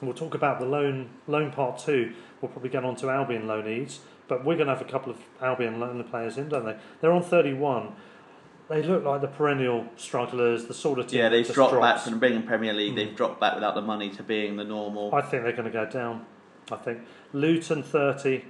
We'll 0.00 0.14
talk 0.14 0.34
about 0.34 0.60
the 0.60 0.66
loan 0.66 1.08
loan 1.26 1.50
part 1.50 1.80
two. 1.80 2.12
We'll 2.40 2.52
probably 2.52 2.70
get 2.70 2.84
on 2.84 2.94
to 2.96 3.10
Albion 3.10 3.46
loanees. 3.48 3.98
But 4.28 4.44
Wigan 4.44 4.68
have 4.68 4.80
a 4.80 4.84
couple 4.84 5.10
of 5.12 5.18
Albion 5.42 5.80
loan 5.80 6.04
players 6.04 6.38
in, 6.38 6.48
don't 6.50 6.64
they? 6.64 6.76
They're 7.00 7.12
on 7.12 7.22
31. 7.24 7.92
They 8.68 8.82
look 8.82 9.04
like 9.04 9.20
the 9.20 9.28
perennial 9.28 9.86
strugglers, 9.96 10.66
the 10.66 10.74
sort 10.74 10.98
of 10.98 11.06
team 11.06 11.20
Yeah, 11.20 11.28
they've 11.28 11.46
dropped 11.50 11.72
drops. 11.72 12.02
back 12.02 12.10
from 12.10 12.18
being 12.18 12.34
in 12.34 12.42
Premier 12.42 12.72
League. 12.72 12.96
They've 12.96 13.14
dropped 13.14 13.40
back 13.40 13.54
without 13.54 13.76
the 13.76 13.80
money 13.82 14.10
to 14.10 14.22
being 14.24 14.56
the 14.56 14.64
normal. 14.64 15.14
I 15.14 15.20
think 15.22 15.44
they're 15.44 15.52
going 15.52 15.64
to 15.64 15.70
go 15.70 15.86
down. 15.86 16.26
I 16.72 16.76
think 16.76 17.00
Luton 17.32 17.82
30. 17.84 18.44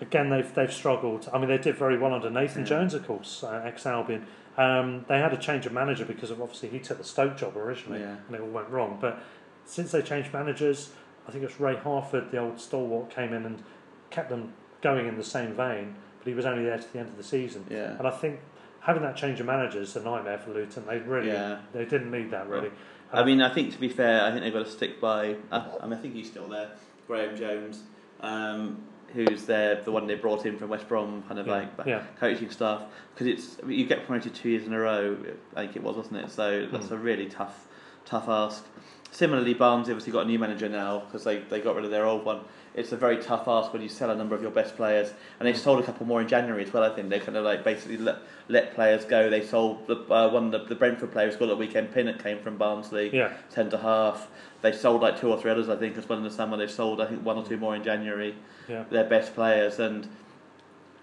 Again, 0.00 0.30
they've 0.30 0.54
they've 0.54 0.72
struggled. 0.72 1.28
I 1.32 1.38
mean, 1.38 1.48
they 1.48 1.58
did 1.58 1.76
very 1.76 1.98
well 1.98 2.14
under 2.14 2.30
Nathan 2.30 2.64
Jones, 2.64 2.94
of 2.94 3.06
course, 3.06 3.42
uh, 3.44 3.62
ex 3.64 3.84
Albion. 3.84 4.26
Um, 4.56 5.04
they 5.08 5.18
had 5.18 5.32
a 5.32 5.36
change 5.36 5.66
of 5.66 5.72
manager 5.72 6.04
because 6.04 6.30
of 6.30 6.40
obviously 6.40 6.68
he 6.70 6.78
took 6.78 6.98
the 6.98 7.04
Stoke 7.04 7.36
job 7.36 7.56
originally, 7.56 8.00
Yeah. 8.00 8.16
and 8.26 8.34
it 8.36 8.40
all 8.40 8.48
went 8.48 8.68
wrong. 8.70 8.98
But 9.00 9.18
since 9.66 9.90
they 9.92 10.00
changed 10.02 10.32
managers, 10.32 10.90
I 11.28 11.32
think 11.32 11.44
it's 11.44 11.60
Ray 11.60 11.76
Harford, 11.76 12.30
the 12.30 12.38
old 12.38 12.60
stalwart, 12.60 13.10
came 13.10 13.32
in 13.34 13.44
and 13.44 13.62
kept 14.10 14.30
them 14.30 14.52
going 14.80 15.06
in 15.06 15.16
the 15.16 15.24
same 15.24 15.52
vein. 15.52 15.96
But 16.18 16.28
he 16.28 16.34
was 16.34 16.46
only 16.46 16.64
there 16.64 16.78
to 16.78 16.92
the 16.92 16.98
end 17.00 17.08
of 17.08 17.16
the 17.16 17.24
season. 17.24 17.66
Yeah. 17.68 17.96
And 17.98 18.06
I 18.06 18.10
think 18.10 18.40
having 18.80 19.02
that 19.02 19.16
change 19.16 19.40
of 19.40 19.46
manager 19.46 19.80
is 19.80 19.94
a 19.96 20.02
nightmare 20.02 20.38
for 20.38 20.50
Luton. 20.52 20.84
They 20.86 20.98
really 20.98 21.28
Yeah. 21.28 21.58
they 21.72 21.84
didn't 21.84 22.10
need 22.10 22.30
that 22.30 22.48
really. 22.48 22.70
I 23.12 23.24
mean, 23.24 23.40
I 23.40 23.52
think 23.52 23.72
to 23.72 23.78
be 23.80 23.88
fair, 23.88 24.22
I 24.24 24.30
think 24.30 24.42
they've 24.42 24.52
got 24.52 24.66
to 24.66 24.70
stick 24.70 25.00
by. 25.00 25.36
Uh, 25.50 25.62
I 25.80 25.84
mean, 25.86 25.98
I 25.98 26.02
think 26.02 26.14
he's 26.14 26.28
still 26.30 26.46
there, 26.46 26.70
Graeme 27.06 27.34
Jones, 27.36 27.82
um, 28.20 28.82
who's 29.14 29.46
there, 29.46 29.76
the 29.82 29.90
one 29.90 30.06
they 30.06 30.14
brought 30.14 30.44
in 30.44 30.58
from 30.58 30.68
West 30.68 30.86
Brom, 30.88 31.22
kind 31.26 31.40
of 31.40 31.46
Yeah, 31.46 31.52
like 31.54 31.68
yeah. 31.86 32.02
coaching 32.20 32.50
staff. 32.50 32.82
Because 33.14 33.26
it's 33.28 33.56
I 33.62 33.66
mean, 33.66 33.78
you 33.78 33.86
get 33.86 34.04
promoted 34.04 34.34
two 34.34 34.50
years 34.50 34.66
in 34.66 34.74
a 34.74 34.78
row. 34.78 35.16
I 35.56 35.62
think 35.64 35.76
it 35.76 35.82
was, 35.82 35.96
wasn't 35.96 36.16
it? 36.18 36.30
So 36.30 36.66
that's 36.70 36.90
a 36.90 36.98
really 36.98 37.26
tough, 37.26 37.66
tough 38.04 38.28
ask. 38.28 38.66
Similarly, 39.10 39.54
Barnes 39.54 39.88
obviously 39.88 40.12
got 40.12 40.26
a 40.26 40.28
new 40.28 40.38
manager 40.38 40.68
now 40.68 40.98
because 41.00 41.24
they, 41.24 41.38
they 41.38 41.60
got 41.62 41.76
rid 41.76 41.86
of 41.86 41.90
their 41.90 42.04
old 42.04 42.26
one. 42.26 42.40
It's 42.78 42.92
a 42.92 42.96
very 42.96 43.18
tough 43.20 43.48
ask 43.48 43.72
when 43.72 43.82
you 43.82 43.88
sell 43.88 44.10
a 44.10 44.14
number 44.14 44.34
of 44.36 44.42
your 44.42 44.52
best 44.52 44.76
players, 44.76 45.12
and 45.38 45.48
they 45.48 45.52
sold 45.52 45.80
a 45.80 45.82
couple 45.82 46.06
more 46.06 46.20
in 46.20 46.28
January 46.28 46.62
as 46.64 46.72
well. 46.72 46.84
I 46.84 46.94
think 46.94 47.08
they 47.08 47.18
kind 47.18 47.36
of 47.36 47.44
like 47.44 47.64
basically 47.64 47.96
let, 47.96 48.18
let 48.48 48.74
players 48.74 49.04
go. 49.04 49.28
They 49.28 49.44
sold 49.44 49.86
the 49.88 49.96
uh, 50.12 50.30
one 50.30 50.46
of 50.46 50.52
the, 50.52 50.64
the 50.68 50.74
Brentford 50.76 51.10
players 51.10 51.36
got 51.36 51.50
a 51.50 51.56
weekend 51.56 51.92
pin 51.92 52.06
that 52.06 52.22
came 52.22 52.38
from 52.40 52.56
Barnsley, 52.56 53.10
Yeah. 53.12 53.32
ten 53.50 53.68
to 53.70 53.78
half. 53.78 54.28
They 54.62 54.72
sold 54.72 55.02
like 55.02 55.20
two 55.20 55.30
or 55.30 55.40
three 55.40 55.50
others, 55.50 55.68
I 55.68 55.76
think, 55.76 55.96
as 55.98 56.08
well 56.08 56.18
in 56.18 56.24
the 56.24 56.30
summer. 56.30 56.56
They've 56.56 56.70
sold 56.70 57.00
I 57.00 57.06
think 57.06 57.24
one 57.24 57.36
or 57.36 57.44
two 57.44 57.56
more 57.56 57.74
in 57.74 57.82
January. 57.82 58.34
Yeah. 58.68 58.84
Their 58.90 59.04
best 59.04 59.34
players 59.34 59.78
and 59.80 60.08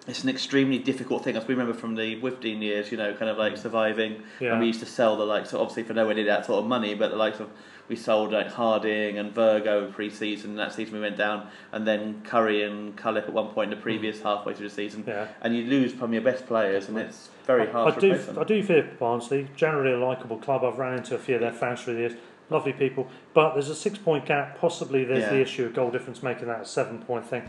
it's 0.08 0.24
an 0.24 0.30
extremely 0.30 0.78
difficult 0.78 1.24
thing. 1.24 1.36
As 1.36 1.48
we 1.48 1.56
remember 1.56 1.74
from 1.74 1.96
the 1.96 2.22
Withdean 2.22 2.62
years, 2.62 2.92
you 2.92 2.98
know, 2.98 3.14
kind 3.16 3.30
of 3.30 3.38
like 3.38 3.58
surviving. 3.58 4.22
Yeah. 4.40 4.52
And 4.52 4.60
we 4.60 4.68
used 4.68 4.82
to 4.82 4.86
sell 4.86 5.18
the 5.18 5.26
likes, 5.26 5.52
of, 5.52 5.62
obviously 5.62 5.82
for 5.84 5.94
nowhere 5.94 6.14
near 6.14 6.26
that 6.26 6.46
sort 6.46 6.60
of 6.64 6.70
money, 6.70 6.94
but 6.94 7.10
the 7.10 7.18
likes 7.18 7.40
of 7.40 7.50
we 7.88 7.96
sold 7.96 8.32
like 8.32 8.48
Harding 8.52 9.18
and 9.18 9.34
Virgo 9.34 9.86
in 9.86 9.94
pre-season. 9.94 10.56
That 10.56 10.74
season 10.74 10.96
we 10.96 11.02
went 11.02 11.18
down, 11.18 11.48
and 11.72 11.88
then 11.88 12.22
Curry 12.24 12.64
and 12.64 12.96
Cullip 12.96 13.26
at 13.26 13.34
one 13.34 13.50
point 13.50 13.72
in 13.72 13.78
the 13.78 13.82
previous 13.84 14.22
halfway 14.22 14.54
through 14.54 14.70
the 14.70 14.74
season. 14.76 15.04
Mm. 15.04 15.08
Yeah. 15.08 15.28
And 15.42 15.56
you 15.56 15.64
lose 15.66 15.94
from 15.94 16.14
your 16.14 16.22
best 16.22 16.48
players, 16.48 16.88
and 16.90 16.98
it's 16.98 17.30
very 17.46 17.68
hard 17.70 17.94
I 17.94 18.00
to 18.00 18.02
do. 18.34 18.40
I 18.40 18.44
do 18.44 18.64
fear 18.64 18.90
Barnsley. 19.00 19.48
Generally 19.56 19.94
a 19.94 19.98
likeable 20.06 20.38
club. 20.38 20.64
I've 20.64 20.80
ran 20.80 20.98
into 20.98 21.16
a 21.16 21.20
few 21.20 21.36
of 21.36 21.42
their 21.42 21.54
fans 21.54 21.84
through 21.84 21.96
the 21.96 22.00
years. 22.02 22.14
Lovely 22.50 22.74
people, 22.74 23.08
but 23.34 23.54
there's 23.54 23.70
a 23.70 23.76
six-point 23.76 24.28
gap. 24.28 24.60
Possibly 24.60 25.04
there's 25.04 25.24
Yeah. 25.24 25.30
the 25.32 25.42
issue 25.42 25.66
of 25.66 25.74
goal 25.74 25.90
difference, 25.90 26.22
making 26.22 26.48
that 26.48 26.62
a 26.62 26.66
seven-point 26.66 27.26
thing. 27.26 27.42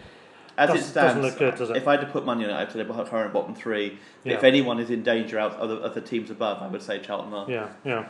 As 0.59 0.71
it 0.71 0.73
doesn't- 0.73 0.89
stands, 0.89 1.15
doesn't 1.15 1.23
look 1.23 1.39
good, 1.39 1.55
does 1.57 1.69
it? 1.69 1.77
if 1.77 1.87
I 1.87 1.93
had 1.93 2.01
to 2.01 2.07
put 2.07 2.25
money 2.25 2.45
on 2.45 2.51
it, 2.51 2.55
I'd 2.55 2.73
say 2.73 2.83
the 2.83 3.05
current 3.05 3.31
bottom 3.35 3.55
three. 3.55 3.99
If 4.25 4.43
anyone 4.43 4.81
is 4.81 4.89
in 4.89 5.03
danger 5.03 5.39
out 5.39 5.53
of 5.57 5.69
the, 5.69 5.77
of 5.77 5.95
the 5.95 6.01
teams 6.01 6.31
above, 6.31 6.63
I 6.63 6.69
would 6.69 6.81
say 6.81 6.99
Charlton 6.99 7.35
are. 7.35 7.45
Yeah, 7.47 7.69
yeah, 7.85 8.07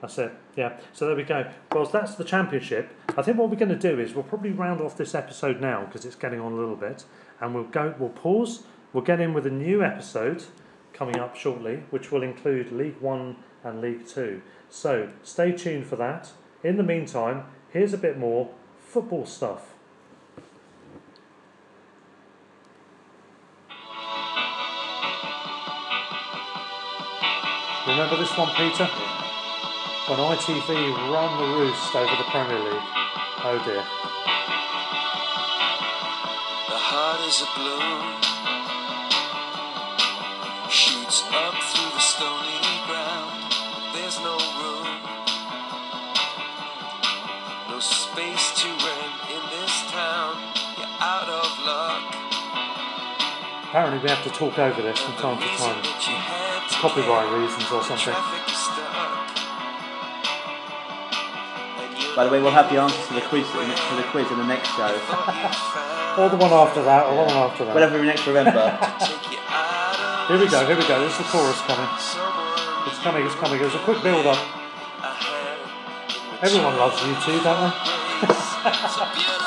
that's 0.00 0.18
it. 0.18 0.32
Yeah, 0.56 0.78
so 0.92 1.06
there 1.06 1.16
we 1.16 1.22
go. 1.22 1.50
Well, 1.72 1.86
that's 1.86 2.14
the 2.14 2.24
championship. 2.24 2.90
I 3.16 3.22
think 3.22 3.38
what 3.38 3.50
we're 3.50 3.56
going 3.56 3.70
to 3.70 3.76
do 3.76 3.98
is 3.98 4.14
we'll 4.14 4.24
probably 4.24 4.50
round 4.50 4.80
off 4.80 4.96
this 4.96 5.14
episode 5.14 5.60
now 5.60 5.84
because 5.84 6.04
it's 6.04 6.16
getting 6.16 6.40
on 6.40 6.52
a 6.52 6.56
little 6.56 6.76
bit, 6.76 7.04
and 7.40 7.54
we'll 7.54 7.64
go. 7.64 7.94
We'll 7.98 8.10
pause. 8.10 8.64
We'll 8.92 9.04
get 9.04 9.20
in 9.20 9.34
with 9.34 9.46
a 9.46 9.50
new 9.50 9.82
episode 9.82 10.44
coming 10.92 11.18
up 11.18 11.36
shortly, 11.36 11.82
which 11.90 12.12
will 12.12 12.22
include 12.22 12.70
League 12.70 13.00
One 13.00 13.36
and 13.62 13.80
League 13.80 14.06
Two. 14.06 14.42
So 14.68 15.10
stay 15.22 15.52
tuned 15.52 15.86
for 15.86 15.96
that. 15.96 16.32
In 16.62 16.76
the 16.76 16.82
meantime, 16.82 17.44
here's 17.70 17.92
a 17.92 17.98
bit 17.98 18.18
more 18.18 18.50
football 18.78 19.26
stuff. 19.26 19.74
Remember 27.86 28.16
this 28.16 28.36
one, 28.38 28.48
Peter? 28.56 28.88
When 30.06 30.18
ITV 30.18 30.68
ran 30.68 31.32
the 31.40 31.48
roost 31.56 31.96
over 31.96 32.14
the 32.16 32.28
Premier 32.28 32.58
League. 32.60 32.88
Oh 33.40 33.56
dear. 33.64 33.80
The 36.68 36.76
heart 36.76 37.24
is 37.24 37.40
a 37.40 37.48
balloon, 37.56 38.04
shoots 40.68 41.24
up 41.32 41.56
through 41.56 41.88
the 41.96 42.04
stony 42.04 42.60
ground. 42.84 43.48
There's 43.96 44.20
no 44.20 44.36
room, 44.60 45.00
no 47.72 47.80
space 47.80 48.60
to 48.60 48.68
rent 48.68 49.16
in 49.32 49.40
this 49.56 49.72
town. 49.88 50.36
You're 50.76 51.00
out 51.00 51.32
of 51.32 51.48
luck. 51.64 52.04
Apparently, 53.72 54.04
we 54.04 54.10
have 54.10 54.22
to 54.24 54.30
talk 54.36 54.58
over 54.58 54.82
this 54.82 55.00
from 55.00 55.14
time 55.16 55.40
to 55.40 55.48
time. 55.56 55.80
Copyright 56.68 57.32
reasons 57.40 57.72
or 57.72 57.82
something. 57.82 58.53
By 62.16 62.24
the 62.24 62.30
way, 62.30 62.40
we'll 62.40 62.52
have 62.52 62.70
the 62.70 62.78
answers 62.78 63.06
to 63.08 63.14
the 63.14 63.20
quiz 63.22 63.46
in 63.58 63.68
the, 63.68 63.74
to 63.74 63.94
the 63.96 64.06
quiz 64.14 64.30
in 64.30 64.38
the 64.38 64.46
next 64.46 64.68
show. 64.76 64.90
Or 66.14 66.28
the 66.28 66.36
one 66.36 66.52
after 66.52 66.80
that, 66.84 67.06
or 67.06 67.16
the 67.16 67.22
one 67.26 67.50
after 67.50 67.64
that. 67.64 67.74
Whatever 67.74 67.98
we 67.98 68.06
next 68.06 68.24
remember. 68.24 68.78
Take 69.00 69.32
you 69.32 69.38
out 69.48 70.28
Here 70.28 70.38
we 70.38 70.46
go, 70.46 70.64
here 70.64 70.76
we 70.76 70.86
go. 70.86 71.00
There's 71.00 71.18
the 71.18 71.24
chorus 71.24 71.60
coming. 71.62 71.90
It's 72.86 73.00
coming, 73.02 73.26
it's 73.26 73.34
coming. 73.34 73.58
There's 73.58 73.74
a 73.74 73.82
quick 73.82 74.00
build 74.00 74.24
up. 74.24 74.38
Everyone 76.40 76.76
loves 76.76 77.02
you 77.02 77.14
too, 77.18 77.42
don't 77.42 77.74
they? 77.74 79.40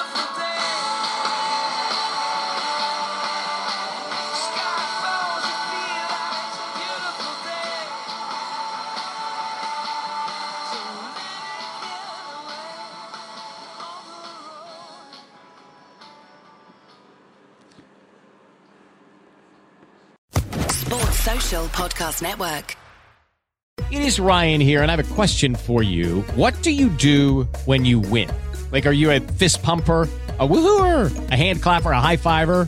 Podcast 21.78 22.24
Network. 22.24 22.76
It 23.92 24.02
is 24.02 24.20
Ryan 24.20 24.60
here, 24.60 24.82
and 24.82 24.92
I 24.92 24.96
have 24.96 25.12
a 25.12 25.14
question 25.14 25.54
for 25.54 25.84
you. 25.84 26.22
What 26.34 26.60
do 26.64 26.72
you 26.72 26.90
do 26.90 27.44
when 27.66 27.86
you 27.86 28.00
win? 28.00 28.32
Like, 28.72 28.88
are 28.88 28.92
you 28.92 29.12
a 29.12 29.20
fist 29.20 29.62
pumper? 29.62 30.10
A 30.40 30.48
woohooer, 30.48 31.32
a 31.32 31.36
hand 31.36 31.62
clapper, 31.62 31.92
a 31.92 32.02
high 32.02 32.18
fiver. 32.18 32.68